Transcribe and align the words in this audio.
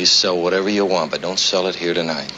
You 0.00 0.06
sell 0.06 0.40
whatever 0.40 0.70
you 0.70 0.86
want, 0.86 1.10
but 1.10 1.20
don't 1.20 1.38
sell 1.38 1.66
it 1.66 1.74
here 1.74 1.92
tonight. 1.92 2.32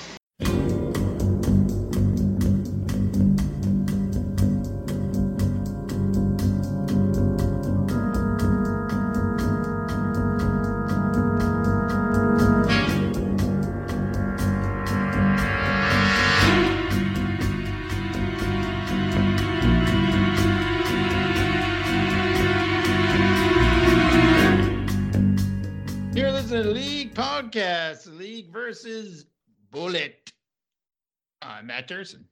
Matt 31.82 31.89
Durson. 31.89 32.24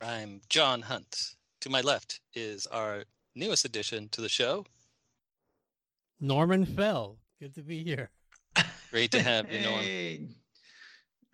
I'm 0.00 0.40
John 0.48 0.82
Hunt. 0.82 1.34
To 1.62 1.70
my 1.70 1.80
left 1.80 2.20
is 2.34 2.68
our 2.68 3.02
newest 3.34 3.64
addition 3.64 4.08
to 4.10 4.20
the 4.20 4.28
show. 4.28 4.64
Norman 6.20 6.64
Fell. 6.64 7.16
Good 7.40 7.52
to 7.56 7.62
be 7.62 7.82
here. 7.82 8.10
Great 8.92 9.10
to 9.10 9.22
have 9.22 9.50
you, 9.52 9.60
Norm. 9.62 9.82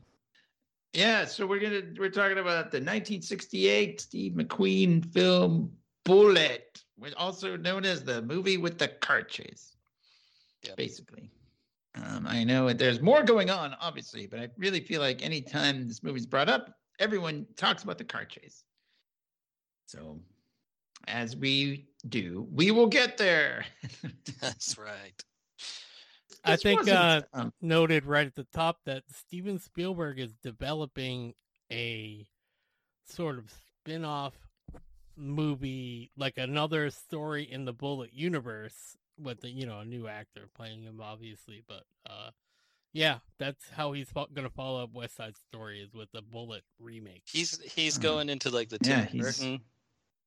Yeah, 0.94 1.26
so 1.26 1.46
we're 1.46 1.60
gonna 1.60 1.82
we're 1.96 2.10
talking 2.10 2.38
about 2.38 2.72
the 2.72 2.78
1968 2.78 4.00
Steve 4.00 4.32
McQueen 4.32 5.04
film 5.12 5.70
Bullitt, 6.04 6.82
which 6.98 7.14
also 7.14 7.56
known 7.56 7.84
as 7.84 8.02
the 8.02 8.20
movie 8.22 8.56
with 8.56 8.78
the 8.78 8.88
car 8.88 9.22
chase. 9.22 9.69
Yep. 10.64 10.76
Basically. 10.76 11.30
Um, 11.94 12.26
I 12.26 12.44
know 12.44 12.72
there's 12.72 13.00
more 13.00 13.22
going 13.22 13.50
on, 13.50 13.74
obviously, 13.80 14.26
but 14.26 14.38
I 14.40 14.48
really 14.56 14.80
feel 14.80 15.00
like 15.00 15.22
anytime 15.22 15.88
this 15.88 16.02
movie's 16.02 16.26
brought 16.26 16.48
up, 16.48 16.72
everyone 16.98 17.46
talks 17.56 17.82
about 17.82 17.98
the 17.98 18.04
car 18.04 18.24
chase. 18.24 18.62
So, 19.86 20.20
as 21.08 21.34
we 21.34 21.88
do, 22.08 22.46
we 22.52 22.70
will 22.70 22.86
get 22.86 23.16
there. 23.16 23.64
That's 24.40 24.78
right. 24.78 25.24
I 26.44 26.56
think, 26.56 26.80
wasn't, 26.80 26.96
uh, 26.96 27.22
um, 27.34 27.52
Noted 27.60 28.06
right 28.06 28.26
at 28.26 28.34
the 28.34 28.46
top 28.52 28.78
that 28.86 29.02
Steven 29.12 29.58
Spielberg 29.58 30.20
is 30.20 30.32
developing 30.42 31.34
a 31.72 32.26
sort 33.04 33.36
of 33.36 33.52
spin 33.80 34.04
off 34.04 34.34
movie, 35.16 36.12
like 36.16 36.38
another 36.38 36.90
story 36.90 37.50
in 37.50 37.64
the 37.64 37.72
Bullitt 37.72 38.12
universe 38.14 38.96
with 39.22 39.40
the, 39.40 39.50
you 39.50 39.66
know, 39.66 39.80
a 39.80 39.84
new 39.84 40.06
actor 40.08 40.48
playing 40.54 40.82
him, 40.82 41.00
obviously. 41.00 41.62
But 41.66 41.84
uh 42.08 42.30
yeah, 42.92 43.18
that's 43.38 43.68
how 43.70 43.92
he's 43.92 44.10
fo- 44.10 44.26
going 44.34 44.48
to 44.48 44.52
follow 44.52 44.82
up 44.82 44.92
West 44.92 45.14
Side 45.16 45.36
Story 45.36 45.80
is 45.80 45.94
with 45.94 46.10
the 46.10 46.22
Bullitt 46.22 46.64
remake. 46.80 47.22
He's 47.24 47.60
he's 47.62 47.96
Hmm. 47.96 48.02
going 48.02 48.28
into 48.28 48.50
like 48.50 48.68
the 48.68 48.78
Yeah, 48.82 49.04
Tim 49.04 49.12
he's- 49.12 49.38
Burton 49.38 49.60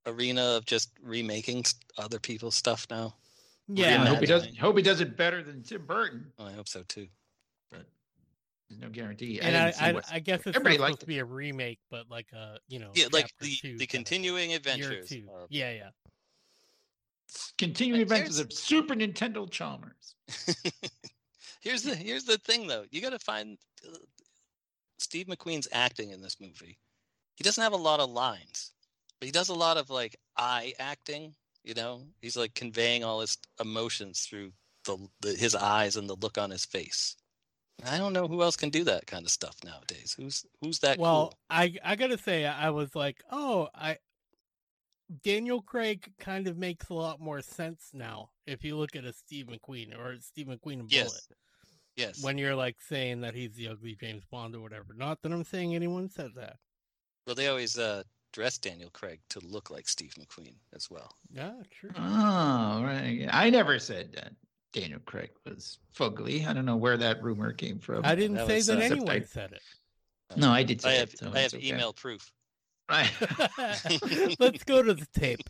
arena 0.06 0.42
of 0.56 0.64
just 0.64 0.90
remaking 1.02 1.64
other 1.98 2.18
people's 2.18 2.54
stuff 2.54 2.86
now. 2.90 3.14
Yeah, 3.68 4.02
I 4.02 4.06
hope 4.06 4.20
he 4.20 4.26
does. 4.26 4.42
Imagine. 4.42 4.60
Hope 4.60 4.76
he 4.76 4.82
does 4.82 5.00
it 5.00 5.16
better 5.16 5.42
than 5.42 5.62
Tim 5.62 5.84
Burton, 5.86 6.32
Oh, 6.38 6.44
I 6.46 6.52
hope 6.52 6.68
so 6.68 6.82
too. 6.84 7.08
but 7.70 7.86
there's 8.68 8.80
no 8.80 8.88
guarantee. 8.90 9.40
and 9.40 9.56
I, 9.56 9.70
didn't 9.70 10.04
I, 10.10 10.16
I 10.16 10.18
guess 10.20 10.40
it's 10.40 10.46
not 10.46 10.56
Everybody 10.56 10.74
supposed 10.76 10.90
liked 10.90 11.00
to 11.00 11.06
it. 11.06 11.08
be 11.08 11.18
a 11.18 11.24
remake, 11.24 11.78
but 11.90 12.10
like 12.10 12.30
a 12.32 12.58
you 12.68 12.78
know, 12.78 12.90
Yeah, 12.94 13.06
like 13.12 13.30
the 13.40 13.58
the 13.78 13.86
continuing 13.86 14.52
adventures. 14.54 15.08
two. 15.08 15.26
of- 15.34 15.48
Yeah, 15.50 15.70
yeah. 15.72 15.90
Continuing 17.58 18.02
And 18.02 18.10
adventures 18.10 18.36
here's- 18.36 18.52
of 18.52 18.58
Super 18.58 18.94
Nintendo 18.94 19.50
Chalmers. 19.50 20.14
here's 21.60 21.82
the 21.82 21.94
here's 21.94 22.24
the 22.24 22.38
thing 22.38 22.66
though. 22.66 22.84
You 22.90 23.00
got 23.00 23.10
to 23.10 23.18
find 23.18 23.58
uh, 23.86 23.96
Steve 24.98 25.26
McQueen's 25.26 25.68
acting 25.72 26.10
in 26.10 26.20
this 26.22 26.40
movie. 26.40 26.78
He 27.36 27.44
doesn't 27.44 27.62
have 27.62 27.72
a 27.72 27.76
lot 27.76 28.00
of 28.00 28.10
lines, 28.10 28.72
but 29.20 29.26
he 29.26 29.32
does 29.32 29.48
a 29.48 29.54
lot 29.54 29.76
of 29.76 29.90
like 29.90 30.16
eye 30.36 30.72
acting. 30.78 31.34
You 31.64 31.74
know, 31.74 32.02
he's 32.20 32.36
like 32.36 32.54
conveying 32.54 33.04
all 33.04 33.20
his 33.20 33.38
emotions 33.60 34.20
through 34.20 34.52
the, 34.84 34.98
the 35.20 35.32
his 35.34 35.54
eyes 35.54 35.96
and 35.96 36.08
the 36.08 36.16
look 36.16 36.38
on 36.38 36.50
his 36.50 36.64
face. 36.64 37.16
I 37.84 37.98
don't 37.98 38.12
know 38.12 38.28
who 38.28 38.42
else 38.42 38.56
can 38.56 38.70
do 38.70 38.84
that 38.84 39.06
kind 39.06 39.24
of 39.24 39.30
stuff 39.30 39.56
nowadays. 39.64 40.14
Who's 40.16 40.44
who's 40.60 40.78
that 40.80 40.98
well, 40.98 41.28
cool? 41.28 41.38
I 41.50 41.74
I 41.84 41.96
gotta 41.96 42.18
say, 42.18 42.46
I 42.46 42.70
was 42.70 42.94
like, 42.94 43.22
oh, 43.30 43.68
I 43.74 43.98
Daniel 45.22 45.60
Craig 45.60 46.10
kind 46.18 46.46
of 46.48 46.56
makes 46.56 46.88
a 46.88 46.94
lot 46.94 47.20
more 47.20 47.42
sense 47.42 47.90
now 47.92 48.30
if 48.46 48.64
you 48.64 48.76
look 48.76 48.96
at 48.96 49.04
a 49.04 49.12
Steve 49.12 49.46
McQueen 49.46 49.98
or 49.98 50.16
Steve 50.20 50.46
McQueen 50.46 50.80
and 50.80 50.88
Bullitt. 50.88 50.90
Yes. 50.90 51.28
Yes. 51.96 52.22
When 52.24 52.38
you're 52.38 52.56
like 52.56 52.76
saying 52.80 53.20
that 53.20 53.34
he's 53.34 53.52
the 53.54 53.68
ugly 53.68 53.96
James 54.00 54.24
Bond 54.30 54.54
or 54.56 54.60
whatever. 54.60 54.94
Not 54.96 55.22
that 55.22 55.32
I'm 55.32 55.44
saying 55.44 55.74
anyone 55.74 56.08
said 56.08 56.30
that. 56.36 56.56
well, 57.26 57.36
they 57.36 57.46
always 57.46 57.78
uh, 57.78 58.02
dress 58.32 58.58
Daniel 58.58 58.90
Craig 58.92 59.20
to 59.30 59.40
look 59.46 59.70
like 59.70 59.88
Steve 59.88 60.14
McQueen 60.18 60.54
as 60.74 60.90
well. 60.90 61.12
Yeah, 61.30 61.52
true. 61.70 61.90
Oh, 61.96 62.82
right. 62.82 63.28
I 63.30 63.48
never 63.50 63.78
said 63.78 64.12
that 64.14 64.32
Daniel 64.72 64.98
Craig 65.06 65.30
was 65.46 65.78
fugly. 65.96 66.46
I 66.46 66.52
don't 66.52 66.64
know 66.64 66.76
where 66.76 66.96
that 66.96 67.22
rumor 67.22 67.52
came 67.52 67.78
from. 67.78 68.04
I 68.04 68.16
didn't 68.16 68.38
that 68.38 68.48
say 68.48 68.56
was, 68.56 68.66
that 68.66 68.78
uh, 68.78 68.82
anyone 68.82 69.08
I- 69.10 69.20
said 69.20 69.52
it. 69.52 69.62
No, 70.36 70.50
I 70.50 70.64
did 70.64 70.84
I 70.84 70.94
have 70.94 71.10
it. 71.12 71.18
So 71.18 71.30
I 71.32 71.38
have 71.40 71.54
okay. 71.54 71.68
email 71.68 71.92
proof. 71.92 72.32
Right. 72.90 73.10
Let's 74.38 74.64
go 74.64 74.82
to 74.82 74.94
the 74.94 75.06
tape. 75.18 75.40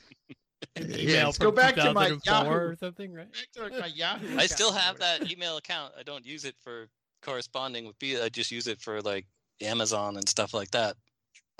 Yeah, 0.81 1.27
let's 1.27 1.39
go 1.39 1.53
back 1.53 1.75
to 1.77 1.93
my 1.93 2.17
Yahoo. 2.25 2.50
or 2.50 2.77
something, 2.81 3.12
right? 3.12 3.28
Back 3.31 3.71
to 3.72 3.81
my 3.81 3.87
Yahoo 3.87 4.37
I 4.39 4.47
still 4.47 4.72
have 4.72 4.99
that 4.99 5.31
email 5.31 5.56
account. 5.59 5.93
I 5.97 6.03
don't 6.03 6.25
use 6.27 6.45
it 6.45 6.56
for 6.65 6.89
corresponding 7.22 7.87
with 7.87 7.97
B. 7.99 8.21
I 8.21 8.28
just 8.28 8.50
use 8.50 8.67
it 8.67 8.81
for 8.81 9.00
like 9.03 9.27
Amazon 9.61 10.17
and 10.17 10.28
stuff 10.28 10.53
like 10.55 10.71
that. 10.72 10.97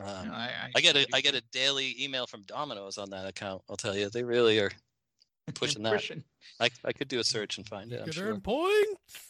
Um, 0.01 0.29
No, 0.29 0.33
I, 0.33 0.51
I 0.75 0.81
get 0.81 0.97
a 0.97 1.05
do 1.05 1.11
I 1.13 1.21
get 1.21 1.35
a 1.37 1.43
daily 1.53 1.95
email 2.03 2.27
from 2.27 2.43
Domino's 2.43 2.99
on 2.99 3.11
that 3.11 3.27
account. 3.27 3.63
I'll 3.69 3.77
tell 3.77 3.95
you, 3.97 4.09
they 4.09 4.25
really 4.25 4.59
are 4.59 4.73
pushing 5.55 5.83
that. 5.85 5.93
pushing. 5.93 6.25
I 6.59 6.71
I 6.85 6.93
could 6.93 7.09
do 7.09 7.21
a 7.21 7.25
search 7.25 7.59
and 7.59 7.69
find 7.69 7.91
You 7.93 7.99
it. 7.99 8.01
I'm 8.01 8.05
could 8.07 8.15
sure. 8.15 8.29
earn 8.33 8.41
points. 8.41 9.29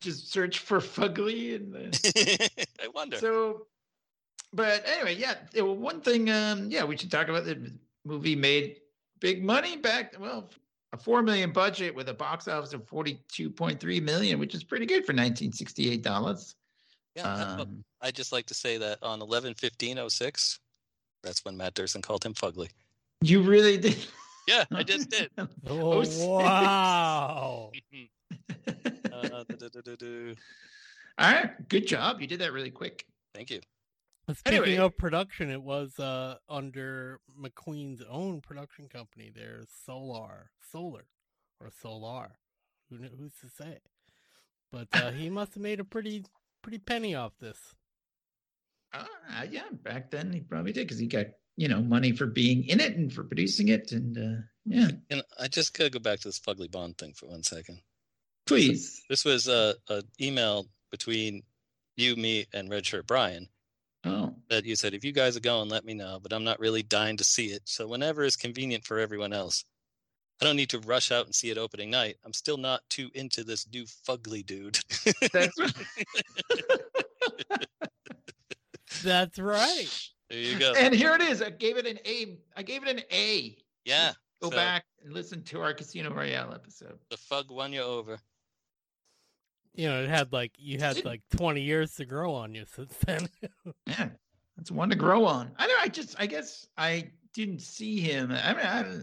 Just 0.00 0.30
search 0.32 0.58
for 0.58 0.80
fugly 0.80 1.54
and 1.54 1.72
the 1.72 2.50
I 2.82 2.88
wonder. 2.88 3.16
So, 3.18 3.66
but 4.52 4.82
anyway, 4.86 5.14
yeah. 5.16 5.34
it- 5.54 5.62
well, 5.62 5.76
one 5.76 6.00
thing, 6.00 6.30
um, 6.30 6.70
yeah, 6.70 6.84
we 6.84 6.96
should 6.96 7.10
talk 7.10 7.28
about 7.28 7.44
the 7.44 7.72
movie 8.04 8.36
made 8.36 8.80
big 9.20 9.44
money 9.44 9.76
back. 9.76 10.14
Well, 10.18 10.50
a 10.92 10.96
four 10.98 11.22
million 11.22 11.52
budget 11.52 11.94
with 11.94 12.08
a 12.08 12.14
box 12.14 12.48
office 12.48 12.72
of 12.74 12.86
forty-two 12.86 13.50
point 13.50 13.80
three 13.80 14.00
million, 14.00 14.38
which 14.38 14.54
is 14.54 14.62
pretty 14.64 14.86
good 14.86 15.06
for 15.06 15.12
nineteen 15.12 15.52
sixty-eight 15.52 16.02
dollars. 16.02 16.54
yeah, 17.16 17.26
I, 17.34 17.38
well, 17.56 17.60
Um, 17.62 17.84
I 18.00 18.10
just 18.10 18.32
like 18.32 18.46
to 18.46 18.54
say 18.54 18.76
that 18.78 18.98
on 19.02 19.22
eleven 19.22 19.54
fifteen 19.54 19.98
oh 19.98 20.08
six, 20.08 20.58
that's 21.22 21.44
when 21.44 21.56
Matt 21.56 21.74
Durson 21.74 22.02
called 22.02 22.24
him 22.24 22.34
fugly. 22.34 22.68
you 23.22 23.40
really 23.42 23.78
did. 23.78 23.96
Yeah, 24.48 24.64
I 24.72 24.82
just 24.82 25.08
did. 25.08 25.30
Oh, 25.68 26.02
six. 26.02 26.18
wow. 26.18 27.70
Uh. 29.12 29.44
All 31.18 31.30
right, 31.32 31.68
good 31.68 31.86
job. 31.86 32.20
You 32.20 32.26
did 32.26 32.40
that 32.40 32.52
really 32.52 32.70
quick. 32.70 33.06
Thank 33.34 33.50
you. 33.50 33.60
Speaking 34.30 34.62
Anyway. 34.62 34.76
of 34.76 34.96
production, 34.96 35.50
it 35.50 35.62
was 35.62 35.98
uh, 35.98 36.36
under 36.48 37.20
McQueen's 37.40 38.02
own 38.08 38.40
production 38.40 38.88
company. 38.88 39.32
There's 39.34 39.66
Solar, 39.84 40.50
Solar, 40.70 41.06
or 41.60 41.70
Solar. 41.82 42.36
Who 42.88 42.98
kn- 42.98 43.10
who's 43.18 43.32
to 43.40 43.48
say? 43.48 43.78
But 44.70 44.88
uh, 44.92 45.10
he 45.10 45.28
must 45.30 45.54
have 45.54 45.62
made 45.62 45.80
a 45.80 45.84
pretty 45.84 46.24
pretty 46.62 46.78
penny 46.78 47.14
off 47.16 47.32
this. 47.40 47.58
Uh, 48.94 49.04
yeah, 49.50 49.64
back 49.72 50.10
then 50.10 50.32
he 50.32 50.40
probably 50.40 50.72
did 50.72 50.86
because 50.86 50.98
he 51.00 51.06
got 51.06 51.26
you 51.56 51.66
know 51.66 51.80
money 51.82 52.12
for 52.12 52.26
being 52.26 52.64
in 52.68 52.78
it 52.78 52.94
and 52.96 53.12
for 53.12 53.24
producing 53.24 53.68
it, 53.68 53.90
and 53.90 54.16
uh, 54.16 54.40
yeah. 54.64 54.88
And 55.10 55.22
I 55.40 55.48
just 55.48 55.76
gotta 55.76 55.90
go 55.90 55.98
back 55.98 56.20
to 56.20 56.28
this 56.28 56.38
fugly 56.38 56.70
bond 56.70 56.96
thing 56.96 57.12
for 57.14 57.26
one 57.26 57.42
second. 57.42 57.80
Please. 58.46 59.02
This 59.08 59.24
was 59.24 59.48
a, 59.48 59.74
a 59.88 60.02
email 60.20 60.66
between 60.90 61.42
you, 61.96 62.14
me, 62.16 62.46
and 62.52 62.70
Redshirt 62.70 63.06
Brian 63.06 63.48
Oh, 64.04 64.34
that 64.48 64.64
you 64.64 64.74
said 64.74 64.94
if 64.94 65.04
you 65.04 65.12
guys 65.12 65.36
are 65.36 65.40
going, 65.40 65.68
let 65.68 65.84
me 65.84 65.94
know. 65.94 66.18
But 66.20 66.32
I'm 66.32 66.44
not 66.44 66.58
really 66.58 66.82
dying 66.82 67.16
to 67.18 67.24
see 67.24 67.46
it. 67.46 67.62
So 67.66 67.86
whenever 67.86 68.24
is 68.24 68.36
convenient 68.36 68.84
for 68.84 68.98
everyone 68.98 69.32
else, 69.32 69.64
I 70.40 70.44
don't 70.44 70.56
need 70.56 70.70
to 70.70 70.80
rush 70.80 71.12
out 71.12 71.26
and 71.26 71.34
see 71.34 71.50
it 71.50 71.58
opening 71.58 71.90
night. 71.90 72.16
I'm 72.24 72.32
still 72.32 72.56
not 72.56 72.80
too 72.90 73.10
into 73.14 73.44
this 73.44 73.68
new 73.72 73.84
fugly 73.84 74.44
dude. 74.44 74.78
that's 75.32 75.58
right. 75.58 75.72
That's 79.02 79.38
right. 79.38 79.88
there 80.28 80.38
you 80.38 80.58
go. 80.58 80.74
and 80.76 80.94
here 80.94 81.14
it 81.14 81.22
is. 81.22 81.42
I 81.42 81.50
gave 81.50 81.76
it 81.76 81.86
an 81.86 81.98
A. 82.04 82.38
I 82.56 82.62
gave 82.62 82.82
it 82.86 82.88
an 82.88 83.02
A. 83.10 83.56
yeah. 83.84 84.12
Go 84.40 84.50
so 84.50 84.56
back 84.56 84.84
and 85.04 85.14
listen 85.14 85.42
to 85.44 85.60
our 85.60 85.72
Casino 85.72 86.12
Royale 86.12 86.52
episode. 86.52 86.98
The 87.10 87.16
fug 87.16 87.50
won 87.50 87.72
you 87.72 87.80
over. 87.82 88.18
You 89.74 89.88
know, 89.88 90.02
it 90.02 90.08
had 90.10 90.32
like 90.32 90.52
you 90.58 90.78
had 90.78 91.04
like 91.04 91.22
20 91.36 91.60
years 91.62 91.94
to 91.96 92.04
grow 92.04 92.34
on 92.34 92.54
you 92.54 92.64
since 92.74 92.94
then. 93.06 93.28
Yeah, 93.86 94.08
that's 94.56 94.70
one 94.70 94.90
to 94.90 94.96
grow 94.96 95.24
on. 95.24 95.52
I 95.58 95.66
know. 95.66 95.74
I 95.80 95.88
just, 95.88 96.14
I 96.18 96.26
guess, 96.26 96.66
I 96.76 97.10
didn't 97.34 97.60
see 97.62 98.00
him. 98.00 98.30
I 98.32 98.52
mean, 98.54 98.66
I, 98.66 99.02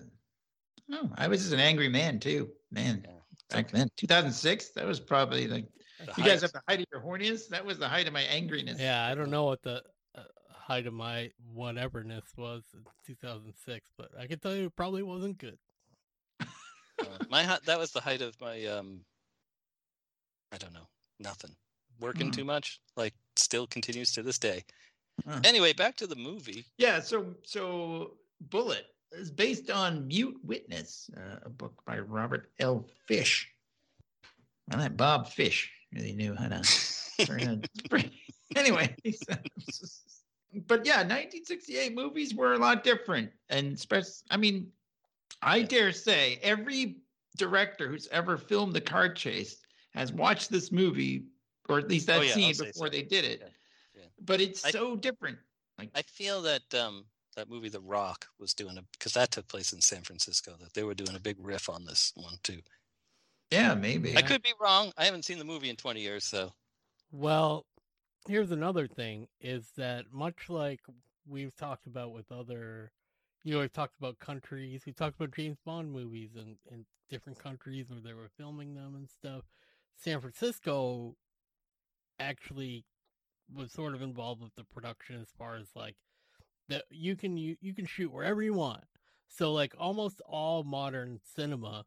Oh, 0.91 1.09
I 1.17 1.27
was 1.27 1.41
just 1.41 1.53
an 1.53 1.59
angry 1.59 1.87
man 1.89 2.19
too. 2.19 2.49
Man, 2.71 3.03
Yeah. 3.05 3.13
back 3.49 3.69
then, 3.71 3.89
2006, 3.97 4.69
that 4.69 4.85
was 4.87 4.99
probably 4.99 5.47
like 5.47 5.67
The 5.99 6.05
you 6.17 6.23
guys 6.23 6.33
height- 6.33 6.41
have 6.41 6.51
the 6.53 6.61
height 6.67 6.79
of 6.79 6.85
your 6.91 7.01
horniness. 7.01 7.47
That 7.49 7.63
was 7.65 7.77
the 7.77 7.87
height 7.87 8.07
of 8.07 8.13
my 8.13 8.23
angriness. 8.23 8.79
Yeah, 8.79 9.05
I 9.05 9.13
don't 9.15 9.29
know 9.29 9.43
what 9.45 9.61
the 9.61 9.83
uh, 10.15 10.23
height 10.51 10.87
of 10.87 10.93
my 10.93 11.31
whateverness 11.55 12.35
was 12.37 12.63
in 12.73 12.81
2006, 13.05 13.89
but 13.97 14.09
I 14.19 14.25
can 14.27 14.39
tell 14.39 14.55
you 14.55 14.65
it 14.65 14.75
probably 14.75 15.03
wasn't 15.03 15.37
good. 15.37 15.57
uh, 16.41 16.45
my 17.29 17.43
hei- 17.43 17.59
that 17.65 17.77
was 17.79 17.91
the 17.91 18.01
height 18.01 18.21
of 18.21 18.39
my 18.41 18.65
um. 18.65 19.01
I 20.51 20.57
don't 20.57 20.73
know, 20.73 20.87
nothing. 21.19 21.51
Working 21.99 22.27
Hmm. 22.27 22.31
too 22.31 22.45
much, 22.45 22.79
like 22.95 23.13
still 23.35 23.67
continues 23.67 24.11
to 24.13 24.23
this 24.23 24.37
day. 24.39 24.63
Anyway, 25.43 25.73
back 25.73 25.97
to 25.97 26.07
the 26.07 26.15
movie. 26.15 26.65
Yeah, 26.77 27.01
so 27.01 27.35
so 27.43 28.17
Bullitt 28.39 28.85
is 29.11 29.29
based 29.29 29.69
on 29.69 30.07
Mute 30.07 30.39
Witness, 30.43 31.09
uh, 31.17 31.39
a 31.43 31.49
book 31.49 31.73
by 31.85 31.99
Robert 31.99 32.51
L. 32.59 32.87
Fish. 33.05 33.49
Well, 34.69 34.79
that 34.79 34.95
Bob 34.95 35.27
Fish 35.27 35.69
really 35.91 36.13
knew 36.13 36.35
how 36.35 36.47
to. 36.47 36.61
turn 37.25 37.61
anyway, 38.55 38.95
but 40.67 40.85
yeah, 40.85 40.99
1968 41.03 41.93
movies 41.93 42.33
were 42.33 42.53
a 42.53 42.57
lot 42.57 42.81
different, 42.81 43.29
and 43.49 43.77
spec- 43.77 44.05
I 44.31 44.37
mean, 44.37 44.71
I 45.41 45.63
dare 45.63 45.91
say 45.91 46.39
every 46.41 47.01
director 47.37 47.89
who's 47.89 48.07
ever 48.07 48.37
filmed 48.37 48.77
a 48.77 48.81
car 48.81 49.13
chase 49.13 49.57
has 49.93 50.11
watched 50.13 50.49
this 50.49 50.71
movie, 50.71 51.25
or 51.67 51.79
at 51.79 51.87
least 51.87 52.07
that 52.07 52.19
Oh, 52.19 52.21
yeah, 52.21 52.33
scene 52.33 52.53
before 52.57 52.87
so. 52.87 52.89
they 52.89 53.03
did 53.03 53.25
it. 53.25 53.39
Yeah, 53.41 54.01
yeah. 54.01 54.07
But 54.21 54.41
it's 54.41 54.63
I- 54.65 54.71
so 54.71 54.95
different. 54.95 55.37
Like 55.77 55.91
I 55.95 56.01
feel 56.01 56.41
that 56.43 56.73
um 56.73 57.05
that 57.35 57.49
movie 57.49 57.69
The 57.69 57.79
Rock 57.79 58.27
was 58.39 58.53
doing 58.53 58.77
a 58.77 58.81
because 58.91 59.13
that 59.13 59.31
took 59.31 59.47
place 59.47 59.71
in 59.73 59.81
San 59.81 60.01
Francisco. 60.01 60.55
That 60.59 60.73
they 60.73 60.83
were 60.83 60.93
doing 60.95 61.15
a 61.15 61.19
big 61.19 61.37
riff 61.39 61.69
on 61.69 61.85
this 61.85 62.11
one 62.15 62.35
too. 62.43 62.59
Yeah, 63.51 63.73
maybe. 63.75 64.15
I 64.17 64.21
could 64.21 64.43
be 64.43 64.53
wrong. 64.59 64.91
I 64.97 65.05
haven't 65.05 65.25
seen 65.25 65.39
the 65.39 65.45
movie 65.45 65.69
in 65.69 65.75
20 65.75 66.01
years, 66.01 66.23
so 66.23 66.53
Well, 67.11 67.65
here's 68.27 68.51
another 68.51 68.87
thing 68.87 69.27
is 69.41 69.71
that 69.77 70.11
much 70.11 70.49
like 70.49 70.81
we've 71.27 71.55
talked 71.55 71.87
about 71.87 72.11
with 72.13 72.31
other, 72.31 72.91
you 73.43 73.53
know, 73.53 73.61
we've 73.61 73.73
talked 73.73 73.97
about 73.97 74.19
countries, 74.19 74.83
we've 74.85 74.95
talked 74.95 75.15
about 75.19 75.33
James 75.35 75.57
Bond 75.65 75.91
movies 75.91 76.35
and 76.35 76.57
in 76.71 76.85
different 77.09 77.39
countries 77.39 77.89
where 77.89 78.01
they 78.01 78.13
were 78.13 78.29
filming 78.37 78.75
them 78.75 78.95
and 78.95 79.09
stuff. 79.09 79.43
San 80.01 80.21
Francisco 80.21 81.15
actually 82.19 82.85
was 83.53 83.71
sort 83.71 83.95
of 83.95 84.01
involved 84.01 84.41
with 84.41 84.55
the 84.55 84.63
production 84.63 85.19
as 85.19 85.29
far 85.37 85.57
as 85.57 85.67
like 85.75 85.95
that 86.69 86.83
you 86.89 87.15
can 87.15 87.37
you, 87.37 87.55
you 87.61 87.73
can 87.73 87.85
shoot 87.85 88.11
wherever 88.11 88.41
you 88.41 88.53
want. 88.53 88.83
So 89.27 89.51
like 89.51 89.73
almost 89.77 90.21
all 90.27 90.63
modern 90.63 91.19
cinema 91.35 91.85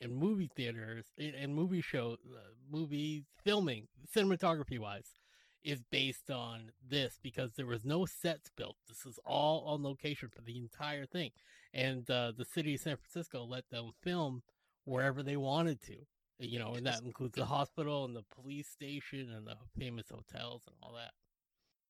and 0.00 0.16
movie 0.16 0.50
theaters 0.54 1.06
and, 1.18 1.54
movie 1.54 1.80
show 1.80 2.16
uh, 2.24 2.38
movie 2.70 3.24
filming 3.44 3.88
cinematography 4.14 4.78
wise 4.78 5.14
is 5.62 5.82
based 5.90 6.30
on 6.30 6.70
this 6.88 7.18
because 7.22 7.52
there 7.54 7.66
was 7.66 7.84
no 7.84 8.06
sets 8.06 8.50
built. 8.56 8.76
This 8.88 9.04
is 9.04 9.18
all 9.26 9.64
on 9.66 9.82
location 9.82 10.30
for 10.34 10.40
the 10.40 10.56
entire 10.56 11.04
thing. 11.04 11.32
And 11.74 12.08
uh, 12.10 12.32
the 12.36 12.44
city 12.44 12.74
of 12.74 12.80
san 12.80 12.96
francisco 12.96 13.44
let 13.44 13.68
them 13.70 13.90
film 14.02 14.42
wherever 14.84 15.22
they 15.22 15.36
wanted 15.36 15.82
to 15.82 15.96
you 16.40 16.58
know 16.58 16.74
and 16.74 16.86
that 16.86 17.02
includes 17.02 17.34
the 17.34 17.44
hospital 17.44 18.04
and 18.04 18.16
the 18.16 18.24
police 18.34 18.68
station 18.68 19.30
and 19.36 19.46
the 19.46 19.54
famous 19.78 20.06
hotels 20.10 20.62
and 20.66 20.74
all 20.82 20.92
that 20.94 21.10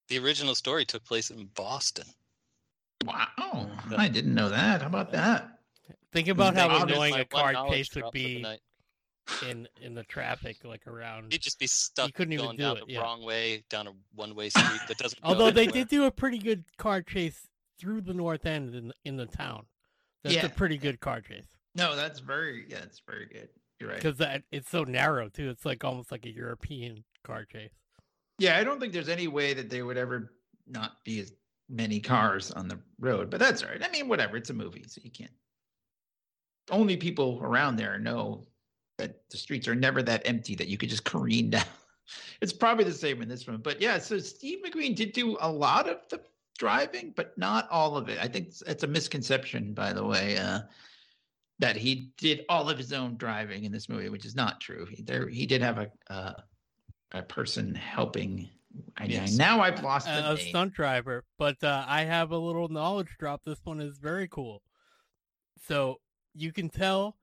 the 0.08 0.19
original 0.19 0.55
story 0.56 0.85
took 0.85 1.05
place 1.05 1.31
in 1.31 1.47
Boston. 1.55 2.05
Wow, 3.05 3.29
Yeah. 3.91 3.97
I 3.97 4.08
didn't 4.08 4.35
know 4.35 4.49
that. 4.49 4.82
How 4.82 4.88
about 4.88 5.12
that? 5.12 5.58
think 6.12 6.26
about 6.29 6.56
how 6.56 6.82
annoying 6.82 7.14
a 7.14 7.19
one 7.19 7.26
car 7.55 7.69
chase 7.70 7.94
would 7.94 8.00
drop 8.00 8.12
for 8.12 8.19
the 8.19 8.43
be 8.43 9.49
in 9.49 9.69
in 9.81 9.94
the 9.94 10.02
traffic 10.05 10.56
like 10.64 10.87
around 10.88 11.32
You'd 11.32 11.41
just 11.43 11.58
be 11.61 11.69
stuck 11.69 12.12
couldn't 12.14 12.32
even 12.32 12.46
going 12.46 12.56
do 12.56 12.62
down 12.64 12.76
it, 12.79 12.87
the 12.88 12.93
yeah. 12.94 13.00
wrong 13.00 13.23
way 13.25 13.62
down 13.70 13.87
a 13.87 13.93
one-way 14.14 14.49
street 14.50 14.81
that 14.88 14.99
doesn't. 14.99 15.23
go 15.23 15.29
Although 15.29 15.53
they 15.53 15.67
did 15.69 15.87
do 15.88 16.05
a 16.06 16.11
pretty 16.11 16.38
good 16.38 16.64
car 16.76 17.03
chase 17.03 17.46
through 17.79 18.00
the 18.00 18.12
north 18.14 18.44
end 18.46 18.75
in 18.75 18.88
the, 18.88 18.94
in 19.05 19.17
the 19.17 19.26
town. 19.26 19.67
That's 20.25 20.35
Yeah. 20.35 20.46
a 20.46 20.49
pretty 20.50 20.76
good 20.76 20.99
car 21.00 21.20
chase 21.20 21.46
No, 21.76 21.94
that's 21.96 22.19
very 22.19 22.67
yeah, 22.69 22.79
it's 22.82 23.00
very 23.06 23.26
good. 23.26 23.49
You're 23.81 23.91
right. 23.91 23.97
because 24.03 24.19
that 24.19 24.43
it's 24.53 24.71
so 24.71 24.85
narrow 24.85 25.29
too. 25.29 25.49
It's 25.49 25.65
like 25.65 25.85
almost 25.85 26.12
like 26.12 26.27
a 26.27 26.31
European 26.31 27.05
car 27.25 27.44
chase. 27.44 27.71
Yeah, 28.38 28.59
I 28.59 28.65
don't 28.65 28.81
think 28.81 28.93
there's 28.93 29.09
any 29.09 29.29
way 29.29 29.55
that 29.55 29.71
there 29.71 29.87
would 29.87 29.97
ever 29.97 30.32
not 30.67 31.03
be 31.05 31.21
as 31.21 31.32
many 31.69 32.00
cars 32.00 32.50
on 32.50 32.69
the 32.69 32.79
road, 32.99 33.31
but 33.31 33.41
that's 33.41 33.62
all 33.62 33.71
right. 33.71 33.85
I 33.85 33.91
mean, 33.91 34.09
whatever. 34.09 34.37
It's 34.37 34.50
a 34.50 34.55
movie, 34.55 34.85
so 34.87 35.00
you 35.05 35.11
can't. 35.11 35.31
Only 36.71 36.97
people 36.97 37.38
around 37.43 37.77
there 37.77 37.99
know 37.99 38.47
that 38.99 39.23
the 39.31 39.37
streets 39.37 39.67
are 39.67 39.75
never 39.75 40.03
that 40.03 40.23
empty 40.25 40.55
that 40.56 40.69
you 40.69 40.77
could 40.77 40.91
just 40.91 41.05
careen 41.05 41.50
down. 41.50 41.65
It's 42.41 42.53
probably 42.53 42.85
the 42.85 42.93
same 42.93 43.23
in 43.23 43.29
this 43.29 43.47
one, 43.47 43.59
but 43.59 43.81
yeah. 43.81 43.99
So 43.99 44.19
Steve 44.19 44.59
McQueen 44.65 44.97
did 44.97 45.12
do 45.12 45.37
a 45.41 45.50
lot 45.50 45.88
of 45.88 45.99
the 46.11 46.21
driving, 46.59 47.12
but 47.17 47.37
not 47.38 47.69
all 47.71 47.97
of 47.97 48.09
it. 48.09 48.19
I 48.21 48.29
think 48.29 48.49
it's, 48.49 48.62
it's 48.62 48.82
a 48.82 48.87
misconception, 48.87 49.73
by 49.73 49.93
the 49.93 50.05
way, 50.05 50.37
uh, 50.37 50.61
that 51.60 51.76
he 51.76 52.10
did 52.16 52.44
all 52.48 52.68
of 52.68 52.76
his 52.78 52.92
own 52.92 53.16
driving 53.16 53.64
in 53.64 53.72
this 53.72 53.88
movie, 53.88 54.08
which 54.08 54.24
is 54.26 54.34
not 54.34 54.60
true. 54.60 54.86
He, 54.90 55.02
there, 55.02 55.28
he 55.28 55.46
did 55.46 55.62
have 55.62 55.78
a 55.78 55.90
uh, 56.08 56.32
a 57.12 57.22
person 57.22 57.74
helping. 57.74 58.48
I, 58.96 59.04
Yes. 59.06 59.36
now 59.36 59.60
I've 59.60 59.82
lost 59.82 60.06
the 60.06 60.32
A, 60.32 60.36
stunt 60.36 60.74
driver, 60.74 61.24
but 61.38 61.62
uh, 61.62 61.84
I 61.88 62.04
have 62.04 62.30
a 62.30 62.38
little 62.38 62.68
knowledge 62.68 63.16
drop. 63.18 63.42
This 63.44 63.58
one 63.64 63.80
is 63.80 63.98
very 63.98 64.28
cool. 64.28 64.62
So 65.66 66.00
you 66.34 66.52
can 66.52 66.68
tell 66.68 67.16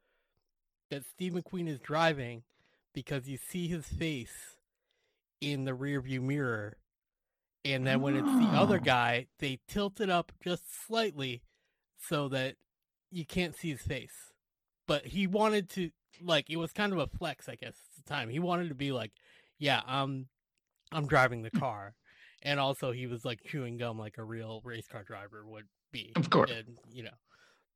that 0.91 1.05
Steve 1.05 1.33
McQueen 1.33 1.67
is 1.69 1.79
driving 1.79 2.43
because 2.93 3.27
you 3.29 3.37
see 3.37 3.67
his 3.67 3.85
face 3.85 4.57
in 5.39 5.63
the 5.63 5.71
rearview 5.71 6.21
mirror. 6.21 6.77
And 7.63 7.87
then 7.87 8.01
when 8.01 8.15
it's 8.15 8.27
the 8.27 8.57
other 8.57 8.77
Oh. 8.77 8.83
guy, 8.83 9.27
they 9.39 9.59
tilt 9.67 10.01
it 10.01 10.09
up 10.09 10.31
just 10.43 10.63
slightly 10.85 11.43
so 11.97 12.27
that 12.29 12.55
you 13.09 13.25
can't 13.25 13.55
see 13.55 13.69
his 13.69 13.81
face. 13.81 14.26
But 14.87 15.05
he 15.05 15.27
wanted 15.27 15.69
to 15.71 15.91
like 16.21 16.49
it 16.49 16.57
was 16.57 16.71
kind 16.71 16.93
of 16.93 16.99
a 16.99 17.07
flex, 17.07 17.47
I 17.49 17.55
guess, 17.55 17.75
at 17.75 18.05
the 18.05 18.09
time. 18.09 18.29
He 18.29 18.39
wanted 18.39 18.69
to 18.69 18.75
be 18.75 18.91
like, 18.91 19.11
Yeah, 19.59 19.81
I'm 19.85 20.27
I'm 20.91 21.07
driving 21.07 21.43
the 21.43 21.51
car. 21.51 21.93
And 22.43 22.59
also 22.59 22.91
he 22.91 23.07
was 23.07 23.25
like 23.25 23.43
chewing 23.43 23.77
gum 23.77 23.99
like 23.99 24.17
a 24.17 24.23
real 24.23 24.61
race 24.63 24.87
car 24.87 25.03
driver 25.03 25.45
would 25.45 25.65
be. 25.91 26.13
Of 26.15 26.29
course. 26.29 26.51
And 26.51 26.77
you 26.91 27.03
know. 27.03 27.17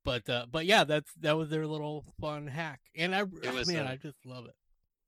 But 0.04 0.28
uh 0.30 0.46
but 0.50 0.66
yeah, 0.66 0.84
that's 0.84 1.12
that 1.20 1.38
was 1.38 1.50
their 1.50 1.68
little 1.68 2.06
fun 2.20 2.48
hack. 2.48 2.80
And 2.96 3.14
I 3.14 3.22
It 3.22 3.54
was, 3.54 3.68
man, 3.68 3.86
uh, 3.88 3.92
I 3.92 3.96
just 3.98 4.26
love 4.26 4.46
it. 4.46 4.56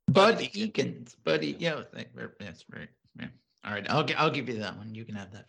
Bud 0.07 0.36
Bud 0.36 0.43
Ekins. 0.43 0.72
Ekins. 0.72 1.15
Buddy, 1.24 1.55
yeah, 1.57 1.81
thank- 1.93 2.10
that's 2.39 2.65
right. 2.72 2.89
Yeah. 3.19 3.27
All 3.65 3.72
right, 3.72 3.89
I'll 3.89 4.05
I'll 4.17 4.29
give 4.29 4.50
you 4.50 4.60
that 4.60 4.77
one. 4.77 4.93
You 4.93 5.05
can 5.05 5.15
have 5.15 5.31
that. 5.31 5.45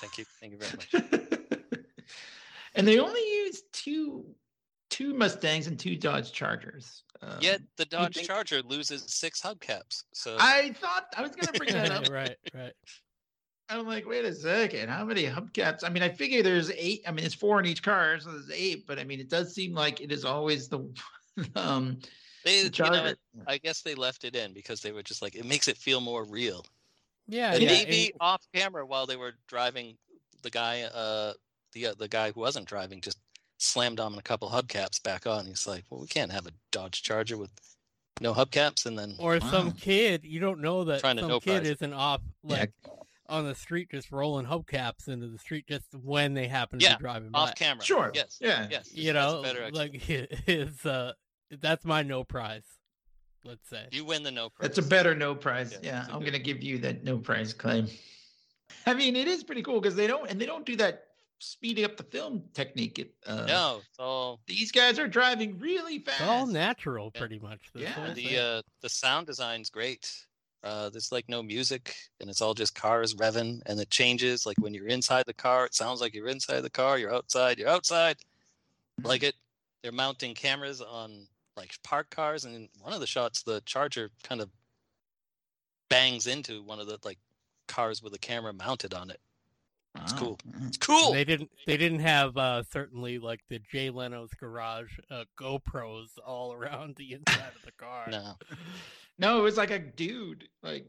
Thank 0.00 0.18
you. 0.18 0.24
Thank 0.40 0.52
you 0.52 0.58
very 0.58 0.72
much. 0.72 0.88
and 2.74 2.86
they 2.86 2.98
only 2.98 3.20
used 3.20 3.64
two 3.72 4.26
two 4.96 5.12
Mustangs 5.12 5.66
and 5.66 5.78
two 5.78 5.94
Dodge 5.96 6.32
Chargers. 6.32 7.02
Um, 7.20 7.36
Yet 7.40 7.60
the 7.76 7.84
Dodge 7.84 8.14
think- 8.14 8.26
Charger 8.26 8.62
loses 8.62 9.04
six 9.06 9.40
hubcaps. 9.42 10.04
So 10.14 10.36
I 10.40 10.72
thought 10.80 11.06
I 11.16 11.22
was 11.22 11.32
going 11.32 11.46
to 11.46 11.52
bring 11.52 11.72
that 11.72 11.90
up. 11.90 12.08
right, 12.10 12.36
right. 12.54 12.72
I'm 13.68 13.86
like, 13.86 14.06
wait 14.08 14.24
a 14.24 14.32
second, 14.34 14.88
how 14.88 15.04
many 15.04 15.24
hubcaps? 15.24 15.82
I 15.84 15.88
mean, 15.88 16.02
I 16.02 16.08
figure 16.08 16.42
there's 16.42 16.70
eight. 16.70 17.02
I 17.06 17.10
mean, 17.10 17.26
it's 17.26 17.34
four 17.34 17.58
in 17.60 17.66
each 17.66 17.82
car, 17.82 18.18
so 18.20 18.30
there's 18.30 18.50
eight. 18.50 18.86
But 18.86 18.98
I 18.98 19.04
mean, 19.04 19.20
it 19.20 19.28
does 19.28 19.54
seem 19.54 19.74
like 19.74 20.00
it 20.00 20.12
is 20.12 20.24
always 20.24 20.68
the 20.68 20.88
um 21.56 21.98
they, 22.44 22.58
the 22.58 22.58
you 22.58 22.64
know, 22.64 22.70
Charger. 22.70 23.16
I 23.46 23.58
guess 23.58 23.82
they 23.82 23.94
left 23.94 24.24
it 24.24 24.34
in 24.36 24.52
because 24.54 24.80
they 24.80 24.92
were 24.92 25.02
just 25.02 25.20
like, 25.20 25.34
it 25.34 25.44
makes 25.44 25.68
it 25.68 25.76
feel 25.76 26.00
more 26.00 26.24
real. 26.24 26.64
Yeah, 27.28 27.52
And 27.54 27.62
yeah. 27.62 27.68
maybe 27.70 28.04
and- 28.12 28.12
off 28.20 28.46
camera 28.54 28.86
while 28.86 29.04
they 29.06 29.16
were 29.16 29.32
driving, 29.48 29.96
the 30.42 30.50
guy, 30.50 30.82
uh, 30.82 31.32
the 31.72 31.88
uh, 31.88 31.94
the 31.98 32.08
guy 32.08 32.30
who 32.30 32.40
wasn't 32.40 32.66
driving, 32.66 33.00
just 33.00 33.18
slammed 33.58 34.00
on 34.00 34.14
a 34.18 34.22
couple 34.22 34.50
hubcaps 34.50 35.02
back 35.02 35.26
on. 35.26 35.46
He's 35.46 35.66
like, 35.66 35.84
well, 35.90 36.00
we 36.00 36.06
can't 36.06 36.32
have 36.32 36.46
a 36.46 36.50
Dodge 36.72 37.02
Charger 37.02 37.36
with 37.36 37.50
no 38.20 38.32
hubcaps, 38.34 38.86
and 38.86 38.98
then 38.98 39.14
or 39.18 39.40
some 39.40 39.72
kid 39.72 40.24
you 40.24 40.40
don't 40.40 40.60
know 40.60 40.84
that 40.84 41.00
Trying 41.00 41.16
to 41.16 41.22
some 41.22 41.28
no 41.30 41.40
kid 41.40 41.62
prize. 41.62 41.70
isn't 41.72 41.92
off 41.92 42.22
Yeah. 42.42 42.56
like 42.60 42.72
on 43.28 43.44
the 43.44 43.54
street 43.54 43.90
just 43.90 44.10
rolling 44.12 44.46
hubcaps 44.46 45.08
into 45.08 45.26
the 45.26 45.38
street 45.38 45.66
just 45.68 45.84
when 46.02 46.32
they 46.32 46.46
happen 46.46 46.78
to 46.78 46.84
Yeah, 46.84 46.96
be 46.96 47.00
driving 47.02 47.30
by. 47.30 47.40
off 47.40 47.54
camera. 47.56 47.84
Sure. 47.84 48.10
Yes. 48.14 48.38
Yeah. 48.40 48.68
Yes. 48.70 48.88
You 48.94 49.12
that's 49.12 49.32
know, 49.44 49.68
like 49.72 50.00
is 50.08 50.86
uh 50.86 51.12
that's 51.60 51.84
my 51.84 52.02
no 52.02 52.24
prize. 52.24 52.64
Let's 53.44 53.68
say. 53.68 53.86
You 53.92 54.04
win 54.04 54.22
the 54.22 54.30
no 54.30 54.48
prize. 54.48 54.68
That's 54.74 54.78
a 54.78 54.88
better 54.88 55.14
no 55.14 55.34
prize. 55.34 55.72
Yeah, 55.72 55.78
Yeah, 55.82 56.00
it's 56.00 56.08
a 56.08 56.12
I'm 56.12 56.18
good 56.20 56.26
gonna 56.26 56.38
give 56.38 56.62
you 56.62 56.78
that 56.78 57.04
no 57.04 57.18
prize 57.18 57.52
claim. 57.52 57.86
I 58.86 58.94
mean, 58.94 59.14
it 59.14 59.28
is 59.28 59.44
pretty 59.44 59.62
cool 59.62 59.80
because 59.80 59.94
they 59.96 60.06
don't 60.06 60.30
and 60.30 60.40
they 60.40 60.46
don't 60.46 60.64
do 60.64 60.74
that 60.76 61.04
speeding 61.38 61.84
up 61.84 61.96
the 61.96 62.02
film 62.02 62.42
technique. 62.54 62.98
It, 62.98 63.14
uh, 63.26 63.44
no, 63.46 63.80
it's 63.88 63.98
all 63.98 64.40
these 64.46 64.72
guys 64.72 64.98
are 64.98 65.08
driving 65.08 65.58
really 65.58 65.98
fast. 65.98 66.20
It's 66.20 66.28
all 66.28 66.46
natural 66.46 67.10
Yeah. 67.14 67.20
pretty 67.20 67.38
much. 67.38 67.60
this 67.74 67.82
Yeah, 67.82 68.12
the 68.14 68.38
uh 68.38 68.62
the 68.80 68.88
sound 68.88 69.26
design's 69.26 69.70
great. 69.70 70.10
Uh, 70.62 70.88
there's 70.90 71.12
like 71.12 71.28
no 71.28 71.42
music, 71.42 71.94
and 72.20 72.28
it's 72.28 72.40
all 72.40 72.54
just 72.54 72.74
cars 72.74 73.14
revving, 73.14 73.60
and 73.66 73.78
it 73.78 73.90
changes. 73.90 74.46
Like 74.46 74.56
when 74.58 74.74
you're 74.74 74.88
inside 74.88 75.24
the 75.26 75.34
car, 75.34 75.64
it 75.66 75.74
sounds 75.74 76.00
like 76.00 76.12
you're 76.14 76.26
inside 76.28 76.62
the 76.62 76.70
car. 76.70 76.98
You're 76.98 77.14
outside, 77.14 77.58
you're 77.58 77.68
outside. 77.68 78.16
Like 79.04 79.22
it. 79.22 79.34
they're 79.82 79.92
mounting 79.92 80.34
cameras 80.34 80.80
on 80.80 81.28
like 81.56 81.70
parked 81.84 82.10
cars, 82.10 82.44
and 82.46 82.56
in 82.56 82.68
one 82.80 82.92
of 82.92 83.00
the 83.00 83.06
shots, 83.06 83.42
the 83.42 83.62
Charger 83.64 84.10
kind 84.24 84.40
of 84.40 84.50
bangs 85.88 86.26
into 86.26 86.62
one 86.62 86.80
of 86.80 86.86
the 86.88 86.98
like 87.04 87.18
cars 87.68 88.02
with 88.02 88.14
a 88.14 88.18
camera 88.18 88.52
mounted 88.52 88.92
on 88.94 89.10
it. 89.10 89.20
It's 90.02 90.12
Wow. 90.12 90.18
cool. 90.18 90.38
Mm. 90.48 90.68
It's 90.68 90.76
cool. 90.76 91.12
They 91.12 91.24
didn't. 91.24 91.50
They 91.66 91.76
didn't 91.76 92.00
have 92.00 92.36
uh, 92.36 92.62
certainly 92.64 93.18
like 93.18 93.40
the 93.48 93.58
Jay 93.58 93.90
Leno's 93.90 94.30
garage 94.38 94.98
uh, 95.10 95.24
GoPros 95.38 96.18
all 96.24 96.52
around 96.58 96.96
the 96.96 97.14
inside 97.14 97.52
of 97.56 97.62
the 97.64 97.72
car. 97.72 98.06
No, 98.10 98.34
No, 99.18 99.38
it 99.38 99.42
was 99.42 99.56
like 99.56 99.70
a 99.70 99.78
dude 99.78 100.48
like 100.62 100.86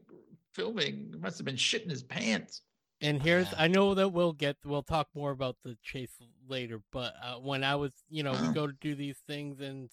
filming. 0.54 1.14
Must 1.20 1.38
have 1.38 1.44
been 1.46 1.56
shitting 1.56 1.90
his 1.90 2.02
pants. 2.02 2.62
And 3.00 3.22
here's, 3.22 3.46
Yeah. 3.52 3.62
I 3.62 3.68
know 3.68 3.94
that 3.94 4.08
we'll 4.08 4.32
get, 4.32 4.56
we'll 4.64 4.82
talk 4.82 5.06
more 5.14 5.30
about 5.30 5.56
the 5.64 5.76
chase 5.84 6.10
later, 6.48 6.80
but 6.90 7.14
uh, 7.22 7.36
when 7.36 7.62
I 7.62 7.76
was, 7.76 7.92
you 8.08 8.24
know, 8.24 8.32
we 8.32 8.52
go 8.52 8.66
to 8.66 8.72
do 8.80 8.96
these 8.96 9.18
things 9.24 9.60
and, 9.60 9.88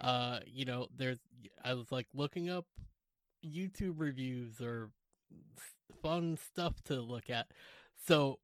uh, 0.00 0.38
you 0.46 0.64
know, 0.64 0.86
there's, 0.96 1.18
I 1.64 1.74
was 1.74 1.90
like 1.90 2.06
looking 2.14 2.48
up 2.48 2.64
YouTube 3.44 3.94
reviews 3.96 4.60
or 4.60 4.90
fun 6.02 6.38
stuff 6.52 6.74
to 6.84 7.00
look 7.00 7.30
at. 7.30 7.48
So 8.06 8.38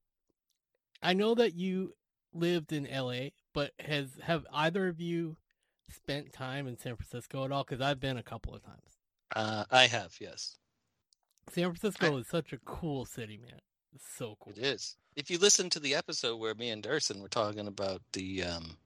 I 1.02 1.12
know 1.14 1.34
that 1.34 1.54
you 1.54 1.94
lived 2.32 2.72
in 2.72 2.88
LA, 2.90 3.30
but 3.52 3.72
has, 3.80 4.08
have 4.22 4.46
either 4.52 4.88
of 4.88 5.00
you 5.00 5.36
spent 5.90 6.32
time 6.32 6.66
in 6.66 6.78
San 6.78 6.96
Francisco 6.96 7.44
at 7.44 7.52
all? 7.52 7.64
Because 7.64 7.80
I've 7.80 8.00
been 8.00 8.16
a 8.16 8.22
couple 8.22 8.54
of 8.54 8.62
times. 8.62 8.98
uh, 9.34 9.64
I 9.70 9.86
have. 9.86 10.14
Yes, 10.20 10.58
San 11.50 11.74
Francisco 11.74 12.16
is 12.18 12.28
such 12.28 12.52
a 12.52 12.58
cool 12.58 13.04
city, 13.04 13.38
man. 13.38 13.60
It's 13.94 14.04
so 14.16 14.36
cool. 14.40 14.52
it 14.56 14.58
is. 14.58 14.96
If 15.16 15.30
you 15.30 15.38
listen 15.38 15.68
to 15.70 15.80
the 15.80 15.94
episode 15.94 16.36
where 16.38 16.54
me 16.54 16.70
and 16.70 16.82
Durson 16.82 17.20
were 17.20 17.28
talking 17.28 17.66
about 17.66 18.00
the 18.14 18.44
um, 18.44 18.76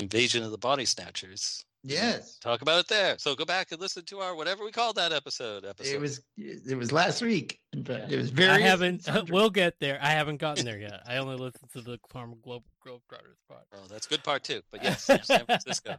invasion 0.00 0.42
of 0.42 0.50
the 0.50 0.58
body 0.58 0.84
snatchers, 0.84 1.64
Yes. 1.88 2.38
talk 2.38 2.62
about 2.62 2.80
it 2.80 2.88
there. 2.88 3.16
So 3.18 3.34
go 3.34 3.44
back 3.44 3.70
and 3.72 3.80
listen 3.80 4.04
to 4.06 4.18
our 4.20 4.34
whatever 4.34 4.64
we 4.64 4.72
called 4.72 4.96
that 4.96 5.12
episode. 5.12 5.64
Episode. 5.64 5.92
It 5.94 6.00
was 6.00 6.20
it 6.36 6.76
was 6.76 6.90
last 6.92 7.22
week. 7.22 7.60
In 7.72 7.84
fact, 7.84 8.08
Yeah. 8.10 8.16
it 8.16 8.20
was 8.20 8.30
very. 8.30 8.50
I 8.50 8.60
haven't. 8.60 9.08
we'll 9.30 9.50
get 9.50 9.78
there. 9.80 9.98
I 10.02 10.10
haven't 10.10 10.38
gotten 10.38 10.64
there 10.64 10.78
yet. 10.78 11.00
I 11.06 11.18
only 11.18 11.36
listened 11.36 11.70
to 11.74 11.80
the 11.80 11.98
Farm 12.10 12.34
Globe 12.42 12.64
Globetrotters 12.84 13.38
part. 13.48 13.64
Oh, 13.74 13.86
that's 13.88 14.06
good 14.06 14.24
part 14.24 14.42
too. 14.44 14.62
But 14.70 14.82
yes, 14.82 15.04
San 15.24 15.44
Francisco. 15.46 15.96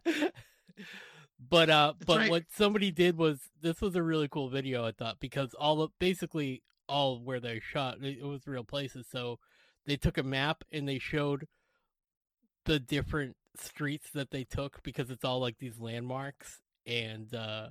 but 1.49 1.69
uh, 1.69 1.93
That's 1.97 2.05
but 2.05 2.17
right. 2.17 2.29
what 2.31 2.43
somebody 2.55 2.91
did 2.91 3.17
was 3.17 3.39
this 3.61 3.79
was 3.81 3.95
a 3.95 4.03
really 4.03 4.27
cool 4.27 4.49
video. 4.49 4.85
I 4.85 4.91
thought 4.91 5.19
because 5.19 5.53
all 5.53 5.81
of 5.81 5.91
basically 5.99 6.63
all 6.89 7.19
where 7.19 7.39
they 7.39 7.59
shot 7.59 7.97
it, 8.01 8.17
it 8.19 8.25
was 8.25 8.47
real 8.47 8.63
places. 8.63 9.05
So 9.11 9.39
they 9.85 9.95
took 9.97 10.17
a 10.17 10.23
map 10.23 10.63
and 10.71 10.87
they 10.87 10.99
showed 10.99 11.47
the 12.65 12.79
different 12.79 13.35
streets 13.61 14.09
that 14.13 14.31
they 14.31 14.43
took 14.43 14.81
because 14.83 15.09
it's 15.09 15.23
all 15.23 15.39
like 15.39 15.57
these 15.59 15.79
landmarks 15.79 16.59
and 16.85 17.33
uh 17.33 17.67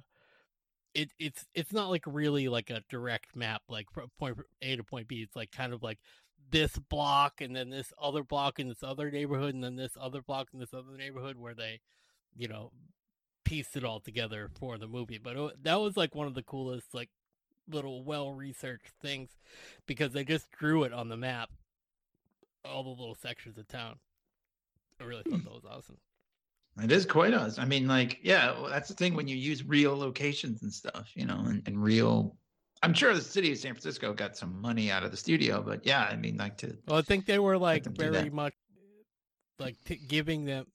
it 0.96 1.10
it's 1.18 1.44
it's 1.54 1.72
not 1.72 1.90
like 1.90 2.04
really 2.06 2.48
like 2.48 2.70
a 2.70 2.82
direct 2.88 3.36
map 3.36 3.62
like 3.68 3.90
from 3.92 4.10
point 4.18 4.38
A 4.62 4.76
to 4.76 4.82
point 4.82 5.08
B. 5.08 5.16
It's 5.16 5.36
like 5.36 5.52
kind 5.52 5.72
of 5.72 5.82
like 5.82 5.98
this 6.50 6.78
block 6.78 7.40
and 7.40 7.54
then 7.54 7.70
this 7.70 7.92
other 8.00 8.22
block 8.22 8.58
in 8.58 8.68
this 8.68 8.82
other 8.82 9.10
neighborhood 9.10 9.54
and 9.54 9.62
then 9.62 9.76
this 9.76 9.96
other 10.00 10.22
block 10.22 10.48
in 10.54 10.58
this 10.58 10.72
other 10.72 10.96
neighborhood 10.96 11.36
where 11.36 11.54
they, 11.54 11.80
you 12.34 12.48
know, 12.48 12.72
pieced 13.44 13.76
it 13.76 13.84
all 13.84 14.00
together 14.00 14.48
for 14.58 14.78
the 14.78 14.86
movie. 14.86 15.18
But 15.18 15.36
it, 15.36 15.64
that 15.64 15.80
was 15.80 15.96
like 15.96 16.14
one 16.14 16.26
of 16.26 16.34
the 16.34 16.42
coolest 16.42 16.94
like 16.94 17.10
little 17.68 18.02
well 18.02 18.32
researched 18.32 18.92
things 19.02 19.30
because 19.86 20.12
they 20.12 20.24
just 20.24 20.50
drew 20.52 20.84
it 20.84 20.94
on 20.94 21.08
the 21.10 21.16
map, 21.16 21.50
all 22.64 22.84
the 22.84 22.90
little 22.90 23.16
sections 23.16 23.58
of 23.58 23.68
town. 23.68 23.96
I 25.00 25.04
really 25.04 25.22
thought 25.22 25.44
that 25.44 25.52
was 25.52 25.64
awesome. 25.68 25.98
It 26.82 26.92
is 26.92 27.06
quite 27.06 27.32
us. 27.32 27.58
I 27.58 27.64
mean, 27.64 27.88
like, 27.88 28.18
yeah, 28.22 28.52
well, 28.52 28.68
that's 28.68 28.88
the 28.88 28.94
thing 28.94 29.14
when 29.14 29.28
you 29.28 29.36
use 29.36 29.64
real 29.64 29.96
locations 29.96 30.62
and 30.62 30.72
stuff, 30.72 31.10
you 31.14 31.24
know, 31.24 31.42
and, 31.46 31.62
and 31.66 31.82
real. 31.82 32.36
I'm 32.82 32.92
sure 32.92 33.14
the 33.14 33.22
city 33.22 33.50
of 33.52 33.58
San 33.58 33.72
Francisco 33.72 34.12
got 34.12 34.36
some 34.36 34.60
money 34.60 34.90
out 34.90 35.02
of 35.02 35.10
the 35.10 35.16
studio, 35.16 35.62
but 35.62 35.86
yeah, 35.86 36.02
I 36.02 36.16
mean, 36.16 36.36
like 36.36 36.58
to 36.58 36.76
Well, 36.86 36.98
I 36.98 37.02
think 37.02 37.24
they 37.24 37.38
were 37.38 37.56
like 37.56 37.86
very 37.86 38.28
much 38.28 38.52
like 39.58 39.76
t- 39.86 40.00
giving 40.06 40.44
them 40.44 40.66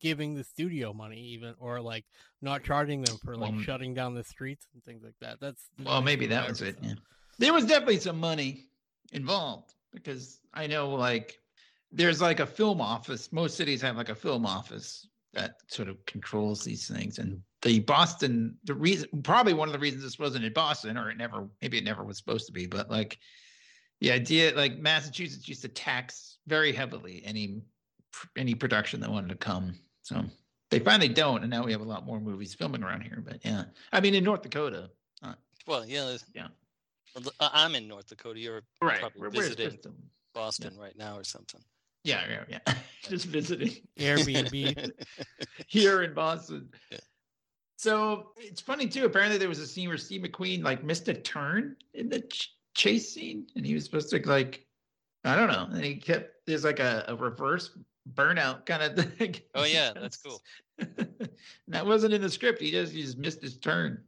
giving 0.00 0.34
the 0.34 0.44
studio 0.44 0.92
money 0.92 1.18
even 1.18 1.54
or 1.58 1.80
like 1.80 2.04
not 2.42 2.64
charging 2.64 3.02
them 3.02 3.16
for 3.24 3.36
like 3.36 3.52
Well, 3.52 3.62
shutting 3.62 3.94
down 3.94 4.14
the 4.14 4.24
streets 4.24 4.66
and 4.74 4.82
things 4.82 5.04
like 5.04 5.14
that. 5.20 5.38
That's 5.40 5.62
well, 5.84 6.02
maybe 6.02 6.26
that 6.26 6.48
was 6.48 6.60
it. 6.60 6.76
Yeah. 6.82 6.94
There 7.38 7.52
was 7.52 7.64
definitely 7.64 8.00
some 8.00 8.18
money 8.18 8.66
involved 9.12 9.74
because 9.92 10.40
I 10.52 10.66
know, 10.66 10.90
like, 10.90 11.38
there's 11.94 12.20
like 12.20 12.40
a 12.40 12.46
film 12.46 12.80
office. 12.80 13.32
Most 13.32 13.56
cities 13.56 13.80
have 13.82 13.96
like 13.96 14.08
a 14.08 14.14
film 14.14 14.44
office 14.44 15.08
that 15.32 15.56
sort 15.68 15.88
of 15.88 16.04
controls 16.06 16.62
these 16.62 16.88
things. 16.88 17.18
And 17.18 17.40
the 17.62 17.80
Boston, 17.80 18.56
the 18.64 18.74
reason, 18.74 19.08
probably 19.22 19.54
one 19.54 19.68
of 19.68 19.72
the 19.72 19.78
reasons 19.78 20.02
this 20.02 20.18
wasn't 20.18 20.44
in 20.44 20.52
Boston, 20.52 20.96
or 20.96 21.10
it 21.10 21.16
never, 21.16 21.48
maybe 21.62 21.78
it 21.78 21.84
never 21.84 22.04
was 22.04 22.16
supposed 22.18 22.46
to 22.46 22.52
be, 22.52 22.66
but 22.66 22.90
like 22.90 23.18
the 24.00 24.10
idea, 24.12 24.54
like 24.54 24.78
Massachusetts 24.78 25.48
used 25.48 25.62
to 25.62 25.68
tax 25.68 26.38
very 26.46 26.72
heavily 26.72 27.22
any 27.24 27.62
any 28.36 28.54
production 28.54 29.00
that 29.00 29.10
wanted 29.10 29.30
to 29.30 29.34
come. 29.36 29.74
So 30.02 30.22
they 30.70 30.78
finally 30.78 31.08
don't, 31.08 31.42
and 31.42 31.50
now 31.50 31.64
we 31.64 31.72
have 31.72 31.80
a 31.80 31.84
lot 31.84 32.06
more 32.06 32.20
movies 32.20 32.54
filming 32.54 32.82
around 32.82 33.00
here. 33.02 33.22
But 33.24 33.38
yeah, 33.44 33.64
I 33.92 34.00
mean, 34.00 34.14
in 34.14 34.22
North 34.24 34.42
Dakota, 34.42 34.90
Well, 35.66 35.86
yeah. 35.86 36.16
Yeah. 36.34 36.48
I'm 37.40 37.74
in 37.74 37.88
North 37.88 38.08
Dakota. 38.08 38.38
You're 38.38 38.62
right? 38.82 39.00
Probably 39.00 39.20
we're- 39.20 39.30
visiting 39.48 39.78
Boston 40.34 40.76
right 40.76 40.96
now 40.96 41.16
or 41.16 41.24
something. 41.24 41.60
Yeah, 42.04 42.22
yeah, 42.28 42.44
yeah. 42.66 42.74
Just 43.08 43.26
visiting 43.26 43.72
Airbnb. 43.98 44.90
here 45.66 46.02
in 46.02 46.14
Boston. 46.14 46.68
So 47.76 48.30
it's 48.38 48.60
funny 48.60 48.86
too. 48.86 49.04
Apparently, 49.04 49.38
there 49.38 49.48
was 49.48 49.58
a 49.58 49.66
scene 49.66 49.88
where 49.88 49.98
Steve 49.98 50.22
McQueen 50.22 50.62
like 50.62 50.84
missed 50.84 51.08
a 51.08 51.14
turn 51.14 51.76
in 51.94 52.08
the 52.08 52.20
ch- 52.20 52.54
chase 52.74 53.12
scene, 53.12 53.46
and 53.56 53.66
he 53.66 53.74
was 53.74 53.84
supposed 53.84 54.10
to 54.10 54.22
like, 54.28 54.64
I 55.24 55.34
don't 55.36 55.48
know, 55.48 55.66
and 55.70 55.84
he 55.84 55.96
kept 55.96 56.46
there's 56.46 56.64
like 56.64 56.80
a, 56.80 57.04
a 57.08 57.16
reverse 57.16 57.76
burnout 58.12 58.66
kind 58.66 58.82
of 58.82 59.12
thing. 59.16 59.36
Oh, 59.54 59.64
yeah, 59.64 59.92
that's 59.94 60.18
cool. 60.18 60.42
that 61.68 61.86
wasn't 61.86 62.14
in 62.14 62.22
the 62.22 62.30
script. 62.30 62.60
He 62.60 62.70
just 62.70 62.92
he 62.92 63.02
just 63.02 63.18
missed 63.18 63.42
his 63.42 63.58
turn. 63.58 64.02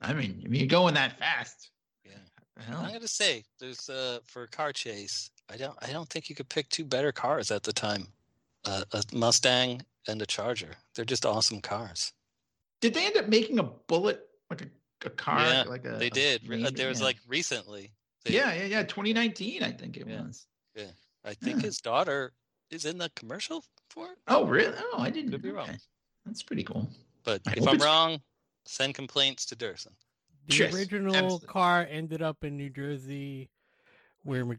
I 0.00 0.12
mean, 0.12 0.42
I 0.44 0.48
mean, 0.48 0.60
you're 0.60 0.68
going 0.68 0.94
that 0.94 1.18
fast. 1.18 1.70
Yeah. 2.04 2.12
hell? 2.58 2.80
I'm 2.80 2.92
gonna 2.92 3.06
say 3.06 3.44
there's 3.60 3.88
uh 3.88 4.18
for 4.24 4.44
a 4.44 4.48
car 4.48 4.72
chase. 4.72 5.30
I 5.52 5.56
don't 5.56 5.76
I 5.82 5.92
don't 5.92 6.08
think 6.08 6.28
you 6.30 6.34
could 6.34 6.48
pick 6.48 6.68
two 6.68 6.84
better 6.84 7.12
cars 7.12 7.50
at 7.50 7.62
the 7.62 7.72
time. 7.72 8.08
Uh, 8.64 8.84
a 8.92 9.02
Mustang 9.12 9.82
and 10.08 10.22
a 10.22 10.26
Charger. 10.26 10.70
They're 10.94 11.04
just 11.04 11.26
awesome 11.26 11.60
cars. 11.60 12.12
Did 12.80 12.94
they 12.94 13.06
end 13.06 13.16
up 13.16 13.28
making 13.28 13.58
a 13.58 13.64
bullet 13.64 14.24
like 14.50 14.62
a, 14.62 15.06
a 15.06 15.10
car? 15.10 15.40
Yeah, 15.40 15.62
like 15.64 15.84
a, 15.84 15.96
They 15.96 16.10
did. 16.10 16.42
Uh, 16.44 16.48
Ranger? 16.48 16.70
There 16.70 16.88
was 16.88 17.00
Yeah. 17.00 17.06
like 17.06 17.16
recently. 17.26 17.92
they- 18.24 18.34
yeah, 18.34 18.52
yeah, 18.54 18.64
yeah. 18.66 18.82
2019, 18.84 19.62
I 19.64 19.72
think 19.72 19.96
it 19.96 20.06
Yeah. 20.08 20.22
was. 20.22 20.46
Yeah, 20.76 20.90
I 21.24 21.34
think 21.34 21.56
Yeah. 21.56 21.62
his 21.66 21.78
daughter 21.80 22.32
is 22.70 22.84
in 22.84 22.98
the 22.98 23.10
commercial 23.16 23.64
for 23.90 24.12
it. 24.12 24.18
Oh, 24.28 24.46
really? 24.46 24.74
Oh, 24.92 24.98
I 25.00 25.10
didn't. 25.10 25.32
Could 25.32 25.42
be 25.42 25.50
wrong. 25.50 25.68
okay. 25.68 25.78
That's 26.24 26.42
pretty 26.42 26.62
cool. 26.62 26.88
But 27.24 27.42
I 27.46 27.52
if 27.56 27.66
I'm 27.66 27.74
it's- 27.74 27.82
wrong, 27.84 28.22
send 28.64 28.94
complaints 28.94 29.44
to 29.46 29.56
Durson. 29.56 29.92
The 30.46 30.56
Yes, 30.56 30.74
original 30.74 31.14
absolutely. 31.14 31.48
car 31.48 31.86
ended 31.90 32.22
up 32.22 32.42
in 32.44 32.56
New 32.56 32.70
Jersey, 32.70 33.48
where 34.22 34.44
Mc- 34.44 34.58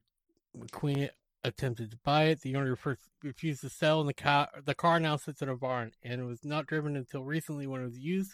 McQueen 0.58 1.10
attempted 1.44 1.92
to 1.92 1.98
buy 2.04 2.26
it. 2.26 2.42
The 2.42 2.56
owner 2.56 2.76
first 2.76 3.02
refused 3.24 3.62
to 3.62 3.70
sell, 3.70 4.00
and 4.00 4.10
the 4.10 4.14
car 4.14 4.50
the 4.66 4.76
car 4.76 5.00
now 5.00 5.18
sits 5.18 5.42
in 5.42 5.50
a 5.50 5.56
barn, 5.58 5.92
and 6.04 6.22
it 6.22 6.26
was 6.26 6.44
not 6.46 6.68
driven 6.68 6.96
until 6.96 7.24
recently 7.24 7.68
when 7.68 7.82
it 7.82 7.86
was 7.86 7.98
used 8.00 8.32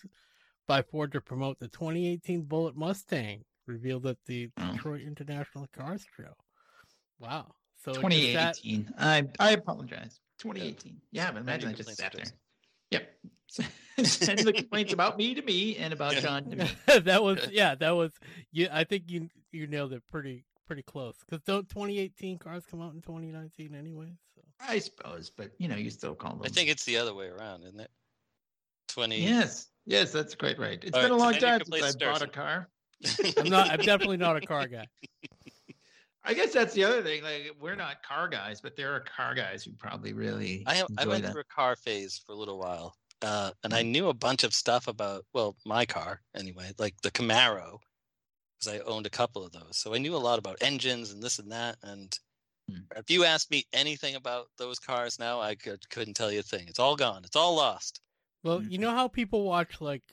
by 0.67 0.81
Ford 0.81 1.11
to 1.13 1.21
promote 1.21 1.59
the 1.59 1.67
2018 1.67 2.43
Bullitt 2.43 2.75
Mustang, 2.75 3.43
revealed 3.65 4.05
at 4.05 4.17
the 4.27 4.49
Oh. 4.57 4.71
Detroit 4.73 5.01
International 5.01 5.67
Cars 5.73 6.05
Show. 6.15 6.33
Wow! 7.19 7.53
So 7.83 7.91
it 7.91 8.01
just 8.09 8.33
sat- 8.33 8.55
2018. 8.63 8.93
I 8.97 9.23
I 9.39 9.51
apologize. 9.51 10.19
2018. 10.39 11.01
Yeah, 11.11 11.31
but 11.31 11.41
imagine 11.41 11.69
I 11.69 11.73
just 11.73 11.95
sat 11.97 12.13
there. 12.13 12.25
Yep. 12.91 13.09
Send 14.03 14.39
the 14.39 14.53
complaints 14.53 14.93
about 14.93 15.17
me 15.17 15.33
to 15.33 15.41
me 15.41 15.75
and 15.77 15.91
about 15.91 16.13
Yeah. 16.13 16.19
John 16.21 16.43
to 16.51 16.55
me. 16.55 16.69
that 16.99 17.23
was 17.23 17.39
yeah, 17.51 17.75
that 17.75 17.91
was 17.95 18.11
you. 18.51 18.67
I 18.71 18.83
think 18.83 19.05
you 19.09 19.29
you 19.51 19.65
nailed 19.67 19.91
it 19.93 20.03
pretty 20.07 20.45
pretty 20.69 20.83
close. 20.83 21.15
Because 21.27 21.43
don't 21.45 21.67
2018 21.67 22.37
cars 22.37 22.63
come 22.69 22.79
out 22.79 22.93
in 22.93 23.01
2019 23.01 23.73
anyway? 23.73 24.13
So 24.35 24.41
I 24.61 24.77
suppose, 24.77 25.31
but 25.35 25.51
you 25.57 25.67
know, 25.67 25.75
you 25.75 25.89
still 25.89 26.13
call 26.13 26.33
them. 26.33 26.41
I 26.45 26.49
think 26.49 26.69
it's 26.69 26.85
the 26.85 26.97
other 26.97 27.15
way 27.15 27.25
around, 27.25 27.63
isn't 27.63 27.79
it? 27.79 27.89
Twenty. 28.87 29.21
Yes. 29.21 29.67
Yes, 29.85 30.11
that's 30.11 30.35
quite 30.35 30.59
right. 30.59 30.79
It's 30.83 30.95
All 30.95 31.01
been 31.01 31.11
a 31.11 31.17
long 31.17 31.33
time 31.33 31.61
since 31.65 31.95
I 31.95 32.05
bought 32.05 32.21
a 32.21 32.27
car. 32.27 32.69
I'm 33.37 33.49
not. 33.49 33.71
I'm 33.71 33.79
definitely 33.79 34.17
not 34.17 34.37
a 34.37 34.41
car 34.41 34.67
guy. 34.67 34.85
I 36.23 36.35
guess 36.35 36.53
that's 36.53 36.75
the 36.75 36.83
other 36.83 37.01
thing. 37.01 37.23
Like, 37.23 37.55
we're 37.59 37.75
not 37.75 38.03
car 38.03 38.27
guys, 38.27 38.61
but 38.61 38.75
there 38.75 38.93
are 38.93 38.99
car 38.99 39.33
guys 39.33 39.63
who 39.63 39.71
probably 39.71 40.13
really 40.13 40.63
I 40.67 40.83
I 40.99 41.07
went 41.07 41.23
that. 41.23 41.31
through 41.31 41.41
a 41.41 41.55
car 41.55 41.75
phase 41.75 42.21
for 42.23 42.33
a 42.33 42.35
little 42.35 42.59
while, 42.59 42.95
uh, 43.23 43.51
and 43.63 43.73
I 43.73 43.81
knew 43.81 44.09
a 44.09 44.13
bunch 44.13 44.43
of 44.43 44.53
stuff 44.53 44.87
about 44.87 45.25
well, 45.33 45.55
my 45.65 45.85
car 45.85 46.21
anyway, 46.35 46.71
like 46.77 46.93
the 47.01 47.09
Camaro, 47.09 47.79
because 48.59 48.79
I 48.79 48.83
owned 48.85 49.05
a 49.05 49.11
couple 49.11 49.45
of 49.45 49.51
those. 49.51 49.77
So 49.77 49.93
I 49.93 49.97
knew 49.97 50.15
a 50.15 50.17
lot 50.17 50.39
about 50.39 50.57
engines 50.61 51.11
and 51.11 51.21
this 51.21 51.39
and 51.39 51.51
that. 51.51 51.77
And 51.83 52.17
hmm. 52.69 52.79
If 52.95 53.09
you 53.09 53.23
asked 53.23 53.51
me 53.51 53.65
anything 53.73 54.15
about 54.15 54.47
those 54.57 54.79
cars 54.79 55.19
now, 55.19 55.39
I 55.39 55.55
could 55.55 55.87
couldn't 55.89 56.15
tell 56.15 56.31
you 56.31 56.39
a 56.39 56.43
thing. 56.43 56.65
It's 56.67 56.79
all 56.79 56.95
gone. 56.95 57.23
It's 57.25 57.35
all 57.35 57.55
lost. 57.55 58.01
Well, 58.43 58.61
you 58.61 58.69
mm-hmm. 58.69 58.81
know 58.83 58.91
how 58.91 59.07
people 59.07 59.43
watch 59.43 59.81
like 59.81 60.03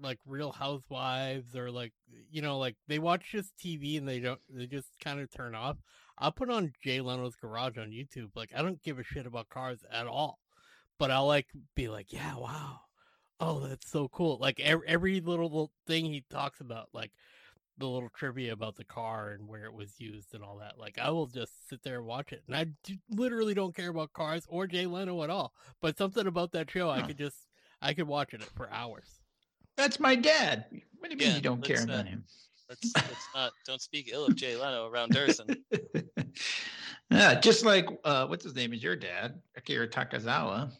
like 0.00 0.18
Real 0.26 0.52
Housewives 0.52 1.54
or 1.54 1.70
like 1.70 1.92
you 2.30 2.42
know 2.42 2.58
like 2.58 2.76
they 2.88 2.98
watch 2.98 3.30
just 3.30 3.56
TV 3.58 3.98
and 3.98 4.08
they 4.08 4.20
don't 4.20 4.40
they 4.50 4.66
just 4.66 4.88
kind 5.02 5.20
of 5.20 5.30
turn 5.30 5.54
off. 5.54 5.76
I'll 6.18 6.32
put 6.32 6.50
on 6.50 6.72
Jay 6.82 7.00
Leno's 7.00 7.36
Garage 7.36 7.78
on 7.78 7.90
YouTube. 7.90 8.30
Like 8.34 8.50
I 8.56 8.62
don't 8.62 8.82
give 8.82 8.98
a 8.98 9.04
shit 9.04 9.26
about 9.26 9.48
cars 9.48 9.80
at 9.90 10.06
all, 10.06 10.38
but 10.98 11.10
I'll 11.10 11.26
like 11.26 11.46
be 11.74 11.88
like, 11.88 12.12
yeah, 12.12 12.36
wow, 12.36 12.80
oh 13.44 13.66
that's 13.66 13.90
so 13.90 14.08
cool. 14.08 14.38
Like 14.40 14.60
every, 14.60 14.86
every 14.88 15.20
little, 15.20 15.46
little 15.46 15.72
thing 15.86 16.06
he 16.06 16.24
talks 16.30 16.60
about, 16.60 16.88
like 16.92 17.12
the 17.78 17.86
little 17.86 18.08
trivia 18.08 18.52
about 18.52 18.76
the 18.76 18.84
car 18.84 19.30
and 19.30 19.48
where 19.48 19.64
it 19.64 19.74
was 19.74 19.98
used 19.98 20.34
and 20.34 20.42
all 20.42 20.58
that. 20.58 20.78
Like 20.78 20.98
I 20.98 21.10
will 21.10 21.26
just 21.26 21.68
sit 21.68 21.82
there 21.82 21.98
and 21.98 22.06
watch 22.06 22.32
it, 22.32 22.42
and 22.46 22.56
I 22.56 22.66
d- 22.84 23.00
literally 23.10 23.54
don't 23.54 23.74
care 23.74 23.90
about 23.90 24.12
cars 24.12 24.44
or 24.48 24.66
Jay 24.66 24.86
Leno 24.86 25.22
at 25.22 25.30
all. 25.30 25.52
But 25.80 25.98
something 25.98 26.26
about 26.26 26.52
that 26.52 26.70
show, 26.70 26.90
I 26.90 27.02
could 27.02 27.18
just 27.18 27.36
I 27.82 27.94
could 27.94 28.06
watch 28.06 28.34
it 28.34 28.42
for 28.42 28.70
hours. 28.70 29.20
That's 29.76 29.98
my 29.98 30.14
dad. 30.14 30.66
What 30.98 31.10
do 31.10 31.16
you 31.16 31.26
mean 31.26 31.36
you 31.36 31.42
don't 31.42 31.62
care 31.62 31.76
let's, 31.76 31.88
uh, 31.88 31.92
about 31.92 32.06
him? 32.06 32.24
Let's 32.68 32.92
let's 32.94 33.28
not 33.34 33.52
don't 33.66 33.82
speak 33.82 34.08
ill 34.12 34.26
of 34.26 34.36
Jay 34.36 34.56
Leno 34.56 34.88
around 34.88 35.12
Durson. 35.12 35.58
yeah, 37.10 37.38
just 37.40 37.64
like 37.64 37.88
uh, 38.04 38.26
what's 38.26 38.44
his 38.44 38.54
name 38.54 38.72
is 38.72 38.82
your 38.82 38.96
dad, 38.96 39.42
Akira 39.56 39.88
Takazawa, 39.88 40.70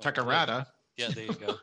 Takarada. 0.00 0.66
Yeah, 0.96 1.08
there 1.08 1.24
you 1.24 1.34
go. 1.34 1.56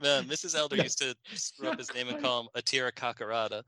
Man, 0.00 0.24
Mrs. 0.24 0.56
Elder 0.56 0.76
used 0.76 0.98
to 0.98 1.14
scrub 1.34 1.78
his 1.78 1.92
name 1.94 2.08
and 2.08 2.18
call 2.22 2.42
him 2.42 2.48
Atira 2.56 2.92
Kakarada. 2.92 3.62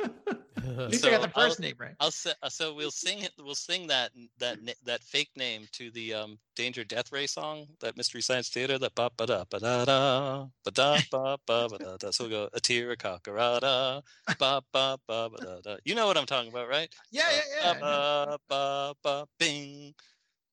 At 0.00 0.90
least 0.90 1.02
So 1.04 1.08
I 1.08 1.12
got 1.12 1.22
the 1.22 1.38
I'll- 1.38 1.48
first 1.48 1.60
name 1.60 1.74
right. 1.78 1.94
I'll 2.00 2.10
say, 2.10 2.32
uh, 2.42 2.48
so 2.48 2.74
we'll 2.74 2.90
sing 2.90 3.20
it. 3.20 3.32
We'll 3.38 3.54
sing 3.54 3.86
that 3.86 4.10
that 4.38 4.58
that 4.84 5.02
fake 5.04 5.30
name 5.36 5.66
to 5.72 5.90
the 5.92 6.12
um, 6.14 6.38
Danger 6.56 6.82
Death 6.84 7.12
Ray 7.12 7.26
song, 7.26 7.66
that 7.80 7.96
Mystery 7.96 8.20
Science 8.20 8.48
Theater, 8.48 8.78
that 8.78 8.94
ba 8.94 9.10
ba 9.16 9.26
da 9.26 9.44
ba 9.48 9.58
da 9.60 9.84
da 9.84 10.46
ba 10.64 10.70
da 10.72 10.98
ba 11.10 11.38
ba 11.46 11.68
ba 11.68 11.78
da 11.78 11.96
da. 11.98 12.10
So 12.10 12.24
we'll 12.24 12.48
go 12.48 12.56
Atira 12.56 12.96
Kakarada, 12.96 14.02
ba 14.38 14.62
ba 14.72 14.98
ba 15.06 15.28
ba 15.30 15.36
da 15.38 15.60
da. 15.62 15.76
You 15.84 15.94
know 15.94 16.06
what 16.06 16.16
I'm 16.18 16.26
talking 16.26 16.50
about, 16.50 16.68
right? 16.68 16.92
Yeah, 17.10 17.22
yeah, 17.30 17.72
yeah. 17.74 17.80
Ba 17.80 18.38
ba 18.48 18.94
ba 19.02 19.26
bing, 19.38 19.94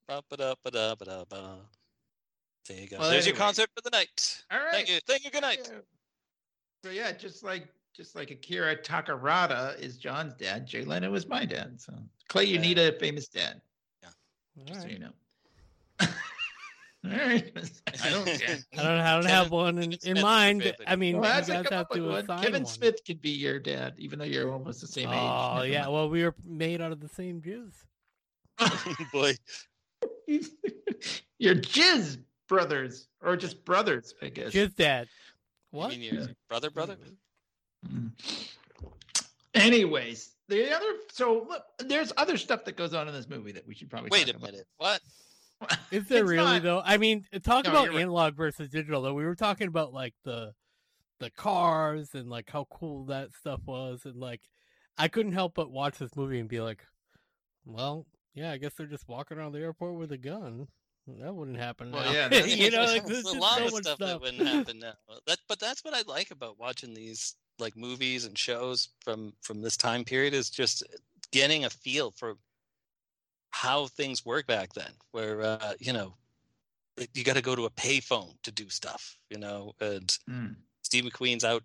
ba 0.07 0.21
ba 0.29 0.37
da 0.37 0.53
ba 0.63 0.71
da 0.71 0.95
ba 0.95 1.05
da 1.05 1.23
ba. 1.25 1.57
There 2.67 2.77
you 2.79 2.87
go. 2.87 2.97
Well, 2.99 3.09
There's 3.09 3.25
your 3.25 3.33
anyway. 3.35 3.45
concert 3.45 3.69
for 3.75 3.81
the 3.81 3.89
night. 3.89 4.43
All 4.51 4.59
right. 4.59 4.71
Thank 4.71 4.89
you. 4.89 4.99
Thank 5.07 5.23
you. 5.25 5.31
Good 5.31 5.41
night. 5.41 5.69
So 6.85 6.91
yeah, 6.91 7.11
just 7.11 7.43
like 7.43 7.67
just 7.93 8.15
like 8.15 8.31
Akira 8.31 8.75
Takarada 8.75 9.79
is 9.79 9.97
John's 9.97 10.33
dad, 10.33 10.65
Jay 10.65 10.83
Leno 10.83 11.11
was 11.11 11.27
my 11.27 11.45
dad. 11.45 11.79
So 11.79 11.93
Clay, 12.27 12.45
you 12.45 12.55
Yeah. 12.55 12.61
need 12.61 12.77
a 12.79 12.91
famous 12.99 13.27
dad, 13.27 13.61
All 14.03 14.65
just 14.65 14.81
so 14.81 14.87
you 14.87 14.99
know. 14.99 15.11
All 17.05 17.11
right. 17.11 17.51
I 18.03 18.09
don't. 18.09 18.27
I 18.77 18.83
don't, 18.83 18.87
I 18.99 19.15
don't 19.15 19.25
have 19.25 19.51
one 19.51 19.77
in, 19.77 19.91
in 19.91 19.99
Smith 19.99 20.01
is 20.03 20.15
your 20.15 20.21
mind. 20.21 20.73
I 20.87 20.95
mean, 20.95 21.19
Well, 21.19 21.41
you 21.41 21.47
guys 21.47 21.67
have 21.69 21.89
to 21.89 22.23
Kevin 22.41 22.63
one. 22.63 22.65
Smith 22.65 23.01
could 23.05 23.21
be 23.21 23.31
your 23.31 23.59
dad, 23.59 23.95
even 23.97 24.19
though 24.19 24.25
you're 24.25 24.51
almost 24.51 24.79
the 24.81 24.87
same 24.87 25.09
age. 25.09 25.13
Oh 25.15 25.63
yeah, 25.63 25.81
mind. 25.81 25.93
well 25.93 26.09
we 26.09 26.23
were 26.23 26.33
made 26.45 26.81
out 26.81 26.91
of 26.93 26.99
the 27.01 27.09
same 27.09 27.41
juice. 27.41 27.75
Boy, 29.11 29.33
You're 31.39 31.55
jizz 31.55 32.19
brothers, 32.47 33.07
or 33.21 33.35
just 33.35 33.65
brothers, 33.65 34.13
I 34.21 34.29
guess. 34.29 34.51
Jizz 34.53 34.75
dad. 34.75 35.07
you 35.73 35.79
What? 35.79 35.89
mean 35.89 36.01
your 36.01 36.27
brother, 36.47 36.69
brother? 36.69 36.93
Mm-hmm. 36.95 37.13
Mm. 37.87 38.11
Anyways, 39.53 40.31
the 40.47 40.73
other 40.75 40.85
so 41.11 41.45
look, 41.47 41.63
there's 41.79 42.11
other 42.17 42.37
stuff 42.37 42.65
that 42.65 42.75
goes 42.75 42.93
on 42.93 43.07
in 43.07 43.13
this 43.13 43.29
movie 43.29 43.51
that 43.51 43.67
we 43.67 43.75
should 43.75 43.89
probably 43.89 44.09
Wait 44.11 44.25
talk 44.25 44.33
a 44.35 44.37
about. 44.37 44.51
minute. 44.51 44.67
What? 44.77 45.01
Is 45.91 46.07
there 46.07 46.25
really 46.25 46.43
not- 46.55 46.63
though? 46.63 46.81
I 46.83 46.97
mean, 46.97 47.25
talk 47.43 47.65
No, 47.65 47.71
about 47.71 47.83
you're 47.85 47.93
right. 47.93 48.01
analog 48.01 48.35
versus 48.35 48.69
digital 48.69 49.01
though. 49.01 49.13
We 49.13 49.25
were 49.25 49.35
talking 49.35 49.67
about 49.67 49.93
like 49.93 50.13
the 50.23 50.53
the 51.19 51.29
cars 51.29 52.09
and 52.13 52.29
like 52.29 52.49
how 52.49 52.67
cool 52.71 53.05
that 53.05 53.29
stuff 53.39 53.61
was, 53.65 54.01
and 54.05 54.15
like 54.15 54.41
I 54.97 55.07
couldn't 55.07 55.33
help 55.33 55.53
but 55.55 55.71
watch 55.71 55.97
this 55.99 56.15
movie 56.15 56.39
and 56.39 56.49
be 56.49 56.59
like, 56.61 56.83
well, 57.65 58.07
yeah, 58.33 58.51
I 58.51 58.57
guess 58.57 58.73
they're 58.73 58.87
just 58.87 59.07
walking 59.07 59.37
around 59.37 59.51
the 59.53 59.59
airport 59.59 59.95
with 59.95 60.11
a 60.11 60.17
gun. 60.17 60.67
That 61.07 61.35
wouldn't 61.35 61.57
happen. 61.57 61.91
Well, 61.91 62.03
now. 62.05 62.11
yeah, 62.11 62.27
that's- 62.29 62.55
you 62.55 62.71
know, 62.71 62.83
like, 62.85 63.05
There's 63.05 63.23
there's 63.23 63.35
a 63.35 63.39
lot 63.39 63.57
so 63.59 63.65
of 63.65 63.71
much 63.73 63.83
stuff, 63.83 63.97
that 63.99 64.21
wouldn't 64.21 64.47
happen 64.47 64.79
now. 64.79 64.93
That, 65.27 65.39
but 65.47 65.59
that's 65.59 65.83
what 65.83 65.93
I 65.93 66.01
like 66.07 66.31
about 66.31 66.59
watching 66.59 66.93
these 66.93 67.35
like 67.59 67.75
movies 67.77 68.25
and 68.25 68.37
shows 68.37 68.89
from 69.03 69.33
from 69.41 69.61
this 69.61 69.77
time 69.77 70.03
period 70.03 70.33
is 70.33 70.49
just 70.49 70.83
getting 71.31 71.65
a 71.65 71.69
feel 71.69 72.11
for 72.11 72.35
how 73.51 73.87
things 73.87 74.25
work 74.25 74.47
back 74.47 74.73
then. 74.73 74.91
Where 75.11 75.41
uh, 75.41 75.73
you 75.79 75.93
know 75.93 76.15
you 77.13 77.23
got 77.23 77.35
to 77.35 77.41
go 77.41 77.55
to 77.55 77.65
a 77.65 77.69
payphone 77.71 78.35
to 78.43 78.51
do 78.51 78.69
stuff, 78.69 79.17
you 79.29 79.37
know, 79.37 79.73
and 79.79 80.15
Mm. 80.29 80.55
Steve 80.83 81.05
McQueen's 81.05 81.43
out 81.43 81.63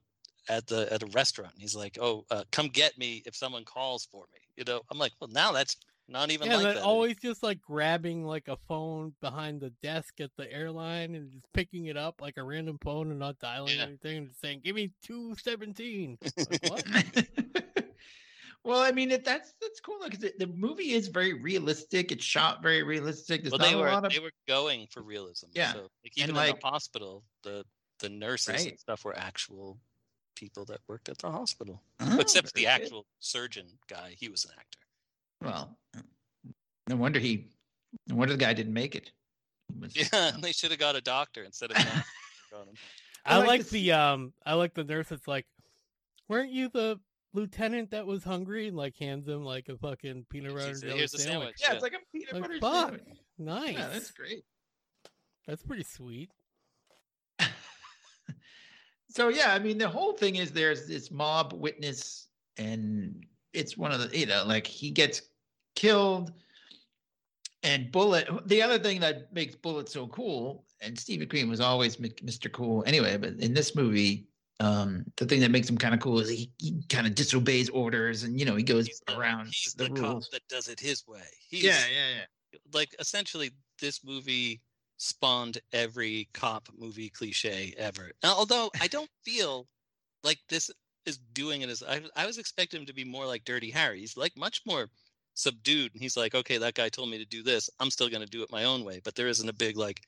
at 0.48 0.66
the 0.66 0.90
at 0.92 1.03
a 1.03 1.07
restaurant. 1.07 1.53
He's 1.59 1.74
like, 1.77 1.98
"Oh, 2.01 2.24
uh, 2.31 2.44
come 2.51 2.68
get 2.68 2.96
me 2.98 3.22
if 3.27 3.37
someone 3.37 3.64
calls 3.64 4.07
for 4.11 4.24
me." 4.33 4.40
You 4.57 4.64
know, 4.64 4.81
I'm 4.90 4.98
like, 4.98 5.12
"Well, 5.20 5.29
now 5.31 5.53
that's 5.53 5.77
not 6.09 6.31
even 6.31 6.49
yeah, 6.49 6.57
like 6.57 6.64
but 6.64 6.75
that." 6.77 6.83
always 6.85 7.16
just 7.16 7.42
like 7.42 7.61
grabbing 7.61 8.25
like 8.25 8.49
a 8.49 8.57
phone 8.66 9.12
behind 9.21 9.61
the 9.61 9.71
desk 9.83 10.21
at 10.21 10.31
the 10.37 10.51
airline 10.53 11.14
and 11.14 11.31
just 11.31 11.44
picking 11.53 11.87
it 11.87 11.97
up 11.97 12.21
like 12.21 12.37
a 12.38 12.42
random 12.42 12.79
phone 12.83 13.11
and 13.11 13.18
not 13.18 13.38
dialing 13.38 13.77
Yeah. 13.77 13.85
anything 13.85 14.16
and 14.18 14.29
just 14.29 14.40
saying, 14.40 14.61
"Give 14.64 14.75
me 14.75 14.92
two 15.03 15.35
seventeen. 15.37 16.18
Like, 16.71 16.87
well, 18.64 18.81
I 18.81 18.92
mean, 18.92 19.11
it, 19.11 19.25
that's 19.25 19.55
that's 19.61 19.81
cool 19.81 19.99
because 20.05 20.21
the, 20.21 20.33
the 20.38 20.47
movie 20.47 20.92
is 20.92 21.09
very 21.09 21.35
realistic. 21.35 22.11
It's 22.12 22.25
shot 22.25 22.62
very 22.62 22.83
realistic. 22.83 23.42
There's 23.42 23.53
well, 23.53 23.61
they 23.61 23.75
were 23.77 23.88
of 23.88 24.12
they 24.12 24.18
were 24.18 24.33
going 24.47 24.87
for 24.90 25.03
realism. 25.03 25.47
Yeah, 25.53 25.73
So, 25.73 25.81
like 26.05 26.12
even 26.16 26.31
in 26.31 26.37
like- 26.37 26.61
the 26.61 26.66
hospital, 26.66 27.23
the 27.44 27.64
the 28.01 28.09
nurses 28.09 28.64
and 28.66 28.79
stuff 28.79 29.05
were 29.05 29.16
actual 29.18 29.79
people 30.37 30.64
that 30.66 30.79
worked 30.87 31.09
at 31.09 31.18
the 31.18 31.31
hospital. 31.31 31.83
Oh, 32.01 32.21
Except 32.21 32.55
the 32.55 32.62
very 32.64 32.77
good. 32.79 32.83
actual 32.85 33.07
surgeon 33.18 33.66
guy, 33.88 34.14
he 34.16 34.29
was 34.29 34.44
an 34.44 34.53
actor. 34.57 34.79
Well, 35.42 35.77
no 36.88 36.96
wonder 36.96 37.18
he. 37.20 37.48
No 38.09 38.16
wonder 38.16 38.35
the 38.35 38.38
guy 38.44 38.53
didn't 38.55 38.72
make 38.74 38.94
it. 38.94 39.12
Was- 39.79 39.96
Yeah, 39.96 40.33
they 40.40 40.53
should 40.53 40.70
have 40.70 40.81
got 40.81 40.96
a 40.96 41.01
doctor 41.01 41.42
instead 41.44 41.70
of. 41.70 41.77
not 41.79 41.87
him. 42.66 42.74
I 43.24 43.35
I 43.35 43.38
like 43.38 43.46
like 43.48 43.64
to 43.66 43.70
the 43.72 43.92
um 43.92 44.33
I 44.46 44.55
like 44.55 44.74
the 44.74 44.85
nurse 44.85 45.09
that's 45.09 45.29
like, 45.29 45.46
weren't 46.29 46.51
you 46.51 46.68
the 46.68 46.98
lieutenant 47.35 47.90
that 47.90 48.07
was 48.07 48.24
hungry 48.24 48.68
and 48.68 48.77
like 48.77 48.96
hands 48.96 49.29
him 49.29 49.44
like 49.44 49.68
a 49.68 49.77
fucking 49.77 50.24
peanut 50.31 50.55
butter 50.55 50.68
and 50.70 50.81
jelly 50.81 50.96
"Here's 50.98 51.11
sandwich. 51.12 51.29
sandwich." 51.29 51.57
Yeah, 51.61 51.66
Yeah. 51.68 51.74
it's 51.74 51.83
like 51.83 51.92
a 51.92 51.98
peanut 52.12 52.33
Like, 52.35 52.42
butter 52.42 52.59
fuck. 52.61 52.88
sandwich. 52.90 53.18
Nice. 53.38 53.72
Yeah, 53.74 53.88
that's 53.88 54.11
great. 54.12 54.44
That's 55.46 55.62
pretty 55.62 55.85
sweet. 55.85 56.31
so 59.11 59.29
yeah, 59.29 59.53
I 59.55 59.59
mean, 59.59 59.79
the 59.79 59.88
whole 59.88 60.12
thing 60.12 60.37
is 60.37 60.51
there's 60.53 60.87
this 60.87 61.11
mob 61.11 61.53
witness, 61.55 62.29
and 62.57 63.24
it's 63.59 63.77
one 63.77 63.92
of 63.92 64.01
the 64.01 64.18
you 64.18 64.27
know, 64.27 64.44
like 64.47 64.66
he 64.66 64.90
gets 64.90 65.23
killed, 65.75 66.33
and 67.62 67.90
Bullitt. 67.90 68.29
The 68.47 68.62
other 68.62 68.79
thing 68.79 69.01
that 69.01 69.33
makes 69.33 69.55
Bullitt 69.55 69.88
so 69.88 70.07
cool, 70.09 70.64
and 70.81 70.99
Steve 70.99 71.21
McQueen 71.21 71.49
was 71.49 71.61
always 71.61 71.97
Mr. 71.97 72.51
Cool 72.51 72.85
anyway, 72.87 73.16
but 73.16 73.35
in 73.35 73.55
this 73.55 73.75
movie. 73.75 74.27
Um, 74.61 75.05
the 75.16 75.25
thing 75.25 75.38
that 75.42 75.53
makes 75.53 75.71
him 75.71 75.79
kind 75.79 75.94
of 75.94 76.01
cool 76.01 76.18
is 76.18 76.29
he, 76.29 76.51
he 76.59 76.83
kind 76.88 77.07
of 77.07 77.14
disobeys 77.14 77.68
orders 77.68 78.25
and 78.25 78.40
you 78.40 78.44
know 78.44 78.57
he 78.57 78.64
goes 78.64 78.88
He's 78.88 79.01
the, 79.07 79.16
around 79.16 79.47
he's 79.47 79.73
the, 79.75 79.85
the, 79.85 79.90
cop 79.90 80.25
that 80.33 80.42
does 80.49 80.66
it 80.66 80.81
his 80.81 81.07
way. 81.07 81.23
He's, 81.49 81.62
yeah, 81.62 81.79
yeah, 81.88 82.16
yeah. 82.16 82.59
like 82.73 82.92
essentially 82.99 83.53
this 83.81 84.05
movie 84.05 84.61
spawned 84.97 85.59
every 85.73 86.29
cop 86.35 86.68
movie 86.77 87.09
cliche 87.09 87.73
ever. 87.79 88.11
Now, 88.25 88.35
although 88.35 88.68
I 88.81 88.88
don't 88.88 89.11
feel 89.25 89.68
like 90.25 90.38
this 90.49 90.71
is 91.09 91.18
doing 91.33 91.62
it 91.62 91.68
as 91.71 91.83
I, 91.83 92.03
I 92.14 92.27
was 92.27 92.38
expecting 92.38 92.81
him 92.81 92.87
to 92.87 92.92
be 92.94 93.05
more 93.05 93.27
like 93.27 93.44
Dirty 93.44 93.71
Harry. 93.71 94.01
He's 94.01 94.16
like 94.16 94.37
much 94.37 94.62
more 94.66 94.88
subdued, 95.35 95.92
and 95.94 96.03
he's 96.03 96.16
like, 96.16 96.35
okay, 96.35 96.59
that 96.59 96.75
guy 96.75 96.88
told 96.88 97.11
me 97.11 97.18
to 97.18 97.25
do 97.25 97.42
this. 97.42 97.68
I'm 97.81 97.90
still 97.90 98.09
going 98.09 98.23
to 98.25 98.31
do 98.31 98.42
it 98.42 98.53
my 98.53 98.64
own 98.64 98.85
way. 98.85 99.01
But 99.03 99.14
there 99.16 99.29
isn't 99.29 99.49
a 99.49 99.53
big 99.53 99.77
like, 99.77 100.01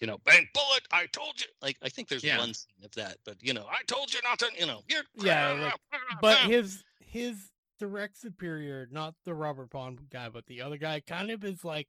you 0.00 0.06
know, 0.06 0.18
bang 0.24 0.46
bullet. 0.54 0.82
I 0.92 1.06
told 1.06 1.40
you. 1.40 1.46
Like 1.62 1.76
I 1.82 1.88
think 1.88 2.08
there's 2.08 2.22
Yeah. 2.24 2.38
one 2.38 2.54
scene 2.54 2.84
of 2.84 2.92
that, 2.92 3.16
but 3.24 3.36
you 3.42 3.52
know, 3.54 3.66
I 3.70 3.82
told 3.86 4.12
you 4.14 4.20
not 4.24 4.38
to. 4.40 4.46
You 4.58 4.66
know, 4.66 4.82
you're 4.88 5.02
Yeah, 5.16 5.52
like- 5.52 5.74
But 6.20 6.38
his 6.38 6.84
his 7.00 7.50
direct 7.78 8.18
superior, 8.18 8.86
not 8.90 9.14
the 9.24 9.34
Robert 9.34 9.70
Vaughn 9.70 9.98
guy, 10.12 10.28
but 10.28 10.46
the 10.46 10.60
other 10.60 10.76
guy, 10.76 11.00
kind 11.00 11.30
of 11.30 11.42
is 11.44 11.64
like 11.64 11.88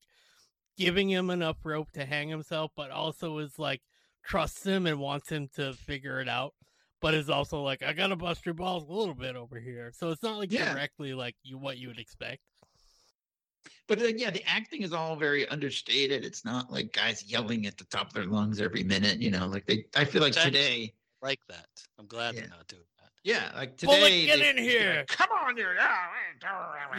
giving 0.77 1.09
him 1.09 1.29
enough 1.29 1.57
rope 1.65 1.91
to 1.91 2.05
hang 2.05 2.29
himself, 2.29 2.71
but 2.75 2.91
also 2.91 3.37
is 3.39 3.59
like 3.59 3.81
trusts 4.23 4.65
him 4.65 4.85
and 4.85 4.99
wants 4.99 5.29
him 5.29 5.49
to 5.55 5.73
figure 5.73 6.19
it 6.21 6.29
out. 6.29 6.53
But 7.01 7.13
it's 7.15 7.29
also 7.29 7.63
like, 7.63 7.81
I 7.83 7.93
gotta 7.93 8.15
bust 8.15 8.45
your 8.45 8.53
balls 8.53 8.83
a 8.87 8.91
little 8.93 9.15
bit 9.15 9.35
over 9.35 9.59
here. 9.59 9.91
So 9.95 10.09
it's 10.11 10.21
not 10.23 10.37
like 10.37 10.51
Yeah. 10.51 10.71
directly 10.73 11.13
like 11.13 11.35
you 11.43 11.57
what 11.57 11.77
you 11.77 11.87
would 11.87 11.99
expect. 11.99 12.41
but 13.87 13.99
uh, 14.01 14.05
yeah, 14.15 14.29
the 14.29 14.43
acting 14.47 14.83
is 14.83 14.93
all 14.93 15.15
very 15.15 15.47
understated. 15.49 16.23
It's 16.23 16.45
not 16.45 16.71
like 16.71 16.93
guys 16.93 17.23
yelling 17.29 17.65
at 17.65 17.77
the 17.77 17.85
top 17.85 18.07
of 18.07 18.13
their 18.13 18.25
lungs 18.25 18.61
every 18.61 18.83
minute. 18.83 19.19
You 19.19 19.31
know, 19.31 19.47
like 19.47 19.65
they. 19.65 19.85
I 19.95 20.05
feel 20.05 20.21
like 20.21 20.29
Exactly. 20.29 20.51
today. 20.51 20.93
like 21.23 21.39
that. 21.49 21.67
I'm 21.99 22.07
glad 22.07 22.33
Yeah. 22.35 22.41
they're 22.41 22.49
not 22.49 22.67
doing 22.67 22.81
that. 22.99 23.09
Yeah, 23.23 23.51
like 23.55 23.77
today. 23.77 23.95
Bullitt, 23.99 24.25
get 24.27 24.39
they- 24.39 24.49
in 24.49 24.57
here. 24.57 24.95
like, 24.99 25.07
Come 25.07 25.29
on, 25.31 25.53
dude. 25.55 25.65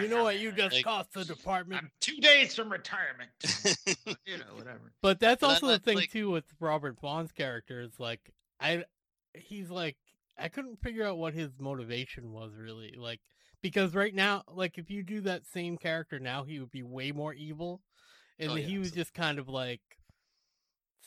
You 0.01 0.09
know 0.09 0.23
what 0.25 0.38
you 0.38 0.53
just 0.53 0.75
Like- 0.77 0.85
cost 0.85 1.12
the 1.12 1.25
department? 1.25 1.83
I'm 1.83 1.91
two 2.01 2.17
days 2.19 2.55
from 2.55 2.71
retirement. 2.71 3.31
you 4.27 4.38
know, 4.38 4.55
whatever. 4.55 4.93
But 5.01 5.19
that's 5.19 5.41
But 5.41 5.47
I 5.51 5.53
also 5.55 5.67
the 5.69 5.79
thing 5.81 5.97
like- 5.97 6.11
too 6.12 6.31
with 6.31 6.45
Robert 6.61 6.99
Vaughn's 7.01 7.33
character 7.33 7.81
is 7.81 7.99
like 7.99 8.21
I 8.61 8.85
he's 9.35 9.71
like 9.71 9.97
I 10.38 10.49
couldn't 10.49 10.81
figure 10.83 11.05
out 11.07 11.18
what 11.18 11.35
his 11.35 11.51
motivation 11.59 12.33
was 12.33 12.53
really 12.57 12.95
like 12.99 13.21
because 13.62 13.95
right 13.95 14.14
now 14.14 14.42
like 14.53 14.79
if 14.79 14.90
you 14.90 15.03
do 15.03 15.21
that 15.23 15.47
same 15.47 15.77
character 15.77 16.18
now 16.18 16.45
he 16.45 16.59
would 16.61 16.71
be 16.71 16.83
way 16.83 17.12
more 17.12 17.33
evil 17.35 17.81
and 18.38 18.51
Oh, 18.51 18.55
he 18.55 18.79
was 18.79 18.88
absolutely. 18.88 19.01
just 19.03 19.14
kind 19.14 19.38
of 19.38 19.49
like 19.49 19.81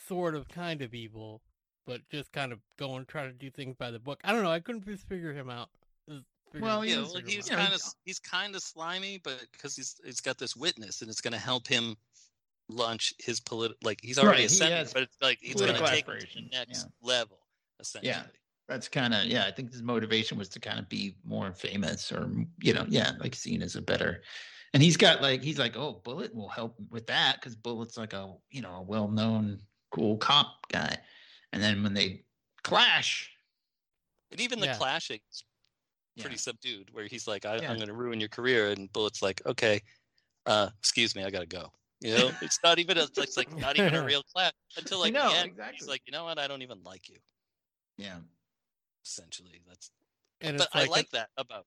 sort 0.07 0.35
of 0.35 0.47
kind 0.47 0.81
of 0.81 0.93
evil 0.93 1.41
but 1.85 2.01
just 2.11 2.31
kind 2.31 2.51
of 2.51 2.59
going 2.77 3.05
trying 3.05 3.31
to 3.31 3.38
do 3.38 3.51
things 3.51 3.75
by 3.77 3.91
the 3.91 3.99
book. 3.99 4.19
I 4.23 4.33
don't 4.33 4.41
know, 4.41 4.51
I 4.51 4.59
couldn't 4.59 4.85
just 4.85 5.07
figure 5.07 5.33
him 5.33 5.51
out. 5.51 5.69
Figure 6.07 6.23
Well, 6.65 6.81
him 6.81 6.89
yeah, 6.89 6.95
out. 6.95 6.99
was 7.01 7.05
well, 7.09 7.11
sort 7.13 7.23
of 7.25 7.29
he's 7.29 7.38
like- 7.49 7.51
Yeah, 7.59 7.63
kind 7.65 7.73
of 7.75 7.81
he's 8.05 8.19
kind 8.19 8.55
of 8.55 8.61
slimy, 8.63 9.19
but 9.23 9.45
because 9.51 9.75
he's 9.75 9.95
he's 10.03 10.19
got 10.21 10.39
this 10.39 10.55
witness, 10.55 11.01
and 11.01 11.11
it's 11.11 11.21
going 11.21 11.33
to 11.33 11.38
help 11.39 11.67
him 11.67 11.95
launch 12.69 13.13
his 13.19 13.39
political. 13.39 13.77
Like 13.83 13.99
he's 14.01 14.17
already 14.17 14.31
Right, 14.31 14.39
he 14.39 14.45
ascended, 14.47 14.77
has 14.79 14.93
but 14.93 15.03
it's 15.03 15.17
like 15.21 15.38
he's 15.41 15.55
going 15.55 15.75
to 15.75 15.85
take 15.85 16.07
it 16.07 16.21
to 16.31 16.35
the 16.41 16.49
next 16.51 16.88
yeah. 17.03 17.07
level, 17.07 17.38
essentially. 17.79 18.35
That's 18.67 18.89
kind 18.89 19.13
of 19.13 19.25
yeah. 19.25 19.45
I 19.45 19.51
think 19.51 19.71
his 19.71 19.83
motivation 19.83 20.38
was 20.38 20.49
to 20.49 20.59
kind 20.59 20.79
of 20.79 20.89
be 20.89 21.17
more 21.23 21.53
famous, 21.53 22.11
or 22.11 22.31
you 22.61 22.73
know, 22.73 22.85
yeah, 22.89 23.11
like 23.19 23.35
seen 23.35 23.61
as 23.61 23.75
a 23.75 23.81
better. 23.81 24.23
And 24.73 24.81
he's 24.81 24.97
got 24.97 25.21
like 25.21 25.43
he's 25.43 25.59
like, 25.59 25.77
oh, 25.77 26.01
Bullitt 26.03 26.33
will 26.33 26.49
help 26.49 26.77
with 26.89 27.05
that 27.07 27.35
because 27.35 27.55
Bullitt's 27.55 27.97
like 27.97 28.13
a 28.13 28.35
you 28.49 28.61
know 28.61 28.75
a 28.77 28.81
well-known 28.81 29.61
cool 29.91 30.17
cop 30.17 30.67
guy. 30.71 30.97
And 31.53 31.61
then 31.61 31.83
when 31.83 31.93
they 31.93 32.25
clash, 32.63 33.31
And 34.31 34.39
even 34.41 34.59
the 34.59 34.67
Yeah. 34.67 34.77
clashing 34.77 35.21
is 35.31 35.43
yeah, 36.15 36.23
pretty 36.23 36.38
subdued, 36.38 36.91
where 36.91 37.07
he's 37.07 37.27
like, 37.27 37.45
I, 37.45 37.57
Yeah. 37.57 37.69
"I'm 37.69 37.77
going 37.77 37.88
to 37.89 37.93
ruin 37.95 38.19
your 38.21 38.29
career," 38.29 38.69
and 38.71 38.91
Bullitt's 38.93 39.21
like, 39.23 39.45
"Okay, 39.45 39.81
uh, 40.47 40.71
excuse 40.79 41.15
me, 41.15 41.23
I 41.25 41.31
got 41.31 41.41
to 41.41 41.47
go." 41.47 41.71
You 42.01 42.11
know, 42.13 42.33
it's 42.41 42.59
not 42.63 42.79
even 42.79 42.97
a, 42.99 43.07
it's 43.17 43.38
like 43.38 43.49
not 43.57 43.77
even 43.77 43.95
a 43.95 44.01
real 44.03 44.23
clash 44.23 44.53
until 44.77 44.99
like 44.99 45.13
know, 45.13 45.21
the 45.21 45.33
end. 45.35 45.51
exactly. 45.51 45.75
He's 45.77 45.88
like, 45.89 46.03
you 46.07 46.11
know 46.13 46.25
what? 46.25 46.39
I 46.39 46.47
don't 46.47 46.63
even 46.63 46.83
like 46.83 47.09
you. 47.09 47.17
Yeah, 47.97 48.17
Essentially, 49.05 49.62
that's. 49.67 49.91
and 50.41 50.58
But 50.58 50.65
it's 50.67 50.75
I 50.75 50.79
like, 50.81 50.89
like 50.89 51.10
that 51.12 51.29
about. 51.38 51.65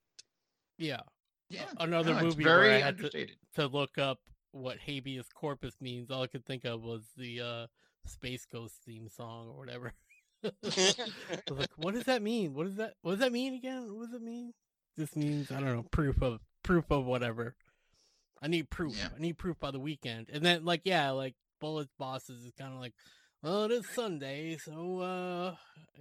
yeah. 0.76 1.00
yeah. 1.48 1.64
Another 1.78 2.10
No, 2.12 2.18
it's 2.18 2.24
movie 2.36 2.44
where 2.44 2.62
I 2.72 2.78
had 2.80 2.98
to- 2.98 3.26
to 3.54 3.66
look 3.66 3.96
up 3.98 4.20
what 4.52 4.78
habeas 4.78 5.28
corpus 5.34 5.74
means, 5.80 6.10
all 6.10 6.22
I 6.22 6.26
could 6.26 6.44
think 6.44 6.64
of 6.64 6.82
was 6.82 7.02
the 7.16 7.40
uh, 7.40 7.66
Space 8.06 8.44
Ghost 8.46 8.74
theme 8.84 9.08
song 9.08 9.48
or 9.48 9.56
whatever. 9.58 9.92
I 10.44 10.50
was 11.48 11.58
like, 11.58 11.70
what 11.76 11.94
does 11.94 12.04
that 12.04 12.22
mean? 12.22 12.54
What 12.54 12.64
does 12.66 12.76
that 12.76 12.94
what 13.02 13.12
does 13.12 13.20
that 13.20 13.32
mean 13.32 13.54
again? 13.54 13.94
What 13.94 14.06
does 14.06 14.14
it 14.14 14.22
mean? 14.22 14.52
This 14.96 15.14
means 15.16 15.50
I 15.50 15.56
don't 15.60 15.64
know, 15.74 15.84
proof 15.90 16.22
of 16.22 16.40
proof 16.62 16.84
of 16.90 17.04
whatever. 17.06 17.56
I 18.40 18.46
need 18.48 18.70
proof. 18.70 18.96
Yeah. 18.96 19.08
I 19.16 19.20
need 19.20 19.36
proof 19.38 19.58
by 19.58 19.70
the 19.72 19.80
weekend. 19.80 20.28
And 20.32 20.44
then 20.44 20.64
like 20.64 20.82
yeah, 20.84 21.10
like 21.10 21.34
Bullitt's 21.60 21.92
bosses 21.98 22.44
is 22.44 22.52
kinda 22.52 22.76
like, 22.78 22.94
Well, 23.42 23.64
it 23.64 23.72
is 23.72 23.88
Sunday, 23.90 24.56
so 24.56 24.98
uh 25.00 25.54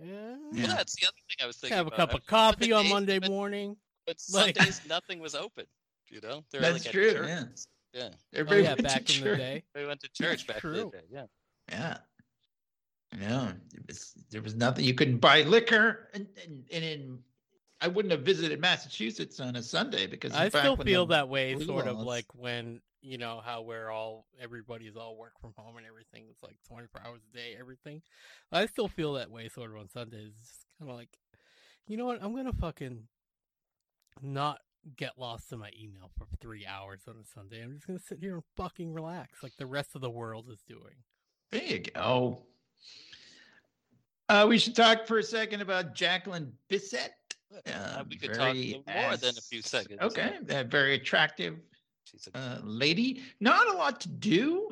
yeah. 0.04 0.36
Yeah. 0.54 0.68
That's 0.68 0.96
the 0.96 1.08
other 1.08 1.16
thing 1.28 1.44
I 1.44 1.48
was 1.48 1.58
thinking. 1.58 1.78
Have 1.78 1.88
a 1.88 1.90
about. 1.90 1.98
cup 2.10 2.14
of 2.20 2.26
coffee 2.28 2.72
on 2.74 2.88
Monday 2.90 3.20
but- 3.20 3.30
morning. 3.30 3.76
But 4.06 4.18
Like- 4.32 4.56
Sundays, 4.58 4.82
nothing 4.88 5.20
was 5.20 5.36
open. 5.36 5.66
You 6.10 6.22
know, 6.22 6.42
they 6.52 6.60
were 6.60 6.62
That's 6.62 6.86
like 6.86 6.94
true, 6.94 7.12
church. 7.12 7.28
yeah. 7.28 7.44
yeah. 7.94 8.10
Oh 8.14 8.18
Everybody 8.34 8.62
yeah, 8.64 8.68
went 8.70 8.78
to 8.78 8.84
back 8.84 8.98
in 9.00 9.06
the 9.06 9.12
church. 9.30 9.38
day. 9.38 9.64
We 9.76 9.86
went 9.86 10.00
to 10.02 10.08
That's 10.08 10.18
church 10.18 10.48
back 10.48 10.64
in 10.64 10.72
the 10.74 10.86
day. 10.86 11.02
Yeah. 11.12 11.26
Yeah. 11.70 11.98
No, 13.18 13.52
it 13.74 13.82
was, 13.88 14.14
there 14.32 14.42
was 14.42 14.56
nothing. 14.56 14.86
You 14.86 14.94
couldn't 14.94 15.18
buy 15.20 15.42
liquor, 15.44 16.10
and, 16.14 16.28
and, 16.44 16.64
and 16.72 16.84
in 16.84 17.20
I 17.82 17.88
wouldn't 17.88 18.12
have 18.12 18.22
visited 18.22 18.60
Massachusetts 18.60 19.40
on 19.40 19.56
a 19.56 19.64
Sunday 19.64 20.08
because 20.08 20.34
I 20.34 20.50
still 20.50 20.76
feel 20.78 21.06
that 21.08 21.28
way, 21.30 21.58
sort 21.64 21.88
of 21.88 21.98
like 22.00 22.26
when 22.34 22.82
you 23.02 23.18
know 23.18 23.42
how 23.44 23.62
we're 23.62 23.90
all 23.90 24.26
everybody's 24.42 24.96
all 24.96 25.18
work 25.18 25.34
from 25.40 25.54
home 25.58 25.78
and 25.78 25.86
everything. 25.86 26.26
It's 26.30 26.44
like 26.44 26.58
twenty 26.68 26.88
four 26.88 27.02
hours 27.06 27.22
a 27.32 27.38
day, 27.38 27.56
everything. 27.60 28.02
I 28.52 28.66
still 28.66 28.88
feel 28.88 29.14
that 29.14 29.32
way, 29.32 29.50
sort 29.50 29.72
of 29.72 29.78
on 29.78 29.90
Sundays. 29.90 30.34
It's 30.40 30.50
just 30.50 30.66
kind 30.80 30.90
of 30.92 30.98
like, 30.98 31.10
you 31.88 31.98
know 31.98 32.06
what? 32.06 32.22
I'm 32.22 32.36
gonna 32.36 32.54
fucking 32.54 33.04
not 34.22 34.60
get 34.96 35.18
lost 35.18 35.52
in 35.52 35.60
my 35.60 35.70
email 35.80 36.12
for 36.18 36.26
three 36.40 36.66
hours 36.66 37.02
on 37.08 37.16
a 37.22 37.26
Sunday. 37.26 37.62
I'm 37.62 37.74
just 37.74 37.88
gonna 37.88 38.00
sit 38.00 38.20
here 38.20 38.36
and 38.36 38.44
fucking 38.56 38.94
relax, 38.94 39.44
like 39.44 39.56
the 39.58 39.66
rest 39.66 39.96
of 39.96 40.02
the 40.02 40.10
world 40.10 40.50
is 40.52 40.62
doing. 40.68 40.96
There 41.52 41.64
you 41.64 41.80
go. 41.80 42.44
Uh, 44.30 44.46
we 44.50 44.58
should 44.58 44.76
talk 44.76 45.08
for 45.08 45.20
a 45.20 45.24
second 45.24 45.62
about 45.62 45.96
Jacqueline 45.96 46.52
Bisset. 46.70 47.10
Uh, 47.54 47.72
Uh, 47.72 48.04
we 48.10 48.18
could 48.18 48.34
talk 48.34 48.56
more 48.56 49.18
than 49.18 49.38
a 49.38 49.42
few 49.42 49.62
seconds. 49.62 50.00
Okay, 50.02 50.38
that 50.44 50.68
very 50.68 50.96
attractive 50.96 51.56
She's 52.10 52.28
a, 52.34 52.38
uh, 52.38 52.60
lady. 52.64 53.22
Not 53.40 53.68
a 53.68 53.74
lot 53.74 54.00
to 54.02 54.08
do, 54.10 54.72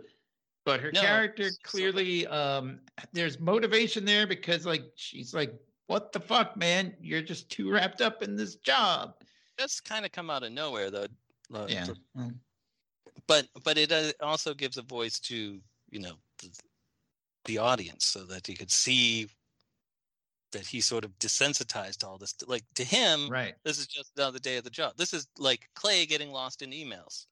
but 0.65 0.80
her 0.80 0.91
No, 0.91 1.02
character 1.02 1.50
so- 1.50 1.58
clearly 1.63 2.26
um, 2.28 2.80
there's 3.13 3.39
motivation 3.39 4.06
there 4.06 4.26
because 4.28 4.65
like 4.65 4.84
she's 4.95 5.34
like, 5.34 5.54
what 5.88 6.12
the 6.12 6.19
fuck, 6.19 6.58
man? 6.58 6.95
You're 7.00 7.21
just 7.21 7.50
too 7.50 7.69
wrapped 7.71 8.02
up 8.02 8.24
in 8.24 8.36
this 8.36 8.56
job. 8.56 9.15
does 9.58 9.80
kind 9.80 10.06
of 10.06 10.12
come 10.12 10.30
out 10.30 10.43
of 10.43 10.52
nowhere 10.52 10.89
though. 10.91 11.08
uh, 11.54 11.67
Yeah. 11.69 11.86
for- 11.86 12.32
but 13.28 13.48
but 13.63 13.78
it 13.78 13.91
uh, 13.91 14.12
also 14.21 14.54
gives 14.54 14.78
a 14.78 14.82
voice 14.82 15.19
to 15.19 15.60
you 15.89 16.00
know 16.00 16.15
the, 16.39 16.50
the 17.45 17.58
audience 17.58 18.06
so 18.06 18.24
that 18.26 18.48
you 18.50 18.56
could 18.56 18.71
see 18.71 19.28
that 20.56 20.65
he 20.65 20.82
sort 20.82 21.04
of 21.06 21.12
desensitized 21.20 22.04
all 22.04 22.18
this 22.18 22.34
like 22.48 22.63
to 22.76 22.84
him 22.84 23.30
Right. 23.30 23.54
this 23.63 23.78
is 23.78 23.88
just 23.88 24.12
another 24.18 24.39
day 24.39 24.58
of 24.58 24.63
the 24.63 24.70
job 24.70 24.94
this 24.98 25.13
is 25.13 25.28
like 25.38 25.70
clay 25.76 26.06
getting 26.06 26.32
lost 26.32 26.62
in 26.62 26.72
emails 26.72 27.26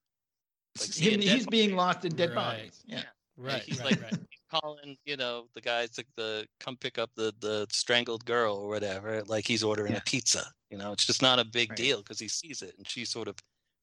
like 0.79 0.93
Him- 0.93 1.21
he's 1.21 1.47
being 1.47 1.75
lost 1.75 2.03
in 2.05 2.15
dead 2.15 2.29
Right. 2.29 2.35
bodies. 2.35 2.81
Yeah. 2.85 2.97
Yeah. 2.97 3.03
Right, 3.35 3.63
he's 3.63 3.79
right, 3.79 3.91
like 3.91 4.01
right. 4.03 4.11
he's 4.29 4.41
calling 4.61 4.95
you 5.05 5.17
know 5.17 5.47
the 5.55 5.61
guys 5.61 5.89
to 5.91 6.05
the 6.17 6.47
come 6.59 6.77
pick 6.77 6.97
up 6.99 7.09
the 7.15 7.33
the 7.39 7.65
strangled 7.71 8.23
girl 8.25 8.55
or 8.57 8.67
whatever 8.69 9.23
like 9.25 9.47
he's 9.47 9.63
ordering 9.63 9.93
Yeah. 9.93 9.99
a 9.99 10.01
pizza 10.01 10.43
you 10.69 10.77
know 10.77 10.91
it's 10.91 11.05
just 11.05 11.21
not 11.23 11.39
a 11.39 11.45
big 11.45 11.71
Right. 11.71 11.77
deal 11.77 11.97
because 11.99 12.19
he 12.19 12.27
sees 12.27 12.61
it 12.61 12.75
and 12.77 12.87
she 12.87 13.05
sort 13.05 13.27
of 13.27 13.35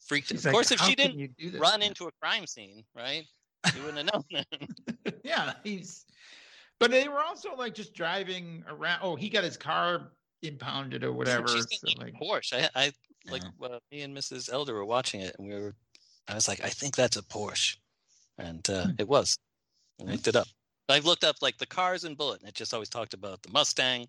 freaked 0.07 0.29
She's 0.29 0.40
of 0.40 0.44
like, 0.46 0.53
course 0.53 0.70
if 0.70 0.81
she 0.83 0.94
didn't 0.94 1.18
you 1.18 1.29
do 1.38 1.50
this?" 1.50 1.61
run 1.61 1.81
Yeah. 1.81 1.88
into 1.88 2.07
a 2.07 2.12
crime 2.22 2.46
scene 2.46 2.85
right 2.94 3.24
you 3.74 3.83
wouldn't 3.85 4.09
have 4.11 4.12
known 4.14 4.24
that 4.33 5.20
yeah, 5.24 5.55
he's. 5.64 6.07
But 6.81 6.90
they 6.90 7.09
were 7.09 7.21
also 7.23 7.55
like 7.57 7.75
just 7.75 7.95
driving 7.95 8.64
around. 8.69 9.01
Oh, 9.03 9.14
he 9.14 9.29
got 9.29 9.45
his 9.45 9.57
car 9.57 10.11
impounded 10.43 11.05
or 11.05 11.12
whatever. 11.12 11.47
She's 11.47 11.66
so, 11.71 11.87
like, 11.99 11.99
like 11.99 12.14
Porsche. 12.21 12.55
I, 12.75 12.87
I 12.87 12.93
like 13.31 13.43
Yeah. 13.61 13.66
uh, 13.69 13.79
me 13.93 14.01
and 14.01 14.16
Mrs. 14.16 14.51
Elder 14.53 14.75
were 14.75 14.85
watching 14.87 15.21
it, 15.21 15.37
and 15.38 15.47
we 15.47 15.55
were. 15.55 15.75
I 16.27 16.35
was 16.35 16.49
like, 16.49 16.64
I 16.64 16.69
think 16.71 16.97
that's 16.97 17.16
a 17.19 17.23
Porsche, 17.23 17.77
and 18.38 18.69
uh, 18.71 18.85
Hmm. 18.87 18.90
it 18.99 19.07
was. 19.09 19.37
I 20.01 20.05
Yeah. 20.05 20.12
looked 20.12 20.29
it 20.29 20.37
up. 20.37 20.49
I've 20.88 21.05
looked 21.05 21.23
up 21.25 21.37
like 21.43 21.59
the 21.59 21.66
cars 21.66 22.05
in 22.05 22.14
Bullitt, 22.16 22.40
and 22.40 22.49
it 22.49 22.55
just 22.55 22.73
always 22.75 22.88
talked 22.88 23.14
about 23.14 23.43
the 23.43 23.51
Mustang 23.53 24.09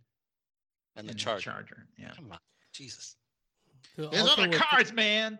and 0.95 1.05
the 1.07 1.11
and 1.11 1.19
Charger. 1.19 1.51
Charger. 1.51 1.87
Yeah. 1.97 2.11
Come 2.15 2.31
on, 2.31 2.39
Jesus. 2.73 3.15
So 3.97 4.07
There's 4.07 4.27
other 4.27 4.47
with- 4.49 4.59
cars, 4.59 4.93
man. 4.93 5.37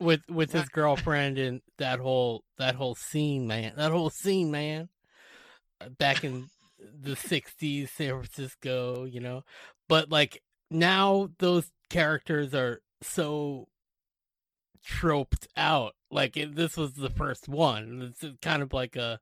with 0.00 0.22
with 0.30 0.50
his 0.52 0.68
girlfriend 0.70 1.38
and 1.38 1.60
that 1.78 2.00
whole 2.00 2.42
that 2.56 2.74
whole 2.76 2.94
scene, 2.94 3.46
man. 3.46 3.74
That 3.76 3.90
whole 3.92 4.08
scene, 4.10 4.50
man. 4.50 4.88
Back 5.98 6.24
in 6.24 6.48
the 7.00 7.14
'60s, 7.14 7.88
San 7.88 8.10
Francisco, 8.10 9.04
you 9.04 9.20
know. 9.20 9.44
But 9.88 10.10
like 10.10 10.42
now, 10.70 11.30
those 11.38 11.70
characters 11.90 12.54
are 12.54 12.80
so 13.02 13.68
troped 14.84 15.48
out. 15.56 15.94
Like 16.10 16.36
it, 16.36 16.54
this 16.54 16.76
was 16.76 16.94
the 16.94 17.10
first 17.10 17.48
one. 17.48 18.12
It's 18.12 18.38
kind 18.40 18.62
of 18.62 18.72
like 18.72 18.96
a, 18.96 19.20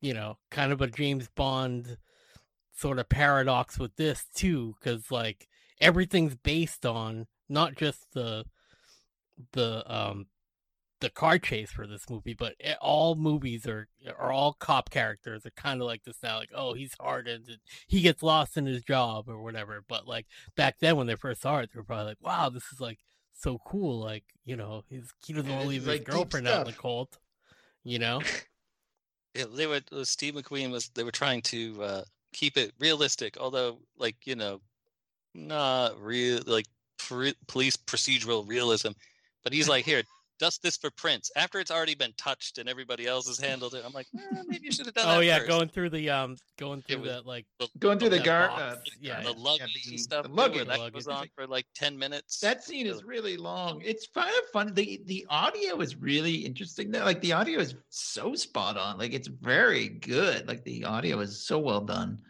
you 0.00 0.14
know, 0.14 0.38
kind 0.50 0.72
of 0.72 0.80
a 0.80 0.86
James 0.86 1.28
Bond 1.34 1.96
sort 2.76 2.98
of 2.98 3.08
paradox 3.08 3.78
with 3.78 3.94
this 3.96 4.26
too, 4.34 4.74
because 4.78 5.10
like 5.10 5.48
everything's 5.80 6.34
based 6.34 6.84
on 6.86 7.26
not 7.48 7.76
just 7.76 8.12
the 8.12 8.44
the 9.52 9.84
um 9.92 10.26
the 11.04 11.10
car 11.10 11.38
chase 11.38 11.70
for 11.72 11.86
this 11.86 12.08
movie, 12.10 12.34
but 12.34 12.54
it, 12.60 12.76
all 12.80 13.14
movies 13.16 13.66
are 13.66 13.88
are 14.18 14.32
all 14.32 14.54
cop 14.54 14.90
characters 14.90 15.46
are 15.46 15.50
kind 15.52 15.80
of 15.80 15.86
like 15.86 16.04
this 16.04 16.22
now. 16.22 16.38
Like, 16.38 16.50
oh, 16.54 16.74
he's 16.74 16.94
hardened, 17.00 17.48
and 17.48 17.58
he 17.88 18.00
gets 18.02 18.22
lost 18.22 18.56
in 18.56 18.66
his 18.66 18.82
job 18.84 19.28
or 19.28 19.42
whatever. 19.42 19.84
But 19.88 20.06
like 20.08 20.26
back 20.56 20.76
then, 20.80 20.96
when 20.96 21.06
they 21.06 21.16
first 21.16 21.42
saw 21.42 21.58
it, 21.60 21.70
they 21.72 21.78
were 21.78 21.84
probably 21.84 22.06
like, 22.06 22.18
wow, 22.22 22.48
this 22.50 22.72
is 22.72 22.80
like 22.80 22.98
so 23.34 23.58
cool. 23.66 24.00
Like, 24.00 24.24
you 24.44 24.56
know, 24.56 24.84
he's 24.88 25.12
he 25.24 25.32
doesn't 25.34 25.48
Yeah, 25.48 25.52
want 25.52 25.64
to 25.64 25.68
leave 25.68 25.84
is, 25.84 25.86
his 25.86 26.00
like, 26.00 26.04
girlfriend 26.04 26.48
out 26.48 26.58
in 26.60 26.64
the 26.64 26.72
cold. 26.72 27.18
You 27.84 27.98
know, 28.00 28.26
Yeah, 29.34 29.46
they 29.52 29.66
were. 29.66 29.80
uh, 29.92 30.04
Steve 30.04 30.34
McQueen 30.34 30.70
was. 30.70 30.88
They 30.90 31.04
were 31.04 31.10
trying 31.10 31.42
to 31.42 31.82
uh, 31.82 32.04
keep 32.32 32.56
it 32.56 32.72
realistic, 32.78 33.36
although, 33.38 33.80
like 33.96 34.16
you 34.26 34.36
know, 34.36 34.60
not 35.34 36.00
real 36.00 36.42
like 36.46 36.66
pre- 36.98 37.36
police 37.48 37.76
procedural 37.76 38.48
realism. 38.48 38.92
But 39.44 39.54
he's 39.54 39.68
like, 39.68 39.84
here, 39.86 40.04
just 40.40 40.62
this 40.62 40.76
for 40.76 40.90
Prince 40.90 41.30
after 41.36 41.60
it's 41.60 41.70
already 41.70 41.94
been 41.94 42.12
touched 42.16 42.58
and 42.58 42.68
everybody 42.68 43.06
else 43.06 43.26
has 43.28 43.38
handled 43.38 43.74
it. 43.74 43.82
I'm 43.86 43.92
like, 43.92 44.06
eh, 44.18 44.42
maybe 44.46 44.66
you 44.66 44.72
should 44.72 44.86
have 44.86 44.94
done 44.94 45.06
that. 45.06 45.16
oh 45.16 45.20
yeah, 45.20 45.38
first. 45.38 45.48
going 45.48 45.68
through 45.68 45.90
the 45.90 46.10
um, 46.10 46.36
going 46.58 46.82
through 46.82 46.98
was- 47.00 47.08
that 47.10 47.26
like 47.26 47.46
Going 47.78 47.98
through 47.98 48.08
the 48.10 48.16
that 48.16 48.24
gar, 48.24 48.50
uh, 48.50 48.76
yeah. 49.00 49.20
the 49.22 49.28
yeah, 49.28 49.32
luggage 49.36 49.84
the- 49.84 49.90
and 49.90 50.00
stuff. 50.00 50.22
the 50.24 50.28
too, 50.28 50.34
where 50.34 50.48
luggage. 50.48 50.66
that 50.68 50.78
luggage. 50.78 50.94
goes 50.94 51.08
on 51.08 51.26
for 51.34 51.46
like 51.46 51.66
ten 51.74 51.98
minutes. 51.98 52.40
That 52.40 52.62
scene 52.64 52.86
is 52.86 53.04
really 53.04 53.36
long. 53.36 53.80
It's 53.84 54.06
kind 54.08 54.28
of 54.42 54.48
fun. 54.52 54.74
The 54.74 55.00
the 55.06 55.26
audio 55.30 55.80
is 55.80 55.96
really 55.96 56.34
interesting. 56.34 56.90
There, 56.90 57.04
like 57.04 57.20
the 57.20 57.32
audio 57.32 57.60
is 57.60 57.74
so 57.90 58.34
spot 58.34 58.76
on. 58.76 58.98
Like 58.98 59.12
it's 59.12 59.28
very 59.28 59.88
good. 59.88 60.46
Like 60.48 60.64
the 60.64 60.84
audio 60.84 61.20
is 61.20 61.46
so 61.46 61.58
well 61.58 61.80
done. 61.80 62.20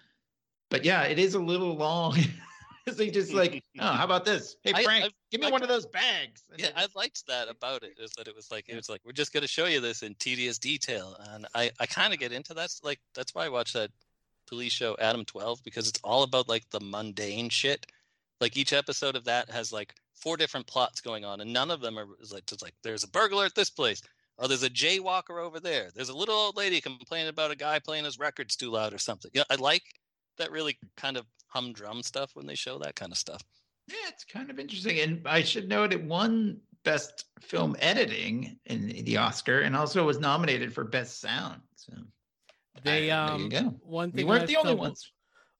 But 0.70 0.84
yeah, 0.84 1.02
it 1.04 1.18
is 1.18 1.34
a 1.34 1.40
little 1.40 1.76
long. 1.76 2.16
so 2.96 3.02
you 3.02 3.10
just 3.10 3.32
like, 3.34 3.62
oh, 3.78 3.84
how 3.84 4.04
about 4.04 4.24
this? 4.24 4.56
Hey 4.62 4.72
Frank, 4.84 5.04
I- 5.06 5.10
give 5.30 5.40
me 5.40 5.48
I 5.48 5.50
one 5.50 5.62
of 5.62 5.68
those 5.68 5.86
bags. 5.86 6.44
And 6.50 6.60
yeah, 6.60 6.70
I 6.76 6.86
liked 6.94 7.26
that 7.26 7.48
about 7.48 7.82
it. 7.82 7.98
Is 7.98 8.12
that 8.12 8.28
it 8.28 8.34
was 8.34 8.50
like 8.50 8.68
it 8.68 8.76
was 8.76 8.88
like 8.88 9.00
we're 9.04 9.12
just 9.12 9.32
gonna 9.32 9.46
show 9.46 9.66
you 9.66 9.80
this 9.80 10.02
in 10.02 10.14
tedious 10.16 10.58
detail, 10.58 11.16
and 11.30 11.46
I 11.54 11.70
I 11.80 11.86
kind 11.86 12.12
of 12.12 12.18
get 12.18 12.32
into 12.32 12.54
that. 12.54 12.70
Like 12.82 13.00
that's 13.14 13.34
why 13.34 13.46
I 13.46 13.48
watch 13.48 13.72
that 13.72 13.90
police 14.46 14.72
show 14.72 14.96
Adam 15.00 15.24
Twelve 15.24 15.62
because 15.64 15.88
it's 15.88 16.00
all 16.04 16.22
about 16.22 16.48
like 16.48 16.68
the 16.70 16.80
mundane 16.80 17.48
shit. 17.48 17.86
Like 18.40 18.56
each 18.56 18.72
episode 18.72 19.16
of 19.16 19.24
that 19.24 19.48
has 19.50 19.72
like 19.72 19.94
four 20.14 20.36
different 20.36 20.66
plots 20.66 21.00
going 21.00 21.24
on, 21.24 21.40
and 21.40 21.52
none 21.52 21.70
of 21.70 21.80
them 21.80 21.98
are 21.98 22.06
like 22.32 22.46
just 22.46 22.62
like 22.62 22.74
there's 22.82 23.04
a 23.04 23.08
burglar 23.08 23.46
at 23.46 23.54
this 23.54 23.70
place. 23.70 24.02
Oh, 24.36 24.48
there's 24.48 24.64
a 24.64 24.70
jaywalker 24.70 25.40
over 25.40 25.60
there. 25.60 25.90
There's 25.94 26.08
a 26.08 26.16
little 26.16 26.34
old 26.34 26.56
lady 26.56 26.80
complaining 26.80 27.28
about 27.28 27.52
a 27.52 27.56
guy 27.56 27.78
playing 27.78 28.04
his 28.04 28.18
records 28.18 28.56
too 28.56 28.68
loud 28.68 28.92
or 28.92 28.98
something. 28.98 29.30
Yeah, 29.32 29.44
I 29.48 29.54
like 29.54 29.84
that 30.38 30.50
really 30.50 30.76
kind 30.96 31.16
of 31.16 31.24
humdrum 31.58 32.02
stuff 32.02 32.34
when 32.34 32.46
they 32.46 32.54
show 32.54 32.78
that 32.78 32.96
kind 32.96 33.12
of 33.12 33.18
stuff. 33.18 33.42
Yeah, 33.88 33.96
it's 34.08 34.24
kind 34.24 34.50
of 34.50 34.58
interesting. 34.58 34.98
And 35.00 35.26
I 35.26 35.42
should 35.42 35.68
note 35.68 35.92
it 35.92 36.02
won 36.02 36.58
Best 36.84 37.26
Film 37.40 37.76
Editing 37.78 38.58
in 38.66 38.88
the 39.04 39.16
Oscar 39.18 39.60
and 39.60 39.76
also 39.76 40.04
was 40.04 40.18
nominated 40.18 40.72
for 40.74 40.84
Best 40.84 41.20
Sound. 41.20 41.60
So 41.76 41.92
they 42.82 43.10
I- 43.10 43.26
there 43.26 43.34
um 43.34 43.42
you 43.42 43.48
go. 43.48 43.74
one 43.82 44.10
We 44.10 44.18
thing 44.18 44.26
weren't 44.26 44.42
I 44.42 44.46
the 44.46 44.56
only 44.56 44.74
ones. 44.74 45.10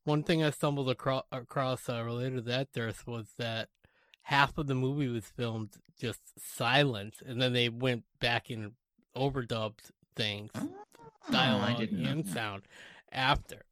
One 0.05 0.23
thing 0.23 0.43
I 0.45 0.51
stumbled 0.51 0.91
across, 0.91 1.25
across 1.33 1.89
uh, 1.89 2.03
related 2.05 2.37
to 2.37 2.43
that, 2.43 2.73
Durst, 2.75 3.07
was 3.07 3.29
that 3.39 3.71
half 4.23 4.59
of 4.59 4.67
the 4.67 4.75
movie 4.75 5.09
was 5.09 5.25
filmed 5.25 5.71
just 5.99 6.21
silent, 6.39 7.15
and 7.25 7.41
then 7.41 7.55
they 7.55 7.71
went 7.71 8.05
back 8.21 8.51
and 8.51 8.73
overdubbed 9.17 9.91
things, 10.15 10.51
Oh, 10.57 10.69
dialogue 11.31 11.81
and 11.81 12.27
sound 12.27 12.65
after. 13.13 13.63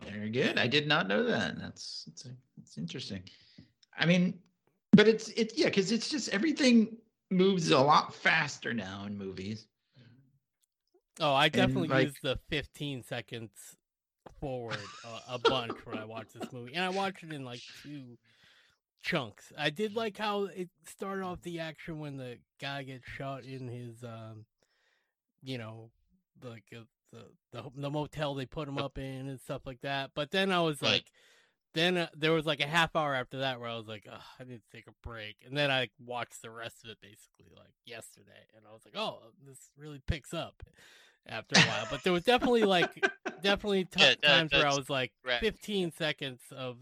So 0.00 0.10
Very 0.10 0.30
good. 0.30 0.58
I 0.58 0.66
did 0.66 0.86
not 0.86 1.08
know 1.08 1.24
that. 1.24 1.58
That's 1.58 2.04
that's, 2.06 2.28
that's 2.56 2.78
interesting. 2.78 3.22
I 3.98 4.06
mean, 4.06 4.38
but 4.92 5.08
it's 5.08 5.28
it 5.30 5.52
yeah, 5.56 5.66
because 5.66 5.92
it's 5.92 6.08
just 6.08 6.28
everything 6.30 6.96
moves 7.30 7.70
a 7.70 7.78
lot 7.78 8.14
faster 8.14 8.72
now 8.74 9.04
in 9.06 9.16
movies. 9.16 9.66
Oh, 11.20 11.34
I 11.34 11.48
definitely 11.48 11.88
like- 11.88 12.06
use 12.06 12.16
the 12.22 12.38
15 12.48 13.02
seconds 13.02 13.50
forward 14.40 14.78
uh, 15.04 15.20
a 15.28 15.38
bunch 15.38 15.72
when 15.84 15.98
I 15.98 16.04
watch 16.04 16.28
this 16.34 16.50
movie, 16.52 16.74
and 16.74 16.84
I 16.84 16.88
watch 16.88 17.22
it 17.22 17.32
in 17.32 17.44
like 17.44 17.60
two 17.82 18.16
chunks. 19.02 19.52
I 19.58 19.68
did 19.70 19.94
like 19.94 20.16
how 20.16 20.44
it 20.44 20.70
started 20.86 21.24
off 21.24 21.42
the 21.42 21.60
action 21.60 21.98
when 21.98 22.16
the 22.16 22.38
guy 22.58 22.84
gets 22.84 23.04
shot 23.06 23.44
in 23.44 23.68
his, 23.68 24.02
um, 24.02 24.46
you 25.42 25.58
know, 25.58 25.90
like 26.42 26.64
uh, 26.74 26.84
the, 27.12 27.24
the 27.52 27.64
the 27.76 27.90
motel 27.90 28.34
they 28.34 28.46
put 28.46 28.68
him 28.68 28.78
up 28.78 28.98
in 28.98 29.28
and 29.28 29.40
stuff 29.40 29.62
like 29.66 29.80
that. 29.82 30.10
But 30.14 30.30
then 30.30 30.50
I 30.52 30.60
was 30.60 30.80
Right. 30.82 30.92
like. 30.92 31.04
Then 31.72 31.96
uh, 31.98 32.08
there 32.16 32.32
was 32.32 32.46
like 32.46 32.58
a 32.58 32.66
half 32.66 32.96
hour 32.96 33.14
after 33.14 33.38
that 33.38 33.60
where 33.60 33.68
I 33.68 33.76
was 33.76 33.86
like, 33.86 34.04
oh, 34.10 34.18
I 34.40 34.42
need 34.42 34.56
to 34.60 34.76
take 34.76 34.88
a 34.88 35.06
break, 35.06 35.36
and 35.46 35.56
then 35.56 35.70
I 35.70 35.88
watched 36.04 36.42
the 36.42 36.50
rest 36.50 36.82
of 36.82 36.90
it 36.90 36.98
basically 37.00 37.46
like 37.56 37.70
yesterday, 37.86 38.42
and 38.56 38.64
I 38.68 38.72
was 38.72 38.82
like, 38.84 38.96
oh, 38.96 39.20
this 39.46 39.70
really 39.78 40.02
picks 40.08 40.34
up 40.34 40.64
after 41.28 41.54
a 41.60 41.62
while. 41.62 41.86
But 41.88 42.02
there 42.02 42.12
was 42.12 42.24
definitely 42.24 42.64
like 42.64 42.90
definitely 43.40 43.84
t- 43.92 44.00
Yeah, 44.00 44.14
that- 44.20 44.22
times 44.22 44.52
where 44.52 44.66
I 44.66 44.74
was 44.74 44.90
like 44.90 45.12
correct. 45.24 45.44
15 45.44 45.92
seconds 45.92 46.40
of 46.50 46.76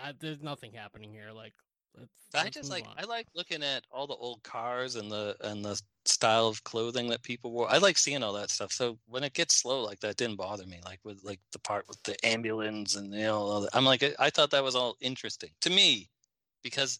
I, 0.00 0.12
there's 0.20 0.40
nothing 0.40 0.74
happening 0.74 1.10
here. 1.10 1.32
Like, 1.34 1.54
let's, 1.96 2.10
I 2.34 2.42
let's 2.44 2.56
just 2.56 2.70
like 2.70 2.86
on. 2.86 2.94
I 2.98 3.04
like 3.04 3.26
looking 3.34 3.62
at 3.62 3.84
all 3.90 4.06
the 4.06 4.14
old 4.14 4.42
cars 4.42 4.96
and 4.96 5.10
the 5.10 5.36
and 5.42 5.64
the 5.64 5.80
style 6.06 6.46
of 6.48 6.62
clothing 6.64 7.08
that 7.10 7.22
people 7.22 7.50
wore. 7.52 7.70
I 7.70 7.78
like 7.78 7.98
seeing 7.98 8.22
all 8.22 8.32
that 8.34 8.50
stuff. 8.50 8.72
So 8.72 8.98
when 9.06 9.22
it 9.24 9.34
gets 9.34 9.56
slow 9.56 9.82
like 9.82 10.00
that, 10.00 10.10
it 10.12 10.16
didn't 10.16 10.36
bother 10.36 10.66
me. 10.66 10.80
Like 10.84 11.00
with 11.04 11.20
like 11.24 11.40
the 11.52 11.58
part 11.60 11.86
with 11.88 12.02
the 12.04 12.16
ambulance 12.26 12.96
and 12.96 13.12
you 13.12 13.22
know, 13.22 13.38
all 13.38 13.60
that. 13.62 13.70
I'm 13.74 13.84
like 13.84 14.02
I- 14.02 14.14
I 14.18 14.30
thought 14.30 14.50
that 14.50 14.64
was 14.64 14.74
all 14.76 14.96
interesting 15.00 15.50
to 15.62 15.70
me 15.70 16.08
because 16.62 16.98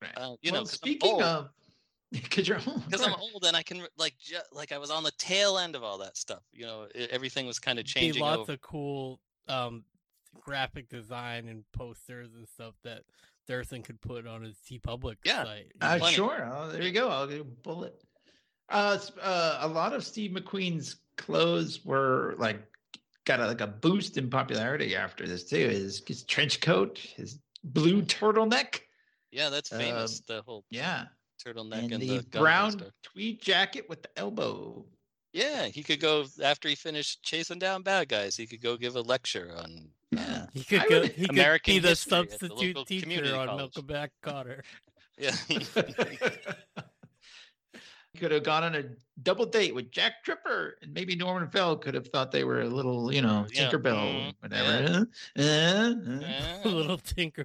Right. 0.00 0.10
uh, 0.16 0.34
you 0.42 0.50
well, 0.50 0.62
know 0.62 0.64
'cause 0.66 0.72
I'm 0.82 0.88
speaking 0.88 1.10
old. 1.12 1.22
of, 1.22 1.50
because 2.10 2.48
you're 2.48 2.58
old, 2.66 2.84
because 2.84 3.02
I'm 3.02 3.14
old 3.14 3.44
and 3.46 3.56
I 3.56 3.62
can 3.62 3.86
like 3.96 4.16
ju- 4.18 4.36
like 4.50 4.72
I 4.72 4.78
was 4.78 4.90
on 4.90 5.04
the 5.04 5.12
tail 5.18 5.58
end 5.58 5.76
of 5.76 5.84
all 5.84 5.96
that 5.98 6.16
stuff. 6.16 6.42
You 6.52 6.66
know, 6.66 6.88
e- 6.94 7.06
everything 7.10 7.46
was 7.46 7.58
kind 7.60 7.78
of 7.78 7.84
changing. 7.84 8.20
lots 8.20 8.40
over. 8.40 8.52
of 8.54 8.60
cool 8.62 9.20
um 9.48 9.84
graphic 10.40 10.88
design 10.88 11.46
and 11.48 11.62
posters 11.72 12.34
and 12.34 12.48
stuff 12.48 12.74
that 12.82 13.02
Thurston 13.52 13.82
could 13.82 14.00
put 14.00 14.26
on 14.26 14.42
his 14.42 14.56
TeePublic 14.68 15.16
Yeah. 15.24 15.44
site. 15.44 15.72
Uh, 15.80 15.98
sure. 16.06 16.50
Oh, 16.50 16.70
there 16.70 16.82
you 16.82 16.90
go. 16.92 17.08
I'll 17.08 17.26
get 17.26 17.42
a 17.42 17.44
bullet. 17.44 18.02
Uh, 18.70 18.98
uh, 19.20 19.58
a 19.60 19.68
lot 19.68 19.92
of 19.92 20.04
Steve 20.04 20.30
McQueen's 20.30 20.96
clothes 21.18 21.84
were 21.84 22.34
like 22.38 22.62
got 23.26 23.40
a, 23.40 23.46
like 23.46 23.60
a 23.60 23.66
boost 23.66 24.16
in 24.16 24.30
popularity 24.30 24.96
after 24.96 25.26
this 25.26 25.44
too. 25.44 25.68
His, 25.68 26.02
his 26.06 26.22
trench 26.22 26.60
coat, 26.62 26.96
his 26.98 27.38
blue 27.62 28.00
turtleneck, 28.00 28.80
yeah, 29.30 29.50
that's 29.50 29.68
famous. 29.68 30.20
um, 30.20 30.24
the 30.28 30.42
whole 30.42 30.64
yeah, 30.70 31.04
turtleneck 31.44 31.84
and, 31.84 31.92
and, 31.92 32.02
the, 32.02 32.18
the, 32.18 32.22
gun 32.22 32.42
brown 32.42 32.70
holster. 32.70 32.92
tweed 33.02 33.42
jacket 33.42 33.86
with 33.88 34.02
the 34.02 34.08
elbow. 34.16 34.84
Yeah, 35.34 35.66
he 35.66 35.82
could 35.82 36.00
go 36.00 36.24
after 36.42 36.70
he 36.70 36.74
finished 36.74 37.22
chasing 37.22 37.58
down 37.58 37.82
bad 37.82 38.08
guys. 38.08 38.36
He 38.36 38.46
could 38.46 38.62
go 38.62 38.78
give 38.78 38.96
a 38.96 39.02
lecture 39.02 39.54
on. 39.54 39.90
Yeah, 40.12 40.46
He 40.52 40.62
could 40.64 40.80
I 40.82 40.88
go, 40.88 41.00
would- 41.00 41.12
he 41.12 41.22
could 41.22 41.30
American 41.30 41.74
be 41.74 41.78
the 41.80 41.88
history 41.88 42.18
at 42.18 42.28
the 42.28 42.48
substitute 42.48 42.86
teacher 42.86 43.34
on 43.34 43.46
college. 43.48 43.58
Welcome 43.76 43.86
Back 43.86 44.10
Kotter. 44.22 44.60
Yeah, 45.18 45.32
could 48.18 48.30
have 48.30 48.42
gone 48.42 48.62
on 48.62 48.74
a 48.74 48.84
double 49.22 49.46
date 49.46 49.74
with 49.74 49.90
Jack 49.90 50.22
Tripper, 50.22 50.76
and 50.82 50.92
maybe 50.92 51.16
Norman 51.16 51.48
Fell 51.48 51.76
could 51.76 51.94
have 51.94 52.08
thought 52.08 52.30
they 52.30 52.44
were 52.44 52.60
a 52.60 52.68
little, 52.68 53.12
you 53.12 53.22
know, 53.22 53.46
Yeah, 53.52 53.70
Tinkerbell, 53.70 53.94
mhm, 53.94 54.34
whatever. 54.40 55.06
Uh, 55.36 55.42
uh. 55.42 56.20
Yeah. 56.20 56.58
Little 56.64 56.98
Tinker. 56.98 57.44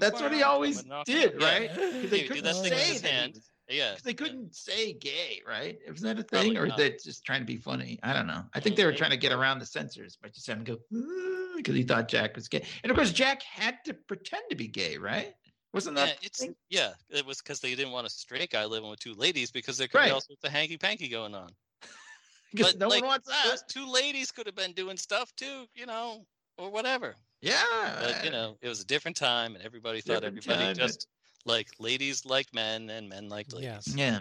That's 0.00 0.20
what 0.20 0.32
he 0.32 0.42
always 0.42 0.82
did, 1.04 1.40
right? 1.40 1.70
Yeah. 1.76 1.92
He 2.00 2.06
they 2.08 2.22
couldn't 2.24 2.44
that 2.44 2.54
thing 2.54 2.62
with 2.70 2.78
say 2.78 2.92
his 2.92 3.02
that. 3.02 3.30
Was- 3.70 3.76
Yeah, 3.78 3.96
they 4.04 4.14
couldn't 4.14 4.54
say 4.54 4.92
gay, 4.92 5.40
right? 5.46 5.78
Wasn't 5.88 6.02
that 6.16 6.22
a 6.22 6.24
Probably 6.26 6.50
thing, 6.50 6.58
or 6.58 6.66
not. 6.66 6.76
they 6.78 6.90
just 6.90 7.24
trying 7.24 7.40
to 7.40 7.46
be 7.46 7.56
funny? 7.56 7.98
I 8.02 8.12
don't 8.12 8.26
know. 8.26 8.44
I 8.54 8.60
think 8.60 8.76
they 8.76 8.84
were 8.84 8.92
Mhm. 8.92 8.96
trying 8.98 9.10
to 9.10 9.16
get 9.16 9.32
around 9.32 9.58
the 9.60 9.66
censors 9.66 10.16
by 10.16 10.28
just 10.28 10.46
having 10.46 10.66
him 10.66 10.76
go 10.90 11.56
because 11.56 11.74
he 11.74 11.82
thought 11.82 12.08
Jack 12.08 12.36
was 12.36 12.48
gay, 12.48 12.66
and 12.82 12.90
of 12.90 12.96
course 12.96 13.12
Jack 13.12 13.42
had 13.42 13.84
to 13.84 13.94
pretend 13.94 14.42
to 14.50 14.56
be 14.56 14.66
gay, 14.66 14.96
right? 14.98 15.34
Wasn't 15.72 15.96
yeah, 15.96 16.06
that? 16.06 16.18
it's 16.24 16.40
thing? 16.40 16.56
yeah. 16.68 16.94
It 17.10 17.24
was 17.24 17.38
because 17.38 17.60
they 17.60 17.74
didn't 17.76 17.92
want 17.92 18.06
a 18.06 18.10
straight 18.10 18.50
guy 18.50 18.64
living 18.64 18.90
with 18.90 18.98
two 18.98 19.14
ladies 19.14 19.52
because 19.52 19.78
there 19.78 19.86
could 19.86 19.98
Right. 19.98 20.06
be 20.06 20.10
all 20.12 20.20
sorts 20.20 20.42
of 20.42 20.50
hanky 20.50 20.76
panky 20.76 21.06
going 21.08 21.32
on. 21.34 21.54
because 22.52 22.72
but, 22.72 22.78
no 22.80 22.88
like, 22.88 23.02
one 23.02 23.08
wants 23.08 23.28
that. 23.28 23.44
Those 23.44 23.62
two 23.68 23.86
ladies 23.86 24.32
could 24.32 24.46
have 24.46 24.56
been 24.56 24.72
doing 24.72 24.96
stuff 24.96 25.32
too, 25.36 25.68
you 25.74 25.86
know, 25.86 26.26
or 26.58 26.70
whatever. 26.70 27.14
Yeah, 27.40 27.62
But 28.00 28.24
you 28.24 28.30
know, 28.30 28.58
it 28.60 28.68
was 28.68 28.80
a 28.80 28.84
different 28.84 29.16
time, 29.16 29.54
and 29.54 29.64
everybody 29.64 30.00
thought 30.00 30.22
Different 30.22 30.38
everybody 30.38 30.74
time, 30.74 30.88
just 30.88 31.06
like 31.44 31.68
ladies 31.78 32.24
like 32.26 32.52
men 32.54 32.90
and 32.90 33.08
men 33.08 33.28
like 33.28 33.46
Yeah. 33.52 33.72
ladies. 33.76 33.94
yeah. 33.96 34.16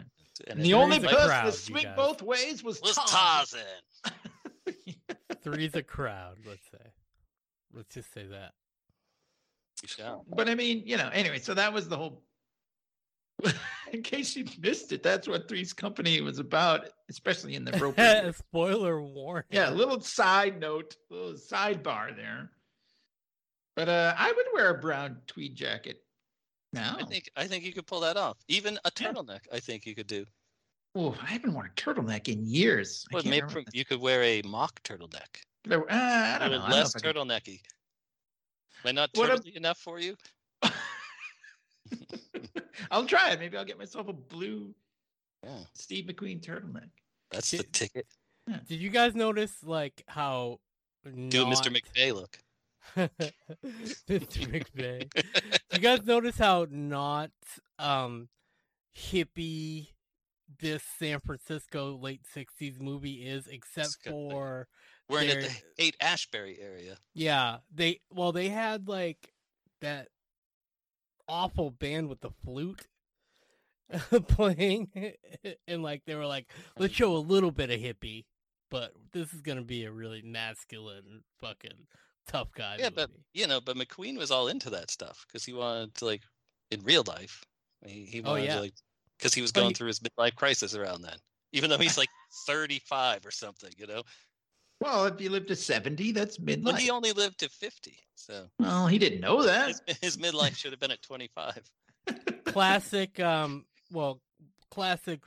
And 0.47 0.57
And 0.59 0.65
the 0.65 0.73
only 0.73 0.99
Three's 0.99 1.11
a 1.11 1.15
person 1.15 1.27
crowd, 1.27 1.45
to 1.45 1.51
swing 1.51 1.85
both 1.95 2.21
ways 2.21 2.63
was, 2.63 2.81
was 2.81 2.95
Tarzan. 2.95 3.59
Tarzan. 4.05 4.95
Three's 5.43 5.75
a 5.75 5.83
crowd, 5.83 6.37
let's 6.45 6.65
say. 6.71 6.85
Let's 7.73 7.93
just 7.93 8.13
say 8.13 8.25
that. 8.27 8.53
You 9.81 9.87
shall. 9.87 10.25
But 10.29 10.49
I 10.49 10.55
mean, 10.55 10.83
you 10.85 10.97
know, 10.97 11.09
anyway, 11.13 11.39
so 11.39 11.53
that 11.53 11.71
was 11.73 11.87
the 11.89 11.97
whole. 11.97 12.23
in 13.93 14.01
case 14.01 14.35
you 14.35 14.45
missed 14.61 14.91
it, 14.91 15.01
that's 15.01 15.27
what 15.27 15.47
Three's 15.47 15.71
Company 15.71 16.19
was 16.19 16.39
about, 16.39 16.89
especially 17.09 17.55
in 17.55 17.63
the 17.63 17.71
rope. 17.73 17.97
Spoiler 18.35 19.01
warning. 19.01 19.45
yeah, 19.51 19.69
a 19.69 19.71
little 19.71 20.01
side 20.01 20.59
note, 20.59 20.95
little 21.09 21.33
sidebar 21.33 22.15
there. 22.15 22.51
But 23.77 23.87
uh, 23.87 24.13
I 24.17 24.31
would 24.33 24.45
wear 24.53 24.69
a 24.71 24.77
brown 24.77 25.17
tweed 25.27 25.55
jacket 25.55 26.01
now. 26.73 26.97
I 26.99 27.03
think 27.05 27.29
I 27.35 27.47
think 27.47 27.63
you 27.63 27.73
could 27.73 27.85
pull 27.87 27.99
that 28.01 28.17
off. 28.17 28.37
Even 28.47 28.77
a 28.85 28.91
Yeah. 28.99 29.11
turtleneck, 29.11 29.41
I 29.51 29.59
think 29.59 29.85
you 29.85 29.95
could 29.95 30.07
do. 30.07 30.25
Oh, 30.95 31.15
I 31.21 31.27
haven't 31.27 31.53
worn 31.53 31.67
a 31.67 31.69
turtleneck 31.79 32.27
in 32.29 32.45
years. 32.47 33.05
Well, 33.11 33.21
maybe 33.23 33.41
remember. 33.45 33.63
you 33.73 33.85
could 33.85 33.99
wear 34.01 34.23
a 34.23 34.41
mock 34.43 34.81
turtleneck. 34.83 35.43
There 35.65 35.81
uh, 35.91 35.95
I 35.95 36.35
A 36.37 36.39
don't 36.39 36.51
know. 36.51 36.57
little 36.57 36.65
I 36.65 36.69
don't 36.69 36.69
know 36.69 36.75
less 36.77 36.95
if 36.95 37.01
I 37.03 37.07
could- 37.07 37.15
turtlenecky. 37.15 37.61
Am 38.83 38.87
I 38.87 38.91
not 38.93 39.09
What 39.13 39.29
ab- 39.29 39.45
enough 39.55 39.77
for 39.77 39.99
you? 39.99 40.15
I'll 42.91 43.05
try 43.05 43.31
it. 43.31 43.39
Maybe 43.39 43.57
I'll 43.57 43.65
get 43.65 43.77
myself 43.77 44.07
a 44.07 44.13
blue 44.13 44.73
Yeah, 45.43 45.57
Steve 45.73 46.05
McQueen 46.05 46.39
turtleneck. 46.41 46.89
that's 47.31 47.51
the 47.51 47.57
Did- 47.57 47.73
ticket. 47.73 48.07
Did 48.67 48.79
you 48.79 48.89
guys 48.89 49.13
notice 49.13 49.61
like 49.63 50.03
how 50.07 50.59
Do 51.03 51.43
a 51.43 51.45
Mr. 51.45 51.69
McVeigh 51.75 52.13
look. 52.15 52.39
Mr. 52.97 54.47
McVeigh. 54.49 55.07
you 55.79 55.97
guys 55.97 56.05
notice 56.05 56.37
how 56.37 56.67
not 56.69 57.31
um 57.77 58.27
hippie 58.95 59.87
this 60.59 60.83
San 60.97 61.19
Francisco 61.19 61.95
late 61.95 62.21
'60s 62.35 62.81
movie 62.81 63.25
is, 63.25 63.47
except 63.47 63.97
for 64.05 64.67
We're 65.07 65.21
in 65.21 65.39
the 65.39 65.55
Haight 65.77 65.95
Ashbury 66.01 66.59
area. 66.59 66.97
yeah, 67.13 67.57
they 67.73 68.01
well 68.11 68.31
they 68.31 68.49
had 68.49 68.87
like 68.87 69.33
that 69.81 70.09
awful 71.27 71.71
band 71.71 72.09
with 72.09 72.21
the 72.21 72.31
flute 72.43 72.87
playing, 74.27 74.89
and 75.67 75.81
like 75.81 76.03
they 76.05 76.15
were 76.15 76.25
like, 76.25 76.51
let's 76.77 76.93
show 76.93 77.15
a 77.15 77.17
little 77.17 77.51
bit 77.51 77.69
of 77.69 77.79
hippie, 77.79 78.25
but 78.69 78.91
this 79.13 79.33
is 79.33 79.41
gonna 79.41 79.63
be 79.63 79.85
a 79.85 79.91
really 79.91 80.21
masculine 80.21 81.23
fucking 81.39 81.87
tough 82.27 82.51
guy. 82.53 82.77
Yeah, 82.79 82.89
but 82.89 83.09
movie. 83.09 83.21
you 83.33 83.47
know, 83.47 83.59
but 83.61 83.75
McQueen 83.77 84.17
was 84.17 84.31
all 84.31 84.47
into 84.47 84.69
that 84.71 84.91
stuff 84.91 85.25
because 85.27 85.43
he 85.45 85.53
wanted 85.53 85.93
to 85.95 86.05
like 86.05 86.21
in 86.71 86.81
real 86.83 87.03
life. 87.07 87.43
He, 87.85 88.05
he 88.05 88.21
Oh, 88.21 88.31
wanted 88.31 88.45
yeah. 88.45 88.55
to 88.55 88.61
like 88.61 88.73
because 89.17 89.33
he 89.33 89.41
was 89.41 89.51
going 89.51 89.69
he- 89.69 89.73
through 89.73 89.87
his 89.87 89.99
midlife 89.99 90.35
crisis 90.35 90.75
around 90.75 91.01
then. 91.01 91.17
Even 91.53 91.69
though 91.69 91.77
he's 91.77 91.97
like 91.97 92.09
35 92.47 93.25
or 93.25 93.31
something, 93.31 93.71
you 93.77 93.87
know. 93.87 94.03
Well, 94.81 95.05
if 95.07 95.19
you 95.19 95.29
live 95.29 95.45
to 95.47 95.55
70, 95.57 96.13
that's 96.13 96.37
midlife. 96.37 96.63
But 96.63 96.79
he 96.79 96.89
only 96.89 97.11
lived 97.11 97.39
to 97.39 97.49
50, 97.49 97.97
so 98.15 98.45
well, 98.59 98.87
he 98.87 98.97
didn't 98.97 99.19
know 99.19 99.43
that. 99.45 99.67
his, 99.67 99.97
his 100.01 100.17
midlife 100.17 100.55
should 100.55 100.71
have 100.71 100.79
been 100.79 100.91
at 100.91 101.01
25. 101.01 101.69
classic 102.45 103.19
um 103.19 103.65
well 103.91 104.21
classic 104.71 105.21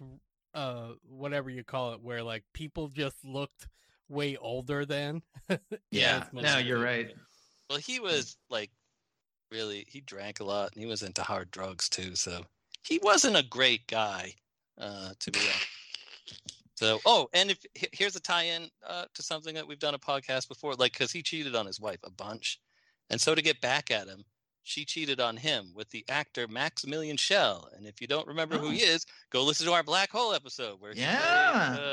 uh 0.55 0.89
whatever 1.09 1.51
you 1.51 1.63
call 1.65 1.93
it 1.93 2.01
where 2.03 2.23
like 2.23 2.43
people 2.53 2.89
just 2.89 3.17
looked 3.25 3.69
way 4.09 4.37
older 4.37 4.85
than 4.85 5.23
yeah, 5.91 6.25
that's 6.33 6.33
no, 6.33 6.59
you're 6.59 6.81
it. 6.81 6.85
right. 6.85 7.15
Well, 7.71 7.79
he 7.79 8.01
was 8.01 8.37
like 8.51 8.71
really 9.51 9.85
he 9.89 10.01
drank 10.01 10.41
a 10.41 10.45
lot 10.45 10.73
and 10.73 10.83
he 10.83 10.87
was 10.89 11.03
into 11.03 11.23
hard 11.23 11.51
drugs 11.51 11.89
too, 11.89 12.15
so 12.15 12.43
he 12.85 12.99
wasn't 13.03 13.37
a 13.37 13.43
great 13.45 13.87
guy, 13.87 14.35
uh, 14.79 15.11
to 15.19 15.31
be 15.31 15.41
honest. 15.41 15.67
So, 16.75 16.99
oh, 17.07 17.29
and 17.33 17.51
if 17.53 17.59
here's 17.93 18.17
a 18.17 18.21
tie-in 18.21 18.69
uh, 18.85 19.05
to 19.15 19.23
something 19.23 19.55
that 19.55 19.69
we've 19.69 19.79
done 19.79 19.95
a 19.95 19.99
podcast 20.01 20.49
before, 20.49 20.75
like 20.75 20.93
because 20.93 21.13
he 21.13 21.23
cheated 21.23 21.55
on 21.55 21.65
his 21.65 21.79
wife 21.79 22.01
a 22.03 22.11
bunch, 22.11 22.59
and 23.09 23.21
so 23.21 23.37
to 23.37 23.43
get 23.43 23.61
back 23.61 23.93
at 23.93 24.09
him, 24.09 24.25
she 24.65 24.85
cheated 24.85 25.21
on 25.21 25.37
him 25.37 25.71
with 25.77 25.89
the 25.91 26.05
actor 26.09 26.49
Maximilian 26.49 27.17
Schell. 27.17 27.69
And 27.77 27.87
if 27.87 28.01
you 28.01 28.09
don't 28.09 28.27
remember 28.27 28.59
who 28.59 28.71
he 28.71 28.79
is, 28.79 29.07
go 29.31 29.45
listen 29.45 29.67
to 29.67 29.73
our 29.75 29.85
Black 29.85 30.11
Hole 30.11 30.35
episode 30.35 30.81
where 30.81 30.91
he 30.93 30.97
played, 30.97 31.13
Yeah. 31.13 31.77
uh, 31.79 31.92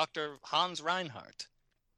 Dr. 0.00 0.38
Hans 0.42 0.80
Reinhardt. 0.80 1.46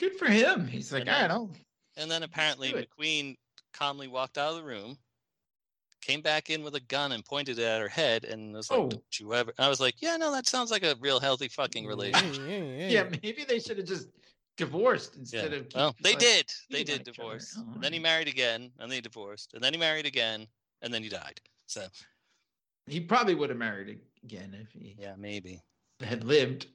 Good 0.01 0.17
for 0.19 0.27
him. 0.27 0.67
He's 0.67 0.93
like, 0.93 1.03
And 1.03 1.11
I 1.11 1.29
don't. 1.29 1.55
And 1.97 2.11
then 2.11 2.25
apparently 2.25 2.71
do 2.73 2.79
it. 2.79 2.89
McQueen 2.99 3.37
calmly 3.73 4.09
walked 4.09 4.39
out 4.39 4.51
of 4.51 4.57
the 4.57 4.65
room, 4.65 4.99
came 6.01 6.21
back 6.21 6.51
in 6.51 6.65
with 6.65 6.75
a 6.75 6.81
gun 6.81 7.13
and 7.13 7.25
pointed 7.25 7.61
it 7.61 7.63
at 7.65 7.81
her 7.81 7.87
head 7.89 8.25
and 8.25 8.55
was 8.55 8.73
like, 8.73 8.81
Oh. 8.81 8.89
Don't 8.89 9.21
you 9.21 9.33
ever 9.35 9.53
I 9.57 9.69
was 9.69 9.79
like, 9.79 10.03
Yeah, 10.03 10.17
no, 10.17 10.33
that 10.33 10.49
sounds 10.49 10.73
like 10.73 10.83
a 10.83 10.97
real 11.01 11.21
healthy 11.21 11.47
fucking 11.47 11.87
relationship. 11.87 12.43
yeah, 12.49 12.57
yeah, 12.57 12.65
yeah. 12.65 12.89
Yeah, 12.89 13.05
maybe 13.23 13.45
they 13.47 13.61
should 13.61 13.79
have 13.79 13.87
just 13.87 14.09
divorced 14.57 15.13
Yeah. 15.15 15.21
instead 15.21 15.53
of. 15.53 15.67
Well, 15.73 15.95
they 16.03 16.11
like, 16.15 16.19
did. 16.19 16.51
They 16.71 16.83
did 16.83 17.05
divorce. 17.05 17.57
Oh, 17.57 17.73
and 17.75 17.85
then 17.85 17.93
he 17.93 18.01
married 18.01 18.27
again, 18.27 18.73
and 18.81 18.91
they 18.91 19.01
divorced. 19.01 19.55
And 19.55 19.63
then 19.63 19.73
he 19.73 19.79
married 19.79 20.07
again, 20.07 20.49
and 20.83 20.93
then 20.93 21.05
he 21.05 21.09
died. 21.09 21.41
So 21.69 21.87
He 22.89 22.99
probably 22.99 23.37
would 23.37 23.51
have 23.51 23.59
married 23.61 24.01
again 24.25 24.57
if 24.61 24.73
he 24.73 24.97
yeah, 24.99 25.15
maybe. 25.17 25.63
had 26.01 26.25
lived. 26.25 26.67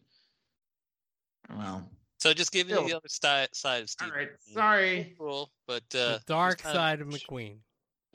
Well, 1.50 1.90
So 2.20 2.34
just 2.34 2.52
giving 2.52 2.72
you 2.72 2.76
Still. 2.78 2.88
the 2.88 2.96
other 2.98 3.08
side 3.10 3.50
side 3.54 3.84
of 3.84 3.90
Steve. 3.90 4.12
right. 4.14 4.30
McQueen. 4.30 4.54
Sorry. 4.54 5.16
Cool, 5.18 5.52
but 5.68 5.84
uh 5.96 6.18
the 6.18 6.22
dark 6.28 6.62
side 6.62 7.02
of 7.02 7.08
McQueen. 7.08 7.58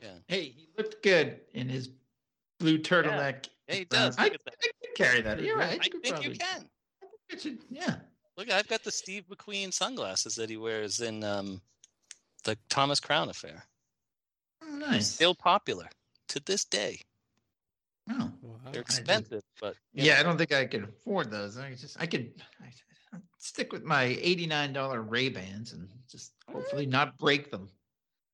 Yeah. 0.03 0.09
Hey, 0.29 0.45
he 0.45 0.69
looked 0.77 1.03
good 1.03 1.41
in 1.55 1.69
his 1.69 1.89
blue 2.59 2.79
turtleneck. 2.79 3.47
Yeah, 3.69 3.75
he 3.77 3.85
does. 3.85 4.17
I, 4.19 4.25
Look 4.25 4.33
I 4.33 4.35
at 4.35 4.45
that. 4.45 4.55
could 4.61 4.95
carry 4.97 5.21
that. 5.23 5.41
You're 5.41 5.57
right. 5.57 5.79
I 5.81 5.89
could 5.89 6.03
think 6.03 6.23
you 6.25 6.31
can. 6.33 6.69
I 7.03 7.07
think 7.07 7.13
it 7.31 7.41
should- 7.41 7.59
yeah. 7.71 7.97
Look, 8.37 8.51
I've 8.51 8.67
got 8.69 8.83
the 8.83 8.91
Steve 8.91 9.25
McQueen 9.31 9.73
sunglasses 9.73 10.35
that 10.37 10.49
he 10.51 10.57
wears 10.57 11.01
in 11.01 11.23
um, 11.23 11.61
the 12.45 12.57
Thomas 12.71 12.99
Crown 12.99 13.29
affair. 13.29 13.65
Oh, 14.65 14.75
nice. 14.75 15.07
Still 15.09 15.35
popular 15.35 15.89
to 16.29 16.41
this 16.41 16.65
day. 16.65 16.99
Oh. 18.11 18.33
Wow. 18.43 18.57
They're 18.73 18.81
expensive, 18.83 19.43
but 19.61 19.77
Yeah, 19.93 20.15
know. 20.15 20.21
I 20.21 20.23
don't 20.25 20.39
think 20.39 20.53
I 20.53 20.65
could 20.65 20.85
afford 20.85 21.31
those. 21.31 21.57
I 21.59 21.75
just 21.75 21.97
I 22.01 22.07
could 22.07 22.33
I, 22.61 22.65
I'd 22.67 22.73
stick 23.39 23.73
with 23.73 23.83
my 23.85 24.05
eighty-nine 24.21 24.73
dollar 24.73 25.03
Ray 25.03 25.29
Bans 25.29 25.73
and 25.73 25.89
just 26.11 26.33
hopefully 26.51 26.87
not 26.87 27.19
break 27.19 27.51
them 27.51 27.69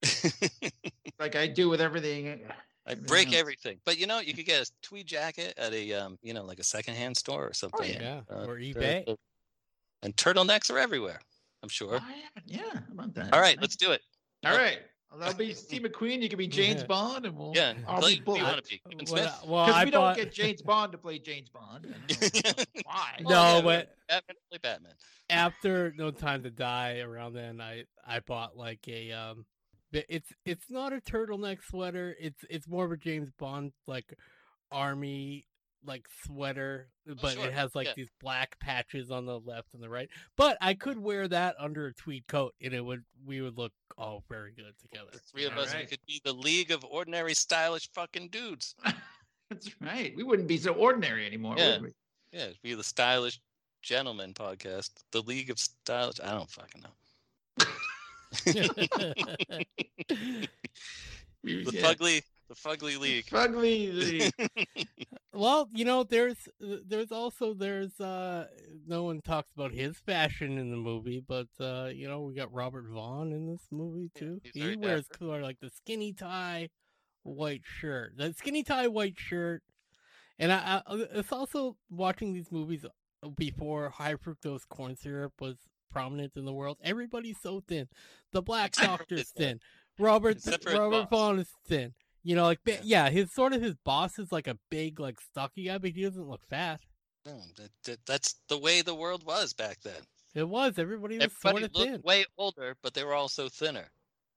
like 1.18 1.34
I 1.36 1.46
do 1.46 1.68
with 1.68 1.80
everything. 1.80 2.40
I 2.86 2.94
break 2.94 3.28
else. 3.28 3.36
everything. 3.36 3.78
But 3.84 3.98
you 3.98 4.06
know, 4.06 4.20
you 4.20 4.32
could 4.34 4.46
get 4.46 4.62
a 4.62 4.70
tweed 4.82 5.06
jacket 5.06 5.54
at 5.58 5.72
a 5.74 5.92
um, 5.94 6.18
you 6.22 6.32
know, 6.34 6.44
like 6.44 6.58
a 6.58 6.64
secondhand 6.64 7.16
store 7.16 7.46
or 7.46 7.52
something. 7.52 7.90
yeah, 8.00 8.20
Uh, 8.30 8.44
or 8.46 8.56
eBay. 8.56 9.04
the- 9.04 9.16
and 10.02 10.14
turtlenecks 10.16 10.70
are 10.70 10.78
everywhere. 10.78 11.18
I'm 11.62 11.68
sure. 11.68 11.98
Oh, 12.00 12.06
yeah, 12.46 12.60
yeah, 12.62 12.78
about 12.92 13.14
that? 13.14 13.34
All 13.34 13.40
right, 13.40 13.58
I- 13.58 13.60
let's 13.60 13.74
do 13.76 13.90
it. 13.92 14.00
All 14.46 14.52
right. 14.56 14.78
Well, 14.78 14.88
I'll 15.20 15.34
be 15.34 15.52
Steve 15.54 15.82
McQueen. 15.82 16.20
You 16.22 16.28
can 16.28 16.38
be 16.38 16.46
James 16.46 16.80
Yeah. 16.82 16.86
Bond, 16.86 17.26
and 17.26 17.36
we'll. 17.36 17.52
Yeah. 17.54 17.74
I'll 17.86 18.00
Clay, 18.00 18.10
be 18.10 18.14
who 18.16 18.18
you 18.20 18.24
Bullitt. 18.24 18.42
want 18.42 18.64
to 18.64 18.70
be? 18.70 18.78
Kevin 18.78 18.98
Well, 18.98 19.06
Smith? 19.06 19.34
well, 19.46 19.66
Because 19.66 19.80
I 19.80 19.84
we 19.84 19.90
bought 19.90 20.16
don't 20.16 20.24
get 20.24 20.32
James 20.34 20.62
Bond 20.62 20.92
to 20.92 20.98
play 20.98 21.18
James 21.18 21.48
Bond. 21.48 21.86
I 22.10 22.10
don't 22.10 22.44
know 22.44 22.64
why? 22.84 23.16
No, 23.20 23.28
Oh, 23.28 23.56
yeah, 23.56 23.60
but- 23.62 23.94
Batman, 24.08 24.36
play 24.50 24.58
Batman. 24.62 24.92
after 25.30 25.92
No 25.96 26.10
Time 26.10 26.42
to 26.42 26.50
Die. 26.50 26.98
Around 27.00 27.32
then, 27.34 27.60
I 27.60 27.84
I 28.06 28.20
bought 28.20 28.56
like 28.56 28.86
a 28.88 29.12
um, 29.12 29.44
it's 29.92 30.30
it's 30.44 30.70
not 30.70 30.92
a 30.92 31.00
turtleneck 31.00 31.62
sweater. 31.62 32.14
It's 32.20 32.44
it's 32.50 32.68
more 32.68 32.84
of 32.84 32.92
a 32.92 32.96
James 32.96 33.30
Bond 33.38 33.72
like 33.86 34.12
army 34.70 35.44
like 35.88 36.06
sweater, 36.24 36.88
uh, 37.08 37.12
oh, 37.12 37.16
but 37.20 37.34
sure, 37.34 37.46
it 37.46 37.52
has 37.52 37.74
like 37.74 37.88
yeah. 37.88 37.94
these 37.96 38.10
black 38.20 38.58
patches 38.60 39.10
on 39.10 39.26
the 39.26 39.40
left 39.40 39.74
and 39.74 39.82
the 39.82 39.88
right. 39.88 40.08
But 40.36 40.56
I 40.60 40.74
could 40.74 40.98
wear 40.98 41.26
that 41.28 41.56
under 41.58 41.86
a 41.86 41.94
tweed 41.94 42.26
coat, 42.28 42.54
and 42.62 42.72
it 42.72 42.84
would 42.84 43.02
we 43.26 43.40
would 43.40 43.58
look 43.58 43.72
all 43.96 44.22
very 44.28 44.52
good 44.52 44.74
together. 44.80 45.08
The 45.12 45.18
three 45.18 45.46
of 45.46 45.54
All 45.54 45.60
us 45.60 45.72
we 45.72 45.80
right. 45.80 45.90
could 45.90 46.00
be 46.06 46.20
the 46.24 46.32
league 46.32 46.70
of 46.70 46.84
ordinary 46.84 47.34
stylish 47.34 47.90
fucking 47.92 48.28
dudes. 48.28 48.76
That's 49.50 49.70
right. 49.80 50.14
We 50.14 50.22
wouldn't 50.22 50.46
be 50.46 50.58
so 50.58 50.74
ordinary 50.74 51.26
anymore, 51.26 51.54
Yeah. 51.56 51.74
would 51.74 51.82
we? 51.82 51.94
Yeah, 52.32 52.44
it'd 52.44 52.62
be 52.62 52.74
the 52.74 52.84
stylish 52.84 53.40
gentleman 53.82 54.34
podcast. 54.34 54.90
The 55.12 55.22
League 55.22 55.50
of 55.50 55.58
Stylish 55.58 56.20
I 56.22 56.32
don't 56.32 56.50
fucking 56.50 56.82
know. 56.82 56.90
The 61.44 61.70
yeah. 61.72 61.82
fugly 61.82 62.22
the 62.48 62.54
fugly 62.54 62.98
league. 62.98 63.26
Fugly 63.26 63.92
League. 63.92 64.88
well, 65.32 65.68
you 65.72 65.84
know, 65.84 66.02
there's 66.02 66.48
uh, 66.62 66.76
there's 66.86 67.12
also 67.12 67.54
there's 67.54 68.00
uh 68.00 68.46
no 68.86 69.04
one 69.04 69.20
talks 69.20 69.52
about 69.54 69.72
his 69.72 69.98
fashion 69.98 70.58
in 70.58 70.70
the 70.70 70.76
movie, 70.76 71.22
but 71.26 71.48
uh 71.60 71.90
you 71.92 72.08
know 72.08 72.22
we 72.22 72.34
got 72.34 72.52
Robert 72.52 72.86
Vaughn 72.88 73.32
in 73.32 73.46
this 73.46 73.66
movie 73.70 74.10
too. 74.14 74.40
he's 74.42 74.62
he 74.62 74.76
wears 74.76 75.06
dapper. 75.08 75.42
like 75.42 75.60
the 75.60 75.70
skinny 75.70 76.12
tie, 76.12 76.70
white 77.22 77.62
shirt, 77.64 78.14
the 78.16 78.32
skinny 78.32 78.62
tie 78.62 78.88
white 78.88 79.18
shirt, 79.18 79.62
and 80.38 80.52
I, 80.52 80.82
I 80.86 81.06
it's 81.12 81.32
also 81.32 81.76
watching 81.90 82.32
these 82.32 82.50
movies 82.50 82.84
before 83.36 83.90
high 83.90 84.14
fructose 84.14 84.66
corn 84.68 84.96
syrup 84.96 85.32
was 85.40 85.56
prominent 85.90 86.32
in 86.36 86.44
the 86.44 86.52
world. 86.52 86.78
Everybody's 86.82 87.40
so 87.40 87.62
thin. 87.66 87.88
The 88.32 88.42
Black 88.42 88.68
Except 88.68 88.86
for 88.86 88.98
Doctor's 88.98 89.32
uh, 89.36 89.38
thin. 89.38 89.60
Robert 89.98 90.36
except 90.36 90.64
for 90.64 90.70
his 90.70 90.78
Robert 90.78 91.10
boss. 91.10 91.10
Vaughn 91.10 91.38
is 91.40 91.50
thin. 91.66 91.94
You 92.24 92.34
know, 92.36 92.44
like 92.44 92.60
Yeah. 92.66 92.80
yeah, 92.82 93.10
his 93.10 93.32
sort 93.32 93.52
of 93.52 93.62
his 93.62 93.74
boss 93.84 94.18
is 94.18 94.30
like 94.32 94.46
a 94.48 94.58
big, 94.70 95.00
like 95.00 95.20
stocky 95.20 95.64
guy, 95.64 95.78
but 95.78 95.90
he 95.90 96.02
doesn't 96.02 96.28
look 96.28 96.44
fat. 96.48 96.80
No, 97.26 97.40
that, 97.56 97.70
that, 97.84 97.98
that's 98.06 98.36
the 98.48 98.58
way 98.58 98.82
the 98.82 98.94
world 98.94 99.24
was 99.24 99.52
back 99.52 99.80
then. 99.82 100.00
It 100.34 100.48
was 100.48 100.78
everybody 100.78 101.16
was 101.16 101.24
Everybody 101.24 101.60
sort 101.60 101.70
of 101.70 101.74
looked 101.76 101.90
thin. 101.92 102.02
way 102.04 102.24
older, 102.36 102.76
but 102.82 102.94
they 102.94 103.04
were 103.04 103.14
also 103.14 103.48
thinner. 103.48 103.90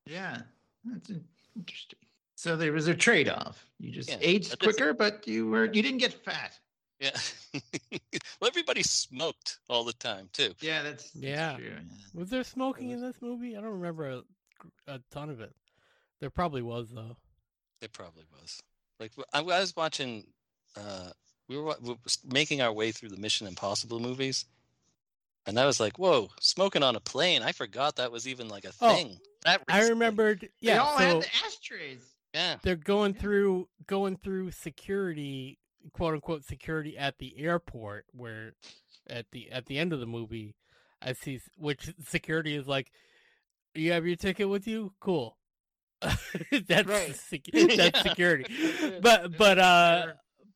yeah, 0.05 0.41
that's 0.85 1.11
interesting. 1.55 1.99
So 2.35 2.55
there 2.57 2.71
was 2.71 2.87
a 2.87 2.95
trade-off. 2.95 3.65
You 3.79 3.91
just 3.91 4.09
Yeah, 4.09 4.17
aged 4.21 4.49
but 4.51 4.59
this- 4.61 4.75
quicker, 4.75 4.93
but 4.93 5.27
you 5.27 5.47
were 5.47 5.65
you 5.65 5.81
didn't 5.83 5.99
get 5.99 6.13
fat. 6.13 6.57
Yeah. 6.99 7.17
well, 8.39 8.47
everybody 8.47 8.83
smoked 8.83 9.57
all 9.69 9.83
the 9.83 9.93
time 9.93 10.29
too. 10.33 10.53
Yeah, 10.61 10.81
that's, 10.83 11.11
that's 11.11 11.25
Yeah. 11.25 11.57
true, 11.57 11.77
Was 12.13 12.29
there 12.29 12.43
smoking 12.43 12.89
was- 12.89 13.01
in 13.01 13.07
this 13.07 13.21
movie? 13.21 13.55
I 13.57 13.61
don't 13.61 13.71
remember 13.79 14.09
a, 14.09 14.21
a 14.87 14.99
ton 15.11 15.29
of 15.29 15.39
it. 15.41 15.53
There 16.19 16.29
probably 16.29 16.61
was 16.61 16.89
though. 16.91 17.17
It 17.81 17.93
probably 17.93 18.23
was. 18.39 18.61
Like 18.99 19.11
I 19.33 19.41
was 19.41 19.75
watching. 19.75 20.25
Uh, 20.77 21.09
we 21.47 21.57
were, 21.57 21.75
we 21.81 21.89
were 21.89 21.97
making 22.25 22.61
our 22.61 22.71
way 22.71 22.91
through 22.91 23.09
the 23.09 23.17
Mission 23.17 23.47
Impossible 23.47 23.99
movies, 23.99 24.45
and 25.45 25.59
I 25.59 25.65
was 25.65 25.79
like, 25.79 25.97
"Whoa, 25.97 26.29
smoking 26.39 26.83
on 26.83 26.95
a 26.95 26.99
plane! 26.99 27.41
I 27.41 27.51
forgot 27.51 27.95
that 27.97 28.11
was 28.11 28.27
even 28.27 28.47
like 28.47 28.65
a 28.65 28.71
Oh, 28.81 28.93
thing." 28.95 29.19
That 29.43 29.61
I 29.67 29.77
recently. 29.79 29.93
remembered. 29.93 30.41
They 30.41 30.49
Yeah, 30.67 30.81
all 30.83 30.97
so 30.97 31.03
had 31.03 31.21
the 31.23 31.35
ashtrays. 31.45 32.03
Yeah. 32.33 32.57
they're 32.63 32.75
going 32.75 33.15
Yeah. 33.15 33.21
through 33.21 33.69
going 33.87 34.17
through 34.17 34.51
security, 34.51 35.57
quote 35.93 36.13
unquote 36.13 36.45
security 36.45 36.97
at 36.97 37.17
the 37.17 37.37
airport, 37.39 38.05
where 38.11 38.53
at 39.09 39.25
the 39.31 39.51
at 39.51 39.65
the 39.65 39.79
end 39.79 39.91
of 39.93 39.99
the 39.99 40.05
movie, 40.05 40.55
I 41.01 41.13
see 41.13 41.41
which 41.57 41.91
security 42.07 42.55
is 42.55 42.67
like, 42.67 42.91
"You 43.73 43.91
have 43.93 44.05
your 44.05 44.15
ticket 44.15 44.47
with 44.47 44.67
you? 44.67 44.93
Cool." 44.99 45.37
that's 46.67 46.87
Right. 46.87 47.15
sec- 47.15 47.45
that's 47.53 47.75
Yeah. 47.95 48.01
security. 48.01 48.45
But 49.01 49.37
but 49.37 49.59
uh, 49.59 50.07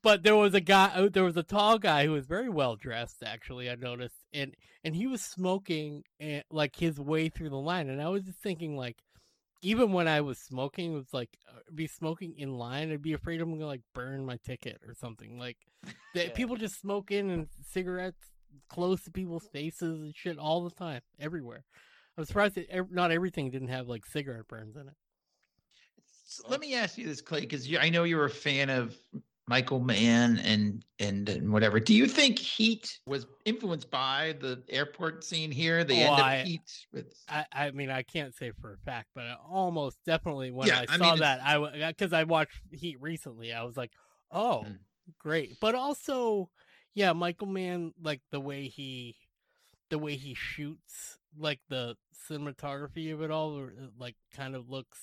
but 0.01 0.23
there 0.23 0.35
was 0.35 0.53
a 0.53 0.61
guy 0.61 0.87
uh, 0.95 1.09
there 1.11 1.23
was 1.23 1.37
a 1.37 1.43
tall 1.43 1.77
guy 1.79 2.05
who 2.05 2.11
was 2.11 2.25
very 2.25 2.49
well 2.49 2.75
dressed 2.75 3.23
actually 3.25 3.69
i 3.69 3.75
noticed 3.75 4.15
and 4.33 4.53
and 4.83 4.95
he 4.95 5.07
was 5.07 5.21
smoking 5.21 6.03
and, 6.19 6.43
like 6.51 6.75
his 6.75 6.99
way 6.99 7.27
through 7.29 7.49
the 7.49 7.55
line 7.57 7.89
and 7.89 7.99
i 8.01 8.07
was 8.07 8.23
just 8.23 8.37
thinking 8.39 8.77
like 8.77 8.97
even 9.63 9.91
when 9.93 10.07
i 10.07 10.21
was 10.21 10.37
smoking 10.37 10.91
it 10.93 10.95
was 10.95 11.11
like 11.11 11.29
uh, 11.49 11.57
be 11.73 11.87
smoking 11.87 12.35
in 12.37 12.53
line 12.53 12.91
i'd 12.91 13.01
be 13.01 13.13
afraid 13.13 13.41
i'm 13.41 13.51
gonna 13.51 13.65
like 13.65 13.81
burn 13.95 14.23
my 14.25 14.37
ticket 14.45 14.79
or 14.87 14.93
something 14.93 15.39
like 15.39 15.57
that 16.13 16.27
Yeah. 16.27 16.33
people 16.33 16.55
just 16.55 16.79
smoking 16.79 17.31
and 17.31 17.47
cigarettes 17.71 18.27
close 18.69 19.01
to 19.05 19.11
people's 19.11 19.47
faces 19.51 20.01
and 20.01 20.15
shit 20.15 20.37
all 20.37 20.63
the 20.63 20.69
time 20.75 21.01
everywhere 21.19 21.63
i'm 22.15 22.25
surprised 22.25 22.55
that 22.55 22.91
not 22.91 23.11
everything 23.11 23.49
didn't 23.49 23.69
have 23.69 23.87
like 23.87 24.05
cigarette 24.05 24.47
burns 24.47 24.75
in 24.75 24.87
it 24.87 24.93
So 26.35 26.43
let 26.49 26.59
me 26.59 26.75
ask 26.75 26.97
you 26.97 27.05
this, 27.05 27.21
Clay, 27.21 27.41
because 27.41 27.67
I 27.79 27.89
know 27.89 28.03
you're 28.03 28.25
a 28.25 28.29
fan 28.29 28.69
of 28.69 28.97
Michael 29.47 29.79
Mann 29.79 30.39
and, 30.39 30.83
and 30.99 31.29
and 31.29 31.53
whatever. 31.53 31.79
Do 31.79 31.93
you 31.93 32.07
think 32.07 32.39
Heat 32.39 32.99
was 33.07 33.25
influenced 33.45 33.89
by 33.89 34.35
the 34.41 34.61
airport 34.69 35.23
scene 35.23 35.49
here? 35.49 35.83
The 35.85 35.93
Oh, 35.93 36.07
end 36.07 36.19
of 36.19 36.25
I- 36.25 36.43
Heat 36.43 36.85
with 36.91 37.13
I, 37.29 37.45
I 37.51 37.71
mean, 37.71 37.89
I 37.89 38.03
can't 38.03 38.35
say 38.35 38.51
for 38.61 38.73
a 38.73 38.77
fact, 38.77 39.07
but 39.15 39.23
I 39.23 39.35
almost 39.49 39.97
definitely 40.05 40.51
when 40.51 40.67
Yeah, 40.67 40.79
I 40.79 40.85
I 40.89 40.97
saw 40.97 41.11
mean, 41.11 41.19
that, 41.21 41.39
I 41.41 41.87
because 41.91 42.11
I 42.13 42.23
watched 42.23 42.59
Heat 42.71 43.01
recently, 43.01 43.53
I 43.53 43.63
was 43.63 43.77
like, 43.77 43.91
oh, 44.29 44.65
Mm. 44.67 44.77
great. 45.19 45.57
But 45.59 45.73
also, 45.73 46.49
yeah, 46.93 47.13
Michael 47.13 47.47
Mann, 47.47 47.93
like 48.01 48.21
the 48.31 48.39
way 48.39 48.67
he, 48.67 49.15
the 49.89 49.97
way 49.97 50.15
he 50.17 50.33
shoots, 50.35 51.17
like 51.37 51.61
the 51.69 51.95
cinematography 52.29 53.11
of 53.13 53.21
it 53.21 53.31
all, 53.31 53.57
uh, 53.57 53.69
like 53.97 54.15
kind 54.35 54.55
of 54.55 54.69
looks 54.69 54.99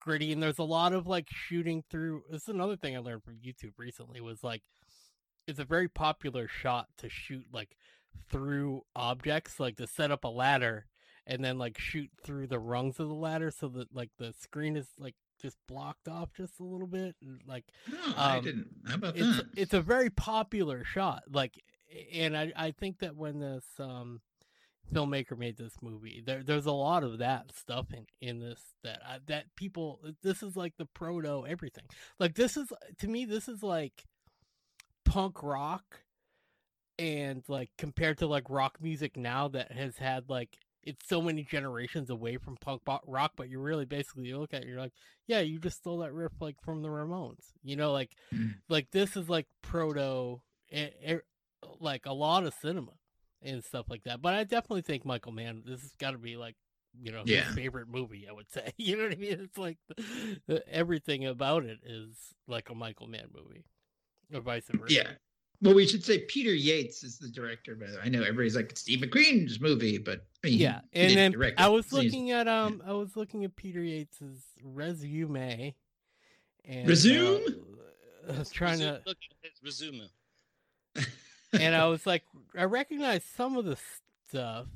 gritty. 0.00 0.32
And 0.32 0.42
there's 0.42 0.58
a 0.58 0.64
lot 0.64 0.92
of 0.92 1.06
like 1.06 1.28
shooting 1.30 1.82
through. 1.90 2.22
This 2.30 2.42
is 2.42 2.48
another 2.48 2.76
thing 2.76 2.96
I 2.96 3.00
learned 3.00 3.24
from 3.24 3.36
YouTube 3.36 3.72
recently 3.78 4.20
was 4.20 4.42
like, 4.42 4.62
it's 5.46 5.58
a 5.58 5.64
very 5.64 5.88
popular 5.88 6.48
shot 6.48 6.88
to 6.98 7.08
shoot 7.08 7.46
like 7.52 7.76
through 8.30 8.82
objects, 8.94 9.58
like 9.60 9.76
to 9.76 9.86
set 9.86 10.10
up 10.10 10.24
a 10.24 10.28
ladder 10.28 10.86
and 11.26 11.44
then 11.44 11.58
like 11.58 11.78
shoot 11.78 12.10
through 12.24 12.46
the 12.46 12.58
rungs 12.58 12.98
of 13.00 13.08
the 13.08 13.14
ladder 13.14 13.50
so 13.50 13.68
that 13.68 13.94
like 13.94 14.10
the 14.18 14.32
screen 14.38 14.76
is 14.76 14.88
like 14.98 15.14
just 15.40 15.56
blocked 15.68 16.08
off 16.08 16.30
just 16.36 16.58
a 16.58 16.64
little 16.64 16.86
bit 16.86 17.14
and, 17.22 17.40
like 17.46 17.64
No, 17.90 17.98
I 18.16 18.38
Um, 18.38 18.44
didn't. 18.44 18.68
How 18.86 18.94
about 18.96 19.16
it's 19.16 19.36
that? 19.36 19.46
it's 19.56 19.74
a 19.74 19.80
very 19.80 20.10
popular 20.10 20.84
shot 20.84 21.22
like 21.30 21.62
and 22.12 22.36
i 22.36 22.52
i 22.56 22.70
think 22.72 22.98
that 22.98 23.14
when 23.14 23.38
this 23.38 23.64
um 23.78 24.20
filmmaker 24.92 25.36
made 25.36 25.56
this 25.56 25.74
movie 25.82 26.22
there 26.24 26.42
there's 26.42 26.66
a 26.66 26.72
lot 26.72 27.04
of 27.04 27.18
that 27.18 27.50
stuff 27.54 27.86
in 27.92 28.06
in 28.20 28.38
this 28.40 28.60
that 28.84 29.00
I, 29.06 29.18
that 29.26 29.44
people 29.56 30.00
uh, 30.06 30.10
this 30.22 30.42
is 30.42 30.56
like 30.56 30.74
the 30.78 30.86
proto 30.86 31.44
everything. 31.46 31.84
Like 32.18 32.34
this 32.34 32.56
is 32.56 32.70
uh, 32.72 32.76
to 33.00 33.08
me 33.08 33.24
this 33.24 33.48
is 33.48 33.62
like 33.62 34.04
punk 35.04 35.42
rock 35.42 36.02
and 36.98 37.42
like 37.48 37.70
compared 37.78 38.18
to 38.18 38.26
like 38.26 38.48
rock 38.50 38.78
music 38.80 39.16
now 39.16 39.48
that 39.48 39.72
has 39.72 39.96
had 39.96 40.24
like 40.28 40.56
it's 40.82 41.06
so 41.08 41.20
many 41.20 41.42
generations 41.44 42.08
away 42.10 42.36
from 42.38 42.56
punk 42.60 42.82
rock 43.06 43.32
but 43.36 43.48
you 43.48 43.60
really 43.60 43.84
basically 43.84 44.24
you 44.24 44.38
look 44.38 44.54
at 44.54 44.62
it 44.62 44.68
you're 44.68 44.78
like 44.80 44.92
yeah 45.26 45.40
you 45.40 45.58
just 45.58 45.78
stole 45.78 45.98
that 45.98 46.12
riff 46.12 46.32
like 46.40 46.56
from 46.62 46.82
the 46.82 46.88
ramones. 46.88 47.52
You 47.62 47.76
know 47.76 47.92
like 47.92 48.10
Mm. 48.34 48.54
like 48.68 48.88
this 48.90 49.16
is 49.16 49.28
like 49.28 49.46
proto 49.62 50.40
e- 50.72 50.88
e- 51.06 51.16
like 51.80 52.06
a 52.06 52.12
lot 52.12 52.44
of 52.44 52.54
cinema 52.60 52.92
and 53.42 53.62
stuff 53.64 53.86
like 53.88 54.02
that 54.04 54.20
but 54.20 54.34
i 54.34 54.44
definitely 54.44 54.82
think 54.82 55.04
michael 55.04 55.32
mann 55.32 55.62
this 55.64 55.82
has 55.82 55.92
got 55.98 56.10
to 56.12 56.18
be 56.18 56.36
like 56.36 56.56
you 57.00 57.12
know 57.12 57.22
Yeah. 57.24 57.42
his 57.44 57.54
favorite 57.54 57.88
movie 57.88 58.26
i 58.28 58.32
would 58.32 58.50
say 58.50 58.72
you 58.78 58.96
know 58.96 59.04
what 59.04 59.12
i 59.12 59.16
mean 59.16 59.38
it's 59.40 59.58
like 59.58 59.78
everything 60.70 61.26
about 61.26 61.64
it 61.64 61.78
is 61.84 62.16
like 62.46 62.70
a 62.70 62.74
michael 62.74 63.06
mann 63.06 63.28
movie 63.34 63.64
or 64.34 64.40
vice 64.40 64.66
versa 64.72 64.94
Yeah. 64.94 65.10
Well, 65.60 65.74
we 65.74 65.88
should 65.88 66.04
say 66.04 66.20
Peter 66.20 66.54
Yates 66.54 67.02
is 67.02 67.18
the 67.18 67.28
director, 67.28 67.74
By 67.74 67.86
the 67.90 67.96
way, 67.96 68.02
I 68.04 68.08
know 68.08 68.20
everybody's 68.20 68.54
like 68.54 68.70
it's 68.70 68.80
Steve 68.82 69.00
McQueen's 69.00 69.60
movie, 69.60 69.98
but 69.98 70.24
I 70.44 70.50
mean, 70.50 70.58
yeah 70.60 70.80
and 70.92 71.16
then 71.16 71.34
i 71.58 71.66
it, 71.66 71.72
was 71.72 71.86
so 71.86 71.96
looking 71.96 72.30
at 72.30 72.46
um 72.46 72.80
i 72.86 72.92
was 72.92 73.16
looking 73.16 73.44
at 73.44 73.56
peter 73.56 73.80
yates's 73.80 74.44
resume 74.62 75.74
and 76.64 76.88
Resume? 76.88 77.42
uh, 78.28 78.32
i 78.34 78.38
was 78.38 78.50
trying 78.52 78.78
to 78.78 79.02
Look 79.04 79.16
at 79.42 79.50
his 79.50 79.60
resume. 79.64 80.08
And 81.52 81.74
i 81.74 81.86
was 81.94 82.06
like 82.06 82.24
i 82.56 82.64
recognize 82.64 83.24
some 83.24 83.56
of 83.56 83.64
the 83.64 83.76
stuff 84.28 84.66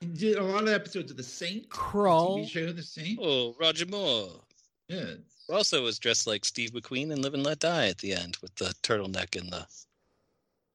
He 0.00 0.06
did 0.06 0.36
a 0.38 0.42
lot 0.42 0.62
of 0.62 0.68
episodes 0.68 1.10
of 1.10 1.16
The 1.16 1.22
Saint, 1.24 1.64
the 1.70 1.76
Krull. 1.76 2.38
TV 2.44 2.48
show 2.48 2.72
The 2.72 2.82
Saint. 2.82 3.18
Oh, 3.22 3.54
Roger 3.60 3.86
Moore. 3.86 4.40
Yeah. 4.88 5.14
Also 5.50 5.82
was 5.82 5.98
dressed 5.98 6.26
like 6.26 6.44
Steve 6.44 6.70
McQueen 6.70 7.10
in 7.10 7.20
Live 7.22 7.34
and 7.34 7.42
Let 7.42 7.58
Die 7.60 7.88
at 7.88 7.98
the 7.98 8.12
end 8.12 8.36
with 8.42 8.54
the 8.56 8.74
turtleneck 8.82 9.38
and 9.40 9.50
the 9.50 9.66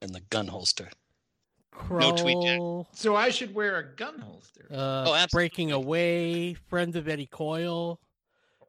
and 0.01 0.13
the 0.13 0.19
gun 0.29 0.47
holster. 0.47 0.89
No 1.89 2.11
tweet 2.15 2.37
yet. 2.43 2.59
So 2.93 3.15
I 3.15 3.29
should 3.29 3.55
wear 3.55 3.77
a 3.77 3.95
gun 3.95 4.19
holster. 4.19 4.67
uh, 4.71 5.05
Oh, 5.07 5.13
absolutely. 5.15 5.27
Breaking 5.31 5.71
Away, 5.71 6.53
Friends 6.55 6.95
of 6.95 7.07
Eddie 7.07 7.25
Coyle, 7.27 7.99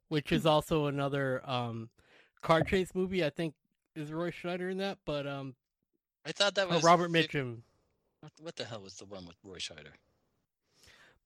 which 0.09 0.31
is 0.33 0.47
also 0.47 0.87
another 0.87 1.43
um, 1.51 1.91
car 2.43 2.63
chase 2.63 2.95
movie. 2.95 3.25
I 3.25 3.31
think 3.31 3.55
is 3.97 4.13
Roy 4.13 4.31
Scheider 4.31 4.71
in 4.71 4.79
that, 4.79 4.99
but 5.05 5.27
um, 5.27 5.55
I 6.27 6.33
thought 6.33 6.55
that 6.55 6.69
or 6.69 6.75
was 6.75 6.85
Robert 6.85 7.11
Mitchum. 7.11 7.59
What, 8.21 8.33
what 8.41 8.57
the 8.57 8.65
hell 8.65 8.81
was 8.81 8.95
the 8.95 9.05
one 9.05 9.27
with 9.27 9.37
Roy 9.45 9.59
Scheider? 9.59 9.93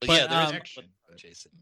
But, 0.00 0.08
But, 0.08 0.12
yeah, 0.20 0.26
there 0.26 0.42
is 0.42 0.48
um, 0.48 0.54
Action. 0.54 0.84
Jason. 1.16 1.52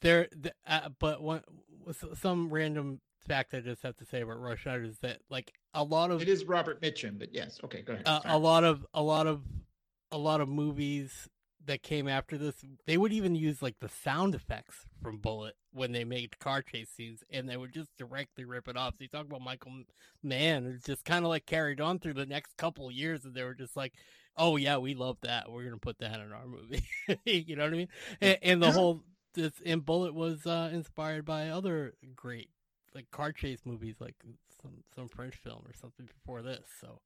There, 0.00 0.28
the, 0.34 0.52
uh, 0.66 0.88
but 0.98 1.22
one 1.22 1.42
was 1.84 2.02
some 2.14 2.50
random 2.50 3.00
fact 3.26 3.54
I 3.54 3.60
just 3.60 3.82
have 3.82 3.96
to 3.96 4.04
say 4.04 4.20
about 4.20 4.40
Roy 4.40 4.54
Scheider 4.54 4.86
is 4.86 4.98
that 5.00 5.18
like 5.30 5.52
a 5.74 5.82
lot 5.82 6.10
of 6.10 6.22
It 6.22 6.28
is 6.28 6.44
Robert 6.44 6.80
Mitchum, 6.80 7.18
but 7.18 7.34
yes. 7.34 7.58
Okay, 7.64 7.82
go 7.82 7.94
ahead. 7.94 8.06
uh, 8.06 8.20
a 8.24 8.38
lot 8.38 8.64
of 8.64 8.86
a 8.94 9.02
lot 9.02 9.26
of 9.26 9.42
a 10.12 10.18
lot 10.18 10.40
of 10.40 10.48
movies 10.48 11.28
that 11.66 11.82
came 11.82 12.08
after 12.08 12.38
this 12.38 12.54
they 12.86 12.96
would 12.96 13.12
even 13.12 13.34
use 13.34 13.60
like 13.60 13.76
the 13.80 13.88
sound 13.88 14.34
effects 14.34 14.86
from 15.02 15.18
Bullitt 15.18 15.56
when 15.72 15.92
they 15.92 16.04
made 16.04 16.38
car 16.38 16.62
chase 16.62 16.88
scenes 16.96 17.22
and 17.30 17.48
they 17.48 17.56
would 17.56 17.72
just 17.72 17.90
directly 17.98 18.44
rip 18.44 18.68
it 18.68 18.76
off. 18.76 18.94
So 18.94 19.02
you 19.02 19.08
talk 19.08 19.26
about 19.26 19.42
michael 19.42 19.72
M- 19.72 19.86
mann 20.22 20.66
it's 20.66 20.84
just 20.86 21.04
kind 21.04 21.24
of 21.24 21.28
like 21.28 21.44
carried 21.46 21.80
on 21.80 21.98
through 21.98 22.14
the 22.14 22.26
next 22.26 22.56
couple 22.56 22.86
of 22.88 22.92
years 22.94 23.24
and 23.24 23.34
they 23.34 23.42
were 23.42 23.54
just 23.54 23.76
like 23.76 23.92
oh 24.36 24.56
yeah 24.56 24.76
we 24.78 24.94
love 24.94 25.16
that. 25.22 25.50
We're 25.50 25.64
gonna 25.64 25.78
put 25.78 25.98
that 25.98 26.20
in 26.20 26.32
our 26.32 26.46
movie. 26.46 26.84
You 27.24 27.56
know 27.56 27.64
what 27.64 27.72
i 27.74 27.76
mean? 27.76 27.88
And, 28.20 28.38
and 28.42 28.62
the 28.62 28.70
whole 28.72 29.02
this 29.34 29.52
and 29.64 29.84
Bullitt 29.84 30.14
was 30.14 30.46
uh 30.46 30.70
inspired 30.72 31.24
by 31.24 31.48
other 31.48 31.94
great 32.14 32.48
like 32.94 33.10
car 33.10 33.32
chase 33.32 33.60
movies 33.64 33.96
like 34.00 34.14
some 34.62 34.72
some 34.94 35.08
french 35.08 35.34
film 35.36 35.62
or 35.66 35.72
something 35.74 36.06
before 36.06 36.40
this 36.42 36.64
so 36.80 37.00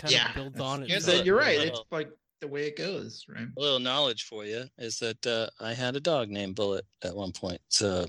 kind 0.00 0.12
yeah, 0.14 0.28
of 0.28 0.34
builds 0.34 0.60
on 0.60 0.82
it. 0.82 0.88
yeah, 0.88 0.94
Here's 0.94 1.06
that- 1.06 1.20
a- 1.22 1.24
you're 1.24 1.36
right. 1.38 1.58
It's 1.58 1.80
like 1.90 2.10
the 2.40 2.48
way 2.48 2.66
it 2.66 2.76
goes, 2.76 3.24
right? 3.28 3.48
A 3.56 3.60
little 3.60 3.78
knowledge 3.78 4.24
for 4.24 4.44
you 4.44 4.64
is 4.78 4.98
that 4.98 5.26
uh, 5.26 5.48
I 5.60 5.72
had 5.72 5.96
a 5.96 6.00
dog 6.00 6.28
named 6.28 6.54
Bullet 6.56 6.84
at 7.02 7.14
one 7.14 7.32
point. 7.32 7.60
So 7.68 8.06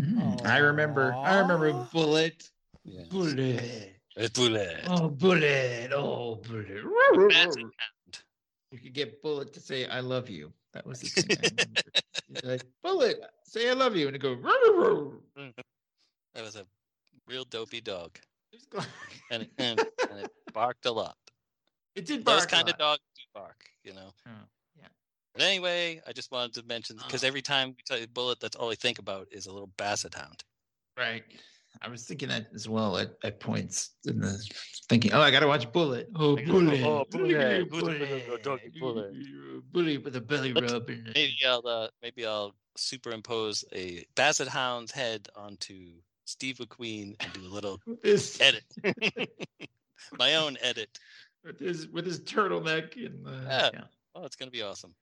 Mm, 0.00 0.46
I 0.46 0.58
remember. 0.58 1.12
I 1.12 1.40
remember 1.40 1.70
Aw. 1.72 1.88
Bullet. 1.92 2.42
yeah, 2.84 3.02
Bullet. 3.10 3.96
it's 4.16 4.38
Bullet. 4.38 4.80
Oh, 4.86 5.08
Bullet. 5.10 5.92
Oh, 5.92 6.36
Basset 6.36 6.82
Bullet. 6.82 7.58
Hound. 7.58 8.18
You 8.72 8.78
could 8.78 8.94
get 8.94 9.20
Bullet 9.20 9.52
to 9.52 9.60
say 9.60 9.86
"I 9.86 10.00
love 10.00 10.30
you." 10.30 10.52
That 10.72 10.86
was 10.86 11.00
the 11.00 11.22
thing. 11.22 11.76
I 12.44 12.46
like, 12.46 12.62
Bullet, 12.82 13.20
say 13.44 13.68
"I 13.68 13.74
love 13.74 13.94
you," 13.94 14.06
and 14.06 14.16
it 14.16 14.20
go. 14.20 14.36
That 16.34 16.44
was 16.44 16.56
a 16.56 16.64
real 17.28 17.44
dopey 17.44 17.80
dog, 17.82 18.18
It's 18.52 18.64
go- 18.66 18.80
and 19.30 19.42
it, 19.42 19.50
and, 19.58 19.78
and 20.10 20.20
it 20.20 20.30
barked 20.54 20.86
a 20.86 20.92
lot. 20.92 21.16
It 21.94 22.06
did 22.06 22.24
Those 22.24 22.40
bark 22.40 22.52
a 22.52 22.54
kind 22.56 22.68
of 22.68 22.78
dogs 22.78 23.00
do 23.16 23.22
bark, 23.34 23.64
you 23.84 23.92
know. 23.94 24.10
Oh, 24.26 24.30
yeah. 24.78 24.86
But 25.34 25.42
anyway, 25.42 26.00
I 26.06 26.12
just 26.12 26.30
wanted 26.30 26.54
to 26.54 26.62
mention 26.66 26.96
because 26.96 27.24
Oh. 27.24 27.26
every 27.26 27.42
time 27.42 27.68
we 27.70 27.82
tell 27.86 27.98
you 27.98 28.06
Bullet, 28.06 28.40
that's 28.40 28.56
all 28.56 28.70
I 28.70 28.74
think 28.74 28.98
about 28.98 29.28
is 29.30 29.46
a 29.46 29.52
little 29.52 29.70
Basset 29.76 30.14
Hound. 30.14 30.44
Right. 30.96 31.24
I 31.82 31.88
was 31.88 32.04
thinking 32.04 32.28
that 32.30 32.48
as 32.52 32.68
well 32.68 32.96
at, 32.98 33.12
at 33.22 33.38
points 33.38 33.90
in 34.04 34.20
the 34.20 34.36
thinking, 34.88 35.12
oh, 35.12 35.20
I 35.20 35.30
gotta 35.30 35.46
watch 35.46 35.70
Bullitt. 35.72 36.08
Oh, 36.16 36.34
Bullet. 36.36 36.82
oh, 36.82 37.04
Bullet, 37.10 37.70
Bullet. 37.70 37.70
Bullet, 37.70 38.42
Bullet, 38.42 38.80
Bullet. 38.80 39.12
Bullet 39.72 40.04
with 40.04 40.16
a 40.16 40.20
belly 40.20 40.52
But 40.52 40.70
rub. 40.70 40.88
And 40.90 41.04
Maybe 41.14 41.36
I'll 41.46 41.66
uh, 41.66 41.88
maybe 42.02 42.26
I'll 42.26 42.54
superimpose 42.76 43.64
a 43.72 44.04
Basset 44.16 44.48
Hound's 44.48 44.90
head 44.90 45.28
onto 45.36 45.92
Steve 46.24 46.56
McQueen 46.58 47.14
and 47.20 47.32
do 47.32 47.40
a 47.42 47.48
little 47.54 47.80
edit, 48.40 48.64
my 50.18 50.34
own 50.34 50.56
edit. 50.60 50.98
With 51.44 51.58
his 51.58 51.88
with 51.88 52.04
his 52.06 52.20
turtleneck 52.20 52.94
and 52.96 53.26
uh, 53.26 53.30
Yeah. 53.48 53.70
yeah. 53.72 53.80
Oh, 54.14 54.24
it's 54.24 54.36
gonna 54.36 54.50
be 54.50 54.62
awesome. 54.62 54.94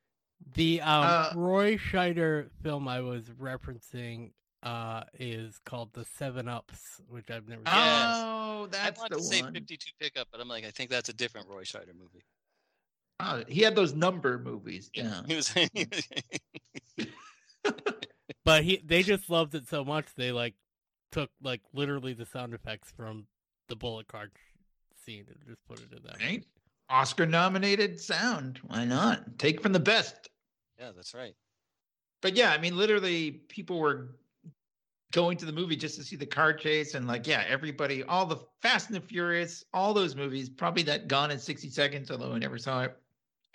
The 0.55 0.81
um, 0.83 1.05
Uh, 1.05 1.33
Roy 1.35 1.77
Scheider 1.77 2.49
film 2.63 2.87
I 2.87 3.01
was 3.01 3.25
referencing 3.41 4.31
uh, 4.63 5.03
is 5.19 5.59
called 5.65 5.93
The 5.95 6.05
Seven 6.05 6.47
Ups, 6.49 7.01
which 7.09 7.31
I've 7.31 7.49
never 7.49 7.63
seen. 7.67 7.75
Yes. 7.75 8.15
Oh, 8.19 8.65
I 8.65 8.67
that's 8.71 8.99
want 9.01 9.11
the 9.11 9.17
to 9.19 9.23
say 9.23 9.43
one. 9.43 9.53
52 9.55 9.91
pickup, 10.01 10.29
but 10.31 10.41
I'm 10.41 10.49
like, 10.49 10.65
I 10.65 10.71
think 10.71 10.91
that's 10.91 11.09
a 11.09 11.13
different 11.13 11.49
Roy 11.49 11.63
Scheider 11.63 11.95
movie. 11.99 12.25
Oh, 13.21 13.43
he 13.49 13.63
had 13.63 13.75
those 13.75 13.95
number 13.95 14.39
movies. 14.39 14.91
Yeah. 14.95 15.23
He 15.27 15.35
was. 15.37 15.53
But 18.45 18.65
he 18.65 18.81
they 18.85 19.03
just 19.03 19.29
loved 19.29 19.55
it 19.55 19.69
so 19.69 19.85
much 19.85 20.07
they 20.17 20.33
like 20.33 20.55
took 21.13 21.31
like 21.43 21.61
literally 21.75 22.15
the 22.15 22.25
sound 22.25 22.55
effects 22.55 22.91
from 22.97 23.27
the 23.69 23.77
Bullitt 23.77 24.09
card 24.09 24.31
scene 25.09 25.25
and 25.29 25.39
just 25.47 25.59
put 25.69 25.79
it 25.79 25.97
in 25.97 26.03
that. 26.05 26.23
Right? 26.23 26.45
Oscar 26.91 27.27
nominated 27.27 28.01
sound. 28.01 28.61
Why 28.67 28.85
not? 28.85 29.39
Take 29.39 29.61
from 29.61 29.73
the 29.73 29.81
best. 29.81 30.29
Yeah, 30.79 30.91
that's 30.95 31.15
right. 31.15 31.35
But 32.23 32.37
yeah, 32.37 32.51
I 32.51 32.59
mean, 32.59 32.77
literally, 32.77 33.31
people 33.49 33.79
were 33.79 34.17
going 35.13 35.37
to 35.39 35.47
the 35.47 35.53
movie 35.53 35.77
just 35.77 35.97
to 35.97 36.05
see 36.05 36.17
the 36.17 36.27
car 36.27 36.53
chase, 36.53 36.95
and 36.95 37.07
like, 37.07 37.27
yeah, 37.27 37.45
everybody, 37.49 38.03
all 38.05 38.27
the 38.27 38.39
Fast 38.63 38.89
and 38.89 38.97
the 38.97 39.01
Furious, 39.01 39.65
all 39.73 39.95
those 39.95 40.15
movies, 40.15 40.49
probably 40.49 40.83
that 40.85 41.09
Gone 41.09 41.31
in 41.31 41.39
sixty 41.39 41.71
seconds. 41.71 42.11
Although 42.11 42.33
I 42.33 42.39
never 42.39 42.59
saw 42.59 42.83
it. 42.83 42.97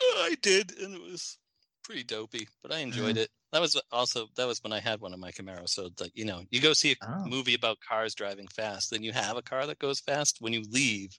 I 0.01 0.35
did, 0.41 0.77
and 0.79 0.95
it 0.95 1.01
was 1.01 1.37
pretty 1.83 2.03
dopey, 2.03 2.47
but 2.61 2.71
I 2.71 2.79
enjoyed 2.79 3.15
mm. 3.15 3.19
it. 3.19 3.29
That 3.51 3.61
was 3.61 3.79
also 3.91 4.27
that 4.35 4.47
was 4.47 4.63
when 4.63 4.73
I 4.73 4.79
had 4.79 5.01
one 5.01 5.13
of 5.13 5.19
my 5.19 5.31
Camaros. 5.31 5.69
So 5.69 5.89
like 5.99 6.11
you 6.15 6.25
know, 6.25 6.43
you 6.49 6.61
go 6.61 6.73
see 6.73 6.91
a 6.91 6.95
Oh. 7.05 7.25
movie 7.25 7.53
about 7.53 7.79
cars 7.87 8.15
driving 8.15 8.47
fast, 8.47 8.91
then 8.91 9.03
you 9.03 9.11
have 9.11 9.37
a 9.37 9.41
car 9.41 9.67
that 9.67 9.79
goes 9.79 9.99
fast. 9.99 10.37
When 10.39 10.53
you 10.53 10.63
leave, 10.69 11.17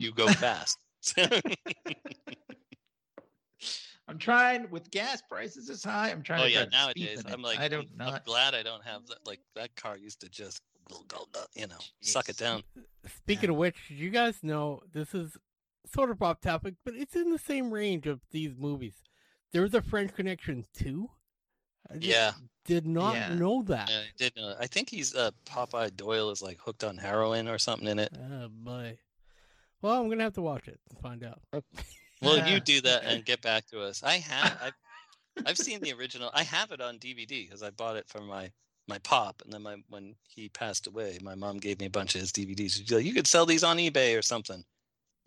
you 0.00 0.12
go 0.12 0.26
fast. 0.28 0.78
I'm 4.08 4.18
trying 4.18 4.68
with 4.70 4.90
gas 4.90 5.22
prices 5.22 5.70
as 5.70 5.84
high. 5.84 6.10
I'm 6.10 6.22
trying. 6.22 6.40
oh 6.40 6.44
to 6.46 6.50
yeah, 6.50 6.64
drive 6.64 6.70
the 6.70 6.76
nowadays. 6.76 7.24
I'm 7.30 7.42
like, 7.42 7.60
I 7.60 7.68
don't 7.68 7.88
I'm 8.00 8.06
not. 8.12 8.24
glad 8.24 8.54
I 8.54 8.62
don't 8.64 8.84
have 8.84 9.06
that. 9.06 9.18
Like 9.24 9.38
that 9.54 9.76
car 9.76 9.96
used 9.96 10.20
to 10.22 10.28
just, 10.28 10.62
you 11.54 11.66
know, 11.68 11.76
suck 12.00 12.28
it 12.28 12.36
down. 12.36 12.62
Speaking 13.18 13.50
of 13.50 13.56
which, 13.56 13.76
you 13.88 14.10
guys 14.10 14.38
know 14.42 14.82
this 14.92 15.14
is 15.14 15.36
sort 15.86 16.10
of 16.10 16.20
off 16.22 16.40
topic, 16.40 16.74
but 16.84 16.94
it's 16.94 17.14
in 17.14 17.30
the 17.30 17.38
same 17.38 17.70
range 17.70 18.06
of 18.08 18.20
these 18.32 18.52
movies. 18.58 18.94
There 19.52 19.62
was 19.62 19.74
a 19.74 19.82
French 19.82 20.12
Connection 20.14 20.64
too. 20.74 21.10
Yeah. 21.98 22.32
did 22.64 22.86
not 22.86 23.14
Yeah. 23.14 23.34
know 23.34 23.62
that. 23.64 23.88
Yeah, 23.90 23.98
I 23.98 24.04
did. 24.16 24.36
know. 24.36 24.54
I 24.58 24.66
think 24.66 24.90
he's 24.90 25.14
uh, 25.14 25.30
Popeye 25.46 25.94
Doyle 25.96 26.30
is 26.30 26.42
like 26.42 26.58
hooked 26.60 26.82
on 26.84 26.96
heroin 26.98 27.46
or 27.48 27.58
something 27.58 27.86
in 27.88 27.98
it. 28.00 28.12
Oh 28.16 28.48
boy. 28.50 28.98
Well, 29.82 30.00
I'm 30.00 30.08
gonna 30.08 30.22
have 30.24 30.34
to 30.34 30.42
watch 30.42 30.68
it 30.68 30.78
and 30.90 30.98
find 31.00 31.24
out. 31.24 31.40
Well, 32.22 32.36
Yeah. 32.36 32.48
you 32.52 32.60
do 32.60 32.82
that 32.82 33.04
and 33.04 33.24
get 33.24 33.40
back 33.40 33.66
to 33.68 33.80
us. 33.80 34.02
I 34.02 34.18
have. 34.18 34.58
I've, 34.62 34.74
I've 35.46 35.56
seen 35.58 35.80
the 35.80 35.94
original. 35.94 36.30
I 36.34 36.42
have 36.42 36.70
it 36.70 36.82
on 36.82 36.98
DVD 36.98 37.46
because 37.46 37.62
I 37.62 37.70
bought 37.70 37.96
it 37.96 38.06
from 38.08 38.26
my 38.26 38.52
my 38.88 38.98
pop, 38.98 39.40
and 39.42 39.50
then 39.52 39.62
my 39.62 39.76
when 39.88 40.14
he 40.28 40.50
passed 40.50 40.86
away, 40.86 41.18
my 41.22 41.34
mom 41.34 41.56
gave 41.56 41.80
me 41.80 41.86
a 41.86 41.90
bunch 41.90 42.14
of 42.14 42.20
his 42.20 42.30
DVDs. 42.30 42.72
She's 42.72 42.92
like, 42.92 43.06
"You 43.06 43.14
could 43.14 43.26
sell 43.26 43.46
these 43.46 43.64
on 43.64 43.78
eBay 43.78 44.18
or 44.18 44.20
something." 44.20 44.62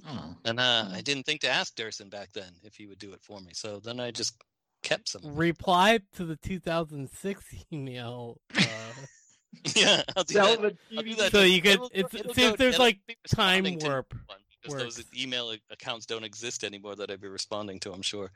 Oh. 0.08 0.36
And 0.46 0.60
uh, 0.60 0.86
I 0.92 0.98
Hmm. 0.98 1.02
didn't 1.02 1.24
think 1.24 1.42
to 1.42 1.50
ask 1.50 1.76
Durson 1.76 2.12
back 2.12 2.32
then 2.34 2.52
if 2.64 2.76
he 2.76 2.86
would 2.86 3.00
do 3.00 3.12
it 3.14 3.24
for 3.24 3.40
me. 3.42 3.54
So 3.54 3.80
then 3.80 4.00
I 4.00 4.12
just 4.12 4.36
kept 4.84 5.10
some. 5.10 5.22
Reply 5.24 6.00
to 6.16 6.26
the 6.26 6.36
2006 6.36 7.44
email. 7.72 8.40
Uh, 8.56 8.62
yeah, 9.76 10.04
I'll 10.16 10.24
do 10.24 10.34
Sell 10.34 10.58
that. 10.58 10.78
the 10.90 10.98
I'll 10.98 11.04
do 11.04 11.10
TV 11.14 11.18
that. 11.18 11.32
So 11.32 11.42
you 11.42 11.62
could- 11.62 11.80
it's- 11.94 12.14
it'll 12.14 12.34
see 12.34 12.46
if 12.46 12.58
there's, 12.58 12.80
like, 12.80 13.00
be 13.08 13.16
time 13.28 13.64
warp 13.82 14.14
because 14.62 14.80
those 14.98 15.04
email 15.18 15.54
accounts 15.70 16.06
don't 16.06 16.24
exist 16.24 16.64
anymore 16.64 16.96
that 16.96 17.12
I'd 17.12 17.22
be 17.22 17.28
responding 17.28 17.80
to. 17.82 17.92
I'm 17.94 18.02
sure. 18.02 18.32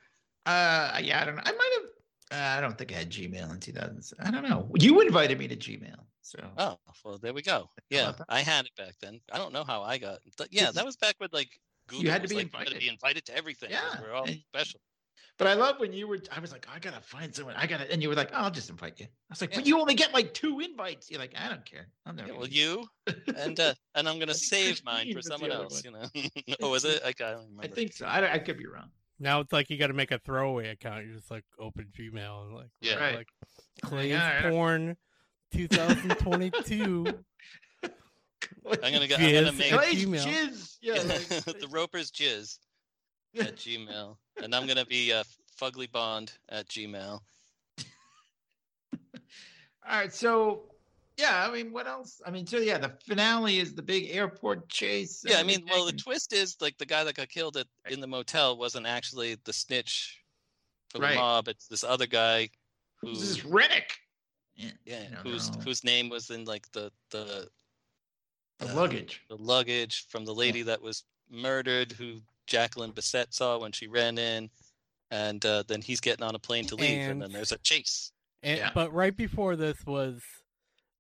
Uh, 0.46 1.00
yeah, 1.02 1.22
I 1.22 1.26
don't 1.26 1.36
know. 1.36 1.42
I 1.46 1.52
might 1.52 1.72
have. 1.74 1.84
Uh, 2.30 2.58
I 2.58 2.62
don't 2.62 2.78
think 2.78 2.92
I 2.92 2.96
had 2.96 3.10
Gmail 3.10 3.52
in 3.54 3.60
2000. 3.60 4.18
I 4.20 4.32
don't 4.32 4.44
know. 4.48 4.70
You 4.80 5.00
invited 5.02 5.40
me 5.40 5.48
to 5.48 5.56
Gmail, 5.56 5.96
so 6.22 6.40
Oh, 6.58 6.78
well, 7.06 7.18
there 7.18 7.34
we 7.34 7.42
go. 7.42 7.70
Yeah. 7.90 8.14
I 8.28 8.42
had 8.42 8.66
it 8.66 8.76
back 8.78 8.96
then. 9.02 9.22
I 9.32 9.38
don't 9.38 9.54
know 9.54 9.64
how 9.64 9.82
I 9.82 9.98
got. 9.98 10.20
But 10.38 10.50
yeah, 10.52 10.72
that 10.72 10.86
was 10.86 10.98
back 10.98 11.16
with 11.22 11.32
like 11.34 11.50
Google. 11.88 12.04
You 12.04 12.12
had 12.12 12.22
to 12.24 12.28
be 12.28 12.36
like, 12.36 12.46
you 12.46 12.52
gotta 12.52 12.64
invited. 12.66 12.80
be 12.82 12.90
invited 12.90 13.26
to 13.28 13.36
everything. 13.38 13.70
Yeah, 13.72 14.02
we're 14.02 14.12
all 14.14 14.28
special. 14.50 14.82
But 15.38 15.48
I 15.48 15.54
love 15.54 15.80
when 15.80 15.94
you 15.94 16.08
were. 16.08 16.18
I 16.36 16.40
was 16.40 16.52
like, 16.52 16.68
I 16.74 16.80
gotta 16.80 17.00
find 17.00 17.34
someone. 17.36 17.54
I 17.56 17.68
gotta, 17.68 17.92
and 17.92 18.02
you 18.02 18.10
were 18.10 18.16
like, 18.16 18.32
oh, 18.34 18.38
I'll 18.38 18.52
just 18.52 18.70
invite 18.72 19.00
you. 19.00 19.06
I 19.06 19.10
was 19.30 19.42
like, 19.42 19.52
Yeah. 19.52 19.58
but 19.60 19.68
you 19.68 19.80
only 19.80 19.94
get 19.94 20.12
like 20.14 20.34
two 20.34 20.60
invites. 20.62 21.12
You're 21.12 21.20
like, 21.20 21.34
I 21.38 21.48
don't 21.48 21.64
care. 21.66 21.88
I'm 22.08 22.16
never. 22.16 22.30
Yeah, 22.30 22.38
well, 22.38 22.48
you 22.48 22.88
and 23.38 23.60
uh, 23.60 23.74
and 23.94 24.10
I'm 24.10 24.18
gonna 24.18 24.34
save 24.34 24.84
mine 24.84 25.14
for 25.14 25.22
someone 25.22 25.52
else. 25.52 25.84
one. 25.86 25.94
You 26.16 26.22
know? 26.24 26.56
oh, 26.64 26.72
was 26.72 26.86
it? 26.86 27.02
I, 27.06 27.10
I 27.10 27.12
don't 27.12 27.42
remember. 27.50 27.64
I 27.64 27.68
think 27.68 27.94
so. 27.94 28.08
I, 28.08 28.34
I 28.34 28.40
could 28.40 28.58
be 28.58 28.66
wrong. 28.66 28.90
now 29.20 29.40
it's 29.42 29.54
like 29.54 29.70
you 29.70 29.78
got 29.78 29.88
to 29.88 29.94
make 29.94 30.12
a 30.12 30.18
throwaway 30.20 30.70
account. 30.70 31.06
You're 31.06 31.16
just 31.16 31.30
like 31.30 31.46
open 31.60 31.88
Gmail 31.98 32.46
and 32.48 32.56
like 32.56 32.70
Yeah. 32.82 32.96
Right. 32.96 33.16
like 33.18 33.28
Clay's 33.84 34.14
alright. 34.16 34.52
porn 34.52 34.98
2022. 35.54 37.06
I'm 37.84 37.92
gonna 38.94 39.08
go. 39.08 39.16
I'm 39.16 39.22
gonna 39.22 39.52
Jizz 39.52 39.58
make 39.58 39.72
Clay's 39.72 40.06
Gmail. 40.06 40.26
jizz. 40.26 40.78
Yeah. 40.82 40.94
like- 40.94 41.60
the 41.60 41.68
Roper's 41.72 42.12
Jizz 42.12 42.58
at 43.40 43.56
Gmail, 43.56 44.18
and 44.42 44.54
I'm 44.56 44.68
gonna 44.68 44.86
be 44.86 45.14
uh, 45.14 45.24
Fugly 45.60 45.92
Bond 45.92 46.32
at 46.50 46.68
Gmail. 46.68 47.20
All 49.90 50.00
right. 50.00 50.14
So, 50.14 50.64
yeah. 51.18 51.48
I 51.48 51.52
mean, 51.52 51.72
what 51.72 51.88
else? 51.88 52.22
I 52.26 52.32
mean, 52.32 52.46
so 52.46 52.58
yeah, 52.58 52.78
the 52.78 52.92
finale 53.06 53.60
is 53.60 53.74
the 53.74 53.82
big 53.82 54.10
airport 54.12 54.70
chase. 54.70 55.24
Yeah, 55.26 55.38
I 55.40 55.44
mean, 55.44 55.66
well, 55.70 55.86
the 55.86 55.94
twist 55.94 56.34
is 56.34 56.58
like 56.62 56.78
the 56.78 56.86
guy 56.86 57.04
that 57.04 57.16
got 57.16 57.30
killed 57.30 57.58
at, 57.58 57.68
in 57.90 58.00
the 58.02 58.08
motel 58.08 58.58
wasn't 58.58 58.86
actually 58.86 59.38
the 59.46 59.54
snitch 59.54 60.22
for 60.90 61.00
Right. 61.00 61.12
the 61.12 61.20
mob. 61.20 61.48
It's 61.48 61.68
this 61.68 61.84
other 61.84 62.08
guy 62.08 62.50
who, 63.02 63.08
who's 63.10 63.20
this 63.22 63.46
Rennick? 63.46 63.96
Yeah. 64.56 64.72
yeah, 64.86 65.04
whose 65.24 65.52
know. 65.52 65.60
whose 65.64 65.84
name 65.84 66.10
was 66.10 66.32
in 66.32 66.46
like 66.46 66.72
the 66.72 66.92
the 67.12 67.48
the 68.60 68.72
uh, 68.72 68.74
luggage. 68.76 69.22
the 69.30 69.38
luggage 69.38 70.08
from 70.10 70.26
the 70.26 70.34
lady 70.34 70.64
that 70.64 70.82
was 70.82 71.04
murdered, 71.30 71.92
who 71.92 72.22
Jacqueline 72.48 72.92
Bisset 72.92 73.34
saw 73.34 73.60
when 73.60 73.72
she 73.72 73.88
ran 73.88 74.18
in, 74.18 74.50
and 75.12 75.46
uh, 75.46 75.64
then 75.68 75.82
he's 75.82 76.00
getting 76.00 76.24
on 76.24 76.36
a 76.36 76.40
plane 76.40 76.66
to 76.68 76.76
leave, 76.76 77.10
and, 77.10 77.22
then 77.22 77.32
there's 77.32 77.52
a 77.52 77.58
chase. 77.60 78.12
And, 78.44 78.58
Yeah. 78.58 78.72
But 78.74 78.94
right 78.94 79.16
before 79.16 79.56
this 79.56 79.78
was, 79.86 80.22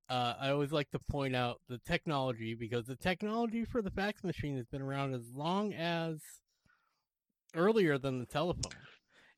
uh, 0.09 0.33
I 0.39 0.49
always 0.49 0.71
like 0.71 0.89
to 0.91 0.99
point 1.09 1.35
out 1.35 1.59
the 1.67 1.79
technology 1.79 2.53
because 2.53 2.85
the 2.85 2.95
technology 2.95 3.65
for 3.65 3.81
the 3.81 3.91
fax 3.91 4.23
machine 4.23 4.57
has 4.57 4.65
been 4.67 4.81
around 4.81 5.13
as 5.13 5.23
long 5.33 5.73
as 5.73 6.17
earlier 7.55 7.97
than 7.97 8.19
the 8.19 8.25
telephone. 8.25 8.71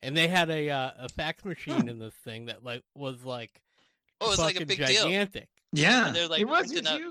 And 0.02 0.16
they 0.16 0.28
had 0.28 0.50
a 0.50 0.70
uh, 0.70 0.92
a 1.00 1.10
fax 1.10 1.44
machine 1.44 1.90
in 1.90 2.00
this 2.00 2.14
thing 2.24 2.46
that 2.46 2.64
like 2.64 2.84
was 2.96 3.24
like 3.26 3.52
Oh, 4.22 4.30
it's 4.32 4.40
like 4.40 4.56
a 4.56 4.60
fucking 4.60 4.68
big 4.68 4.78
deal. 4.86 5.04
gigantic. 5.04 5.48
Yeah. 5.72 6.12
they're, 6.12 6.28
like, 6.28 6.42
it 6.42 6.48
was 6.48 6.68
printing 6.72 6.78
it's 6.80 6.88
out- 6.88 7.02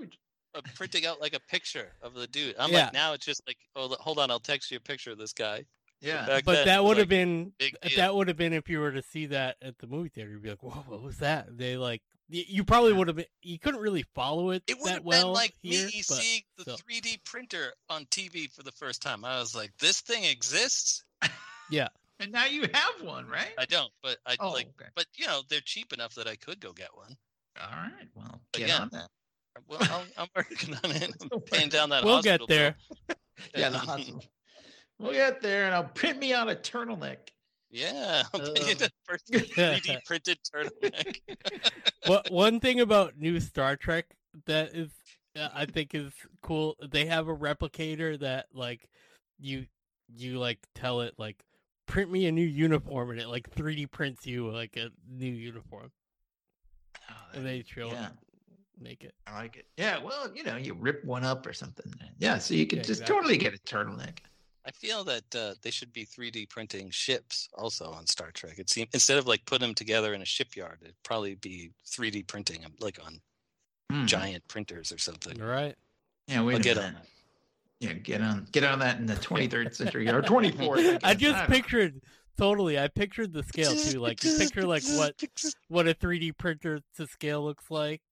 huge. 0.54 0.64
Uh, 0.64 0.68
printing 0.74 1.06
out 1.06 1.20
like 1.20 1.34
a 1.34 1.40
picture 1.40 1.92
of 2.02 2.14
the 2.14 2.26
dude. 2.26 2.54
I'm 2.58 2.70
Yeah. 2.72 2.84
like, 2.84 2.92
now 2.92 3.12
it's 3.12 3.24
just 3.26 3.42
like, 3.46 3.58
oh, 3.76 3.94
hold 4.00 4.18
on, 4.18 4.30
I'll 4.30 4.40
text 4.40 4.70
you 4.70 4.76
a 4.76 4.80
picture 4.80 5.10
of 5.12 5.18
this 5.18 5.32
guy. 5.32 5.64
Yeah. 6.00 6.40
But 6.44 6.44
then, 6.46 6.66
that 6.66 6.82
was 6.82 6.88
would 6.88 6.96
have 6.98 7.04
like, 7.04 7.08
been 7.08 7.52
if 7.58 7.96
that 7.96 8.14
would 8.14 8.28
have 8.28 8.36
been 8.36 8.52
if 8.52 8.68
you 8.68 8.78
were 8.80 8.92
to 8.92 9.02
see 9.02 9.26
that 9.26 9.56
at 9.62 9.78
the 9.78 9.86
movie 9.86 10.08
theater. 10.08 10.30
You'd 10.30 10.42
be 10.42 10.50
like, 10.50 10.62
"Whoa, 10.62 10.84
what 10.86 11.02
was 11.02 11.18
that?" 11.18 11.58
They 11.58 11.76
like 11.76 12.02
you 12.28 12.62
probably 12.62 12.92
would 12.92 13.08
have 13.08 13.16
been. 13.16 13.26
You 13.42 13.58
couldn't 13.58 13.80
really 13.80 14.04
follow 14.14 14.50
it, 14.50 14.62
It 14.66 14.78
would 14.78 14.88
that 14.88 14.94
have 14.96 15.04
well 15.04 15.24
been 15.28 15.32
like 15.32 15.54
here, 15.62 15.86
me 15.86 16.02
but 16.08 16.18
seeing 16.18 16.42
the 16.56 16.62
still. 16.62 16.76
3D 16.76 17.24
printer 17.24 17.72
on 17.88 18.04
TV 18.06 18.50
for 18.52 18.62
the 18.62 18.72
first 18.72 19.00
time. 19.02 19.24
I 19.24 19.38
was 19.40 19.54
like, 19.54 19.72
this 19.80 20.00
thing 20.00 20.24
exists. 20.24 21.04
yeah. 21.70 21.88
And 22.20 22.32
now 22.32 22.46
you 22.46 22.62
have 22.74 23.00
one, 23.00 23.28
right? 23.28 23.52
I 23.56 23.64
don't, 23.64 23.92
but 24.02 24.16
I 24.26 24.34
oh, 24.40 24.50
like, 24.50 24.66
okay. 24.80 24.90
but 24.96 25.06
you 25.14 25.24
know, 25.28 25.42
they're 25.48 25.60
cheap 25.60 25.92
enough 25.92 26.16
that 26.16 26.26
I 26.26 26.34
could 26.34 26.58
go 26.58 26.72
get 26.72 26.88
one. 26.92 27.16
All 27.60 27.68
right. 27.70 28.08
Well, 28.12 28.40
But 28.52 28.58
get 28.58 28.68
yeah. 28.70 28.78
on 28.80 28.88
that. 28.90 29.08
Well, 29.66 29.78
I'll, 29.82 30.04
I'm 30.16 30.28
working 30.36 30.74
on 30.84 30.90
it. 30.90 31.10
I'm 31.20 31.28
Don't 31.28 31.46
paying 31.46 31.68
down 31.68 31.90
that. 31.90 32.04
We'll 32.04 32.22
get 32.22 32.40
there. 32.48 32.76
bill. 33.06 33.16
Yeah, 33.56 33.68
the 33.70 33.78
hospital. 33.78 34.24
We'll 34.98 35.12
get 35.12 35.40
there, 35.40 35.66
and 35.66 35.74
I'll 35.74 35.84
print 35.84 36.18
me 36.18 36.32
out 36.34 36.50
a 36.50 36.56
turtleneck. 36.56 37.18
Yeah, 37.70 38.24
I'll 38.34 38.40
pay 38.52 38.66
you 38.66 38.72
Uh. 38.72 38.78
the 38.78 38.90
first 39.04 39.30
3D 39.30 40.04
printed 40.04 40.38
turtleneck. 40.52 41.18
what 42.06 42.30
one 42.30 42.58
thing 42.60 42.80
about 42.80 43.16
new 43.16 43.38
Star 43.40 43.76
Trek 43.76 44.06
that 44.46 44.74
is 44.74 44.88
uh, 45.38 45.48
I 45.54 45.66
think 45.66 45.94
is 45.94 46.12
cool. 46.42 46.76
They 46.90 47.06
have 47.06 47.28
a 47.28 47.36
replicator 47.36 48.18
that 48.20 48.46
like 48.52 48.88
you 49.38 49.66
you 50.16 50.38
like 50.38 50.58
tell 50.74 51.02
it 51.02 51.14
like 51.18 51.44
print 51.86 52.10
me 52.10 52.26
a 52.26 52.32
new 52.32 52.42
uniform 52.42 53.10
and 53.10 53.20
it 53.20 53.28
like 53.28 53.48
3D 53.54 53.90
prints 53.90 54.26
you 54.26 54.50
like 54.50 54.76
a 54.76 54.90
new 55.08 55.30
uniform 55.30 55.90
Oh, 57.10 57.14
and 57.34 57.46
they 57.46 57.62
show 57.66 57.88
yeah. 57.92 58.08
It, 58.78 58.82
make 58.82 59.04
it. 59.04 59.14
I 59.26 59.34
like 59.36 59.56
it. 59.56 59.66
Yeah, 59.76 59.98
well, 60.02 60.30
you 60.34 60.42
know, 60.44 60.56
you 60.56 60.74
rip 60.74 61.04
one 61.04 61.24
up 61.24 61.46
or 61.46 61.52
something. 61.52 61.92
Yeah, 62.18 62.38
so 62.38 62.54
you 62.54 62.66
could 62.66 62.78
Yeah, 62.78 62.84
just 62.84 63.00
exactly. 63.02 63.16
totally 63.16 63.36
get 63.38 63.54
a 63.54 63.58
turtleneck. 63.58 64.18
I 64.66 64.70
feel 64.70 65.02
that 65.04 65.34
uh, 65.34 65.54
they 65.62 65.70
should 65.70 65.92
be 65.92 66.04
3D 66.04 66.48
printing 66.50 66.90
ships 66.90 67.48
also 67.56 67.90
on 67.90 68.06
Star 68.06 68.30
Trek. 68.32 68.58
It 68.58 68.68
seems 68.68 68.88
instead 68.92 69.16
of 69.16 69.26
like 69.26 69.44
putting 69.46 69.66
them 69.68 69.74
together 69.74 70.12
in 70.12 70.20
a 70.20 70.26
shipyard, 70.26 70.78
it'd 70.82 70.94
probably 71.02 71.36
be 71.36 71.70
3D 71.86 72.26
printing 72.26 72.60
them 72.62 72.72
like 72.80 72.98
on 73.04 73.20
Hmm. 73.90 74.04
giant 74.04 74.46
printers 74.48 74.92
or 74.92 74.98
something. 74.98 75.40
All 75.40 75.48
right. 75.48 75.74
Yeah, 76.26 76.42
wait 76.42 76.56
I'll 76.56 76.60
get 76.60 76.76
minute. 76.76 76.88
on 76.88 76.94
that. 76.94 77.06
Yeah, 77.80 77.92
get 77.94 78.20
on 78.20 78.46
get 78.52 78.64
on 78.64 78.80
that 78.80 78.98
in 78.98 79.06
the 79.06 79.14
23rd 79.14 79.74
century 79.74 80.06
or 80.10 80.20
24th. 80.22 80.98
I 81.02 81.14
guess. 81.14 81.20
just 81.20 81.38
don't 81.38 81.48
pictured 81.48 82.02
totally. 82.36 82.78
I 82.78 82.88
pictured 82.88 83.32
the 83.32 83.42
scale 83.44 83.74
too. 83.74 84.00
Like 84.00 84.22
you 84.22 84.36
picture 84.36 84.66
like 84.66 84.82
what 84.96 85.14
what 85.68 85.88
a 85.88 85.94
3D 85.94 86.36
printer 86.36 86.80
to 86.96 87.06
scale 87.06 87.42
looks 87.44 87.70
like 87.70 88.00
s- 88.00 88.07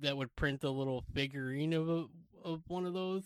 that 0.00 0.16
would 0.16 0.34
print 0.36 0.64
a 0.64 0.70
little 0.70 1.04
figurine 1.14 1.72
of 1.72 1.88
a, 1.88 2.04
of 2.44 2.62
one 2.68 2.86
of 2.86 2.94
those, 2.94 3.24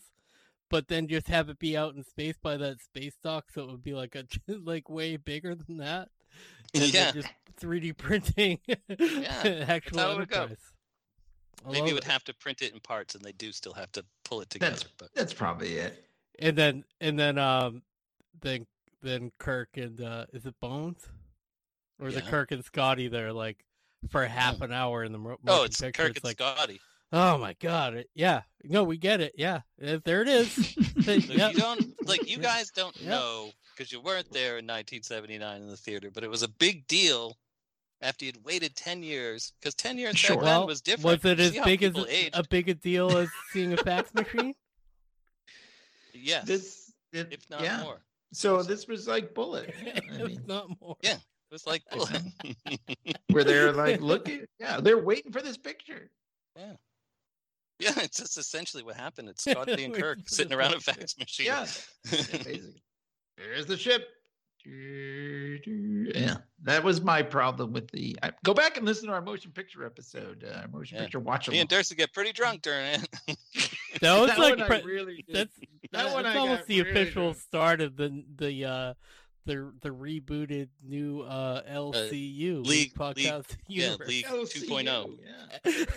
but 0.70 0.88
then 0.88 1.09
just 1.09 1.28
have 1.28 1.49
it 1.49 1.59
be 1.59 1.76
out 1.76 1.95
in 1.95 2.03
space 2.05 2.36
by 2.41 2.57
that 2.57 2.80
space 2.80 3.16
dock, 3.22 3.47
so 3.53 3.62
it 3.62 3.70
would 3.70 3.82
be 3.82 3.95
like 3.95 4.14
a 4.14 4.24
like 4.53 4.88
way 4.88 5.16
bigger 5.16 5.55
than 5.55 5.78
that. 5.78 6.09
Yeah. 6.72 7.11
just 7.12 7.28
3D 7.61 7.97
printing 7.97 8.59
Yeah, 8.66 9.64
actual 9.68 9.99
how 9.99 10.11
it 10.12 10.18
would 10.18 10.28
go. 10.28 10.36
enterprise. 10.43 10.59
I 11.66 11.72
Maybe 11.72 11.86
love 11.88 11.95
would 11.95 12.05
have 12.05 12.24
to 12.24 12.34
print 12.34 12.62
it 12.62 12.72
in 12.72 12.80
parts, 12.80 13.14
and 13.14 13.22
they 13.24 13.32
do 13.32 13.53
still 13.53 13.74
have 13.74 13.93
to 13.93 14.05
pull 14.24 14.41
it 14.41 14.49
together. 14.51 14.76
That's- 14.76 14.93
But 14.99 15.09
That's 15.14 15.34
probably 15.34 15.74
it. 15.74 16.05
And 16.38 16.57
then 16.57 16.84
and 17.03 17.18
then 17.18 17.36
um 17.36 17.82
then 18.41 18.66
then 19.03 19.30
Kirk 19.38 19.76
and 19.76 20.01
uh 20.01 20.24
is 20.32 20.47
it 20.47 20.55
Bones? 20.61 21.07
Or 22.01 22.09
is 22.09 22.16
it 22.16 22.24
Kirk 22.28 22.51
and 22.51 22.64
Scotty 22.64 23.09
there 23.09 23.30
like 23.30 23.62
for 24.09 24.25
half 24.27 24.61
an 24.63 24.73
hour 24.73 25.05
in 25.05 25.13
the 25.13 25.19
mo- 25.19 25.37
oh, 25.47 25.65
it's 25.65 25.81
picture? 25.81 26.03
Kirk 26.05 26.17
it's 26.17 26.19
and 26.19 26.25
like 26.25 26.39
Scotty. 26.39 26.81
oh 27.13 27.39
my 27.39 27.55
god, 27.61 27.95
it, 27.95 28.11
yeah. 28.15 28.43
No, 28.65 28.85
we 28.85 28.97
get 28.99 29.21
it. 29.21 29.35
Yeah. 29.37 29.61
Uh, 29.85 29.99
There 30.05 30.23
it 30.23 30.29
is. 30.29 30.77
Yep. 31.07 31.55
You 31.55 31.59
don't 31.61 32.07
like 32.09 32.29
you 32.31 32.39
guys 32.51 32.71
don't 32.71 32.97
Yep. 33.01 33.09
know 33.11 33.51
because 33.75 33.91
you 33.93 34.01
weren't 34.01 34.31
there 34.33 34.59
in 34.59 34.67
1979 34.67 35.63
in 35.63 35.69
the 35.69 35.77
theater, 35.77 36.11
but 36.13 36.23
it 36.25 36.31
was 36.31 36.43
a 36.43 36.49
big 36.49 36.87
deal 36.87 37.37
after 38.03 38.25
you'd 38.25 38.43
waited 38.45 38.75
10 38.77 39.03
years 39.03 39.53
because 39.61 39.75
10 39.75 39.99
years 39.99 40.17
Sure. 40.19 40.37
back 40.37 40.45
Well, 40.45 40.61
then 40.61 40.67
was 40.69 40.81
different. 40.83 41.23
Was 41.23 41.31
it 41.33 41.41
as 41.41 41.53
big 41.65 41.83
as 41.83 41.97
aged. 42.09 42.31
a 42.39 42.43
big 42.49 42.69
a 42.69 42.75
deal 42.75 43.17
as 43.17 43.29
seeing 43.53 43.73
a 43.73 43.77
fax 43.79 44.13
machine? 44.15 44.55
yes, 46.15 46.45
This, 46.47 46.93
it, 47.13 47.29
if 47.33 47.49
not 47.51 47.63
yeah. 47.63 47.83
more. 47.83 48.01
So 48.33 48.63
this 48.63 48.87
was 48.87 49.09
like 49.09 49.35
Bullet, 49.35 49.75
yeah, 49.85 49.99
I 50.15 50.23
mean, 50.23 50.43
not 50.47 50.69
more. 50.81 50.97
Yeah. 51.03 51.17
It 51.51 51.55
was 51.55 51.67
like 51.67 51.83
where 53.31 53.43
they're 53.45 53.73
like 53.85 54.01
looking. 54.01 54.45
Yeah, 54.61 54.81
they're 54.81 55.03
waiting 55.03 55.33
for 55.33 55.43
this 55.43 55.57
picture. 55.57 56.11
yeah, 56.57 56.73
Yeah, 57.81 57.93
it's 57.97 58.19
just 58.19 58.39
essentially 58.39 58.83
what 58.85 58.97
happened. 58.97 59.29
It's 59.29 59.43
Scott 59.43 59.67
Scotty 59.69 59.85
and 59.85 59.95
Kirk 60.01 60.19
sitting 60.27 60.53
around 60.53 60.75
a 60.75 60.81
fax 60.81 61.19
machine. 61.19 61.47
Yeah, 61.47 61.67
yeah, 62.05 62.19
basically. 62.21 62.83
There's 63.37 63.67
the 63.67 63.77
ship. 63.77 64.07
Yeah, 64.65 66.37
that 66.65 66.85
was 66.85 67.01
my 67.01 67.23
problem 67.23 67.73
with 67.73 67.91
the. 67.91 68.17
I, 68.23 68.31
go 68.45 68.53
back 68.55 68.77
and 68.77 68.85
listen 68.87 69.09
to 69.09 69.15
our 69.15 69.23
motion 69.23 69.51
picture 69.53 69.87
episode. 69.87 70.45
Uh, 70.45 70.67
motion 70.71 70.99
Yeah. 70.99 71.05
picture 71.05 71.19
watch 71.19 71.49
Me 71.49 71.59
and 71.61 71.73
along. 71.73 71.79
Darcy 71.79 71.95
get 71.95 72.13
pretty 72.13 72.33
drunk 72.33 72.61
during 72.63 72.85
it. 72.87 73.39
That 74.03 74.19
was 74.21 74.29
That 74.31 74.39
like 74.39 74.59
one 74.59 74.63
I 74.63 74.67
pre- 74.81 74.83
really 74.93 75.25
did. 75.27 75.35
that's 75.35 75.59
That 75.93 76.05
that 76.05 76.13
one 76.15 76.23
that's 76.25 76.37
I 76.37 76.39
almost 76.39 76.67
the 76.67 76.83
really 76.83 76.91
official 76.91 77.23
drunk. 77.33 77.39
start 77.41 77.81
of 77.81 77.97
the 77.97 78.23
the 78.37 78.65
uh 78.67 78.95
the 79.47 79.72
the 79.82 79.88
rebooted 79.91 80.68
new 80.86 81.22
uh 81.22 81.62
LCU 81.62 82.64
League- 82.64 82.95
podcast 82.95 83.47
yeah, 83.68 83.86
universe. 83.86 84.09
League 84.09 84.24
LCU, 84.26 85.16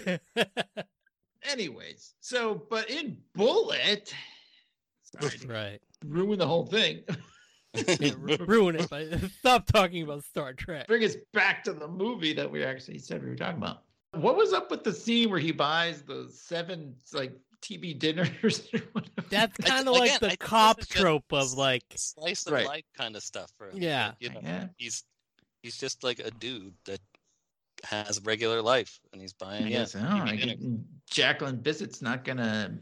2.0. 0.08 0.18
Yeah. 0.38 0.84
Anyways, 1.50 2.14
so 2.22 2.64
but 2.70 2.90
in 2.90 3.18
Bullitt, 3.36 4.14
sorry 5.20 5.40
right. 5.48 5.82
ruin 6.06 6.40
the 6.40 6.48
whole 6.48 6.66
thing. 6.66 7.04
Yeah, 8.00 8.12
ru- 8.20 8.38
ruin 8.46 8.76
it, 8.76 8.88
but 8.88 9.08
stop 9.40 9.66
talking 9.66 10.04
about 10.04 10.24
Star 10.26 10.54
Trek. 10.54 10.86
Bring 10.88 11.04
us 11.04 11.16
back 11.34 11.64
to 11.64 11.74
the 11.74 11.88
movie 11.88 12.32
that 12.34 12.52
we 12.52 12.64
actually 12.64 13.00
said 13.00 13.24
we 13.24 13.30
were 13.30 13.36
talking 13.36 13.58
about. 13.58 13.82
What 14.14 14.36
was 14.38 14.54
up 14.54 14.70
with 14.70 14.84
the 14.84 14.94
scene 14.94 15.32
where 15.32 15.40
he 15.40 15.52
buys 15.52 16.04
the 16.04 16.30
seven 16.32 16.94
like 17.14 17.36
TV 17.64 17.98
dinners? 17.98 18.30
or 18.74 18.80
whatever? 18.92 19.28
That's 19.30 19.58
kind 19.58 19.88
of 19.88 19.96
like 19.96 20.12
again, 20.16 20.20
I 20.24 20.28
the 20.32 20.38
cop 20.38 20.80
trope 20.82 21.32
of 21.32 21.54
like, 21.54 21.84
Slice 21.96 22.46
of 22.46 22.54
Right. 22.54 22.68
life 22.68 22.86
kind 22.98 23.16
of 23.16 23.24
stuff 23.24 23.52
for 23.58 23.68
him. 23.70 23.78
Yeah. 23.82 24.08
Like, 24.08 24.16
you 24.20 24.30
know, 24.30 24.40
yeah. 24.44 24.68
he's 24.78 25.04
he's 25.62 25.78
just 25.78 26.04
like 26.04 26.20
a 26.20 26.32
dude 26.32 26.74
that 26.86 27.00
has 27.86 28.18
a 28.18 28.22
regular 28.22 28.62
life 28.62 29.00
and 29.12 29.22
he's 29.22 29.34
buying 29.34 29.68
yeah, 29.68 29.86
oh, 29.96 30.00
I 30.00 30.36
dinner. 30.36 30.56
get- 30.56 30.60
Jacqueline 31.10 31.58
Bisset's 31.58 32.02
not 32.02 32.24
gonna. 32.24 32.78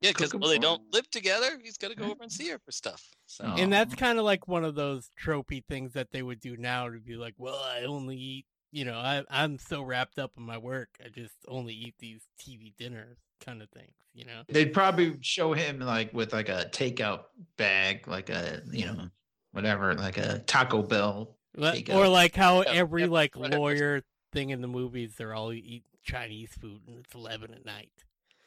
yeah 0.00 0.10
because 0.10 0.34
well 0.34 0.50
they 0.50 0.58
don't 0.58 0.82
live 0.92 1.10
together 1.10 1.58
He's 1.62 1.78
gonna 1.78 1.94
go 1.94 2.04
over 2.10 2.22
and 2.22 2.30
see 2.32 2.48
her 2.50 2.58
for 2.58 2.70
stuff 2.70 3.02
so 3.26 3.44
and 3.44 3.72
that's 3.72 3.94
kind 3.94 4.18
of 4.18 4.24
like 4.24 4.46
one 4.46 4.64
of 4.64 4.74
those 4.74 5.10
tropey 5.22 5.64
things 5.64 5.92
that 5.94 6.08
they 6.12 6.22
would 6.22 6.40
do 6.40 6.56
now 6.58 6.88
to 6.90 6.98
be 7.00 7.16
like, 7.16 7.34
well, 7.38 7.56
I 7.58 7.84
only 7.84 8.16
eat, 8.16 8.46
you 8.70 8.84
know, 8.84 8.98
I 8.98 9.24
I'm 9.30 9.58
so 9.58 9.82
wrapped 9.82 10.18
up 10.18 10.32
in 10.36 10.42
my 10.42 10.58
work, 10.58 10.90
I 11.04 11.08
just 11.08 11.34
only 11.48 11.72
eat 11.74 11.94
these 11.98 12.22
TV 12.38 12.74
dinners, 12.76 13.16
kind 13.44 13.62
of 13.62 13.68
things, 13.70 13.92
you 14.14 14.24
know. 14.24 14.42
They'd 14.48 14.72
probably 14.72 15.16
show 15.20 15.52
him 15.52 15.80
like 15.80 16.12
with 16.12 16.32
like 16.32 16.48
a 16.48 16.68
takeout 16.72 17.24
bag, 17.56 18.06
like 18.08 18.30
a 18.30 18.62
you 18.70 18.86
know 18.86 19.08
whatever, 19.52 19.94
like 19.94 20.18
a 20.18 20.40
Taco 20.40 20.82
Bell. 20.82 21.36
But- 21.56 21.88
or 21.90 22.08
like 22.08 22.34
how 22.34 22.60
every 22.62 23.02
yeah, 23.02 23.08
like 23.08 23.36
whatever. 23.36 23.60
lawyer 23.60 24.02
thing 24.32 24.50
in 24.50 24.60
the 24.60 24.66
movies, 24.68 25.14
they're 25.16 25.34
all 25.34 25.52
eat 25.52 25.84
Chinese 26.02 26.50
food 26.60 26.80
and 26.88 26.98
it's 26.98 27.14
eleven 27.14 27.54
at 27.54 27.64
night. 27.64 27.90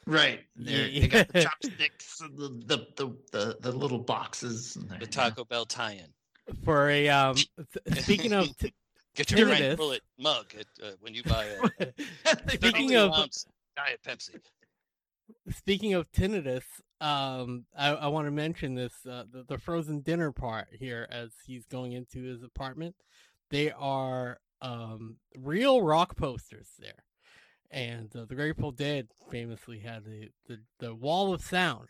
Right. 0.05 0.41
They're- 0.55 0.87
Yeah. 0.87 1.01
They 1.01 1.07
got 1.07 1.27
the 1.29 1.43
chopsticks 1.43 2.19
and 2.21 2.37
the 2.37 2.49
the, 2.65 2.77
the, 2.97 3.17
the, 3.31 3.57
the 3.61 3.71
little 3.71 3.99
boxes. 3.99 4.75
And 4.75 4.99
the 5.01 5.05
taco 5.07 5.43
bell 5.45 5.65
tie-in 5.65 6.07
For 6.65 6.89
a 6.89 7.07
um, 7.09 7.35
speaking 7.95 8.33
of 8.33 8.55
t- 8.59 8.73
get 9.15 9.31
your 9.31 9.47
red 9.47 9.77
bullet 9.77 10.01
mug 10.19 10.53
at, 10.59 10.65
uh, 10.85 10.91
when 10.99 11.13
you 11.13 11.23
buy 11.23 11.45
a 11.45 11.87
Speaking 12.53 12.95
of- 12.95 13.11
diet 13.77 13.99
pepsi 14.05 14.35
Speaking 15.49 15.93
of 15.93 16.11
tinnitus, 16.11 16.63
um, 17.01 17.65
I, 17.77 17.89
I 17.89 18.07
want 18.07 18.27
to 18.27 18.31
mention 18.31 18.75
this 18.75 18.93
uh, 19.05 19.23
the, 19.31 19.43
the 19.47 19.57
frozen 19.57 20.01
dinner 20.01 20.31
part 20.31 20.67
here 20.71 21.07
as 21.11 21.31
he's 21.45 21.65
going 21.65 21.93
into 21.93 22.23
his 22.23 22.43
apartment. 22.43 22.95
They 23.49 23.71
are 23.71 24.39
um, 24.61 25.17
real 25.37 25.81
rock 25.81 26.15
posters 26.17 26.69
there, 26.79 27.03
and 27.71 28.13
uh, 28.15 28.25
the 28.25 28.35
Grateful 28.35 28.71
Dead 28.71 29.07
famously 29.29 29.79
had 29.79 30.05
the, 30.05 30.29
the 30.47 30.59
the 30.79 30.95
Wall 30.95 31.33
of 31.33 31.41
Sound, 31.41 31.89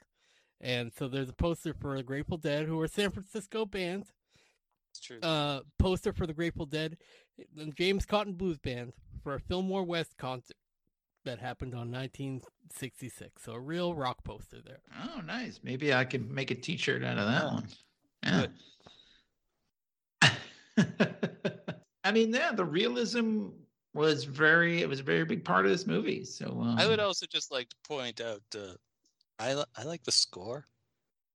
and 0.62 0.92
so 0.98 1.08
there's 1.08 1.30
a 1.30 1.34
poster 1.34 1.74
for 1.74 1.96
the 1.98 2.04
Grateful 2.04 2.38
Dead, 2.38 2.66
who 2.66 2.80
are 2.82 2.86
a 2.86 2.90
San 2.90 3.12
Francisco 3.12 3.66
band. 3.66 4.06
it's 4.92 5.00
true 5.00 5.20
Uh, 5.22 5.62
poster 5.80 6.12
for 6.14 6.28
the 6.28 6.34
Grateful 6.34 6.66
Dead, 6.66 6.98
the 7.56 7.68
James 7.78 8.06
Cotton 8.06 8.34
Blues 8.34 8.58
Band 8.60 8.94
for 9.24 9.36
a 9.36 9.40
Fillmore 9.40 9.84
West 9.84 10.18
concert 10.18 10.58
that 11.28 11.40
happened 11.40 11.74
on 11.74 11.92
1966. 11.92 13.44
So 13.44 13.52
a 13.54 13.60
real 13.60 13.94
rock 13.94 14.24
poster 14.24 14.58
there. 14.66 14.80
Oh, 15.04 15.22
nice. 15.22 15.60
Maybe 15.64 15.94
I 15.94 16.04
could 16.06 16.30
make 16.32 16.52
a 16.52 16.56
T-shirt 16.56 17.04
out 17.04 17.18
of 17.18 17.28
that 17.28 17.44
Yeah. 17.44 17.54
one. 17.54 17.68
Yeah. 20.82 21.68
I 22.04 22.12
mean, 22.12 22.34
yeah, 22.34 22.52
the 22.52 22.66
realism 22.66 23.48
was 23.94 24.24
very. 24.24 24.82
It 24.82 24.90
was 24.90 25.00
a 25.00 25.04
very 25.04 25.26
big 25.26 25.44
part 25.44 25.66
of 25.66 25.72
this 25.72 25.86
movie. 25.88 26.24
So 26.24 26.46
um, 26.62 26.78
I 26.78 26.88
would 26.88 27.00
also 27.00 27.26
just 27.26 27.52
like 27.52 27.70
to 27.70 27.76
point 27.88 28.22
out 28.22 28.42
uh, 28.56 28.74
I 29.40 29.64
I 29.76 29.84
like 29.84 30.04
the 30.04 30.12
score, 30.12 30.66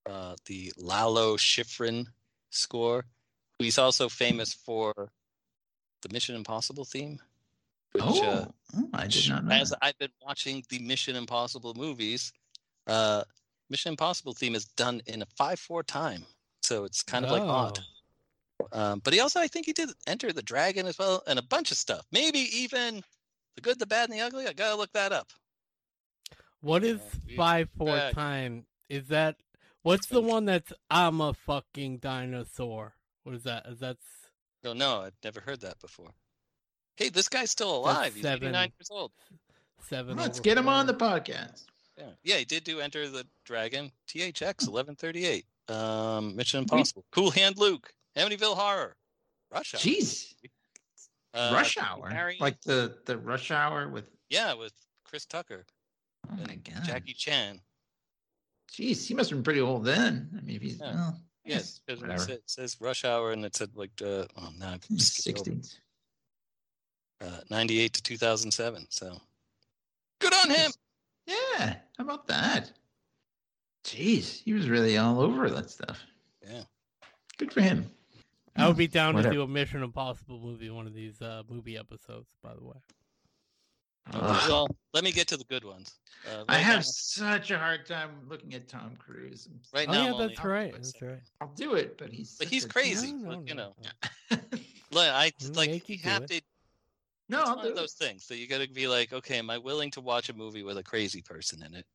uh, 0.08 0.36
the 0.46 0.72
Lalo 0.76 1.36
Schifrin 1.36 2.06
score. 2.50 3.04
He's 3.58 3.78
also 3.78 4.08
famous 4.08 4.52
for 4.52 4.92
the 6.02 6.08
Mission 6.12 6.34
Impossible 6.34 6.84
theme. 6.84 7.18
Which, 7.92 8.04
Oh, 8.04 8.22
uh, 8.24 8.46
oh, 8.76 8.88
I 8.94 9.06
did 9.06 9.28
not 9.28 9.44
know. 9.44 9.54
as 9.54 9.70
that. 9.70 9.78
I've 9.82 9.98
been 9.98 10.12
watching 10.24 10.64
the 10.70 10.78
Mission 10.78 11.14
Impossible 11.16 11.74
movies, 11.74 12.32
uh, 12.86 13.24
Mission 13.70 13.90
Impossible 13.90 14.32
theme 14.34 14.54
is 14.54 14.64
done 14.66 15.02
in 15.06 15.22
a 15.22 15.26
five-four 15.26 15.82
time, 15.82 16.24
so 16.62 16.84
it's 16.84 17.02
kind 17.02 17.24
of 17.24 17.30
like 17.30 17.42
odd. 17.42 17.78
Oh. 17.80 18.66
Um, 18.72 19.00
but 19.04 19.12
he 19.12 19.20
also, 19.20 19.40
I 19.40 19.48
think, 19.48 19.66
he 19.66 19.72
did 19.72 19.90
Enter 20.06 20.32
the 20.32 20.42
Dragon 20.42 20.86
as 20.86 20.98
well, 20.98 21.22
and 21.26 21.38
a 21.38 21.42
bunch 21.42 21.70
of 21.70 21.76
stuff. 21.76 22.06
Maybe 22.12 22.38
even 22.38 23.02
the 23.56 23.60
Good, 23.60 23.78
the 23.78 23.86
Bad, 23.86 24.08
and 24.08 24.18
the 24.18 24.22
Ugly. 24.24 24.46
I 24.46 24.52
gotta 24.52 24.76
look 24.76 24.92
that 24.92 25.12
up. 25.12 25.28
What 26.60 26.84
is 26.84 27.00
Uh, 27.00 27.34
five 27.36 27.68
four 27.76 27.88
back. 27.96 28.14
time? 28.14 28.66
Is 28.88 29.08
that 29.08 29.36
what's 29.82 30.06
the 30.06 30.20
one 30.20 30.44
that's 30.44 30.72
I'm 30.90 31.20
a 31.20 31.34
fucking 31.34 31.98
dinosaur? 31.98 32.94
What 33.24 33.34
is 33.34 33.42
that? 33.44 33.66
Is 33.66 33.80
that's 33.80 34.04
No, 34.62 34.72
no, 34.72 35.02
I've 35.02 35.16
never 35.24 35.40
heard 35.40 35.60
that 35.62 35.80
before. 35.80 36.14
Hey, 37.02 37.08
this 37.10 37.28
guy's 37.28 37.50
still 37.50 37.82
That's 37.84 37.96
alive. 37.98 38.14
He's 38.14 38.22
seven. 38.22 38.48
89 38.48 38.72
years 38.78 38.88
old. 38.90 39.12
seven? 39.88 40.16
Let's 40.16 40.40
get 40.40 40.56
him 40.58 40.68
on 40.68 40.86
the 40.86 40.94
podcast. 40.94 41.64
Yeah, 41.98 42.04
yeah, 42.22 42.36
he 42.36 42.44
did 42.44 42.64
do 42.64 42.80
Enter 42.80 43.08
the 43.08 43.26
Dragon. 43.44 43.90
Hmm. 44.12 44.18
THX 44.20 44.68
1138. 44.68 45.44
Um, 45.68 46.34
Mission 46.36 46.60
Impossible. 46.60 47.04
Cool 47.12 47.30
Hand 47.30 47.58
Luke. 47.58 47.92
Amityville 48.16 48.56
Horror. 48.56 48.96
Rush 49.52 49.74
Hour. 49.74 49.80
Jeez, 49.80 50.34
Uh, 51.34 51.50
Rush 51.54 51.76
Hour, 51.78 52.08
Harry. 52.08 52.36
like 52.40 52.60
the 52.62 52.98
the 53.06 53.16
Rush 53.18 53.50
Hour 53.50 53.88
with. 53.88 54.04
yeah, 54.30 54.52
with 54.54 54.72
Chris 55.04 55.24
Tucker 55.26 55.64
Oh 56.30 56.36
my 56.46 56.56
god, 56.56 56.84
Jackie 56.84 57.14
Chan. 57.14 57.60
Jeez, 58.72 59.06
he 59.06 59.14
must 59.14 59.30
have 59.30 59.38
been 59.38 59.44
pretty 59.44 59.60
old 59.60 59.84
then. 59.84 60.30
I 60.36 60.40
mean, 60.42 60.56
if 60.56 60.62
he's 60.62 60.78
Yeah. 60.78 60.94
well, 60.94 61.20
Yes, 61.44 61.54
yes, 61.54 61.80
because 61.86 62.00
it, 62.00 62.02
whatever. 62.06 62.22
said- 62.24 62.34
it 62.36 62.42
says 62.50 62.76
Rush 62.80 63.04
Hour, 63.04 63.32
and 63.32 63.44
it 63.44 63.54
said 63.56 63.70
like 63.74 63.90
uh, 64.00 64.26
oh 64.36 64.50
no, 64.58 64.66
I've 64.68 64.84
skipped 64.84 64.92
over. 64.92 65.00
Sixties. 65.00 65.80
Uh, 67.22 67.40
98 67.50 67.92
to 67.94 68.02
2007. 68.02 68.86
So 68.90 69.20
good 70.20 70.32
on 70.34 70.50
him. 70.50 70.70
Yeah, 71.24 71.76
how 71.96 72.04
about 72.04 72.26
that? 72.26 72.72
Jeez, 73.84 74.42
he 74.42 74.52
was 74.52 74.68
really 74.68 74.98
all 74.98 75.20
over 75.20 75.48
that 75.50 75.70
stuff. 75.70 76.00
Yeah. 76.44 76.62
Good 77.38 77.52
for 77.52 77.60
him. 77.60 77.88
I 78.56 78.66
would 78.66 78.76
be 78.76 78.88
down 78.88 79.14
Whatever. 79.14 79.32
to 79.34 79.38
do 79.38 79.42
a 79.44 79.46
Mission 79.48 79.84
Impossible 79.84 80.40
movie, 80.40 80.68
one 80.70 80.88
of 80.88 80.94
these 80.94 81.22
uh, 81.22 81.42
movie 81.48 81.78
episodes. 81.78 82.26
By 82.42 82.54
the 82.54 82.64
way, 82.64 82.74
Ugh. 84.14 84.48
Well, 84.48 84.68
let 84.92 85.04
me 85.04 85.12
get 85.12 85.28
to 85.28 85.36
the 85.36 85.44
good 85.44 85.64
ones. 85.64 85.94
Uh, 86.28 86.42
I 86.48 86.58
have 86.58 86.78
now- 86.78 86.82
such 86.82 87.52
a 87.52 87.58
hard 87.58 87.86
time 87.86 88.10
looking 88.28 88.52
at 88.54 88.66
Tom 88.66 88.96
Cruise. 88.98 89.48
Right 89.72 89.86
oh 89.88 89.92
now. 89.92 90.18
yeah, 90.18 90.26
that's 90.26 90.44
right. 90.44 90.72
That's 90.72 91.00
right. 91.00 91.20
I'll 91.40 91.52
do 91.54 91.74
it, 91.74 91.96
but 91.98 92.10
he's 92.12 92.36
But 92.36 92.48
he's 92.48 92.64
a- 92.64 92.68
crazy. 92.68 93.12
No, 93.12 93.28
but, 93.28 93.38
no, 93.38 93.44
you 93.46 93.54
know, 93.54 93.72
no. 94.30 94.38
Look, 94.90 95.06
I 95.08 95.30
We'll 95.40 95.52
like 95.54 95.70
make 95.70 95.88
you 95.88 95.94
you 95.96 96.02
do 96.02 96.08
have 96.08 96.22
it. 96.24 96.28
to. 96.30 96.40
No, 97.28 97.40
it's 97.40 97.48
I'll 97.48 97.56
one 97.56 97.64
do 97.64 97.70
of 97.70 97.76
those 97.76 97.92
things 97.94 98.26
that 98.26 98.36
you 98.36 98.46
got 98.46 98.60
to 98.60 98.68
be 98.68 98.86
like, 98.88 99.12
okay, 99.12 99.38
am 99.38 99.48
I 99.50 99.58
willing 99.58 99.90
to 99.92 100.00
watch 100.00 100.28
a 100.28 100.34
movie 100.34 100.62
with 100.62 100.76
a 100.78 100.82
crazy 100.82 101.22
person 101.22 101.62
in 101.62 101.74
it? 101.74 101.86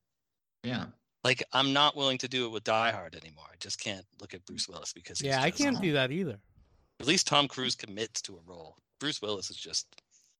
Yeah. 0.63 0.85
Like, 1.23 1.43
I'm 1.53 1.73
not 1.73 1.95
willing 1.95 2.17
to 2.19 2.27
do 2.27 2.45
it 2.45 2.49
with 2.49 2.63
Die 2.63 2.91
Hard 2.91 3.15
anymore. 3.15 3.45
I 3.51 3.55
just 3.59 3.79
can't 3.79 4.05
look 4.21 4.33
at 4.33 4.45
Bruce 4.45 4.67
Willis 4.67 4.93
because 4.93 5.19
he's 5.19 5.27
Yeah, 5.29 5.41
I 5.41 5.51
can't 5.51 5.79
do 5.81 5.93
that 5.93 6.11
either. 6.11 6.37
At 6.99 7.05
least 7.07 7.27
Tom 7.27 7.47
Cruise 7.47 7.75
commits 7.75 8.21
to 8.23 8.35
a 8.37 8.39
role. 8.45 8.77
Bruce 8.99 9.21
Willis 9.21 9.49
is 9.51 9.57
just, 9.57 9.85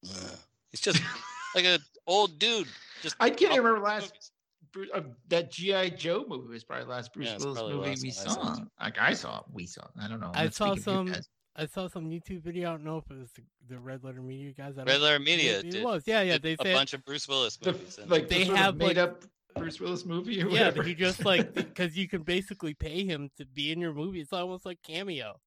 ugh. 0.09 0.38
he's 0.71 0.79
just 0.81 0.99
like 1.55 1.65
an 1.65 1.79
old 2.07 2.39
dude. 2.39 2.67
Just 3.03 3.15
I 3.19 3.29
can't 3.29 3.51
up- 3.51 3.57
remember 3.59 3.81
last 3.81 4.31
Bruce, 4.71 4.89
uh, 4.93 5.01
that 5.29 5.51
GI 5.51 5.91
Joe 5.91 6.25
movie 6.27 6.49
was 6.53 6.63
probably 6.63 6.85
the 6.85 6.91
last 6.91 7.13
Bruce 7.13 7.27
Yeah, 7.27 7.38
Willis 7.38 7.59
movie 7.61 7.73
we 7.73 7.79
one 7.79 7.89
I 7.91 7.95
saw, 7.95 8.29
saw. 8.33 8.55
too. 8.55 8.67
Like 8.79 8.97
I 8.99 9.13
saw, 9.13 9.43
we 9.51 9.65
saw. 9.67 9.83
I 10.01 10.07
don't 10.07 10.19
know. 10.19 10.31
I'm 10.33 10.47
I 10.47 10.49
saw 10.49 10.67
speaking 10.73 10.83
for 10.83 10.89
you 10.91 10.95
some- 10.97 11.05
guys. 11.07 11.29
I 11.58 11.66
saw 11.66 11.88
some 11.88 12.05
YouTube 12.10 12.41
video. 12.43 12.70
I 12.70 12.72
don't 12.74 12.84
know 12.84 12.97
if 12.97 13.10
it 13.10 13.18
was 13.20 13.32
the, 13.32 13.41
the 13.68 13.80
Red 13.80 14.03
Letter 14.03 14.22
Media 14.22 14.51
guys. 14.51 14.74
I 14.78 14.84
don't 14.84 14.88
Red 14.88 15.01
Letter 15.01 15.20
Media 15.20 15.60
It, 15.60 15.76
it 15.76 15.84
was. 15.84 16.03
Yeah, 16.05 16.22
yeah. 16.22 16.34
did 16.34 16.43
They 16.43 16.53
a 16.53 16.58
said 16.64 16.74
bunch 16.76 16.93
of 16.93 17.03
Bruce 17.03 17.28
Willis 17.28 17.58
The, 17.58 17.72
movies. 17.74 17.97
and 17.99 18.12
like 18.12 18.30
They 18.30 18.43
they 18.43 18.55
have, 18.55 18.76
made 18.78 18.97
like- 18.97 18.97
up 18.97 19.24
Bruce 19.55 19.80
Willis 19.80 20.05
movie 20.05 20.36
or 20.41 20.45
yeah, 20.45 20.51
whatever. 20.51 20.84
that 20.84 20.88
he 20.88 20.93
just 20.93 21.26
like 21.26 21.51
because 21.55 21.97
you 21.97 22.08
can 22.08 22.22
basically 22.22 22.76
pay 22.76 23.03
him 23.05 23.32
to 23.38 23.45
be 23.45 23.72
in 23.72 23.80
your 23.82 23.93
movie. 23.93 24.20
It's 24.22 24.32
almost 24.34 24.66
like 24.68 24.78
cameo. 24.84 25.39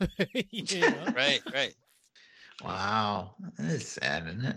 you 0.50 0.80
know? 0.80 0.94
right, 1.14 1.42
right. 1.52 1.74
wow, 2.64 3.34
that 3.58 3.70
is 3.72 3.86
sad, 3.88 4.26
isn't 4.28 4.44
it? 4.44 4.56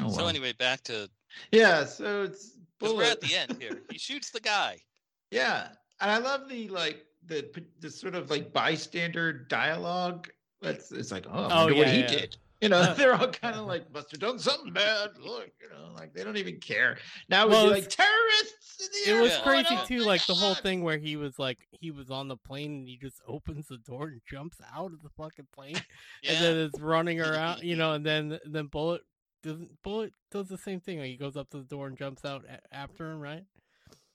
Oh, 0.00 0.10
So 0.10 0.16
well. 0.18 0.28
anyway, 0.28 0.52
back 0.52 0.82
to 0.84 1.08
yeah, 1.52 1.84
so 1.84 2.24
it's 2.24 2.56
we're 2.80 3.04
at 3.04 3.20
the 3.20 3.34
end 3.34 3.56
here. 3.60 3.80
He 3.90 3.98
shoots 3.98 4.30
the 4.30 4.40
guy. 4.40 4.78
Yeah, 5.32 5.68
and 6.00 6.10
I 6.10 6.18
love 6.18 6.48
the 6.48 6.68
like 6.70 7.06
the 7.26 7.48
the 7.80 7.90
sort 7.90 8.14
of 8.14 8.30
like 8.30 8.52
bystander 8.52 9.32
dialogue. 9.32 10.28
That's 10.62 10.92
it's 10.92 11.10
like, 11.12 11.26
oh, 11.30 11.44
I 11.44 11.44
Oh, 11.62 11.64
wonder 11.64 11.74
what 11.78 11.88
he 11.88 12.00
yeah. 12.00 12.06
did. 12.06 12.36
You 12.60 12.68
know, 12.68 12.78
Uh, 12.78 12.92
they're 12.98 13.14
all 13.14 13.28
kind 13.28 13.56
of 13.56 13.66
like, 13.66 13.90
must 13.94 14.10
have 14.10 14.20
done 14.20 14.38
something 14.38 14.72
bad. 14.72 15.10
Look, 15.18 15.48
you 15.62 15.70
know, 15.70 15.92
like 15.96 16.12
they 16.12 16.22
don't 16.24 16.36
even 16.36 16.58
care. 16.60 16.98
Now 17.30 17.48
Well, 17.48 17.70
it's- 17.70 17.82
like 17.84 17.88
terrorists. 17.90 18.56
In 18.80 19.14
the 19.14 19.18
It 19.18 19.22
was 19.22 19.36
crazy 19.38 19.66
oh 19.78 19.84
too, 19.86 19.98
like 20.00 20.24
the 20.26 20.34
whole 20.34 20.54
thing 20.54 20.82
where 20.82 20.96
he 20.98 21.16
was 21.16 21.38
like 21.38 21.58
he 21.70 21.90
was 21.90 22.10
on 22.10 22.28
the 22.28 22.36
plane 22.36 22.72
and 22.72 22.88
he 22.88 22.96
just 22.96 23.20
opens 23.26 23.68
the 23.68 23.76
door 23.78 24.04
and 24.08 24.20
jumps 24.26 24.56
out 24.74 24.92
of 24.92 25.02
the 25.02 25.10
fucking 25.10 25.48
plane 25.54 25.74
Yeah. 26.22 26.32
and 26.32 26.44
then 26.44 26.56
it's 26.56 26.80
running 26.80 27.20
around, 27.20 27.62
you 27.62 27.76
know, 27.76 27.92
and 27.92 28.04
then 28.06 28.38
then 28.46 28.66
Bullitt 28.66 29.02
doesn't 29.42 29.70
Bullitt 29.82 30.12
does 30.30 30.48
the 30.48 30.56
same 30.58 30.80
thing. 30.80 30.98
Like 30.98 31.08
he 31.08 31.16
goes 31.16 31.36
up 31.36 31.50
to 31.50 31.58
the 31.58 31.64
door 31.64 31.86
and 31.88 31.96
jumps 31.98 32.24
out 32.24 32.44
after 32.72 33.10
him, 33.10 33.20
right? 33.20 33.44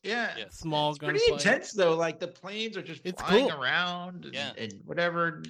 Yeah, 0.06 0.36
Yeah. 0.38 0.45
Small 0.51 0.91
it's 0.91 0.99
gun. 0.99 1.10
pretty 1.12 1.26
intense 1.32 1.72
though. 1.74 1.95
Like 1.95 2.20
the 2.20 2.28
planes 2.28 2.78
are 2.78 2.82
just 2.84 3.01
It's 3.06 3.22
flying 3.22 3.49
cool. 3.49 3.62
around 3.62 4.26
and, 4.26 4.34
Yeah. 4.34 4.53
and 4.58 4.74
whatever. 4.86 5.43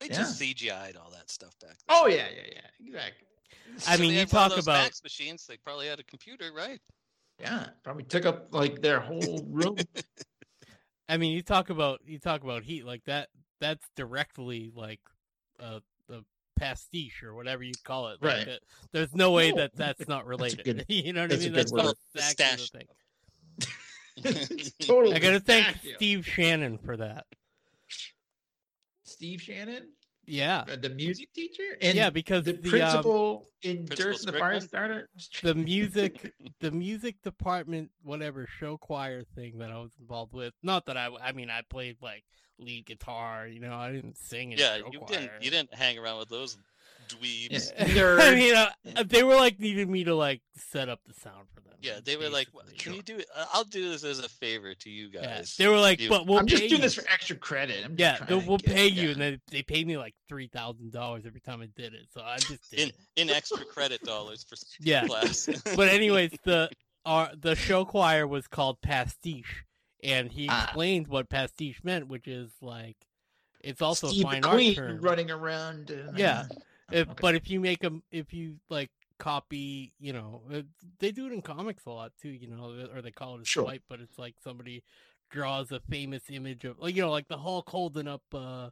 They 0.00 0.08
Yeah. 0.08 0.14
just 0.16 0.38
CGI'd 0.40 0.96
all 0.96 1.10
that 1.10 1.30
stuff 1.30 1.58
back 1.60 1.70
then. 1.70 1.86
Oh 1.88 2.06
yeah, 2.06 2.28
yeah, 2.34 2.42
yeah, 2.52 2.86
exactly. 2.86 3.26
I 3.86 3.96
So 3.96 4.00
mean, 4.02 4.08
they 4.10 4.14
you 4.14 4.18
had 4.20 4.32
one 4.32 4.44
of 4.46 4.52
talk 4.52 4.62
about- 4.62 4.84
fax 4.84 5.02
machines. 5.02 5.46
They 5.46 5.56
probably 5.58 5.86
had 5.88 6.00
a 6.00 6.04
computer, 6.04 6.52
right? 6.52 6.80
Yeah, 7.38 7.68
probably 7.82 8.04
took 8.04 8.24
up 8.24 8.52
like 8.54 8.80
their 8.80 9.00
whole 9.00 9.44
room. 9.46 9.76
I 11.08 11.18
mean, 11.18 11.32
you 11.32 11.42
talk 11.42 11.70
about 11.70 12.00
you 12.06 12.18
talk 12.18 12.42
about 12.42 12.62
heat 12.64 12.84
like 12.84 13.04
that. 13.04 13.28
That's 13.60 13.86
directly 13.96 14.70
like 14.74 15.00
uh, 15.60 15.80
the 16.08 16.24
pastiche 16.56 17.22
or 17.22 17.34
whatever 17.34 17.62
you 17.62 17.72
call 17.84 18.08
it. 18.08 18.22
Like 18.22 18.32
Right. 18.36 18.46
that- 18.46 18.62
there's 18.92 19.14
no 19.14 19.30
way 19.32 19.50
Cool. 19.50 19.58
that 19.58 19.76
that's 19.76 20.08
not 20.08 20.26
related. 20.26 20.64
good- 20.64 20.84
you 20.88 21.12
know 21.12 21.22
what 21.22 21.30
that's 21.30 21.42
I 21.42 21.46
a 21.46 21.48
mean? 21.48 21.52
good 21.54 21.58
That's 21.60 21.72
word. 21.72 21.84
not 21.84 21.96
The 22.14 22.18
exactly 22.20 22.44
stash 22.46 22.70
the 22.70 22.78
thing. 22.78 22.88
It's 24.16 24.72
total 24.86 25.14
I 25.14 25.18
gotta 25.18 25.40
thank 25.40 25.66
pistachio. 25.66 25.96
Steve 25.96 26.26
Shannon 26.26 26.78
for 26.78 26.96
that. 26.96 27.26
Steve 29.04 29.40
Shannon, 29.40 29.88
Yeah, 30.26 30.64
uh, 30.70 30.76
the 30.76 30.90
music 30.90 31.32
teacher, 31.32 31.62
and 31.80 31.96
yeah, 31.96 32.10
because 32.10 32.44
the, 32.44 32.52
the, 32.52 32.68
um, 32.68 32.70
principal 32.70 33.48
in 33.62 33.86
Principal 33.86 34.04
Durst 34.12 34.26
and 34.26 34.34
the 34.34 34.38
Strickland? 34.38 34.70
Firestarter. 34.70 35.40
the 35.42 35.54
music 35.54 36.32
the 36.60 36.70
music 36.70 37.22
department 37.22 37.90
whatever 38.02 38.46
show 38.58 38.76
choir 38.76 39.22
thing 39.34 39.58
that 39.58 39.70
I 39.70 39.78
was 39.78 39.92
involved 40.00 40.32
with. 40.32 40.54
Not 40.62 40.86
that 40.86 40.96
I 40.96 41.08
I 41.22 41.32
mean 41.32 41.50
I 41.50 41.62
played 41.68 41.96
like 42.02 42.24
lead 42.58 42.86
guitar, 42.86 43.46
you 43.46 43.60
know, 43.60 43.74
I 43.74 43.92
didn't 43.92 44.16
sing 44.16 44.52
in 44.52 44.58
yeah, 44.58 44.78
show 44.78 44.88
you 44.90 44.98
choir. 45.00 45.20
didn't. 45.20 45.32
You 45.42 45.50
didn't 45.50 45.74
hang 45.74 45.98
around 45.98 46.18
with 46.18 46.28
those 46.30 46.56
dweebs. 47.08 47.72
Yeah. 47.94 48.16
I 48.20 48.34
mean, 48.34 48.54
uh, 48.54 49.02
they 49.06 49.22
were 49.22 49.36
like 49.36 49.58
needing 49.60 49.90
me 49.90 50.04
to 50.04 50.14
like 50.14 50.42
set 50.56 50.88
up 50.88 51.00
the 51.06 51.14
sound 51.14 51.46
for 51.54 51.60
them. 51.60 51.74
Yeah, 51.82 52.00
they 52.02 52.16
were 52.16 52.28
like, 52.30 52.48
basically. 52.52 52.74
"Can 52.78 52.94
you 52.94 53.02
do 53.02 53.18
it? 53.18 53.26
I- 53.36 53.46
I'll 53.52 53.64
do 53.64 53.90
this 53.90 54.02
as 54.02 54.18
a 54.18 54.28
favor 54.28 54.74
to 54.74 54.90
you 54.90 55.10
Yeah, 55.12 55.36
guys." 55.38 55.56
they 55.56 55.68
were 55.68 55.78
like, 55.78 56.00
You- 56.00 56.08
but 56.08 56.26
we'll 56.26 56.38
I'm 56.38 56.46
pay 56.46 56.50
just 56.52 56.62
doing 56.62 56.72
you. 56.72 56.78
this 56.78 56.94
for 56.94 57.04
extra 57.08 57.36
credit. 57.36 57.84
I'm 57.84 57.94
yeah, 57.98 58.16
trying 58.16 58.46
we'll 58.46 58.58
get- 58.58 58.74
pay 58.74 58.86
you, 58.88 59.08
yeah. 59.08 59.12
and 59.12 59.20
they 59.20 59.38
they 59.50 59.62
paid 59.62 59.86
me 59.86 59.96
like 59.98 60.14
three 60.28 60.48
thousand 60.48 60.92
dollars 60.92 61.24
every 61.26 61.40
time 61.40 61.60
I 61.60 61.66
did 61.76 61.92
it. 61.94 62.06
So 62.12 62.22
I 62.22 62.38
just 62.38 62.70
did 62.70 62.80
in 62.80 62.88
it. 62.88 62.94
in 63.16 63.30
extra 63.30 63.64
credit 63.64 64.00
dollars 64.02 64.44
for 64.44 64.54
s- 64.56 64.64
Yeah. 64.80 65.06
class. 65.06 65.48
But 65.76 65.88
anyways, 65.88 66.32
the 66.44 66.70
our 67.04 67.30
the 67.38 67.54
show 67.54 67.84
choir 67.84 68.26
was 68.26 68.48
called 68.48 68.80
pastiche, 68.80 69.64
and 70.02 70.32
he 70.32 70.48
Ah. 70.50 70.64
explained 70.64 71.06
what 71.08 71.28
pastiche 71.28 71.84
meant, 71.84 72.08
which 72.08 72.26
is 72.26 72.50
like 72.60 72.96
it's 73.62 73.82
also 73.82 74.08
Steve 74.08 74.24
a 74.24 74.28
fine 74.30 74.40
the 74.42 74.48
art 74.48 74.74
term. 74.76 75.00
running 75.02 75.30
around. 75.30 75.90
and, 75.90 76.18
Yeah. 76.18 76.46
If, 76.90 77.08
okay. 77.10 77.14
But 77.20 77.34
if 77.34 77.50
you 77.50 77.60
make 77.60 77.80
them, 77.80 78.02
if 78.10 78.32
you 78.32 78.56
like 78.70 78.90
copy, 79.18 79.92
you 79.98 80.12
know, 80.12 80.42
uh, 80.52 80.62
they 80.98 81.10
do 81.12 81.26
it 81.26 81.32
in 81.32 81.42
comics 81.42 81.86
a 81.86 81.90
lot 81.90 82.12
too, 82.20 82.28
you 82.30 82.48
know, 82.48 82.88
or 82.94 83.02
they 83.02 83.10
call 83.10 83.36
it 83.36 83.42
a 83.42 83.46
Sure. 83.46 83.64
swipe, 83.64 83.82
but 83.88 84.00
it's 84.00 84.18
like 84.18 84.34
somebody 84.42 84.82
draws 85.30 85.72
a 85.72 85.80
famous 85.80 86.24
image 86.30 86.64
of, 86.64 86.78
like, 86.78 86.94
you 86.94 87.02
know, 87.02 87.10
like 87.10 87.28
the 87.28 87.38
Hulk 87.38 87.68
holding 87.68 88.06
up, 88.08 88.22
uh, 88.32 88.70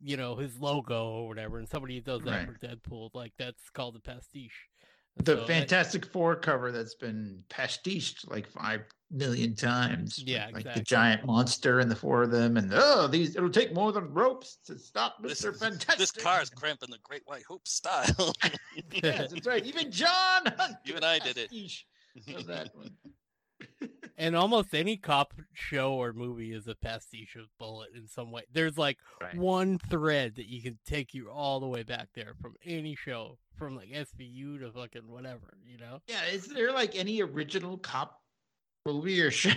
you 0.00 0.16
know, 0.16 0.36
his 0.36 0.58
logo 0.58 1.08
or 1.10 1.28
whatever, 1.28 1.58
and 1.58 1.68
somebody 1.68 2.00
does 2.00 2.24
that 2.24 2.30
Right. 2.30 2.46
for 2.46 2.54
Deadpool, 2.54 3.10
like 3.14 3.32
that's 3.38 3.70
called 3.70 3.96
a 3.96 4.00
pastiche. 4.00 4.68
And 5.16 5.26
the 5.26 5.32
so 5.32 5.36
that- 5.38 5.46
Fantastic 5.46 6.06
Four 6.06 6.36
cover 6.36 6.72
that's 6.72 6.94
been 6.94 7.42
pastiched 7.48 8.30
like 8.30 8.46
five 8.48 8.82
million 9.10 9.54
times. 9.54 10.22
Yeah, 10.24 10.46
like 10.46 10.56
exactly. 10.56 10.80
the 10.80 10.84
giant 10.84 11.24
monster 11.24 11.80
and 11.80 11.90
the 11.90 11.96
four 11.96 12.22
of 12.22 12.30
them, 12.30 12.56
and 12.56 12.70
oh, 12.74 13.06
these 13.06 13.36
it'll 13.36 13.50
take 13.50 13.72
more 13.74 13.92
than 13.92 14.12
ropes 14.12 14.58
to 14.66 14.78
stop 14.78 15.22
this, 15.22 15.30
Mister 15.44 15.52
Fantastic. 15.52 15.98
this 15.98 16.10
car's 16.10 16.50
cramping 16.50 16.90
the 16.90 16.98
Great 17.02 17.22
White 17.26 17.44
Hope 17.46 17.66
style. 17.68 18.34
yes, 18.92 19.32
that's 19.32 19.46
right. 19.46 19.64
Even 19.64 19.90
John 19.90 20.46
Hunt. 20.58 20.76
You 20.84 20.94
did 20.94 20.96
and 20.96 21.04
a 21.04 21.08
I 21.08 21.18
did 21.20 21.38
it. 21.38 22.46
that 22.46 22.70
one. 22.74 22.90
and 24.16 24.36
almost 24.36 24.74
any 24.74 24.96
cop 24.96 25.34
show 25.52 25.94
or 25.94 26.12
movie 26.12 26.52
is 26.52 26.66
a 26.68 26.74
pastiche 26.74 27.36
of 27.36 27.46
Bullitt 27.58 27.90
in 27.96 28.06
some 28.06 28.30
way. 28.30 28.42
There's 28.52 28.78
like 28.78 28.98
Right. 29.20 29.36
one 29.36 29.78
thread 29.78 30.36
that 30.36 30.46
you 30.46 30.62
can 30.62 30.78
take 30.86 31.14
you 31.14 31.30
all 31.30 31.60
the 31.60 31.66
way 31.66 31.82
back 31.82 32.08
there 32.14 32.34
from 32.40 32.54
any 32.64 32.94
show, 32.96 33.38
from 33.56 33.76
like 33.76 33.90
SVU 33.90 34.58
to 34.60 34.70
fucking 34.72 35.08
whatever, 35.08 35.56
you 35.64 35.78
know? 35.78 36.00
Yeah, 36.06 36.24
is 36.26 36.46
there 36.46 36.72
like 36.72 36.94
any 36.94 37.20
original 37.22 37.78
cop 37.78 38.20
movie 38.86 39.20
or 39.20 39.30
show? 39.30 39.50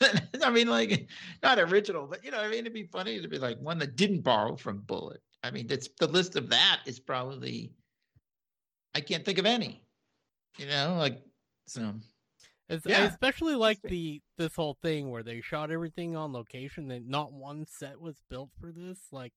I 0.42 0.50
mean, 0.50 0.68
like 0.68 1.08
not 1.42 1.58
original, 1.58 2.06
but 2.06 2.24
you 2.24 2.30
know, 2.30 2.38
I 2.38 2.48
mean, 2.48 2.60
it'd 2.60 2.72
be 2.72 2.84
funny 2.86 3.20
to 3.20 3.28
be 3.28 3.38
like 3.38 3.58
one 3.58 3.78
that 3.78 3.96
didn't 3.96 4.20
borrow 4.22 4.56
from 4.56 4.78
Bullitt. 4.82 5.22
I 5.42 5.50
mean, 5.50 5.66
that's 5.66 5.88
the 5.98 6.06
list 6.06 6.36
of 6.36 6.48
that 6.50 6.80
is 6.86 6.98
probably 7.00 7.72
I 8.94 9.00
can't 9.00 9.24
think 9.24 9.38
of 9.38 9.46
any. 9.46 9.82
You 10.56 10.66
know, 10.66 10.96
like 10.98 11.20
so. 11.66 11.94
It's, 12.68 12.86
I 12.86 13.04
especially 13.04 13.54
like 13.54 13.80
the 13.82 14.20
this 14.36 14.54
whole 14.54 14.76
thing 14.82 15.10
where 15.10 15.22
they 15.22 15.40
shot 15.40 15.70
everything 15.70 16.16
on 16.16 16.32
location 16.32 16.90
and 16.90 17.08
not 17.08 17.32
one 17.32 17.66
set 17.66 18.00
was 18.00 18.20
built 18.28 18.50
for 18.60 18.70
this. 18.72 18.98
Like, 19.10 19.32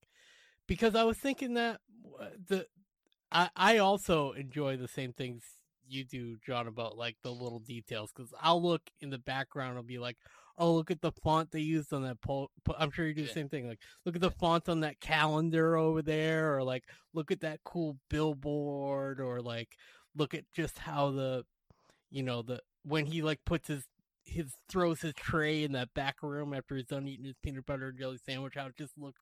because 0.66 0.94
I 0.94 1.04
was 1.04 1.16
thinking 1.18 1.54
that 1.54 1.80
uh, 2.20 2.26
the 2.48 2.66
I 3.30 3.48
I 3.56 3.78
also 3.78 4.32
enjoy 4.32 4.76
the 4.76 4.88
same 4.88 5.12
things 5.12 5.42
you 5.88 6.04
do, 6.04 6.36
John, 6.46 6.66
about 6.66 6.96
like 6.98 7.16
the 7.22 7.30
little 7.30 7.58
details. 7.58 8.10
Because 8.14 8.32
I'll 8.40 8.62
look 8.62 8.82
in 9.00 9.10
the 9.10 9.18
background, 9.18 9.76
I'll 9.76 9.82
be 9.82 9.98
like, 9.98 10.18
oh, 10.58 10.74
look 10.74 10.90
at 10.90 11.00
the 11.00 11.12
font 11.12 11.50
they 11.50 11.60
used 11.60 11.92
on 11.92 12.02
that 12.02 12.20
po 12.20 12.50
po- 12.64 12.76
I'm 12.78 12.90
sure 12.90 13.06
you 13.06 13.14
do 13.14 13.22
the 13.22 13.28
Yeah. 13.28 13.34
same 13.34 13.48
thing. 13.48 13.66
Like, 13.66 13.80
look 14.04 14.14
at 14.14 14.20
the 14.20 14.30
font 14.30 14.68
on 14.68 14.80
that 14.80 15.00
calendar 15.00 15.76
over 15.76 16.02
there, 16.02 16.54
or 16.56 16.62
like, 16.62 16.84
look 17.14 17.30
at 17.30 17.40
that 17.40 17.60
cool 17.64 17.96
billboard, 18.10 19.20
or 19.20 19.40
like, 19.40 19.76
look 20.14 20.34
at 20.34 20.44
just 20.54 20.78
how 20.78 21.10
the, 21.10 21.44
you 22.10 22.22
know, 22.22 22.42
the 22.42 22.60
when 22.84 23.06
he 23.06 23.22
like 23.22 23.40
puts 23.44 23.68
his 23.68 23.84
his 24.24 24.52
throws 24.70 25.00
his 25.00 25.14
tray 25.14 25.64
in 25.64 25.72
that 25.72 25.92
back 25.94 26.22
room 26.22 26.54
after 26.54 26.76
he's 26.76 26.86
done 26.86 27.08
eating 27.08 27.24
his 27.24 27.34
peanut 27.42 27.66
butter 27.66 27.88
and 27.88 27.98
jelly 27.98 28.18
sandwich. 28.24 28.54
How 28.56 28.66
it 28.66 28.76
just 28.76 28.96
looks, 28.96 29.20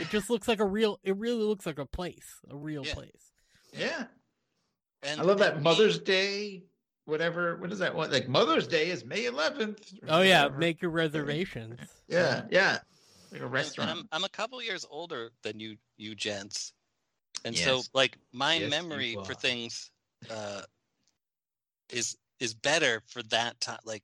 it 0.00 0.08
just 0.10 0.28
looks 0.30 0.46
like 0.48 0.60
a 0.60 0.66
real. 0.66 0.98
It 1.02 1.16
really 1.16 1.42
looks 1.42 1.64
like 1.66 1.78
a 1.78 1.86
place, 1.86 2.40
a 2.50 2.56
real 2.56 2.84
Yeah. 2.84 2.94
place. 2.94 3.32
Yeah. 3.72 4.04
And 5.02 5.20
I 5.20 5.24
love 5.24 5.38
that 5.38 5.54
and 5.54 5.64
Mother's 5.64 5.98
Day, 5.98 6.64
whatever. 7.06 7.56
What 7.56 7.72
is 7.72 7.78
that 7.80 7.94
one? 7.94 8.10
Like 8.12 8.28
Mother's 8.28 8.66
Day 8.68 8.90
is 8.90 9.04
May 9.04 9.24
11th. 9.24 9.94
or 10.02 10.06
Oh 10.08 10.20
yeah, 10.22 10.48
make 10.48 10.80
your 10.82 10.90
reservations. 10.90 11.80
Yeah, 12.08 12.44
yeah. 12.50 12.78
Like 13.32 13.40
a 13.40 13.46
restaurant. 13.46 13.90
I'm, 13.90 14.08
I'm 14.12 14.24
a 14.24 14.28
couple 14.28 14.62
years 14.62 14.84
older 14.90 15.30
than 15.42 15.58
you, 15.58 15.76
you 15.96 16.14
gents, 16.14 16.74
and 17.46 17.56
so 17.56 17.80
like 17.94 18.18
my 18.32 18.56
Yes, 18.56 18.70
memory 18.70 19.16
for 19.24 19.32
things 19.32 19.90
uh, 20.30 20.60
is 21.90 22.16
is 22.42 22.52
better 22.54 23.00
for 23.06 23.22
that 23.24 23.58
time, 23.60 23.78
like 23.84 24.02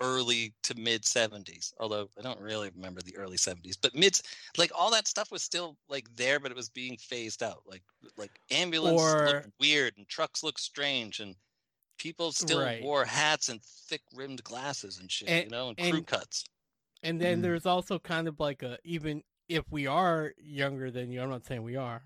early 0.00 0.52
to 0.62 0.74
mid 0.78 1.02
70s. 1.02 1.72
Although 1.80 2.08
I 2.18 2.22
don't 2.22 2.40
really 2.40 2.70
remember 2.74 3.00
the 3.00 3.16
early 3.16 3.36
70s, 3.38 3.76
but 3.80 3.94
mid, 3.94 4.20
like 4.58 4.70
all 4.78 4.90
that 4.90 5.08
stuff 5.08 5.30
was 5.32 5.42
still 5.42 5.76
like 5.88 6.06
there, 6.14 6.38
but 6.38 6.50
it 6.50 6.56
was 6.56 6.68
being 6.68 6.96
phased 6.98 7.42
out. 7.42 7.62
Like 7.66 7.82
like 8.16 8.38
ambulance 8.50 9.00
Or- 9.00 9.26
looked 9.26 9.48
weird 9.58 9.94
and 9.96 10.06
trucks 10.06 10.42
looked 10.42 10.60
strange 10.60 11.20
and 11.20 11.34
people 11.98 12.30
still 12.30 12.60
Right. 12.60 12.82
wore 12.82 13.04
hats 13.04 13.48
and 13.48 13.60
thick 13.62 14.02
rimmed 14.14 14.44
glasses 14.44 14.98
and 14.98 15.10
shit, 15.10 15.28
And- 15.28 15.44
you 15.44 15.50
know, 15.50 15.74
and 15.78 15.92
crew 15.92 16.02
cuts. 16.02 16.44
And 17.02 17.20
then 17.20 17.38
Mm. 17.38 17.42
there's 17.42 17.66
also 17.66 17.98
kind 17.98 18.28
of 18.28 18.38
like 18.38 18.62
a 18.62 18.78
even 18.84 19.22
if 19.48 19.64
we 19.70 19.86
are 19.86 20.34
younger 20.36 20.90
than 20.90 21.10
you, 21.10 21.22
I'm 21.22 21.30
not 21.30 21.46
saying 21.46 21.62
we 21.62 21.76
are. 21.76 22.02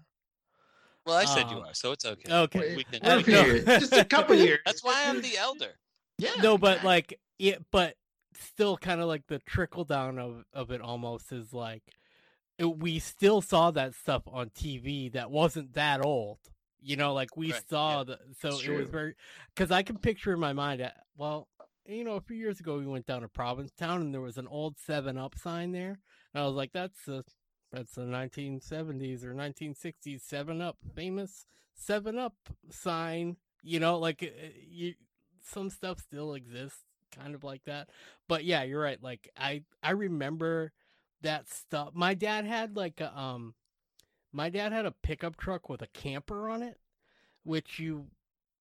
Well, 1.05 1.17
I 1.17 1.25
said 1.25 1.51
you 1.51 1.57
Um, 1.59 1.65
are, 1.65 1.75
so 1.75 1.93
it's 1.93 2.05
okay. 2.05 2.33
Okay. 2.33 2.77
We 2.77 2.85
can, 2.85 3.01
We're 3.03 3.17
a 3.17 3.19
I 3.19 3.23
few 3.23 3.35
know. 3.35 3.45
years, 3.45 3.65
just 3.65 3.93
a 3.93 4.05
couple 4.05 4.37
years. 4.37 4.61
that's 4.65 4.85
why 4.85 5.05
I'm 5.07 5.21
the 5.21 5.37
elder. 5.37 5.73
Yeah. 6.19 6.31
no, 6.43 6.57
but 6.59 6.85
like 6.85 7.19
it, 7.39 7.65
but 7.73 7.97
still, 8.35 8.77
kind 8.77 9.01
of 9.01 9.09
like 9.09 9.27
the 9.27 9.41
trickle 9.41 9.85
down 9.85 10.19
of 10.19 10.45
of 10.53 10.71
it 10.71 10.81
almost 10.81 11.33
is 11.33 11.53
like 11.53 11.83
it, 12.59 12.79
we 12.79 12.99
still 12.99 13.41
saw 13.41 13.71
that 13.73 13.95
stuff 13.95 14.23
on 14.27 14.51
TV 14.51 15.13
that 15.13 15.31
wasn't 15.31 15.75
that 15.75 16.05
old. 16.05 16.39
You 16.81 16.97
know, 16.97 17.13
like 17.15 17.37
we 17.37 17.53
Right, 17.53 17.63
saw 17.69 17.99
yeah. 17.99 18.05
the 18.05 18.19
so 18.41 18.49
it 18.61 18.77
was 18.77 18.89
very 18.89 19.15
because 19.55 19.71
I 19.71 19.83
can 19.83 19.99
picture 19.99 20.33
in 20.33 20.41
my 20.41 20.53
mind. 20.53 20.81
uh, 20.83 20.91
Well, 21.17 21.49
you 21.87 22.05
know, 22.05 22.15
a 22.15 22.21
few 22.21 22.37
years 22.37 22.61
ago 22.61 22.79
we 22.79 22.87
went 22.87 23.07
down 23.07 23.23
to 23.23 23.29
Provincetown 23.29 24.01
and 24.03 24.15
there 24.15 24.21
was 24.21 24.39
an 24.39 24.47
old 24.47 24.79
Seven 24.79 25.19
Up 25.19 25.37
sign 25.37 25.73
there, 25.73 25.99
and 26.35 26.43
I 26.43 26.47
was 26.47 26.55
like, 26.55 26.73
that's 26.73 27.09
a 27.09 27.25
that's 27.73 27.95
the 27.95 28.03
1970s 28.03 29.25
or 29.25 29.35
1960s 29.35 30.21
Seven 30.21 30.61
Up 30.61 30.77
famous 30.95 31.47
Seven 31.75 32.19
Up 32.19 32.35
sign. 32.71 33.37
You 33.63 33.81
know, 33.81 33.99
like 33.99 34.23
uh, 34.23 34.49
you 34.69 34.95
some 35.45 35.71
stuff 35.71 35.99
still 36.01 36.35
exists 36.35 36.81
kind 37.15 37.35
of 37.35 37.45
like 37.45 37.63
that 37.65 37.91
but 38.27 38.43
yeah 38.43 38.63
you're 38.63 38.81
right 38.81 39.03
like 39.03 39.29
i 39.37 39.63
i 39.83 39.91
remember 39.91 40.73
that 41.21 41.47
stuff 41.47 41.91
my 41.93 42.15
dad 42.15 42.47
had 42.47 42.75
like 42.75 43.03
a 43.03 43.19
um 43.19 43.53
my 44.33 44.49
dad 44.49 44.73
had 44.73 44.87
a 44.87 44.91
pickup 45.03 45.37
truck 45.37 45.69
with 45.69 45.83
a 45.83 45.87
camper 45.89 46.49
on 46.49 46.63
it 46.63 46.79
which 47.45 47.79
you 47.79 48.07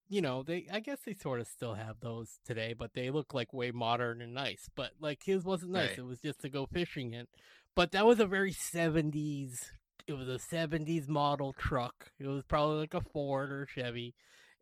you 0.09 0.19
know 0.21 0.43
they 0.43 0.67
i 0.69 0.81
guess 0.81 0.97
they 1.05 1.13
sort 1.13 1.39
of 1.39 1.47
still 1.47 1.75
have 1.75 2.01
those 2.01 2.39
today 2.45 2.73
but 2.77 2.93
they 2.93 3.09
look 3.09 3.33
like 3.33 3.53
way 3.53 3.71
modern 3.71 4.21
and 4.21 4.33
nice 4.33 4.69
but 4.75 4.91
like 4.99 5.23
his 5.23 5.45
wasn't 5.45 5.71
nice 5.71 5.91
Right. 5.91 5.99
it 5.99 6.05
was 6.05 6.19
just 6.19 6.41
to 6.41 6.49
go 6.49 6.65
fishing 6.65 7.13
in 7.13 7.27
but 7.75 7.91
that 7.91 8.05
was 8.05 8.19
a 8.19 8.25
very 8.25 8.51
70s 8.53 9.71
it 10.07 10.13
was 10.13 10.27
a 10.27 10.39
70s 10.39 11.07
model 11.07 11.53
truck 11.53 12.11
it 12.19 12.27
was 12.27 12.43
probably 12.43 12.77
like 12.79 12.93
a 12.93 13.01
ford 13.01 13.51
or 13.51 13.65
chevy 13.65 14.13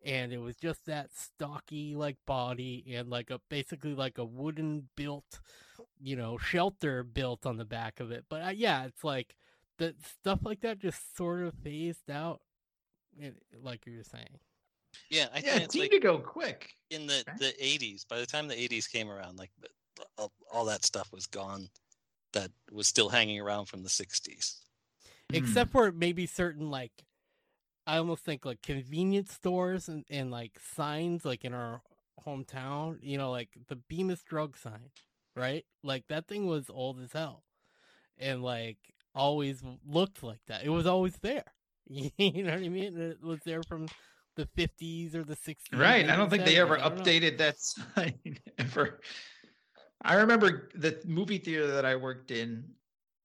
and 0.04 0.32
it 0.32 0.38
was 0.38 0.56
just 0.56 0.86
that 0.86 1.10
stocky 1.12 1.94
like 1.94 2.16
body 2.26 2.84
and 2.94 3.08
like 3.08 3.30
a 3.30 3.40
basically 3.48 3.94
like 3.94 4.18
a 4.18 4.24
wooden 4.24 4.88
built 4.96 5.40
you 6.00 6.16
know 6.16 6.38
shelter 6.38 7.02
built 7.02 7.46
on 7.46 7.56
the 7.56 7.64
back 7.64 8.00
of 8.00 8.10
it 8.10 8.24
but 8.28 8.42
uh, 8.42 8.48
yeah 8.54 8.84
it's 8.84 9.04
like 9.04 9.34
the 9.78 9.94
stuff 10.20 10.40
like 10.42 10.60
that 10.60 10.78
just 10.78 11.16
sort 11.16 11.40
of 11.42 11.54
phased 11.62 12.10
out 12.10 12.40
it, 13.18 13.34
like 13.62 13.86
you 13.86 13.96
were 13.96 14.04
saying 14.04 14.38
Yeah, 15.10 15.26
I 15.34 15.40
yeah, 15.40 15.52
think 15.54 15.64
it 15.64 15.72
seemed 15.72 15.82
like 15.84 15.90
to 15.92 16.00
go 16.00 16.18
quick. 16.18 16.74
in 16.90 17.06
the 17.06 17.24
the 17.38 17.52
80s. 17.62 18.06
By 18.08 18.18
the 18.18 18.26
time 18.26 18.48
the 18.48 18.54
80s 18.56 18.90
came 18.90 19.10
around, 19.10 19.38
like 19.38 19.50
the- 19.60 19.68
the- 19.96 20.06
all, 20.18 20.32
all 20.52 20.64
that 20.66 20.84
stuff 20.84 21.12
was 21.12 21.26
gone. 21.26 21.68
That 22.32 22.50
was 22.70 22.86
still 22.88 23.08
hanging 23.08 23.40
around 23.40 23.66
from 23.66 23.82
the 23.82 23.88
60s. 23.88 24.56
Hmm. 25.30 25.36
except 25.36 25.70
for 25.70 25.92
maybe 25.92 26.26
certain 26.26 26.70
like 26.70 26.92
i 27.86 27.96
almost 27.98 28.24
think 28.24 28.44
like 28.44 28.62
convenience 28.62 29.32
stores 29.32 29.88
and, 29.88 30.04
and 30.10 30.30
like 30.30 30.58
signs 30.74 31.24
like 31.24 31.44
in 31.44 31.54
our 31.54 31.82
hometown 32.26 32.98
you 33.00 33.16
know 33.16 33.30
like 33.30 33.48
the 33.68 33.76
bemis 33.76 34.22
drug 34.22 34.56
sign 34.56 34.90
right 35.36 35.64
like 35.84 36.04
that 36.08 36.26
thing 36.26 36.46
was 36.46 36.66
old 36.68 37.00
as 37.00 37.12
hell 37.12 37.44
and 38.18 38.42
like 38.42 38.78
always 39.14 39.62
looked 39.86 40.22
like 40.22 40.40
that 40.48 40.64
it 40.64 40.68
was 40.68 40.86
always 40.86 41.16
there 41.22 41.44
you 41.88 42.10
know 42.42 42.50
what 42.52 42.62
i 42.64 42.68
mean 42.68 42.96
it 42.98 43.22
was 43.22 43.40
there 43.44 43.62
from 43.62 43.86
the 44.36 44.46
50s 44.56 45.14
or 45.14 45.22
the 45.24 45.36
60s 45.36 45.56
Right. 45.72 46.08
I 46.08 46.16
don't 46.16 46.30
think 46.30 46.44
they 46.44 46.56
ever 46.56 46.78
I 46.78 46.88
don't 46.88 46.96
know. 46.96 47.02
updated 47.02 47.38
that 47.38 47.58
sign 47.60 48.38
ever. 48.58 49.00
I 50.02 50.14
remember 50.14 50.70
the 50.74 51.00
movie 51.06 51.38
theater 51.38 51.66
that 51.68 51.84
I 51.84 51.96
worked 51.96 52.30
in. 52.30 52.74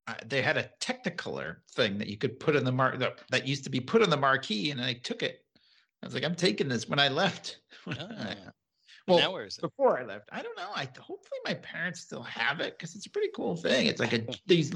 Uh, 0.08 0.16
they 0.26 0.42
had 0.42 0.58
a 0.58 0.70
Technicolor 0.80 1.58
thing 1.72 1.98
that 1.98 2.08
you 2.08 2.18
could 2.18 2.40
put 2.40 2.56
in 2.56 2.64
the 2.64 2.72
mark 2.72 3.00
that, 3.00 3.22
that 3.32 3.48
used 3.48 3.64
to 3.64 3.72
be 3.72 3.80
put 3.80 4.04
on 4.04 4.10
the 4.12 4.18
marquee, 4.18 4.70
and 4.72 4.80
I 4.80 4.94
took 4.94 5.24
it. 5.24 5.44
I 6.04 6.06
was 6.06 6.14
like, 6.14 6.24
I'm 6.24 6.36
taking 6.36 6.68
this 6.68 6.88
when 6.88 7.00
I 7.00 7.08
left. 7.08 7.62
When 7.86 7.98
I- 7.98 8.36
Ah, 8.48 8.52
well, 9.08 9.20
now 9.20 9.34
where 9.34 9.46
is 9.46 9.58
it? 9.58 9.62
before 9.62 10.00
I 10.00 10.04
left, 10.04 10.30
I 10.32 10.42
don't 10.42 10.58
know. 10.58 10.72
I 10.76 10.86
hopefully 10.86 11.40
my 11.46 11.54
parents 11.56 12.02
still 12.02 12.24
have 12.24 12.60
it 12.60 12.78
because 12.78 12.96
it's 12.96 13.06
a 13.06 13.10
pretty 13.10 13.30
cool 13.36 13.56
thing. 13.56 13.88
It's 13.88 14.00
like 14.00 14.14
a 14.14 14.26
these 14.48 14.72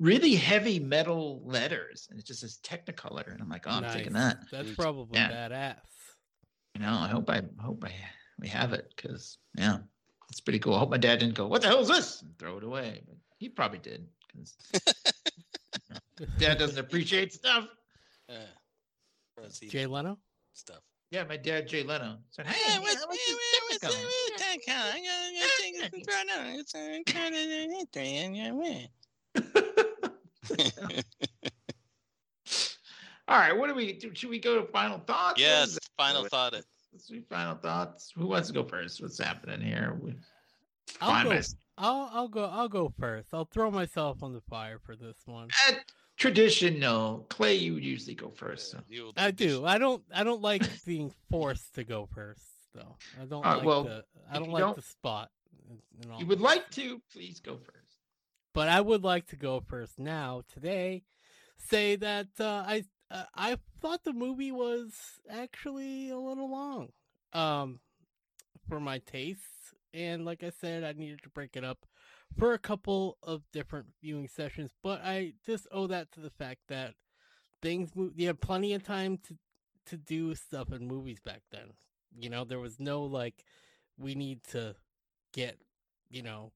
really 0.00 0.34
heavy 0.34 0.78
metal 0.80 1.42
letters, 1.46 2.08
and 2.10 2.18
it 2.18 2.26
just 2.26 2.40
says 2.40 2.58
Technicolor, 2.62 3.32
and 3.32 3.40
I'm 3.40 3.48
like, 3.48 3.66
oh, 3.66 3.70
I'm 3.70 3.88
taking 3.92 4.12
that. 4.14 4.38
that's 4.50 4.74
probably 4.74 5.18
Yeah. 5.18 5.48
badass 5.48 5.80
You 6.74 6.82
know, 6.82 6.94
I 6.94 7.08
hope 7.08 7.30
I 7.30 7.42
hope 7.60 7.84
I 7.84 7.94
we 8.38 8.48
have 8.48 8.72
it 8.72 8.92
because 8.96 9.38
yeah, 9.56 9.78
it's 10.36 10.40
pretty 10.42 10.58
cool. 10.58 10.74
I 10.74 10.80
hope 10.80 10.90
my 10.90 10.98
dad 10.98 11.18
didn't 11.18 11.34
go, 11.34 11.46
"What 11.46 11.62
the 11.62 11.68
hell 11.68 11.80
is 11.80 11.88
this?" 11.88 12.20
and 12.20 12.38
throw 12.38 12.58
it 12.58 12.62
away. 12.62 13.00
But 13.06 13.16
he 13.38 13.48
probably 13.48 13.78
did 13.78 14.06
because 14.28 14.54
dad 16.38 16.58
doesn't 16.58 16.78
appreciate 16.78 17.32
stuff. 17.32 17.66
Yeah. 18.28 18.36
Let's 19.40 19.58
see 19.58 19.68
jay 19.68 19.86
leno 19.86 20.18
stuff. 20.52 20.82
Yeah, 21.10 21.24
my 21.24 21.38
dad 21.38 21.68
Jay 21.68 21.84
Leno 21.84 22.18
said, 22.30 22.46
"Hey, 22.48 22.60
Yeah, 22.66 22.74
yeah, 22.74 22.80
what's, 22.80 23.06
what's 23.06 23.30
yeah, 23.30 23.34
this 23.70 23.78
what's, 23.82 23.96
what's 23.96 24.42
that 24.42 24.58
count? 24.66 24.92
I 24.92 25.00
gotta- 25.00 25.08
I 25.08 25.40
gotta 25.40 25.52
take 25.62 25.92
this 25.92 26.14
right 26.14 26.26
now. 26.26 26.42
It's, 26.58 26.74
uh, 26.74 26.98
kinda, 27.06 27.38
uh, 27.38 27.84
three, 27.92 28.10
yeah, 28.34 28.52
yeah. 30.90 31.02
All 33.28 33.38
right, 33.38 33.56
what 33.56 33.68
do 33.68 33.74
we 33.74 33.92
do? 33.94 34.12
Should 34.14 34.30
we 34.30 34.38
go 34.40 34.60
to 34.60 34.66
final 34.72 34.98
thoughts? 34.98 35.40
Yes, 35.40 35.78
final 35.96 36.22
What- 36.22 36.30
thought. 36.30 36.54
It. 36.54 36.64
Let's 36.96 37.12
final 37.28 37.56
thoughts. 37.56 38.12
Who 38.16 38.26
wants 38.28 38.48
to 38.48 38.54
go 38.54 38.64
first? 38.64 39.02
What's 39.02 39.18
happening 39.18 39.60
here? 39.60 39.98
We- 40.00 40.14
I'll 41.00 41.24
go, 41.24 41.30
miss. 41.30 41.54
I'll 41.76 42.08
I'll 42.12 42.28
go 42.28 42.44
I'll 42.46 42.68
go 42.68 42.92
first. 42.98 43.28
I'll 43.34 43.44
throw 43.44 43.70
myself 43.70 44.22
on 44.22 44.32
the 44.32 44.40
fire 44.42 44.78
for 44.78 44.96
this 44.96 45.16
one. 45.26 45.48
Uh, 45.68 45.72
tradition, 46.16 46.78
no. 46.78 47.26
Clay, 47.28 47.54
you 47.56 47.74
would 47.74 47.84
usually 47.84 48.14
go 48.14 48.30
first. 48.30 48.70
So. 48.70 48.80
I 49.16 49.30
do. 49.30 49.66
I 49.66 49.76
don't 49.78 50.02
I 50.14 50.24
don't 50.24 50.40
like 50.40 50.62
being 50.86 51.12
forced 51.30 51.74
to 51.74 51.84
go 51.84 52.08
first 52.14 52.42
though. 52.74 52.96
I 53.20 53.24
don't 53.26 53.44
Alright, 53.44 53.58
like 53.58 53.66
well, 53.66 53.84
the 53.84 54.04
I 54.30 54.38
don't 54.38 54.50
like 54.50 54.60
don't- 54.60 54.76
the 54.76 54.82
spot. 54.82 55.30
and- 55.68 55.82
and 56.02 56.12
all 56.12 56.20
You 56.20 56.26
would 56.26 56.40
like 56.40 56.70
to? 56.72 57.00
Please 57.12 57.40
go 57.40 57.56
first. 57.58 57.98
but 58.54 58.68
I 58.68 58.80
would 58.80 59.02
like 59.04 59.26
to 59.28 59.36
go 59.36 59.60
first 59.60 59.98
now 59.98 60.42
today. 60.52 61.02
Say 61.58 61.96
that 61.96 62.28
uh, 62.38 62.64
I 62.66 62.84
uh, 63.10 63.24
I 63.34 63.58
thought 63.80 64.04
the 64.04 64.12
movie 64.12 64.52
was 64.52 64.92
actually 65.30 66.10
a 66.10 66.18
little 66.18 66.50
long, 66.50 66.88
um, 67.32 67.80
for 68.68 68.80
my 68.80 68.98
tastes, 68.98 69.74
and 69.94 70.24
like 70.24 70.42
I 70.42 70.50
said, 70.50 70.82
I 70.82 70.92
needed 70.92 71.22
to 71.22 71.28
break 71.28 71.56
it 71.56 71.64
up 71.64 71.86
for 72.36 72.52
a 72.52 72.58
couple 72.58 73.18
of 73.22 73.42
different 73.52 73.86
viewing 74.02 74.28
sessions. 74.28 74.72
But 74.82 75.02
I 75.04 75.34
just 75.44 75.66
owe 75.70 75.86
that 75.86 76.10
to 76.12 76.20
the 76.20 76.30
fact 76.30 76.62
that 76.68 76.94
things 77.62 77.94
move. 77.94 78.12
You 78.16 78.26
had 78.26 78.40
plenty 78.40 78.74
of 78.74 78.82
time 78.82 79.18
to 79.28 79.36
to 79.86 79.96
do 79.96 80.34
stuff 80.34 80.72
in 80.72 80.88
movies 80.88 81.20
back 81.24 81.42
then. 81.52 81.74
You 82.18 82.28
know, 82.28 82.44
there 82.44 82.58
was 82.58 82.80
no 82.80 83.02
like 83.02 83.44
we 83.96 84.14
need 84.14 84.42
to 84.50 84.74
get 85.32 85.58
you 86.10 86.22
know 86.22 86.52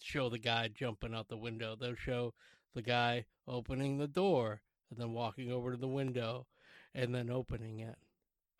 show 0.00 0.28
the 0.28 0.38
guy 0.38 0.68
jumping 0.68 1.14
out 1.14 1.28
the 1.28 1.36
window. 1.36 1.76
They'll 1.76 1.94
show 1.94 2.34
the 2.74 2.82
guy 2.82 3.26
opening 3.46 3.98
the 3.98 4.08
door 4.08 4.62
and 4.92 5.00
then 5.00 5.12
walking 5.12 5.50
over 5.50 5.70
to 5.72 5.76
the 5.76 5.88
window 5.88 6.46
and 6.94 7.14
then 7.14 7.30
opening 7.30 7.80
it. 7.80 7.96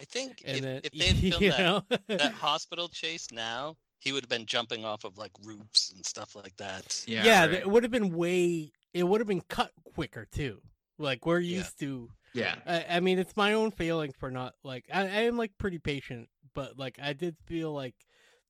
I 0.00 0.04
think 0.04 0.42
And 0.44 0.56
if, 0.56 0.62
then 0.62 0.80
if 0.84 0.92
they 0.92 1.06
had 1.06 1.16
filmed 1.40 1.52
that, 1.52 1.58
know? 1.58 1.82
that 2.08 2.32
hospital 2.34 2.88
chase 2.88 3.28
now, 3.30 3.76
he 3.98 4.10
would 4.12 4.24
have 4.24 4.30
been 4.30 4.46
jumping 4.46 4.84
off 4.84 5.04
of 5.04 5.16
like 5.18 5.30
roofs 5.44 5.92
and 5.94 6.04
stuff 6.04 6.34
like 6.34 6.56
that. 6.56 7.04
Yeah, 7.06 7.24
yeah, 7.24 7.40
right. 7.44 7.52
it 7.54 7.70
would 7.70 7.84
have 7.84 7.92
been 7.92 8.12
way. 8.16 8.72
It 8.92 9.04
would 9.04 9.20
have 9.20 9.28
been 9.28 9.42
cut 9.42 9.70
quicker 9.94 10.26
too. 10.32 10.60
Like 10.98 11.24
we're 11.26 11.38
Yeah. 11.38 11.58
used 11.58 11.78
to. 11.80 12.08
yeah. 12.34 12.56
I, 12.66 12.96
I 12.96 13.00
mean, 13.00 13.18
it's 13.18 13.36
my 13.36 13.52
own 13.52 13.70
failing 13.70 14.12
for 14.12 14.30
not 14.30 14.54
like. 14.64 14.86
I, 14.92 15.02
I 15.02 15.06
am 15.22 15.36
like 15.36 15.52
pretty 15.58 15.78
patient, 15.78 16.28
but 16.54 16.78
like 16.78 16.98
I 17.00 17.12
did 17.12 17.36
feel 17.46 17.72
like 17.72 17.94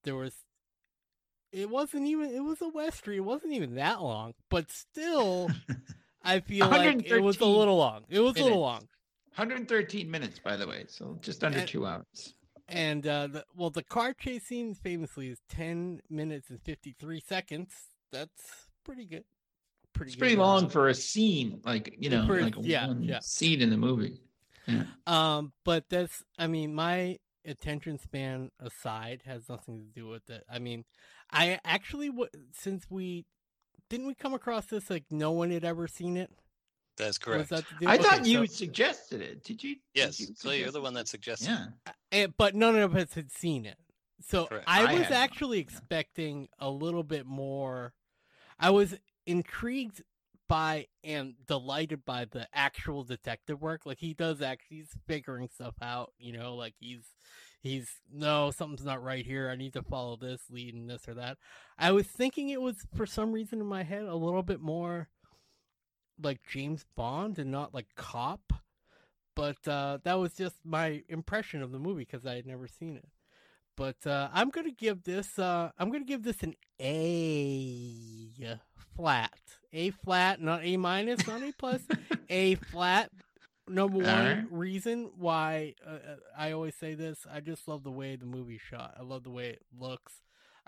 there 0.05 0.14
was. 0.16 0.35
It 1.53 1.68
wasn't 1.68 2.07
even. 2.07 2.30
It 2.30 2.41
was 2.43 2.62
a 2.62 2.68
western. 2.68 3.14
It 3.14 3.24
wasn't 3.24 3.53
even 3.53 3.74
that 3.74 4.01
long, 4.01 4.33
but 4.49 4.70
still, 4.70 5.51
I 6.25 6.41
feel 6.41 6.68
like 6.68 7.07
it 7.11 7.20
was 7.20 7.41
a 7.41 7.45
little 7.45 7.77
long. 7.77 8.05
It 8.09 8.20
was 8.20 8.37
a 8.37 8.43
little 8.43 8.61
long. 8.61 8.89
113 9.37 10.11
minutes, 10.11 10.39
by 10.39 10.57
the 10.57 10.66
way, 10.66 10.85
so 10.89 11.18
just 11.23 11.43
under 11.45 11.59
And- 11.61 11.68
two 11.68 11.87
hours. 11.87 12.35
And 12.68 13.07
uh, 13.07 13.27
the, 13.27 13.45
well, 13.55 13.70
the 13.70 13.83
car 13.83 14.14
chase 14.14 14.45
scene 14.45 14.75
famously 14.75 15.29
is 15.29 15.39
ten 15.49 16.01
minutes 16.09 16.49
and 16.49 16.62
fifty 16.62 16.95
three 16.99 17.20
seconds. 17.20 17.75
That's 18.12 18.66
pretty 18.85 19.05
good. 19.05 19.25
Pretty. 19.93 20.11
It's 20.12 20.16
pretty 20.16 20.37
long 20.37 20.70
for 20.70 20.89
a 20.89 20.95
scene, 20.95 21.61
like 21.66 21.95
you 21.99 22.09
know, 22.09 22.27
For- 22.27 22.41
like 22.41 22.57
a 22.57 22.61
yeah, 22.61 22.87
one 22.87 23.03
yeah. 23.03 23.18
scene 23.20 23.61
in 23.61 23.68
the 23.68 23.77
movie. 23.77 24.23
Um, 25.07 25.53
but 25.64 25.85
that's. 25.91 26.23
I 26.39 26.47
mean, 26.47 26.73
my 26.75 27.18
attention 27.45 27.99
span 27.99 28.51
aside 28.61 29.23
has 29.27 29.49
nothing 29.51 29.81
to 29.81 30.01
do 30.01 30.09
with 30.09 30.31
it. 30.31 30.45
I 30.51 30.59
mean, 30.59 30.85
I 31.31 31.59
actually 31.64 32.09
w- 32.09 32.31
since 32.53 32.87
we 32.89 33.27
didn't 33.93 34.07
we 34.07 34.14
come 34.14 34.32
across 34.32 34.64
this 34.64 34.88
like 34.88 35.05
no 35.11 35.32
one 35.32 35.51
had 35.51 35.64
ever 35.66 35.86
seen 35.86 36.16
it. 36.16 36.30
That's 36.97 37.18
correct. 37.18 37.51
that? 37.51 37.64
I 37.86 37.97
Okay, 37.97 38.03
thought 38.03 38.24
you 38.26 38.47
so- 38.47 38.55
suggested 38.55 39.20
it. 39.20 39.45
Did 39.45 39.62
you? 39.62 39.74
did 39.74 39.80
yes, 39.95 40.18
you 40.18 40.28
Clay, 40.40 40.61
you're 40.61 40.70
the 40.70 40.80
one 40.80 40.95
that 40.95 41.09
suggested. 41.09 41.49
Yeah. 41.51 41.66
Eh, 42.11 42.26
but 42.38 42.55
none 42.55 42.78
of 42.78 42.97
us 42.97 43.12
had 43.12 43.30
seen 43.30 43.66
it. 43.66 43.76
So 44.26 44.47
Correct. 44.47 44.64
I 44.66 44.80
I 44.80 44.93
was 44.95 45.03
had 45.03 45.11
not, 45.11 45.18
actually 45.18 45.59
yeah. 45.59 45.62
expecting 45.64 46.49
a 46.59 46.70
little 46.70 47.03
bit 47.03 47.26
more. 47.26 47.93
I 48.59 48.70
was 48.70 48.95
intrigued 49.26 50.03
by 50.49 50.86
and 51.05 51.34
delighted 51.47 52.07
by 52.07 52.24
the 52.24 52.49
actual 52.55 53.05
detective 53.05 53.61
work. 53.61 53.84
Like 53.84 53.99
he 53.99 54.14
does 54.14 54.40
actually, 54.40 54.78
he's 54.78 54.97
figuring 55.07 55.49
stuff 55.53 55.74
out. 55.82 56.12
You 56.18 56.32
know, 56.32 56.55
like 56.55 56.74
he's 56.78 57.05
he's 57.63 57.89
no 58.13 58.51
something's 58.51 58.85
not 58.85 59.03
right 59.03 59.25
here. 59.25 59.51
I 59.51 59.57
need 59.57 59.73
to 59.75 59.83
follow 59.83 60.17
this 60.17 60.43
lead 60.51 60.75
and 60.75 60.91
this 60.91 61.09
or 61.09 61.15
that. 61.15 61.39
I 61.79 61.93
was 61.93 62.07
thinking 62.07 62.49
it 62.51 62.61
was 62.61 62.87
for 62.95 63.07
some 63.07 63.33
reason 63.33 63.61
in 63.61 63.67
my 63.67 63.83
head 63.83 64.03
a 64.03 64.15
little 64.15 64.43
bit 64.43 64.61
more 64.61 65.09
like 66.23 66.41
James 66.47 66.85
Bond 66.95 67.39
and 67.39 67.51
not 67.51 67.73
like 67.75 67.95
cop 67.97 68.53
but 69.35 69.67
uh, 69.67 69.99
that 70.05 70.19
was 70.19 70.35
just 70.35 70.57
my 70.65 71.03
impression 71.09 71.63
of 71.63 71.73
the 71.73 71.79
movie 71.79 72.05
because 72.05 72.27
I 72.27 72.35
had 72.35 72.47
never 72.47 72.69
seen 72.69 72.97
it. 72.97 73.09
But 73.77 74.07
uh, 74.07 74.29
I'm 74.33 74.51
gonna 74.51 74.71
give 74.71 75.05
this. 75.05 75.39
Uh, 75.39 75.71
I'm 75.79 75.91
gonna 75.91 76.05
give 76.05 76.23
this 76.23 76.43
an 76.43 76.55
A 76.81 78.59
flat. 78.95 79.39
A 79.73 79.91
flat, 79.91 80.43
not 80.43 80.63
A 80.63 80.77
minus, 80.77 81.27
not 81.27 81.43
A 81.43 81.53
plus. 81.53 81.81
A 82.29 82.57
flat. 82.57 83.11
Number 83.69 83.99
one 83.99 84.09
Alright. 84.09 84.45
reason 84.51 85.11
why 85.17 85.75
uh, 85.87 85.91
uh, 85.91 86.17
I 86.37 86.53
always 86.53 86.75
say 86.75 86.95
this: 86.95 87.27
I 87.33 87.41
just 87.41 87.69
love 87.69 87.85
the 87.85 87.91
way 87.91 88.17
the 88.17 88.27
movie 88.27 88.59
shot. 88.59 88.95
I 88.99 89.03
love 89.03 89.23
the 89.23 89.31
way 89.31 89.51
it 89.51 89.63
looks. 89.79 90.15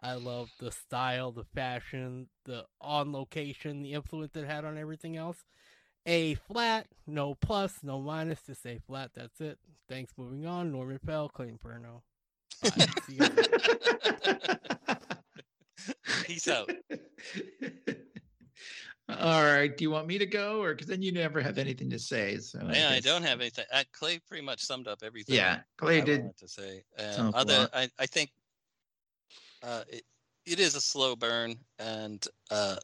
I 0.03 0.14
love 0.14 0.51
the 0.61 0.70
style, 0.70 1.32
the 1.32 1.45
fashion, 1.45 2.28
the 2.45 2.66
on 2.80 3.12
location, 3.12 3.82
the 3.82 3.95
influence 3.95 4.36
it 4.36 4.45
had 4.47 4.64
on 4.64 4.78
everything 4.78 5.16
else. 5.16 5.38
A 6.07 6.34
flat, 6.34 6.86
no 7.07 7.34
plus, 7.34 7.78
no 7.82 8.01
minus, 8.01 8.40
just 8.47 8.66
A 8.66 8.78
flat. 8.86 9.11
That's 9.14 9.40
it. 9.40 9.59
Thanks. 9.88 10.12
Moving 10.16 10.47
on. 10.47 10.70
Norman 10.70 10.99
Fell, 10.99 11.28
Clayton 11.28 11.59
Perno. 11.64 12.03
Bye. 12.62 12.86
See 13.07 13.14
you 13.14 13.28
guys. 13.28 13.49
Peace 16.24 16.49
out. 16.49 16.70
All 19.09 19.42
right. 19.44 19.76
Do 19.76 19.84
you 19.84 19.90
want 19.90 20.07
me 20.07 20.16
to 20.18 20.26
go, 20.26 20.62
or 20.62 20.72
because 20.74 20.86
then 20.86 21.02
you 21.02 21.12
never 21.12 21.40
have 21.42 21.59
anything 21.59 21.90
to 21.90 21.98
say? 21.98 22.38
So 22.38 22.59
Yeah, 22.62 22.88
I 22.90 22.94
guess- 22.94 23.05
don't 23.05 23.22
have 23.22 23.40
anything. 23.40 23.66
Uh, 23.72 23.84
Clay 23.92 24.18
pretty 24.26 24.44
much 24.44 24.61
summed 24.62 24.88
up 24.88 25.00
everything. 25.02 25.36
Yeah, 25.36 25.61
Clay 25.76 25.98
I 25.98 26.05
did. 26.05 26.36
to 26.38 26.48
say. 26.48 26.82
Uh, 26.98 27.12
sum 27.12 27.26
up 27.28 27.34
a 27.34 27.38
other. 27.38 27.68
I, 27.74 27.88
I 27.98 28.07
think 28.07 28.30
uh, 29.62 29.82
it, 29.88 30.02
it 30.46 30.59
is 30.61 30.74
a 30.74 30.80
slow 30.80 31.16
burn, 31.16 31.57
and 31.78 32.26
uh, 32.50 32.76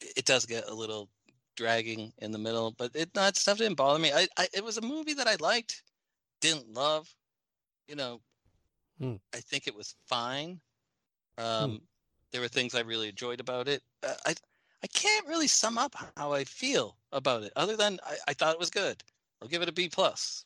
it 0.00 0.24
does 0.24 0.46
get 0.46 0.66
a 0.68 0.74
little 0.74 1.10
dragging 1.56 2.12
in 2.18 2.30
the 2.32 2.38
middle. 2.38 2.70
But 2.78 2.92
it 2.94 3.12
that 3.14 3.36
stuff 3.36 3.58
didn't 3.58 3.76
bother 3.76 3.98
me. 3.98 4.12
I, 4.12 4.28
I 4.38 4.48
it 4.54 4.64
was 4.64 4.78
a 4.78 4.82
movie 4.82 5.14
that 5.14 5.26
I 5.28 5.36
liked, 5.40 5.82
didn't 6.40 6.72
love. 6.72 7.06
You 7.86 7.96
know, 7.96 8.20
Hmm. 8.98 9.14
I 9.34 9.38
think 9.40 9.66
it 9.66 9.74
was 9.76 9.94
fine. 10.06 10.60
Um, 11.38 11.82
There 12.32 12.40
were 12.40 12.48
things 12.48 12.74
I 12.74 12.80
really 12.80 13.08
enjoyed 13.10 13.40
about 13.40 13.68
it. 13.68 13.82
Uh, 14.02 14.14
I 14.26 14.34
I 14.82 14.86
can't 14.88 15.26
really 15.26 15.48
sum 15.48 15.78
up 15.78 15.94
how 16.16 16.32
I 16.32 16.44
feel 16.44 16.96
about 17.12 17.42
it, 17.42 17.52
other 17.56 17.76
than 17.76 17.98
I, 18.06 18.16
I 18.28 18.34
thought 18.34 18.54
it 18.54 18.60
was 18.60 18.70
good. 18.70 19.02
I'll 19.42 19.48
give 19.48 19.62
it 19.62 19.68
a 19.68 19.72
B 19.72 19.88
plus. 19.88 20.44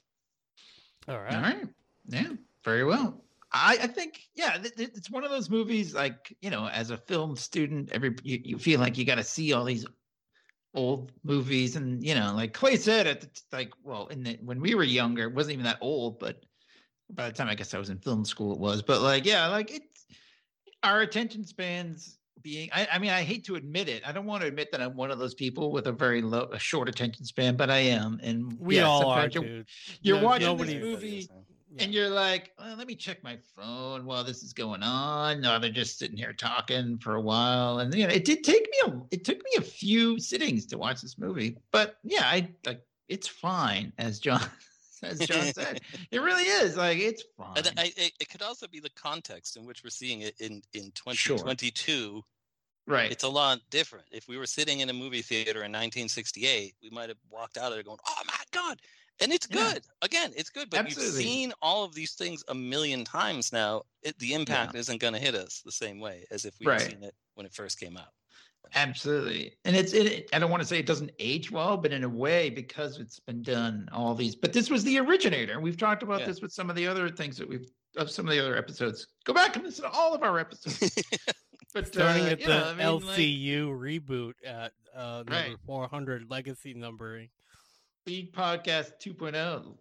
All 1.08 1.18
right. 1.18 1.34
All 1.34 1.42
right. 1.42 1.66
Yeah. 2.08 2.28
Very 2.64 2.84
well. 2.84 3.22
I, 3.52 3.78
I 3.82 3.86
think 3.86 4.22
yeah, 4.34 4.56
th- 4.56 4.74
th- 4.74 4.90
it's 4.94 5.10
one 5.10 5.24
of 5.24 5.30
those 5.30 5.50
movies 5.50 5.94
like 5.94 6.34
you 6.40 6.50
know, 6.50 6.68
as 6.68 6.90
a 6.90 6.96
film 6.96 7.36
student, 7.36 7.90
every 7.92 8.14
you, 8.22 8.40
you 8.42 8.58
feel 8.58 8.80
like 8.80 8.96
you 8.96 9.04
got 9.04 9.16
to 9.16 9.24
see 9.24 9.52
all 9.52 9.64
these 9.64 9.84
old 10.74 11.12
movies, 11.22 11.76
and 11.76 12.02
you 12.02 12.14
know, 12.14 12.32
like 12.34 12.54
Clay 12.54 12.76
said, 12.76 13.06
at 13.06 13.20
the, 13.20 13.26
t- 13.26 13.42
like 13.52 13.72
well, 13.82 14.06
in 14.06 14.22
the 14.22 14.38
when 14.42 14.60
we 14.60 14.74
were 14.74 14.84
younger, 14.84 15.24
it 15.24 15.34
wasn't 15.34 15.54
even 15.54 15.64
that 15.64 15.78
old, 15.82 16.18
but 16.18 16.44
by 17.10 17.28
the 17.28 17.34
time 17.34 17.48
I 17.48 17.54
guess 17.54 17.74
I 17.74 17.78
was 17.78 17.90
in 17.90 17.98
film 17.98 18.24
school, 18.24 18.52
it 18.54 18.58
was. 18.58 18.80
But 18.80 19.02
like 19.02 19.26
yeah, 19.26 19.48
like 19.48 19.70
it's 19.70 20.06
our 20.82 21.02
attention 21.02 21.44
spans 21.44 22.18
being. 22.42 22.68
I, 22.72 22.86
I 22.92 22.98
mean, 22.98 23.10
I 23.10 23.22
hate 23.22 23.44
to 23.46 23.56
admit 23.56 23.88
it. 23.88 24.02
I 24.06 24.12
don't 24.12 24.26
want 24.26 24.42
to 24.42 24.48
admit 24.48 24.70
that 24.72 24.80
I'm 24.82 24.96
one 24.96 25.10
of 25.10 25.18
those 25.18 25.34
people 25.34 25.70
with 25.72 25.86
a 25.86 25.92
very 25.92 26.22
low, 26.22 26.48
a 26.52 26.58
short 26.58 26.88
attention 26.88 27.24
span, 27.24 27.56
but 27.56 27.70
I 27.70 27.78
am, 27.78 28.20
and 28.22 28.58
We 28.60 28.76
yeah, 28.76 28.84
all 28.84 29.06
are, 29.10 29.28
you're- 29.28 29.46
dude. 29.46 29.66
you're 30.02 30.18
No- 30.20 30.24
watching 30.24 30.56
this 30.56 30.74
movie 30.74 31.28
Yeah. 31.74 31.84
and 31.84 31.94
you're 31.94 32.10
like, 32.10 32.52
well, 32.58 32.76
let 32.76 32.86
me 32.86 32.94
check 32.94 33.22
my 33.24 33.38
phone 33.56 34.04
while 34.04 34.24
this 34.24 34.42
is 34.42 34.52
going 34.52 34.82
on. 34.82 35.40
No, 35.40 35.58
they're 35.58 35.70
just 35.70 35.98
sitting 35.98 36.16
here 36.16 36.32
talking 36.32 36.98
for 36.98 37.14
a 37.14 37.20
while, 37.20 37.78
and 37.78 37.94
you 37.94 38.06
know, 38.06 38.12
it 38.12 38.24
did 38.24 38.44
take 38.44 38.62
me 38.62 38.92
a 38.92 39.00
it 39.10 39.24
took 39.24 39.38
me 39.38 39.50
a 39.58 39.62
few 39.62 40.18
sittings 40.18 40.66
to 40.66 40.78
watch 40.78 41.00
this 41.00 41.16
movie, 41.18 41.56
but 41.70 41.96
yeah, 42.04 42.22
I 42.24 42.50
like 42.66 42.82
it's 43.08 43.28
fine, 43.28 43.92
as 43.98 44.20
John 44.20 44.40
as 45.02 45.24
John 45.24 45.52
said, 45.52 45.78
it 46.10 46.18
really 46.20 46.44
is 46.44 46.76
like 46.76 46.98
it's 46.98 47.22
fun. 47.36 47.56
And 47.56 47.70
I, 47.76 47.92
it, 47.96 48.12
it 48.20 48.28
could 48.30 48.42
also 48.42 48.66
be 48.66 48.80
the 48.80 48.90
context 48.90 49.56
in 49.56 49.64
which 49.66 49.84
we're 49.84 49.90
seeing 49.90 50.22
it 50.22 50.34
in 50.40 50.62
in 50.72 50.92
Sure. 51.06 51.54
2022. 51.54 52.22
right, 52.86 53.12
It's 53.12 53.24
a 53.24 53.28
lot 53.28 53.60
different. 53.70 54.08
If 54.12 54.28
we 54.28 54.38
were 54.38 54.46
sitting 54.46 54.80
in 54.80 54.88
a 54.88 54.92
movie 54.94 55.22
theater 55.22 55.64
in 55.64 55.72
1968, 55.72 56.76
we 56.82 56.90
might 56.90 57.08
have 57.10 57.18
walked 57.28 57.56
out 57.58 57.66
of 57.72 57.74
there 57.74 57.82
going, 57.82 57.98
"Oh 58.06 58.22
my 58.26 58.42
god!" 58.52 58.80
And 59.20 59.32
it's 59.32 59.46
Yeah. 59.48 59.74
good. 59.74 59.86
Again, 60.02 60.32
it's 60.36 60.50
good. 60.50 60.70
But 60.70 60.80
Absolutely. 60.80 60.84
you've 60.84 60.98
seen 61.26 61.52
all 61.62 61.84
of 61.84 61.94
these 61.94 62.14
things 62.14 62.42
a 62.48 62.54
million 62.54 63.04
times 63.04 63.52
now. 63.52 63.82
It, 64.02 64.18
the 64.18 64.34
impact 64.34 64.74
isn't 64.74 65.00
going 65.00 65.14
to 65.14 65.18
hit 65.20 65.34
us 65.34 65.60
the 65.62 65.72
same 65.72 66.00
way 66.00 66.26
as 66.30 66.44
if 66.44 66.58
we 66.60 66.68
had 66.68 66.80
Right. 66.80 66.80
seen 66.80 67.02
it 67.02 67.14
when 67.34 67.46
it 67.46 67.52
first 67.54 67.78
came 67.78 67.96
out. 67.96 68.12
Absolutely. 68.74 69.52
And 69.64 69.76
it's 69.76 69.92
it, 69.92 70.28
I 70.32 70.38
don't 70.38 70.50
want 70.50 70.62
to 70.62 70.66
say 70.66 70.78
it 70.78 70.86
doesn't 70.86 71.12
age 71.18 71.50
well, 71.50 71.76
but 71.76 71.92
in 71.92 72.04
a 72.04 72.08
way, 72.08 72.48
because 72.50 72.98
it's 72.98 73.20
been 73.20 73.42
done 73.42 73.88
all 73.92 74.14
these, 74.14 74.34
but 74.34 74.52
this 74.52 74.70
was 74.70 74.82
the 74.84 74.98
originator. 74.98 75.60
We've 75.60 75.76
talked 75.76 76.02
about 76.02 76.20
Yeah. 76.20 76.26
this 76.26 76.40
with 76.40 76.52
some 76.52 76.70
of 76.70 76.76
the 76.76 76.86
other 76.86 77.08
things 77.10 77.36
that 77.38 77.48
we've 77.48 77.66
of 77.96 78.10
some 78.10 78.26
of 78.26 78.32
the 78.32 78.40
other 78.40 78.56
episodes. 78.56 79.06
Go 79.24 79.34
back 79.34 79.54
and 79.56 79.64
listen 79.66 79.84
to 79.84 79.90
all 79.90 80.14
of 80.14 80.22
our 80.22 80.38
episodes. 80.38 80.98
But 81.74 81.86
Starting 81.86 82.24
uh, 82.24 82.30
at 82.32 82.40
the 82.40 82.46
know, 82.48 82.64
I 82.64 82.74
mean, 82.74 83.06
like, 83.06 83.16
LCU 83.18 83.68
reboot 83.70 84.32
at 84.46 84.72
uh, 84.94 85.22
number 85.26 85.32
Right. 85.32 85.56
400 85.64 86.30
legacy 86.30 86.74
numbering. 86.74 87.30
Speed 88.02 88.34
Podcast 88.34 88.92
2.0. 89.02 89.34
Um, 89.64 89.76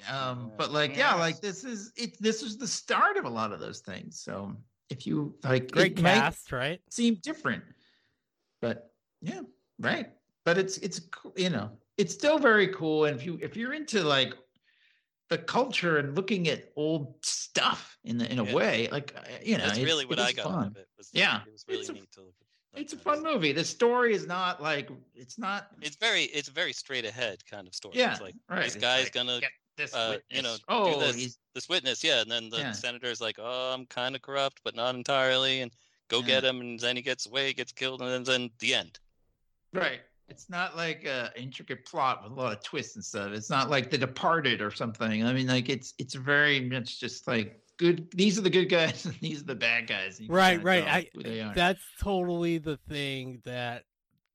Yeah. 0.00 0.34
but 0.58 0.70
like, 0.70 0.96
yeah, 0.98 1.14
like 1.14 1.40
this 1.40 1.64
is 1.64 1.92
it. 1.96 2.20
This 2.20 2.42
is 2.42 2.58
the 2.58 2.68
start 2.68 3.16
of 3.16 3.24
a 3.24 3.30
lot 3.30 3.52
of 3.52 3.58
those 3.60 3.80
things. 3.80 4.20
So 4.20 4.54
if 4.90 5.06
you 5.06 5.34
like, 5.44 5.70
Great 5.70 5.92
it 5.98 6.02
cast, 6.02 6.52
right? 6.52 6.78
seem 6.90 7.14
different, 7.22 7.64
but 8.60 8.92
yeah, 9.20 9.40
right. 9.78 10.10
But 10.44 10.58
it's 10.58 10.78
it's 10.78 11.00
you 11.36 11.50
know 11.50 11.70
it's 11.96 12.14
still 12.14 12.38
very 12.38 12.68
cool. 12.68 13.04
And 13.06 13.18
if 13.18 13.24
you 13.26 13.38
if 13.42 13.56
you're 13.56 13.74
into 13.74 14.02
like 14.02 14.34
the 15.28 15.38
culture 15.38 15.98
and 15.98 16.16
looking 16.16 16.48
at 16.48 16.72
old 16.76 17.14
stuff 17.22 17.98
in 18.04 18.16
the 18.18 18.30
in 18.32 18.38
a 18.38 18.44
Yeah. 18.44 18.54
way, 18.54 18.88
like 18.90 19.14
uh, 19.16 19.20
you 19.42 19.58
know, 19.58 19.64
That's 19.66 19.78
it's- 19.78 19.84
really 19.84 20.06
what 20.06 20.18
I 20.18 20.32
got 20.32 20.44
fun. 20.46 20.54
out 20.60 20.66
of 20.68 20.76
it. 20.76 20.88
Was 20.96 21.10
Yeah, 21.12 21.42
it 21.46 21.52
was 21.52 21.64
really 21.68 21.80
it's 21.80 21.88
a- 21.90 21.92
neat 21.92 22.12
to 22.12 22.20
look 22.22 22.34
at. 22.40 22.80
It's 22.80 22.92
a 22.92 22.96
fun 22.98 23.22
movie. 23.22 23.52
The 23.52 23.64
story 23.64 24.14
is 24.14 24.26
not 24.26 24.62
like 24.62 24.88
it's 25.14 25.38
not. 25.38 25.68
It's 25.80 25.96
very, 25.96 26.24
it's 26.24 26.48
a 26.48 26.52
very 26.52 26.72
straight 26.72 27.04
ahead 27.06 27.44
kind 27.50 27.66
of 27.66 27.74
story. 27.74 27.96
Yeah, 27.98 28.12
It's 28.12 28.20
like 28.20 28.34
right. 28.48 28.64
this 28.64 28.74
It's 28.76 28.82
guy's 28.82 29.04
like, 29.04 29.12
gonna 29.14 29.40
get 29.40 29.50
this 29.76 29.94
uh, 29.94 30.18
you 30.30 30.42
know, 30.42 30.50
witness. 30.52 30.58
do 30.58 30.64
oh, 30.68 31.00
this. 31.00 31.16
he's 31.16 31.38
this 31.54 31.68
witness, 31.68 32.04
yeah, 32.04 32.20
and 32.20 32.30
then 32.30 32.50
the 32.50 32.58
Yeah. 32.58 32.72
senator's 32.72 33.20
like, 33.20 33.36
"Oh, 33.38 33.72
I'm 33.74 33.86
kind 33.86 34.14
of 34.14 34.22
corrupt, 34.22 34.60
but 34.64 34.74
not 34.76 34.94
entirely," 34.94 35.62
and 35.62 35.72
go 36.08 36.20
Yeah. 36.20 36.26
get 36.26 36.44
him, 36.44 36.60
and 36.60 36.80
then 36.80 36.96
he 36.96 37.02
gets 37.02 37.26
away, 37.26 37.52
gets 37.52 37.72
killed, 37.72 38.02
and 38.02 38.10
then, 38.10 38.24
then 38.24 38.50
the 38.60 38.74
end. 38.74 38.98
right. 39.72 40.00
It's 40.30 40.50
not 40.50 40.76
like 40.76 41.06
a 41.06 41.32
intricate 41.36 41.86
plot 41.86 42.22
with 42.22 42.32
a 42.32 42.34
lot 42.34 42.52
of 42.54 42.62
twists 42.62 42.96
and 42.96 43.04
stuff. 43.04 43.32
It's 43.32 43.48
not 43.48 43.70
like 43.70 43.90
The 43.90 43.96
Departed 43.96 44.60
or 44.60 44.70
something. 44.70 45.24
I 45.24 45.32
mean, 45.32 45.46
like 45.46 45.70
it's 45.70 45.94
it's 45.98 46.14
very 46.14 46.60
much 46.60 47.00
just 47.00 47.26
like 47.26 47.62
good. 47.78 48.10
These 48.10 48.38
are 48.38 48.42
the 48.42 48.50
good 48.50 48.66
guys 48.66 49.04
and 49.06 49.14
these 49.22 49.40
are 49.40 49.46
the 49.46 49.54
bad 49.54 49.86
guys. 49.86 50.18
and 50.18 50.24
you 50.24 50.28
can 50.28 50.36
Right, 50.36 50.62
right. 50.62 50.84
I 50.84 51.08
who 51.14 51.22
they 51.22 51.40
are. 51.40 51.54
that's 51.54 51.80
totally 51.98 52.58
the 52.58 52.76
thing 52.90 53.40
that 53.46 53.84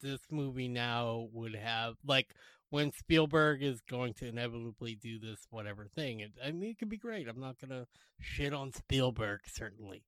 this 0.01 0.19
movie 0.31 0.67
now 0.67 1.27
would 1.31 1.53
have. 1.53 1.93
Like 2.03 2.33
when 2.71 2.91
Spielberg 2.91 3.61
is 3.61 3.79
going 3.81 4.15
to 4.15 4.25
inevitably 4.27 4.95
do 4.95 5.19
this 5.19 5.45
whatever 5.51 5.85
thing. 5.93 6.21
It, 6.21 6.31
I 6.43 6.49
mean, 6.53 6.71
it 6.71 6.79
could 6.79 6.89
be 6.89 6.97
great. 6.97 7.27
I'm 7.27 7.39
not 7.39 7.59
gonna 7.59 7.85
shit 8.19 8.51
on 8.51 8.73
Spielberg 8.73 9.41
certainly, 9.45 10.03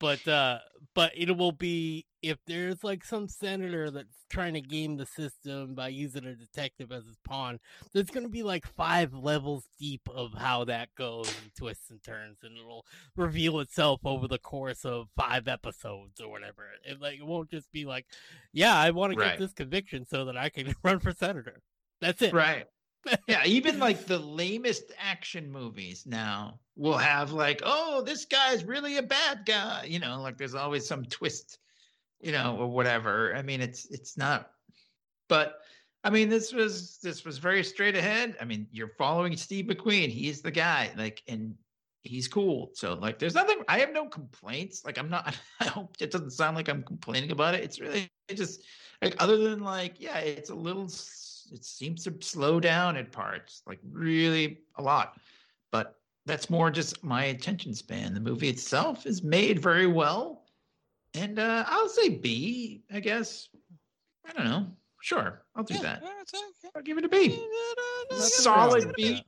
but 0.00 0.26
uh, 0.28 0.58
but 0.94 1.12
it 1.16 1.36
will 1.36 1.52
be 1.52 2.06
if 2.22 2.38
there's 2.46 2.82
like 2.82 3.04
some 3.04 3.28
senator 3.28 3.90
that's 3.90 4.24
trying 4.28 4.54
to 4.54 4.60
game 4.60 4.96
the 4.96 5.06
system 5.06 5.74
by 5.74 5.88
using 5.88 6.24
a 6.24 6.34
detective 6.34 6.90
as 6.92 7.04
his 7.06 7.16
pawn. 7.24 7.58
There's 7.92 8.10
gonna 8.10 8.28
be 8.28 8.42
like 8.42 8.66
five 8.66 9.14
levels 9.14 9.64
deep 9.78 10.02
of 10.12 10.32
how 10.36 10.64
that 10.64 10.88
goes 10.96 11.28
and 11.42 11.54
twists 11.54 11.90
and 11.90 12.02
turns, 12.02 12.38
and 12.42 12.56
it'll 12.58 12.84
reveal 13.16 13.60
itself 13.60 14.00
over 14.04 14.26
the 14.28 14.38
course 14.38 14.84
of 14.84 15.08
five 15.16 15.48
episodes 15.48 16.20
or 16.20 16.28
whatever. 16.30 16.64
It 16.84 17.00
like 17.00 17.18
it 17.18 17.26
won't 17.26 17.50
just 17.50 17.70
be 17.72 17.84
like, 17.84 18.06
yeah, 18.52 18.76
I 18.76 18.90
want 18.90 19.12
to 19.12 19.18
Right. 19.18 19.30
get 19.30 19.38
this 19.38 19.52
conviction 19.52 20.04
so 20.06 20.24
that 20.26 20.36
I 20.36 20.48
can 20.48 20.74
run 20.82 20.98
for 21.00 21.12
senator. 21.12 21.62
That's 22.00 22.22
it. 22.22 22.32
right. 22.32 22.66
Yeah, 23.26 23.42
even 23.46 23.78
like 23.78 24.06
the 24.06 24.18
lamest 24.18 24.92
action 24.98 25.50
movies 25.50 26.04
now 26.06 26.60
will 26.76 26.98
have 26.98 27.32
like, 27.32 27.62
oh, 27.64 28.02
this 28.04 28.24
guy's 28.24 28.64
really 28.64 28.96
a 28.98 29.02
bad 29.02 29.44
guy. 29.46 29.84
You 29.88 29.98
know, 29.98 30.20
like 30.20 30.38
there's 30.38 30.54
always 30.54 30.86
some 30.86 31.04
twist, 31.04 31.58
you 32.20 32.32
know, 32.32 32.56
or 32.58 32.68
whatever. 32.68 33.34
I 33.34 33.42
mean, 33.42 33.60
it's 33.60 33.86
it's 33.86 34.16
not, 34.16 34.50
but 35.28 35.60
I 36.04 36.10
mean, 36.10 36.28
this 36.28 36.52
was 36.52 36.98
this 37.02 37.24
was 37.24 37.38
very 37.38 37.64
straight 37.64 37.96
ahead. 37.96 38.36
I 38.40 38.44
mean, 38.44 38.66
you're 38.70 38.92
following 38.98 39.36
Steve 39.36 39.66
McQueen. 39.66 40.08
He's 40.08 40.40
the 40.40 40.50
guy, 40.50 40.90
like, 40.96 41.22
and 41.28 41.54
he's 42.02 42.28
cool. 42.28 42.70
So 42.74 42.94
like, 42.94 43.18
there's 43.18 43.34
nothing. 43.34 43.58
I 43.68 43.80
have 43.80 43.92
no 43.92 44.06
complaints. 44.06 44.84
Like, 44.84 44.98
I'm 44.98 45.10
not. 45.10 45.36
I 45.60 45.64
hope 45.64 45.96
it 46.00 46.10
doesn't 46.10 46.30
sound 46.30 46.56
like 46.56 46.68
I'm 46.68 46.82
complaining 46.82 47.32
about 47.32 47.54
it. 47.54 47.64
It's 47.64 47.80
really 47.80 48.08
just 48.32 48.62
like 49.02 49.16
other 49.18 49.36
than 49.36 49.60
like, 49.60 50.00
yeah, 50.00 50.18
it's 50.18 50.50
a 50.50 50.54
little. 50.54 50.88
It 51.52 51.64
seems 51.64 52.04
to 52.04 52.14
slow 52.20 52.60
down 52.60 52.96
at 52.96 53.12
parts, 53.12 53.62
like 53.66 53.78
really 53.90 54.60
a 54.76 54.82
lot. 54.82 55.14
But 55.72 55.96
that's 56.26 56.50
more 56.50 56.70
just 56.70 57.02
my 57.04 57.24
attention 57.26 57.74
span. 57.74 58.14
The 58.14 58.20
movie 58.20 58.48
itself 58.48 59.06
is 59.06 59.22
made 59.22 59.58
very 59.60 59.86
well, 59.86 60.44
and 61.14 61.38
uh, 61.38 61.64
I'll 61.66 61.88
say 61.88 62.08
B. 62.10 62.82
I 62.92 63.00
guess. 63.00 63.48
I 64.28 64.32
don't 64.32 64.44
know. 64.44 64.66
Sure, 65.00 65.42
I'll 65.54 65.64
do 65.64 65.74
Yeah, 65.74 65.80
that. 65.82 66.02
okay. 66.02 66.70
I'll 66.74 66.82
give 66.82 66.98
it 66.98 67.04
a 67.04 67.08
B. 67.08 67.28
Nothing 68.10 68.22
Solid 68.28 68.78
wrong 68.80 68.86
with 68.88 68.96
B. 68.96 69.12
that. 69.14 69.24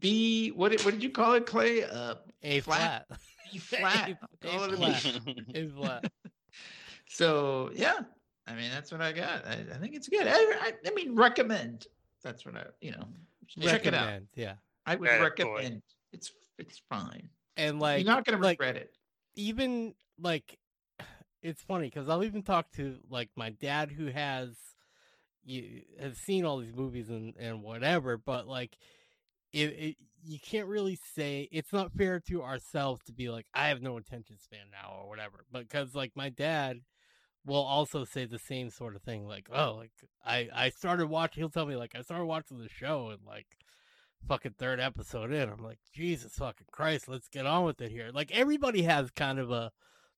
B. 0.00 0.48
What 0.50 0.70
did, 0.72 0.84
what 0.84 0.92
did 0.92 1.02
you 1.02 1.10
call 1.10 1.32
it, 1.32 1.46
Clay? 1.46 1.82
Uh, 1.82 2.16
A 2.42 2.60
Flat. 2.60 3.06
flat. 3.08 3.20
B 3.52 3.58
flat. 3.58 4.10
A 4.44 4.46
Call 4.46 4.64
it 4.64 4.72
a 4.74 4.76
flat. 4.76 5.20
B. 5.24 5.44
A 5.54 5.68
flat. 5.68 6.04
So 7.10 7.70
yeah, 7.74 8.00
I 8.48 8.54
mean 8.54 8.70
that's 8.70 8.90
what 8.90 9.00
I 9.00 9.12
got. 9.12 9.46
I, 9.46 9.64
I 9.74 9.78
think 9.78 9.94
it's 9.94 10.08
good. 10.08 10.26
I, 10.26 10.32
I, 10.32 10.72
I 10.86 10.90
mean 10.94 11.14
recommend. 11.14 11.86
That's 12.24 12.46
what 12.46 12.56
I 12.56 12.64
you 12.80 12.92
know 12.92 13.06
check 13.46 13.86
it 13.86 13.94
out. 13.94 14.22
Yeah. 14.34 14.54
I 14.86 14.96
would 14.96 15.08
Atta 15.08 15.18
boy. 15.18 15.24
recommend. 15.24 15.82
It's 16.12 16.32
it's 16.58 16.80
fine. 16.88 17.28
And 17.56 17.78
like 17.80 18.04
You're 18.04 18.14
not 18.14 18.24
gonna 18.24 18.42
like, 18.42 18.58
regret 18.60 18.76
it. 18.76 18.96
even 19.36 19.94
like 20.18 20.58
it's 21.42 21.62
funny 21.62 21.88
because 21.88 22.08
I'll 22.08 22.24
even 22.24 22.42
talk 22.42 22.70
to 22.72 22.96
like 23.10 23.30
my 23.36 23.50
dad 23.50 23.90
who 23.92 24.06
has 24.06 24.56
you 25.44 25.82
has 26.00 26.16
seen 26.16 26.44
all 26.44 26.58
these 26.58 26.74
movies 26.74 27.10
and 27.10 27.34
and 27.38 27.62
whatever, 27.62 28.16
but 28.16 28.46
like 28.46 28.76
it, 29.52 29.66
it 29.78 29.96
you 30.24 30.38
can't 30.40 30.66
really 30.66 30.98
say 31.14 31.48
it's 31.52 31.72
not 31.72 31.92
fair 31.92 32.20
to 32.20 32.42
ourselves 32.42 33.02
to 33.04 33.12
be 33.12 33.28
like 33.30 33.46
I 33.54 33.68
have 33.68 33.82
no 33.82 33.96
attention 33.96 34.38
span 34.38 34.66
now 34.72 34.96
or 35.00 35.08
whatever, 35.08 35.44
because 35.52 35.94
like 35.94 36.12
my 36.16 36.28
dad 36.28 36.80
will 37.46 37.56
also 37.64 38.04
say 38.04 38.24
the 38.26 38.38
same 38.38 38.68
sort 38.70 38.94
of 38.96 39.02
thing 39.02 39.26
like 39.26 39.48
oh 39.52 39.74
like 39.76 39.92
I 40.24 40.48
I 40.54 40.68
started 40.70 41.06
watching 41.06 41.40
he'll 41.40 41.48
tell 41.50 41.66
me 41.66 41.76
like 41.76 41.94
I 41.96 42.02
started 42.02 42.24
watching 42.26 42.58
the 42.58 42.68
show 42.68 43.08
and 43.10 43.20
like 43.26 43.46
fucking 44.26 44.54
third 44.58 44.80
episode 44.80 45.32
in. 45.32 45.48
I'm 45.48 45.62
like 45.62 45.78
Jesus 45.94 46.32
fucking 46.34 46.66
Christ 46.72 47.08
let's 47.08 47.28
get 47.28 47.46
on 47.46 47.64
with 47.64 47.80
it 47.80 47.90
here. 47.90 48.10
Like 48.12 48.30
everybody 48.32 48.82
has 48.82 49.10
kind 49.10 49.38
of 49.38 49.50
a 49.50 49.70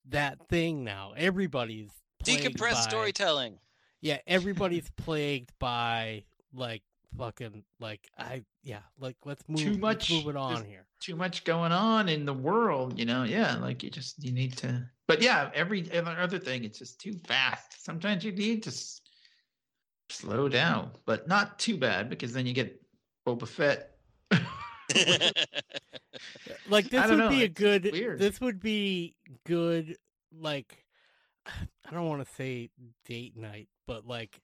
that 0.09 0.49
thing 0.49 0.83
now. 0.85 1.13
Everybody's 1.17 1.91
Decompressed 2.25 2.73
by- 2.73 2.81
storytelling. 2.89 3.59
yeah, 4.01 4.19
everybody's 4.27 4.91
plagued 4.97 5.53
by 5.59 6.25
like 6.53 6.83
fucking 7.17 7.65
like 7.81 8.09
I 8.19 8.45
yeah, 8.63 8.81
like 8.99 9.17
let's 9.25 9.43
move 9.49 9.61
Too 9.61 9.71
let's 9.73 9.81
much- 9.81 10.11
move 10.11 10.29
it 10.29 10.37
on 10.37 10.65
here. 10.65 10.87
Too 11.01 11.17
much 11.17 11.45
going 11.45 11.73
on 11.73 12.09
in 12.09 12.25
the 12.27 12.35
world, 12.35 12.99
you 12.99 13.07
know. 13.07 13.23
Yeah, 13.25 13.57
like 13.57 13.83
you 13.83 13.91
just 13.91 14.23
you 14.23 14.33
need 14.33 14.57
to. 14.59 14.85
But 15.09 15.23
yeah, 15.23 15.51
every 15.55 15.91
every 15.91 16.15
other 16.17 16.39
thing 16.39 16.65
it's 16.65 16.79
just 16.79 17.01
too 17.01 17.15
fast. 17.27 17.83
Sometimes 17.85 18.25
you 18.25 18.33
need 18.33 18.63
to 18.65 18.71
s- 18.71 19.01
slow 20.11 20.49
down, 20.49 20.91
but 21.07 21.27
not 21.27 21.59
too 21.59 21.77
bad 21.77 22.11
because 22.11 22.33
then 22.33 22.47
you 22.47 22.53
get 22.53 22.81
Boba 23.27 23.49
Fett. 23.49 23.97
Like 26.69 26.91
this 26.91 27.09
would 27.09 27.19
know, 27.19 27.29
be 27.31 27.43
a 27.43 27.45
it's 27.47 27.55
just 27.55 27.55
good 27.85 27.93
weird. 27.93 28.19
this 28.19 28.41
would 28.41 28.61
be 28.61 29.15
good 29.47 29.97
like 30.39 30.85
I 31.47 31.91
don't 31.93 32.07
want 32.09 32.27
to 32.27 32.35
say 32.35 32.71
date 33.07 33.37
night, 33.37 33.69
but 33.87 34.07
like 34.07 34.41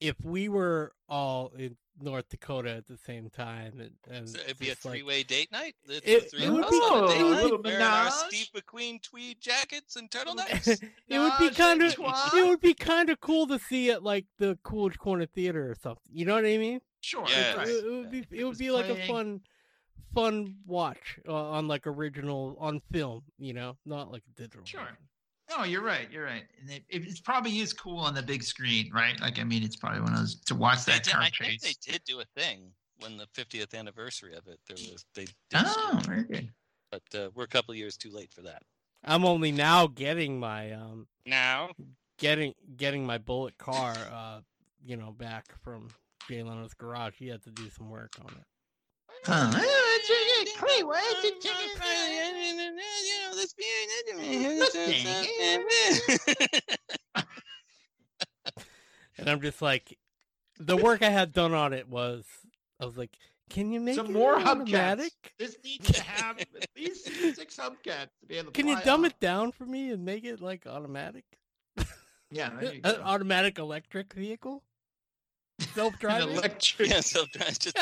if 0.00 0.16
we 0.22 0.48
were 0.48 0.92
all 1.08 1.52
in 1.56 1.76
North 2.00 2.28
Dakota 2.28 2.70
at 2.76 2.86
the 2.88 2.96
same 2.96 3.30
time 3.30 3.78
and, 3.80 3.90
and 4.10 4.28
So 4.28 4.40
it'd 4.40 4.58
be 4.58 4.66
a 4.66 4.70
just, 4.70 4.82
three-way 4.82 5.22
date 5.22 5.52
night. 5.52 5.76
The, 5.86 5.94
the 6.00 6.10
It- 6.16 6.30
three 6.30 6.42
it 6.44 6.50
would 6.52 6.68
be- 6.68 6.76
on 6.76 7.04
a 7.04 7.08
date 7.08 7.20
Oh, 7.22 7.26
a 7.28 7.30
night, 7.34 7.42
little 7.44 7.62
wearing 7.62 7.82
our. 7.82 8.10
Steve 8.10 8.48
McQueen 8.54 9.00
tweed 9.02 9.40
jackets 9.40 9.96
and 9.96 10.10
turtlenecks. 10.10 10.82
it 11.08 11.18
would 11.18 11.32
be 11.38 11.50
kind 11.54 11.82
of 11.82 11.92
it 12.34 12.48
would 12.48 12.60
be 12.60 12.74
kind 12.74 13.10
of 13.10 13.20
cool 13.20 13.46
to 13.46 13.58
see 13.58 13.90
it 13.90 14.02
like 14.02 14.26
the 14.38 14.58
Coolidge 14.64 14.98
Corner 14.98 15.26
Theater 15.26 15.70
or 15.70 15.74
something. 15.80 16.02
You 16.12 16.24
know 16.26 16.34
what 16.34 16.44
I 16.44 16.58
mean? 16.58 16.80
Sure. 17.00 17.24
Yeah. 17.28 17.54
right. 17.56 17.68
It, 17.68 17.84
it 17.84 17.90
would 17.90 18.10
be 18.10 18.18
it, 18.18 18.26
it 18.30 18.44
would 18.44 18.50
was 18.50 18.58
be 18.58 18.70
like 18.70 18.86
a 18.88 19.06
fun 19.06 19.40
fun 20.14 20.56
watch 20.66 21.18
uh, 21.28 21.32
on 21.50 21.68
like 21.68 21.86
original 21.86 22.56
on 22.60 22.80
film, 22.92 23.22
you 23.38 23.52
know, 23.52 23.76
not 23.84 24.10
like 24.12 24.22
digital. 24.36 24.64
Sure. 24.64 24.80
version. 24.80 24.96
No, 25.50 25.64
you're 25.64 25.82
right. 25.82 26.10
You're 26.10 26.24
right. 26.24 26.44
And 26.60 26.70
it, 26.70 26.84
it, 26.88 27.02
it's 27.06 27.20
probably 27.20 27.58
is 27.60 27.72
cool 27.72 27.98
on 27.98 28.14
the 28.14 28.22
big 28.22 28.42
screen, 28.42 28.90
right? 28.92 29.20
Like, 29.20 29.38
I 29.38 29.44
mean, 29.44 29.62
it's 29.62 29.76
probably 29.76 30.00
one 30.00 30.12
of 30.12 30.18
those 30.18 30.36
to 30.46 30.54
watch 30.54 30.84
that 30.86 31.04
did, 31.04 31.12
car 31.12 31.22
I 31.22 31.30
think 31.30 31.60
they 31.60 31.74
did 31.82 32.02
do 32.06 32.20
a 32.20 32.24
thing 32.40 32.72
when 33.00 33.16
the 33.16 33.26
50th 33.36 33.74
anniversary 33.78 34.34
of 34.34 34.46
it. 34.46 34.58
There 34.66 34.76
was 34.90 35.04
they 35.14 35.24
did 35.24 35.34
Oh, 35.66 36.00
screen 36.00 36.00
very 36.02 36.24
good. 36.24 36.48
but 36.90 37.02
uh, 37.18 37.28
we're 37.34 37.44
a 37.44 37.48
couple 37.48 37.72
of 37.72 37.78
years 37.78 37.96
too 37.96 38.10
late 38.10 38.32
for 38.32 38.42
that. 38.42 38.62
I'm 39.04 39.24
only 39.26 39.52
now 39.52 39.86
getting 39.86 40.40
my 40.40 40.72
um 40.72 41.06
Now, 41.26 41.70
getting 42.18 42.54
getting 42.76 43.04
my 43.04 43.18
Bullitt 43.18 43.58
car 43.58 43.92
uh 44.10 44.40
you 44.82 44.96
know 44.96 45.12
back 45.12 45.44
from 45.62 45.88
Jay 46.28 46.42
Leno's 46.42 46.72
garage. 46.74 47.14
He 47.18 47.28
had 47.28 47.42
to 47.42 47.50
do 47.50 47.68
some 47.68 47.90
work 47.90 48.12
on 48.20 48.32
it. 48.32 48.44
Huh. 49.24 49.60
That's 53.44 53.54
very 53.58 53.86
good. 53.86 54.16
Clay, 54.16 54.48
why 54.48 54.58
Let's 54.58 54.72
did 54.72 55.04
you 55.04 55.10
And 59.18 59.28
I'm 59.28 59.40
just 59.40 59.60
like 59.62 59.96
the 60.58 60.76
work 60.76 61.02
I 61.02 61.10
had 61.10 61.32
done 61.32 61.52
on 61.54 61.72
it 61.72 61.88
was 61.88 62.24
I 62.80 62.84
was 62.84 62.96
like, 62.98 63.10
can 63.50 63.70
you 63.72 63.80
make 63.80 63.94
Some 63.96 64.06
it 64.06 64.12
more 64.12 64.36
automatic? 64.38 65.12
hubcaps. 65.22 65.30
This 65.38 65.56
needs 65.64 65.92
to 65.92 66.02
have 66.02 66.38
at 66.40 66.48
least 66.76 67.06
six 67.36 67.56
hubcaps 67.56 68.08
to 68.20 68.26
be 68.26 68.36
able 68.38 68.46
to 68.46 68.52
Can 68.52 68.66
you 68.68 68.80
dumb 68.82 69.04
off. 69.04 69.10
it 69.12 69.20
down 69.20 69.52
for 69.52 69.64
me 69.66 69.90
and 69.90 70.04
make 70.04 70.24
it 70.24 70.40
like 70.40 70.66
automatic? 70.66 71.24
Yeah, 72.30 72.50
An 72.84 72.96
automatic 73.02 73.58
electric 73.58 74.12
vehicle? 74.14 74.62
Self-driving? 75.74 76.30
electric. 76.36 76.90
yeah, 76.90 77.00
so 77.00 77.24
it's 77.32 77.58
just 77.58 77.76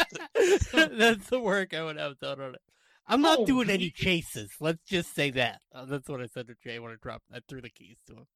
That's 0.73 1.31
the 1.31 1.41
work 1.41 1.73
I 1.73 1.83
would 1.83 1.97
have 1.97 2.19
done 2.19 2.41
on 2.41 2.55
it. 2.57 2.61
I'm 3.07 3.21
not 3.21 3.41
Oh, 3.41 3.47
doing 3.47 3.69
any 3.71 3.91
chases. 3.91 4.53
Let's 4.61 4.83
just 4.87 5.15
say 5.15 5.31
that. 5.33 5.61
Uh, 5.75 5.85
that's 5.87 6.09
what 6.09 6.21
I 6.21 6.27
said 6.27 6.47
to 6.49 6.55
Jay 6.63 6.79
when 6.79 6.93
I 6.93 6.97
dropped. 7.03 7.25
I 7.33 7.41
threw 7.49 7.61
the 7.61 7.71
keys 7.71 7.97
to 8.07 8.15
him. 8.15 8.27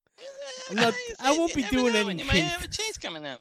I'm 0.71 0.77
not- 0.77 0.95
I 1.21 1.37
won't 1.37 1.55
be 1.55 1.63
doing 1.65 1.93
know, 1.93 2.09
any 2.09 2.23
You 2.23 2.27
might 2.29 2.37
have 2.43 2.65
a 2.65 2.69
chases. 2.69 2.77
chase 2.87 2.99
coming 2.99 3.25
up. 3.27 3.41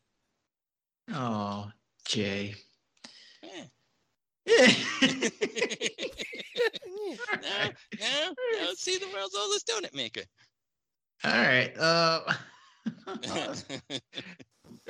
Oh, 1.13 1.71
Jay. 2.07 2.55
Yeah. 3.43 3.63
Yeah. 7.07 7.15
now, 7.41 7.69
now, 7.99 8.31
now 8.59 8.67
see 8.75 8.97
the 8.97 9.07
world's 9.13 9.35
oldest 9.35 9.67
donut 9.67 9.93
maker. 9.93 10.21
All 11.23 11.31
right. 11.31 11.71
Uh, 11.77 12.21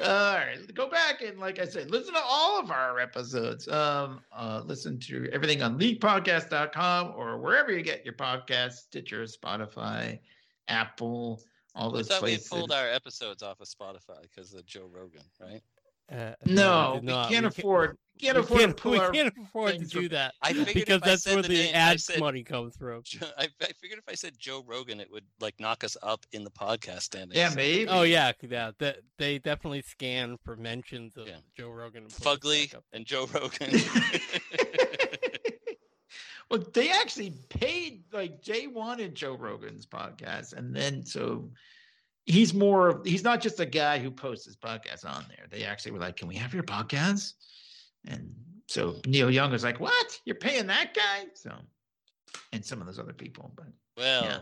all 0.04 0.36
right. 0.36 0.58
Go 0.74 0.90
back 0.90 1.22
and, 1.22 1.40
like 1.40 1.60
I 1.60 1.66
said, 1.66 1.90
listen 1.90 2.14
to 2.14 2.22
all 2.24 2.60
of 2.60 2.70
our 2.72 3.00
episodes. 3.00 3.68
Um, 3.68 4.22
uh, 4.32 4.62
listen 4.66 5.00
to 5.02 5.30
everything 5.32 5.62
on 5.62 5.80
leaguepodcast.com 5.80 7.14
or 7.16 7.38
wherever 7.38 7.72
you 7.72 7.82
get 7.82 8.04
your 8.04 8.16
podcast 8.16 8.74
Stitcher, 8.74 9.24
Spotify, 9.24 10.20
Apple, 10.68 11.42
all 11.76 11.90
I 11.90 11.98
those 11.98 12.08
thought 12.08 12.24
we 12.24 12.38
pulled 12.38 12.72
our 12.72 12.90
episodes 12.90 13.44
off 13.44 13.60
of 13.60 13.68
Spotify 13.68 14.22
because 14.22 14.54
of 14.54 14.66
Joe 14.66 14.90
Rogan, 14.92 15.24
right? 15.42 15.62
Uh, 16.12 16.34
no, 16.46 16.72
I 16.72 16.94
did 16.96 17.02
we 17.04 17.08
not. 17.08 17.30
can't 17.30 17.44
ca- 17.44 17.48
afford. 17.48 17.98
We 18.22 18.28
can't 18.28 18.38
we 18.38 18.44
afford 18.44 18.60
can't, 18.62 18.78
to 18.78 18.90
we 18.90 18.98
can't 19.18 19.34
afford 19.38 19.80
to 19.80 19.86
do 19.86 20.10
that 20.10 20.34
I 20.42 20.54
figured 20.54 20.74
because 20.74 20.98
if 20.98 21.04
I 21.04 21.08
that's 21.10 21.24
said 21.24 21.34
where 21.34 21.42
the 21.44 21.48
the 21.50 21.54
name- 21.56 21.76
ad 21.76 22.00
said- 22.00 22.20
money 22.20 22.44
comes 22.44 22.78
from. 22.78 23.04
I, 23.38 23.50
I 23.62 23.68
figured 23.82 24.00
if 24.00 24.08
I 24.08 24.16
said 24.16 24.34
Joe 24.40 24.64
Rogan, 24.66 25.00
it 25.02 25.12
would 25.12 25.26
like 25.42 25.60
knock 25.60 25.84
us 25.84 25.98
up 26.02 26.26
in 26.32 26.44
the 26.46 26.50
podcast 26.52 27.02
standings. 27.02 27.36
Yeah, 27.36 27.52
maybe. 27.54 27.88
Oh 27.90 28.04
yeah, 28.04 28.32
yeah. 28.42 28.72
That 28.80 29.00
they 29.18 29.38
definitely 29.40 29.82
scan 29.82 30.38
for 30.46 30.56
mentions 30.56 31.18
of 31.18 31.28
Yeah. 31.28 31.36
Joe 31.58 31.70
Rogan. 31.70 32.04
And 32.04 32.14
put 32.14 32.42
Fugly 32.42 32.74
and 32.94 33.06
Joe 33.06 33.28
Rogan. 33.34 33.70
well, 36.50 36.64
they 36.74 36.92
actually 36.92 37.32
paid 37.50 38.04
like 38.14 38.42
Jay 38.42 38.68
wanted 38.68 39.16
Joe 39.16 39.36
Rogan's 39.36 39.86
podcast, 39.86 40.54
and 40.54 40.76
then 40.76 41.06
so 41.06 41.50
he's 42.26 42.54
more. 42.54 42.90
of- 42.90 43.06
He's 43.06 43.24
not 43.24 43.42
just 43.42 43.60
a 43.60 43.66
guy 43.66 44.00
who 44.00 44.10
posts 44.12 44.46
his 44.46 44.56
podcast 44.56 45.06
on 45.06 45.26
there. 45.30 45.48
They 45.50 45.64
actually 45.64 45.92
were 45.92 46.00
like, 46.00 46.16
"Can 46.18 46.28
we 46.28 46.36
have 46.36 46.54
your 46.54 46.64
podcast?" 46.64 47.34
And 48.08 48.34
so 48.68 49.00
Neil 49.06 49.32
Young 49.32 49.52
was 49.52 49.64
like, 49.64 49.80
"What? 49.80 50.20
You're 50.26 50.36
paying 50.36 50.68
that 50.68 50.94
guy?" 50.94 51.26
So, 51.34 51.54
and 52.54 52.64
some 52.64 52.80
of 52.82 52.88
those 52.88 53.00
other 53.00 53.14
people, 53.14 53.52
but 53.56 53.68
well, 53.98 54.24
Yeah. 54.24 54.42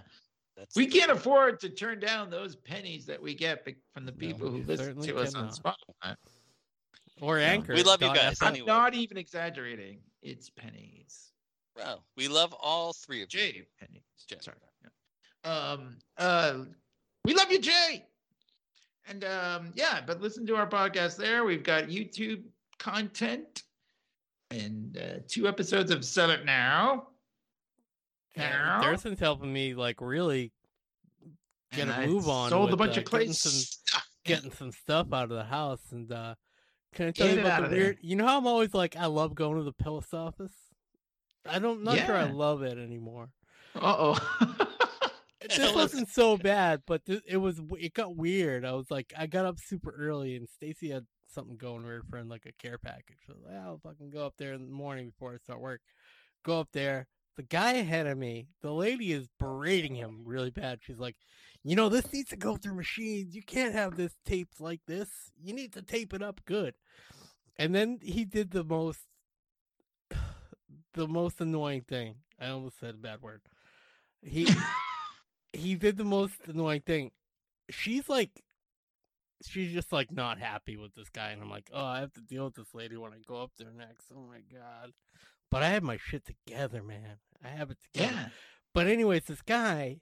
that's 0.56 0.76
we 0.76 0.88
can't 0.88 1.12
afford 1.12 1.60
to 1.62 1.70
turn 1.70 2.00
down 2.00 2.30
those 2.30 2.56
pennies 2.56 3.06
that 3.06 3.22
we 3.22 3.34
get 3.36 3.66
from 3.94 4.06
the 4.06 4.12
No, 4.12 4.18
people 4.18 4.50
who 4.50 4.64
listen 4.64 5.00
to 5.02 5.18
us 5.18 5.36
on 5.36 5.50
cannot. 5.50 5.78
Spotify. 6.04 6.16
or 7.22 7.38
No. 7.38 7.44
Anchor. 7.44 7.74
We 7.74 7.84
love 7.84 8.02
you 8.02 8.14
guys, 8.14 8.42
I'm 8.42 8.50
Anyway. 8.50 8.66
not 8.68 8.96
even 8.96 9.18
exaggerating. 9.18 10.02
It's 10.24 10.50
pennies. 10.50 11.32
Well, 11.76 12.04
we 12.18 12.28
love 12.28 12.54
all 12.60 12.94
three 12.94 13.22
of 13.22 13.34
you. 13.34 13.40
Jay 13.40 13.68
pennies. 13.80 14.04
Jay. 14.28 14.38
Sorry. 14.42 14.58
Yeah. 14.84 15.52
Um. 15.52 15.98
Uh. 16.18 16.66
We 17.26 17.34
love 17.34 17.52
you, 17.52 17.60
Jay. 17.60 18.06
And 19.06 19.24
um. 19.24 19.72
Yeah, 19.76 20.02
but 20.06 20.22
listen 20.22 20.46
to 20.48 20.56
our 20.56 20.68
podcast 20.68 21.18
there. 21.18 21.44
We've 21.46 21.64
got 21.64 21.86
YouTube 21.86 22.44
content 22.84 23.64
and 24.52 24.98
uh, 24.98 25.20
two 25.28 25.48
episodes 25.48 25.90
of 25.92 26.04
Sell 26.04 26.30
It 26.32 26.46
Now. 26.46 27.08
Yeah, 28.36 28.50
Now. 28.50 28.82
Thurston's 28.82 29.20
helping 29.20 29.54
me 29.54 29.74
like 29.74 30.02
really 30.02 30.52
get 31.72 31.84
And 31.84 31.92
a 31.92 31.96
I 31.96 32.06
move 32.08 32.28
on. 32.28 32.50
Sold 32.50 32.74
a 32.74 32.76
bunch 32.78 32.98
uh, 32.98 33.02
of 33.02 33.06
clay 33.06 33.20
getting 33.22 33.34
some 33.34 33.52
stuff. 33.52 34.08
getting 34.26 34.52
some 34.52 34.72
stuff 34.72 35.08
out 35.14 35.24
of 35.26 35.30
the 35.38 35.44
house 35.46 35.82
and 35.92 36.12
uh 36.12 36.36
can 36.94 37.08
I 37.08 37.12
tell 37.12 37.28
Get 37.28 37.36
you 37.38 37.42
about 37.42 37.60
the 37.62 37.66
of 37.66 37.72
there. 37.72 37.80
weird 37.80 37.98
you 38.02 38.16
know 38.16 38.26
how 38.28 38.38
I'm 38.38 38.48
always 38.48 38.74
like 38.74 38.96
I 38.96 39.06
love 39.08 39.34
going 39.34 39.58
to 39.58 39.64
the 39.64 39.72
post 39.72 40.14
office? 40.14 40.54
I 41.50 41.60
don't 41.60 41.84
not 41.84 41.98
sure 42.00 42.16
I 42.16 42.30
love 42.30 42.64
it 42.64 42.78
anymore. 42.78 43.30
Uh 43.76 43.96
oh. 44.16 44.58
This 45.42 45.74
wasn't 45.76 46.08
so 46.10 46.38
bad, 46.38 46.84
but 46.88 47.06
th- 47.06 47.22
it 47.28 47.38
was 47.38 47.60
it 47.78 47.94
got 47.94 48.16
weird. 48.16 48.64
I 48.66 48.74
was 48.74 48.90
like 48.90 49.12
I 49.18 49.28
got 49.28 49.46
up 49.46 49.60
super 49.60 49.92
early 49.92 50.36
and 50.36 50.48
Stacy 50.48 50.90
had 50.90 51.06
something 51.34 51.58
going 51.58 51.84
weird 51.84 52.04
for 52.10 52.24
like 52.24 52.46
a 52.46 52.52
care 52.52 52.78
package. 52.78 53.18
So 53.28 53.34
I 53.34 53.36
was 53.36 53.46
like, 53.46 53.64
I'll 53.64 53.80
fucking 53.80 54.10
go 54.12 54.26
up 54.26 54.36
there 54.38 54.54
in 54.54 54.66
the 54.66 54.72
morning 54.72 55.10
before 55.10 55.34
I 55.34 55.38
start 55.38 55.60
work. 55.60 55.82
Go 56.44 56.60
up 56.60 56.70
there. 56.74 57.08
The 57.36 57.44
guy 57.44 57.74
ahead 57.74 58.06
of 58.06 58.18
me, 58.18 58.48
the 58.62 58.72
lady 58.72 59.12
is 59.12 59.28
berating 59.40 59.96
him 59.96 60.22
really 60.24 60.52
bad. 60.52 60.80
She's 60.82 61.00
like, 61.00 61.16
you 61.64 61.76
know, 61.76 61.90
this 61.90 62.12
needs 62.14 62.30
to 62.30 62.36
go 62.36 62.58
through 62.58 62.76
machines. 62.76 63.36
You 63.36 63.42
can't 63.42 63.74
have 63.74 63.96
this 63.96 64.14
taped 64.26 64.62
like 64.62 64.82
this. 64.86 65.10
You 65.42 65.54
need 65.54 65.74
to 65.74 65.82
tape 65.82 66.14
it 66.14 66.22
up 66.22 66.42
good. 66.46 66.76
And 67.58 67.74
then 67.74 68.00
he 68.02 68.26
did 68.26 68.52
the 68.52 68.64
most 68.64 69.00
the 70.94 71.08
most 71.08 71.42
annoying 71.42 71.82
thing. 71.82 72.16
I 72.40 72.50
almost 72.50 72.80
said 72.80 72.96
a 72.96 72.98
bad 72.98 73.22
word. 73.22 73.42
He 74.22 74.48
he 75.54 75.76
did 75.76 75.98
the 75.98 76.04
most 76.04 76.36
annoying 76.46 76.82
thing. 76.82 77.12
She's 77.70 78.10
like 78.10 78.44
she's 79.46 79.72
just 79.74 79.92
like 79.92 80.12
not 80.12 80.40
happy 80.40 80.78
with 80.78 80.94
this 80.96 81.10
guy 81.10 81.30
and 81.32 81.42
I'm 81.42 81.50
like, 81.50 81.70
"Oh, 81.74 81.86
I 81.86 82.00
have 82.00 82.14
to 82.14 82.22
deal 82.22 82.46
with 82.46 82.56
this 82.56 82.74
lady 82.74 82.98
when 82.98 83.14
I 83.14 83.18
go 83.28 83.42
up 83.42 83.52
there 83.58 83.72
next." 83.76 84.12
Oh 84.16 84.28
my 84.28 84.42
god. 84.52 84.92
But 85.50 85.64
I 85.64 85.70
have 85.70 85.84
my 85.84 85.98
shit 85.98 86.24
together, 86.26 86.82
man. 86.82 87.18
I 87.44 87.50
have 87.50 87.72
it 87.72 87.78
together. 87.94 88.14
yeah. 88.14 88.28
But 88.74 88.88
anyways, 88.88 89.26
this 89.26 89.42
guy, 89.42 90.00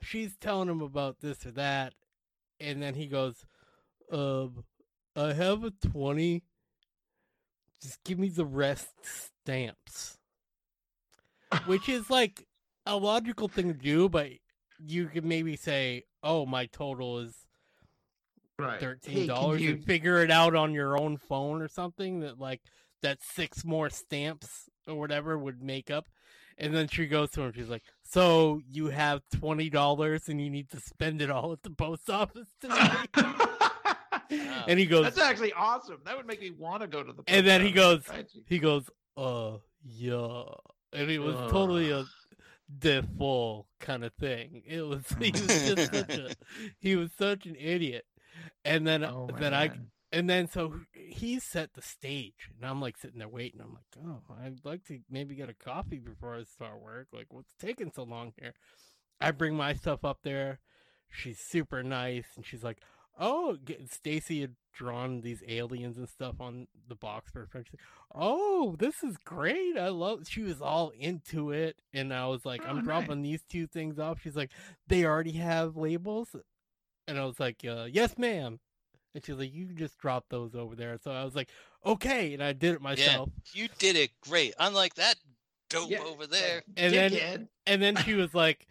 she's 0.00 0.36
telling 0.36 0.68
him 0.68 0.80
about 0.80 1.20
this 1.20 1.44
or 1.44 1.50
that, 1.52 1.94
and 2.58 2.82
then 2.82 2.94
he 2.94 3.06
goes, 3.06 3.44
"Um, 4.10 4.64
I 5.14 5.32
have 5.32 5.64
a 5.64 5.70
twenty. 5.70 6.42
Just 7.82 8.02
give 8.04 8.18
me 8.18 8.28
the 8.28 8.46
rest 8.46 8.88
stamps." 9.02 10.18
Which 11.66 11.88
is 11.88 12.08
like 12.08 12.46
a 12.86 12.96
logical 12.96 13.48
thing 13.48 13.68
to 13.68 13.74
do, 13.74 14.08
but 14.08 14.30
you 14.78 15.06
could 15.08 15.24
maybe 15.24 15.56
say, 15.56 16.04
"Oh, 16.22 16.46
my 16.46 16.66
total 16.66 17.18
is 17.18 17.46
Right. 18.62 18.80
Thirteen 18.80 19.26
dollars," 19.26 19.60
you- 19.62 19.70
and 19.72 19.84
figure 19.84 20.22
it 20.22 20.30
out 20.30 20.54
on 20.54 20.72
your 20.72 20.98
own 20.98 21.16
phone 21.16 21.60
or 21.62 21.68
something 21.68 22.20
that 22.20 22.38
like 22.38 22.60
that 23.02 23.22
six 23.22 23.64
more 23.64 23.90
stamps 23.90 24.68
or 24.86 24.94
whatever 24.98 25.36
would 25.38 25.60
make 25.62 25.90
up. 25.90 26.06
And 26.58 26.74
then 26.74 26.86
she 26.86 27.06
goes 27.06 27.30
to 27.32 27.42
him. 27.42 27.52
She's 27.52 27.68
like, 27.70 27.82
"So 28.02 28.60
you 28.70 28.86
have 28.88 29.22
twenty 29.34 29.70
dollars 29.70 30.28
and 30.28 30.40
you 30.40 30.50
need 30.50 30.68
to 30.70 30.80
spend 30.80 31.20
it 31.22 31.30
all 31.30 31.52
at 31.52 31.62
the 31.62 31.70
post 31.70 32.08
office 32.10 32.48
today?" 32.60 32.90
and 34.68 34.78
he 34.78 34.86
goes, 34.86 35.04
That's 35.04 35.18
actually 35.18 35.52
awesome. 35.54 35.98
That 36.04 36.16
would 36.16 36.26
make 36.26 36.40
me 36.40 36.50
want 36.50 36.82
to 36.82 36.86
go 36.88 37.02
to 37.02 37.12
the. 37.12 37.22
And 37.26 37.46
then 37.46 37.62
he 37.62 37.72
goes- 37.72 38.04
he 38.46 38.58
goes, 38.58 38.84
"Uh, 39.16 39.58
yeah," 39.84 40.44
and 40.92 41.10
it 41.10 41.18
was 41.18 41.34
totally 41.50 41.90
a 41.90 42.04
default 42.78 43.66
kind 43.80 44.04
of 44.04 44.12
thing. 44.14 44.62
It 44.66 44.82
was 44.82 45.04
he 45.20 45.30
was 45.32 45.46
just 45.46 45.92
such 45.92 46.10
a 46.16 46.34
he 46.80 46.96
was 46.96 47.10
such 47.18 47.46
an 47.46 47.56
idiot. 47.56 48.04
And 48.64 48.86
then 48.86 49.04
Oh, 49.04 49.28
then 49.38 49.54
I 49.54 49.68
man. 49.68 49.86
and 50.12 50.28
then 50.30 50.48
so 50.48 50.80
he 50.92 51.38
set 51.38 51.74
the 51.74 51.82
stage, 51.82 52.50
and 52.56 52.68
I'm 52.68 52.80
like 52.80 52.96
sitting 52.96 53.18
there 53.18 53.28
waiting. 53.28 53.60
I'm 53.60 53.74
like, 53.74 54.06
oh, 54.06 54.20
I'd 54.44 54.64
like 54.64 54.84
to 54.86 55.00
maybe 55.10 55.34
get 55.34 55.48
a 55.48 55.54
coffee 55.54 55.98
before 55.98 56.34
I 56.36 56.44
start 56.44 56.80
work. 56.80 57.08
Like, 57.12 57.26
what's 57.30 57.54
taking 57.58 57.90
so 57.94 58.02
long 58.04 58.32
here? 58.40 58.54
I 59.20 59.30
bring 59.30 59.54
my 59.56 59.74
stuff 59.74 60.04
up 60.04 60.18
there. 60.22 60.60
She's 61.10 61.38
super 61.38 61.82
nice, 61.82 62.26
and 62.36 62.44
she's 62.46 62.64
like, 62.64 62.78
oh, 63.20 63.56
Stacy 63.90 64.40
had 64.40 64.54
drawn 64.72 65.20
these 65.20 65.42
aliens 65.46 65.98
and 65.98 66.08
stuff 66.08 66.40
on 66.40 66.66
the 66.88 66.94
box 66.94 67.30
for 67.30 67.46
French. 67.46 67.68
Oh, 68.14 68.74
this 68.78 69.02
is 69.02 69.16
great! 69.18 69.76
I 69.78 69.88
love. 69.88 70.26
She 70.28 70.42
was 70.42 70.60
all 70.62 70.90
into 70.98 71.50
it, 71.50 71.76
and 71.92 72.12
I 72.14 72.26
was 72.26 72.44
like, 72.46 72.62
Oh, 72.64 72.68
I'm 72.70 72.76
nice. 72.76 72.84
dropping 72.84 73.22
these 73.22 73.42
two 73.48 73.66
things 73.66 73.98
off. 73.98 74.20
She's 74.22 74.36
like, 74.36 74.50
they 74.88 75.04
already 75.04 75.32
have 75.32 75.76
labels, 75.76 76.34
and 77.08 77.18
I 77.18 77.24
was 77.24 77.40
like, 77.40 77.64
uh, 77.66 77.86
yes, 77.90 78.16
ma'am. 78.18 78.58
And 79.14 79.24
she's 79.24 79.34
like, 79.36 79.52
you 79.52 79.66
can 79.66 79.76
just 79.76 79.98
drop 79.98 80.26
those 80.30 80.54
over 80.54 80.74
there. 80.74 80.98
So 81.02 81.10
I 81.10 81.24
was 81.24 81.34
like, 81.34 81.50
okay, 81.84 82.32
and 82.32 82.42
I 82.42 82.52
did 82.52 82.74
it 82.74 82.80
myself. 82.80 83.28
You 83.52 83.68
did 83.78 83.96
it 83.96 84.10
great. 84.22 84.54
Unlike 84.58 84.94
that 84.94 85.16
dope 85.68 85.90
Yeah, 85.90 86.02
over 86.02 86.26
there. 86.26 86.62
And 86.76 86.94
then 86.94 87.48
and 87.66 87.82
then 87.82 87.96
she 87.96 88.14
was 88.14 88.34
like, 88.34 88.66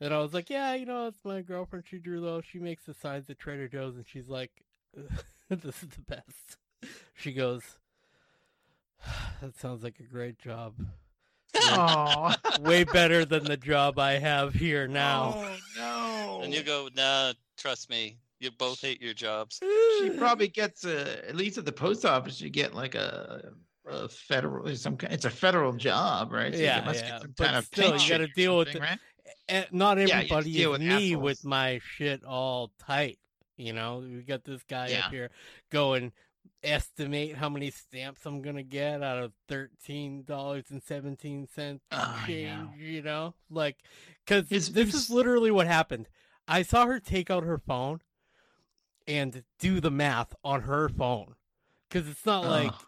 and 0.00 0.12
I 0.12 0.18
was 0.18 0.34
like, 0.34 0.50
yeah, 0.50 0.74
you 0.74 0.84
know, 0.84 1.06
it's 1.06 1.24
my 1.24 1.40
girlfriend. 1.40 1.86
She 1.88 1.98
drew 1.98 2.20
those. 2.20 2.44
She 2.44 2.58
makes 2.58 2.84
the 2.84 2.94
signs 2.94 3.30
at 3.30 3.38
Trader 3.38 3.68
Joe's, 3.68 3.96
and 3.96 4.06
she's 4.06 4.28
like, 4.28 4.50
this 5.48 5.82
is 5.82 5.88
the 5.88 6.02
best. 6.06 6.58
She 7.14 7.32
goes, 7.32 7.62
that 9.40 9.56
sounds 9.58 9.82
like 9.82 9.98
a 10.00 10.02
great 10.04 10.38
job. 10.38 10.74
Oh 11.70 12.34
Way 12.60 12.84
better 12.84 13.24
than 13.24 13.44
the 13.44 13.56
job 13.56 13.98
I 13.98 14.12
have 14.18 14.54
here 14.54 14.86
now. 14.88 15.34
Oh, 15.36 15.56
no. 15.76 16.40
And 16.42 16.54
you 16.54 16.62
go, 16.62 16.88
nah, 16.94 17.32
trust 17.56 17.90
me. 17.90 18.18
You 18.40 18.50
both 18.50 18.80
hate 18.80 19.00
your 19.00 19.14
jobs. 19.14 19.60
She 19.98 20.10
probably 20.10 20.48
gets 20.48 20.84
a, 20.84 21.26
at 21.28 21.36
least 21.36 21.56
at 21.58 21.64
the 21.64 21.72
post 21.72 22.04
office, 22.04 22.40
you 22.40 22.50
get 22.50 22.74
like 22.74 22.94
a, 22.94 23.52
a 23.88 24.08
federal, 24.08 24.74
some 24.76 24.96
kind. 24.96 25.12
It's 25.12 25.24
a 25.24 25.30
federal 25.30 25.72
job, 25.72 26.32
right? 26.32 26.52
So 26.54 26.60
Yeah, 26.60 26.80
you 26.80 26.84
must 26.84 27.04
yeah, 27.04 27.10
get 27.12 27.20
some 27.22 27.34
but 27.38 27.44
kind 27.46 27.56
of 27.56 27.64
still, 27.64 27.96
you 27.96 28.08
gotta 28.10 28.28
deal 28.28 28.58
with 28.58 28.68
something, 28.68 28.82
the- 28.82 28.86
right? 28.88 28.98
Eh, 29.48 29.60
eh, 29.60 29.64
not 29.72 29.96
Yeah, 29.98 30.04
you 30.04 30.10
have 30.12 30.18
to 30.28 30.34
everybody 30.34 30.52
deal 30.52 30.72
is 30.74 30.78
with 30.78 30.86
me 30.86 31.12
assholes. 31.12 31.22
with 31.22 31.44
my 31.44 31.80
shit 31.82 32.24
all 32.24 32.72
tight. 32.78 33.18
You 33.56 33.72
know, 33.72 33.98
we 34.06 34.22
got 34.22 34.44
this 34.44 34.62
guy 34.64 34.90
Yeah. 34.90 35.06
up 35.06 35.10
here 35.10 35.30
going 35.70 36.12
estimate 36.66 37.36
how 37.36 37.48
many 37.48 37.70
stamps 37.70 38.26
I'm 38.26 38.42
gonna 38.42 38.62
get 38.62 39.02
out 39.02 39.22
of 39.22 39.32
thirteen 39.48 40.24
dollars 40.24 40.64
and 40.70 40.82
seventeen 40.82 41.46
cents 41.54 41.84
Oh, 41.92 42.24
change. 42.26 42.48
know. 42.50 42.70
You 42.78 43.02
know, 43.02 43.34
like 43.48 43.76
because 44.24 44.48
this 44.48 44.68
it's- 44.68 44.94
is 44.94 45.10
literally 45.10 45.50
what 45.50 45.66
happened. 45.66 46.08
I 46.48 46.62
saw 46.62 46.86
her 46.86 47.00
take 47.00 47.30
out 47.30 47.42
her 47.44 47.58
phone 47.58 48.00
and 49.06 49.44
do 49.58 49.80
the 49.80 49.90
math 49.90 50.34
on 50.44 50.62
her 50.62 50.88
phone 50.88 51.34
because 51.88 52.08
it's 52.08 52.26
not 52.26 52.44
like 52.44 52.72
Ugh. 52.72 52.86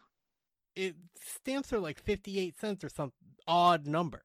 it 0.77 0.95
stamps 1.21 1.73
are 1.73 1.79
like 1.79 2.01
fifty 2.03 2.39
eight 2.41 2.59
cents 2.59 2.83
or 2.85 2.89
some 2.89 3.13
odd 3.47 3.87
number. 3.87 4.23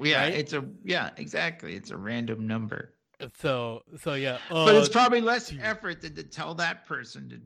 yeah, 0.00 0.22
right? 0.22 0.34
it's 0.34 0.52
a 0.52 0.64
yeah, 0.84 1.10
exactly. 1.16 1.74
It's 1.74 1.90
a 1.90 1.96
random 1.96 2.46
number, 2.46 2.94
So 3.40 3.82
so 4.00 4.14
yeah, 4.14 4.38
but 4.50 4.74
it's 4.74 4.88
uh, 4.88 4.92
probably 4.92 5.20
less 5.20 5.52
effort 5.60 6.00
than 6.00 6.14
to 6.14 6.22
tell 6.22 6.54
that 6.54 6.86
person 6.86 7.28
to 7.30 7.40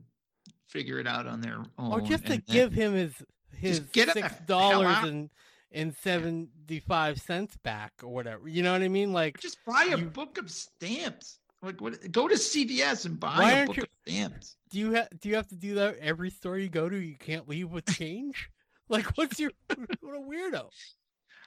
figure 0.67 0.99
it 0.99 1.07
out 1.07 1.27
on 1.27 1.41
their 1.41 1.57
own. 1.77 1.91
or 1.91 2.01
just 2.01 2.25
to 2.27 2.33
and 2.33 2.45
give 2.45 2.73
him 2.73 2.93
his 2.93 3.13
his 3.55 3.79
get 3.79 4.11
six 4.11 4.33
dollars 4.45 4.97
and 5.03 5.29
and 5.71 5.95
seventy 5.95 6.79
five 6.79 7.19
cents 7.19 7.57
back 7.63 7.93
or 8.03 8.09
whatever. 8.09 8.47
You 8.47 8.63
know 8.63 8.71
what 8.71 8.81
I 8.81 8.87
mean? 8.87 9.11
Like, 9.13 9.39
just 9.39 9.57
buy 9.65 9.89
a 9.91 9.97
you- 9.97 10.05
book 10.05 10.37
of 10.37 10.49
stamps. 10.51 11.39
Like 11.61 11.81
what? 11.81 12.11
Go 12.11 12.27
to 12.27 12.35
CVS 12.35 13.05
and 13.05 13.19
buy 13.19 13.51
a 13.51 13.65
book 13.65 13.77
you- 13.77 13.83
of 13.83 13.89
stamps. 14.07 14.57
do 14.69 14.79
you 14.79 14.91
have 14.93 15.07
do 15.19 15.29
you 15.29 15.35
have 15.35 15.47
to 15.47 15.55
do 15.55 15.75
that 15.75 15.97
every 15.97 16.29
store 16.29 16.57
you 16.57 16.69
go 16.69 16.87
to? 16.87 16.97
You 16.97 17.17
can't 17.17 17.49
leave 17.49 17.71
with 17.71 17.85
change. 17.85 18.49
like, 18.89 19.05
what's 19.17 19.39
your 19.39 19.51
what 20.01 20.15
a 20.15 20.19
weirdo? 20.19 20.69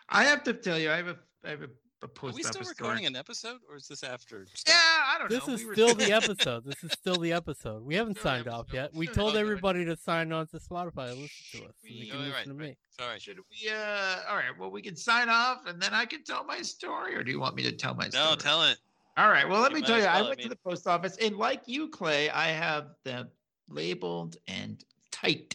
I 0.09 0.25
have 0.25 0.43
to 0.45 0.53
tell 0.53 0.79
you, 0.79 0.91
I 0.91 0.97
have 0.97 1.09
a 1.09 1.17
I 1.45 1.51
have 1.51 1.63
a 1.63 1.69
Are 2.03 2.09
post 2.09 2.35
we 2.35 2.43
still 2.43 2.63
office 2.63 2.69
recording 2.71 3.05
an 3.05 3.15
episode, 3.15 3.59
or 3.69 3.77
is 3.77 3.87
this 3.87 4.03
after? 4.03 4.47
Yeah. 4.67 4.75
I 4.75 5.17
don't 5.19 5.29
This 5.29 5.47
know. 5.47 5.53
This 5.53 5.61
is 5.63 5.67
we 5.69 5.75
still 5.75 5.95
the 5.95 6.13
episode. 6.13 6.65
This 6.65 6.83
is 6.83 6.93
still 6.93 7.17
the 7.17 7.33
episode. 7.33 7.83
We 7.85 7.95
haven't 7.95 8.19
Still 8.19 8.31
the 8.33 8.39
signed 8.39 8.49
off 8.49 8.67
yet. 8.73 8.95
We 8.95 9.07
Still 9.07 9.25
told 9.25 9.37
everybody 9.37 9.85
to 9.85 9.97
sign 9.99 10.33
on 10.33 10.47
to 10.49 10.59
Spotify 10.59 11.11
and 11.11 11.21
listen 11.21 11.61
to 11.61 11.67
us. 11.67 11.75
So 11.83 11.89
they 11.89 11.91
We- 12.01 12.07
can 12.11 12.17
Oh, 12.17 12.21
listen 12.21 12.33
right, 12.33 12.45
to 12.47 12.51
right. 12.55 12.59
me. 12.71 12.77
Sorry. 12.99 13.19
Should 13.21 13.39
we? 13.39 13.69
Uh, 13.71 14.17
all 14.31 14.37
right. 14.37 14.59
Well, 14.59 14.71
we 14.71 14.81
can 14.81 14.97
sign 14.97 15.29
off, 15.29 15.67
and 15.67 15.81
then 15.81 15.93
I 15.93 16.07
can 16.07 16.25
tell 16.25 16.43
my 16.45 16.63
story, 16.63 17.15
or 17.17 17.23
do 17.23 17.31
you 17.31 17.39
want 17.41 17.55
me 17.55 17.63
to 17.65 17.73
tell 17.73 17.95
my 17.95 18.09
story? 18.09 18.25
No, 18.31 18.35
tell 18.35 18.63
it. 18.63 18.79
All 19.19 19.29
right. 19.29 19.47
Well, 19.47 19.61
let 19.61 19.73
You 19.73 19.79
me 19.81 19.83
tell 19.83 19.99
you, 19.99 20.05
I 20.05 20.15
well, 20.17 20.25
I 20.25 20.29
went 20.29 20.39
to 20.41 20.45
mean- 20.45 20.51
the 20.51 20.71
post 20.71 20.87
office, 20.87 21.17
and 21.21 21.37
like 21.37 21.63
you, 21.67 21.89
Clay, 21.89 22.31
I 22.31 22.47
have 22.49 22.93
them 23.05 23.29
labeled 23.69 24.37
and 24.49 24.83
tight. 25.11 25.55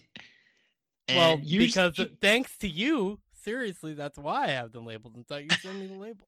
Well, 1.10 1.34
And 1.34 1.44
usually- 1.44 1.68
because 1.68 1.98
uh, 2.00 2.06
thanks 2.22 2.56
to 2.60 2.68
you, 2.68 3.20
seriously, 3.34 3.96
that's 3.96 4.18
why 4.20 4.44
I 4.44 4.48
have 4.50 4.72
them 4.74 4.86
labeled 4.86 5.16
and 5.16 5.28
thought 5.28 5.44
you 5.44 5.50
send 5.62 5.80
me 5.80 5.88
the 5.88 5.96
labels. 5.96 6.28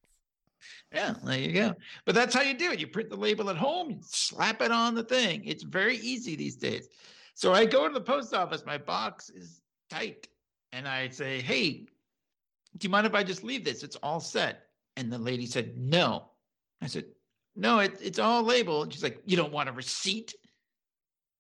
Yeah, 0.94 1.14
there 1.24 1.40
you 1.40 1.54
go. 1.54 1.76
But 2.06 2.16
that's 2.16 2.34
how 2.34 2.42
you 2.42 2.54
do 2.54 2.72
it. 2.72 2.80
You 2.80 2.88
print 2.88 3.10
the 3.10 3.16
label 3.16 3.50
at 3.50 3.58
home, 3.58 4.00
slap 4.02 4.62
it 4.62 4.72
on 4.72 4.96
the 4.96 5.04
thing. 5.04 5.44
It's 5.46 5.64
very 5.64 5.98
easy 5.98 6.36
these 6.36 6.56
days. 6.56 6.90
So 7.34 7.54
I 7.54 7.66
go 7.66 7.88
to 7.88 7.94
the 7.94 8.02
post 8.02 8.34
office. 8.34 8.66
My 8.66 8.78
box 8.78 9.30
is 9.30 9.62
tight, 9.90 10.28
and 10.72 10.88
I 10.88 11.10
say, 11.10 11.40
"Hey, 11.42 11.86
do 12.78 12.86
you 12.86 12.90
mind 12.90 13.06
if 13.06 13.14
I 13.14 13.24
just 13.24 13.44
leave 13.44 13.64
this? 13.64 13.84
It's 13.84 13.96
all 13.98 14.20
set." 14.20 14.64
And 14.96 15.12
the 15.12 15.20
lady 15.20 15.46
said, 15.46 15.78
"No." 15.78 16.32
I 16.82 16.88
said, 16.88 17.06
"No, 17.56 17.80
it, 17.80 17.98
it's 18.02 18.20
all 18.20 18.44
labeled." 18.44 18.94
She's 18.94 19.04
like, 19.04 19.22
"You 19.26 19.38
don't 19.38 19.54
want 19.54 19.70
a 19.70 19.72
receipt?" 19.72 20.34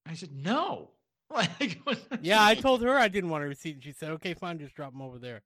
I 0.05 0.13
said, 0.13 0.31
"No." 0.33 0.91
Like, 1.29 1.79
Yeah, 2.21 2.41
I 2.41 2.55
told 2.55 2.81
her 2.83 2.97
I 2.97 3.09
didn't 3.09 3.29
want 3.29 3.43
a 3.43 3.47
receipt, 3.47 3.75
and 3.75 3.83
she 3.83 3.91
said, 3.91 4.11
"Okay, 4.11 4.33
fine, 4.33 4.59
just 4.59 4.75
drop 4.75 4.93
them 4.93 5.01
over 5.01 5.19
there." 5.19 5.41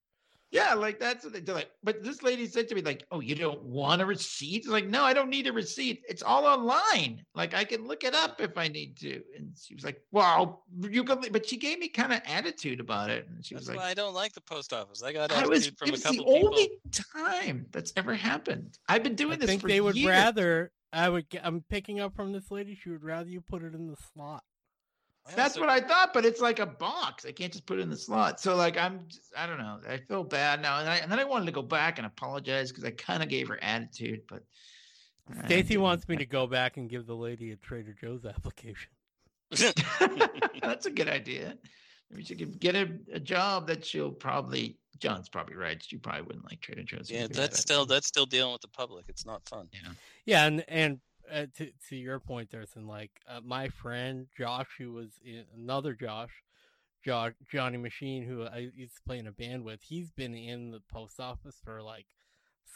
Yeah, 0.52 0.73
like 0.73 0.99
that's 0.99 1.23
what 1.23 1.32
they 1.32 1.40
do. 1.40 1.53
Like, 1.53 1.69
but 1.82 2.03
this 2.03 2.22
lady 2.23 2.45
said 2.45 2.68
to 2.68 2.76
me, 2.76 2.82
like, 2.82 3.06
"Oh, 3.10 3.22
you 3.22 3.36
don't 3.36 3.64
want 3.64 4.02
a 4.02 4.06
receipt?" 4.06 4.57
It's 4.57 4.68
like, 4.68 4.86
no, 4.86 5.03
I 5.03 5.14
don't 5.14 5.30
need 5.30 5.48
a 5.48 5.53
receipt. 5.53 6.03
It's 6.10 6.22
all 6.22 6.45
online. 6.45 7.23
Like, 7.34 7.53
I 7.53 7.64
can 7.64 7.88
look 7.88 8.03
it 8.03 8.14
up 8.14 8.41
if 8.41 8.57
I 8.57 8.68
need 8.68 8.98
to. 8.98 9.22
And 9.38 9.53
she 9.57 9.73
was 9.76 9.86
like, 9.86 10.02
"Well, 10.11 10.65
you 10.82 11.06
can." 11.06 11.22
But 11.32 11.45
she 11.48 11.56
gave 11.56 11.80
me 11.80 11.88
kind 11.88 12.11
of 12.11 12.19
attitude 12.26 12.82
about 12.82 13.10
it, 13.10 13.28
and 13.30 13.45
she 13.45 13.56
That's 13.56 13.68
was 13.69 13.78
why 13.78 13.84
like, 13.84 13.91
I 13.91 13.94
don't 13.94 14.14
like 14.14 14.34
the 14.34 14.41
post 14.41 14.73
office. 14.73 15.02
I 15.02 15.14
got 15.14 15.32
"I 15.32 15.48
was." 15.48 15.68
from 15.68 15.88
It 15.88 15.90
a 15.90 15.91
was 15.94 16.03
the 16.03 16.10
couple 16.10 16.26
people. 16.34 16.48
only 16.49 16.69
time 17.15 17.65
that's 17.72 17.94
ever 17.95 18.14
happened. 18.14 18.78
I've 18.90 19.03
been 19.03 19.15
doing 19.15 19.34
I 19.34 19.36
this. 19.38 19.49
think 19.49 19.61
for 19.61 19.69
they 19.69 19.80
would 19.80 19.95
years. 19.95 20.10
rather. 20.10 20.72
I 20.91 21.07
would. 21.07 21.30
get- 21.30 21.45
I'm 21.45 21.64
picking 21.69 22.02
up 22.02 22.14
from 22.14 22.34
this 22.34 22.52
lady. 22.52 22.76
She 22.76 22.90
would 22.90 23.03
rather 23.06 23.30
you 23.30 23.40
put 23.40 23.64
it 23.64 23.73
in 23.73 23.88
the 23.88 23.95
slot. 24.14 24.44
Yeah, 25.30 25.35
That's 25.35 25.56
so- 25.56 25.61
what 25.61 25.69
I 25.69 25.80
thought, 25.80 26.14
but 26.14 26.26
it's 26.26 26.41
like 26.41 26.60
a 26.60 26.65
box. 26.65 27.26
I 27.26 27.31
can't 27.31 27.52
just 27.52 27.65
put 27.65 27.80
it 27.80 27.81
in 27.81 27.89
the 27.89 27.98
slot. 27.98 28.39
So 28.39 28.56
like 28.56 28.77
I'm, 28.77 29.06
just, 29.07 29.31
I 29.38 29.45
don't 29.45 29.60
know. 29.60 29.80
I 29.88 29.98
feel 29.98 30.23
bad 30.23 30.61
now, 30.61 30.80
and, 30.80 30.89
I, 30.89 30.98
and 30.98 31.11
then 31.11 31.19
I 31.19 31.23
wanted 31.23 31.45
to 31.45 31.52
go 31.52 31.61
back 31.61 31.98
and 31.98 32.07
apologize 32.07 32.72
because 32.72 32.84
I 32.84 32.91
kind 32.91 33.22
of 33.22 33.30
gave 33.30 33.48
her 33.48 33.60
attitude, 33.64 34.22
but 34.27 34.43
Stacy 35.45 35.77
wants 35.77 36.07
me 36.10 36.18
to 36.18 36.26
go 36.26 36.48
back 36.48 36.77
and 36.77 36.89
give 36.89 37.06
the 37.06 37.15
lady 37.15 37.52
a 37.52 37.56
Trader 37.56 37.93
Joe's 37.93 38.26
application. 38.26 38.89
That's 40.61 40.85
a 40.85 40.91
good 40.91 41.07
idea. 41.07 41.57
Maybe 42.10 42.23
she 42.23 42.35
could 42.35 42.60
get 42.60 42.76
a, 42.76 42.89
a 43.14 43.19
job 43.19 43.68
that 43.68 43.85
she'll 43.85 44.11
probably. 44.11 44.77
John's 44.99 45.30
probably 45.30 45.56
right. 45.56 45.81
She 45.81 45.98
probably 45.98 46.23
wouldn't 46.23 46.45
like 46.45 46.61
Trader 46.61 46.84
Joe's. 46.84 47.10
yeah, 47.10 47.22
that's 47.22 47.38
had 47.38 47.56
still 47.56 47.85
that's 47.85 48.07
still 48.07 48.26
dealing 48.26 48.52
with 48.52 48.61
the 48.61 48.68
public. 48.68 49.06
It's 49.07 49.26
not 49.26 49.48
fun. 49.48 49.68
Yeah. 49.72 49.91
Yeah, 50.26 50.45
and 50.45 50.65
and 50.68 50.99
uh, 51.32 51.45
to 51.58 51.72
to 51.90 51.95
your 51.95 52.20
point, 52.20 52.52
Thurston, 52.52 52.88
like 52.88 53.12
uh, 53.28 53.40
my 53.44 53.70
friend 53.70 54.28
Josh, 54.38 54.68
who 54.78 54.94
was 54.94 55.20
in, 55.24 55.45
another 55.56 55.94
Josh, 55.94 56.32
jo- 57.03 57.34
Johnny 57.52 57.78
Machine, 57.78 58.24
who 58.24 58.44
I 58.44 58.70
used 58.76 58.95
to 58.95 59.02
play 59.06 59.20
in 59.20 59.28
a 59.28 59.32
band 59.32 59.64
with, 59.64 59.82
he's 59.82 60.12
been 60.12 60.36
in 60.36 60.72
the 60.72 60.82
post 60.91 61.20
office 61.20 61.58
for 61.64 61.82
like 61.82 62.08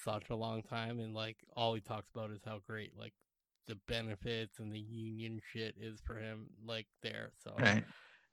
such 0.03 0.29
a 0.29 0.35
long 0.35 0.61
time, 0.63 0.99
and 0.99 1.13
like 1.13 1.37
all 1.55 1.73
he 1.73 1.81
talks 1.81 2.09
about 2.13 2.31
is 2.31 2.41
how 2.45 2.59
great 2.65 2.97
like 2.97 3.13
the 3.67 3.75
benefits 3.87 4.59
and 4.59 4.71
the 4.71 4.79
union 4.79 5.41
shit 5.51 5.75
is 5.79 5.99
for 6.05 6.17
him, 6.17 6.47
like 6.65 6.87
there. 7.01 7.31
So 7.43 7.55
Right. 7.57 7.83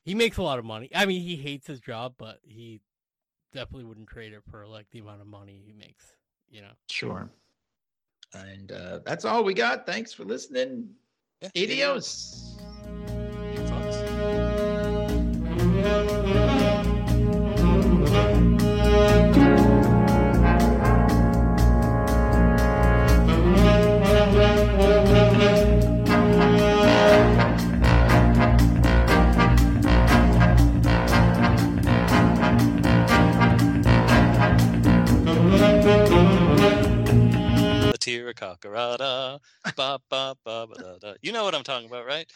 he 0.05 0.15
makes 0.15 0.37
a 0.37 0.43
lot 0.43 0.59
of 0.59 0.65
money. 0.65 0.91
I 0.95 1.07
mean, 1.07 1.23
he 1.23 1.37
hates 1.37 1.67
his 1.67 1.81
job, 1.81 2.15
but 2.19 2.39
he 2.43 2.81
definitely 3.53 3.85
wouldn't 3.85 4.09
trade 4.09 4.33
it 4.33 4.43
for 4.51 4.67
like 4.67 4.87
the 4.91 4.99
amount 4.99 5.21
of 5.21 5.27
money 5.27 5.63
he 5.65 5.73
makes. 5.73 6.05
You 6.51 6.63
know. 6.63 6.73
Sure. 6.91 7.31
And 8.35 8.73
uh, 8.73 9.01
that's 9.05 9.25
all 9.25 9.45
we 9.45 9.55
got. 9.55 9.87
Thanks 9.87 10.13
for 10.13 10.25
listening. 10.25 10.89
Yeah, 11.41 11.49
to. 11.55 11.63
Adios. 11.65 12.49
Ba, 39.77 39.99
ba, 40.09 40.35
ba, 40.45 40.67
ba, 40.67 40.77
da, 40.79 40.99
da. 40.99 41.15
You 41.23 41.33
know 41.33 41.45
what 41.45 41.55
I'm 41.55 41.63
talking 41.65 41.89
about, 41.89 42.07
right? 42.07 42.33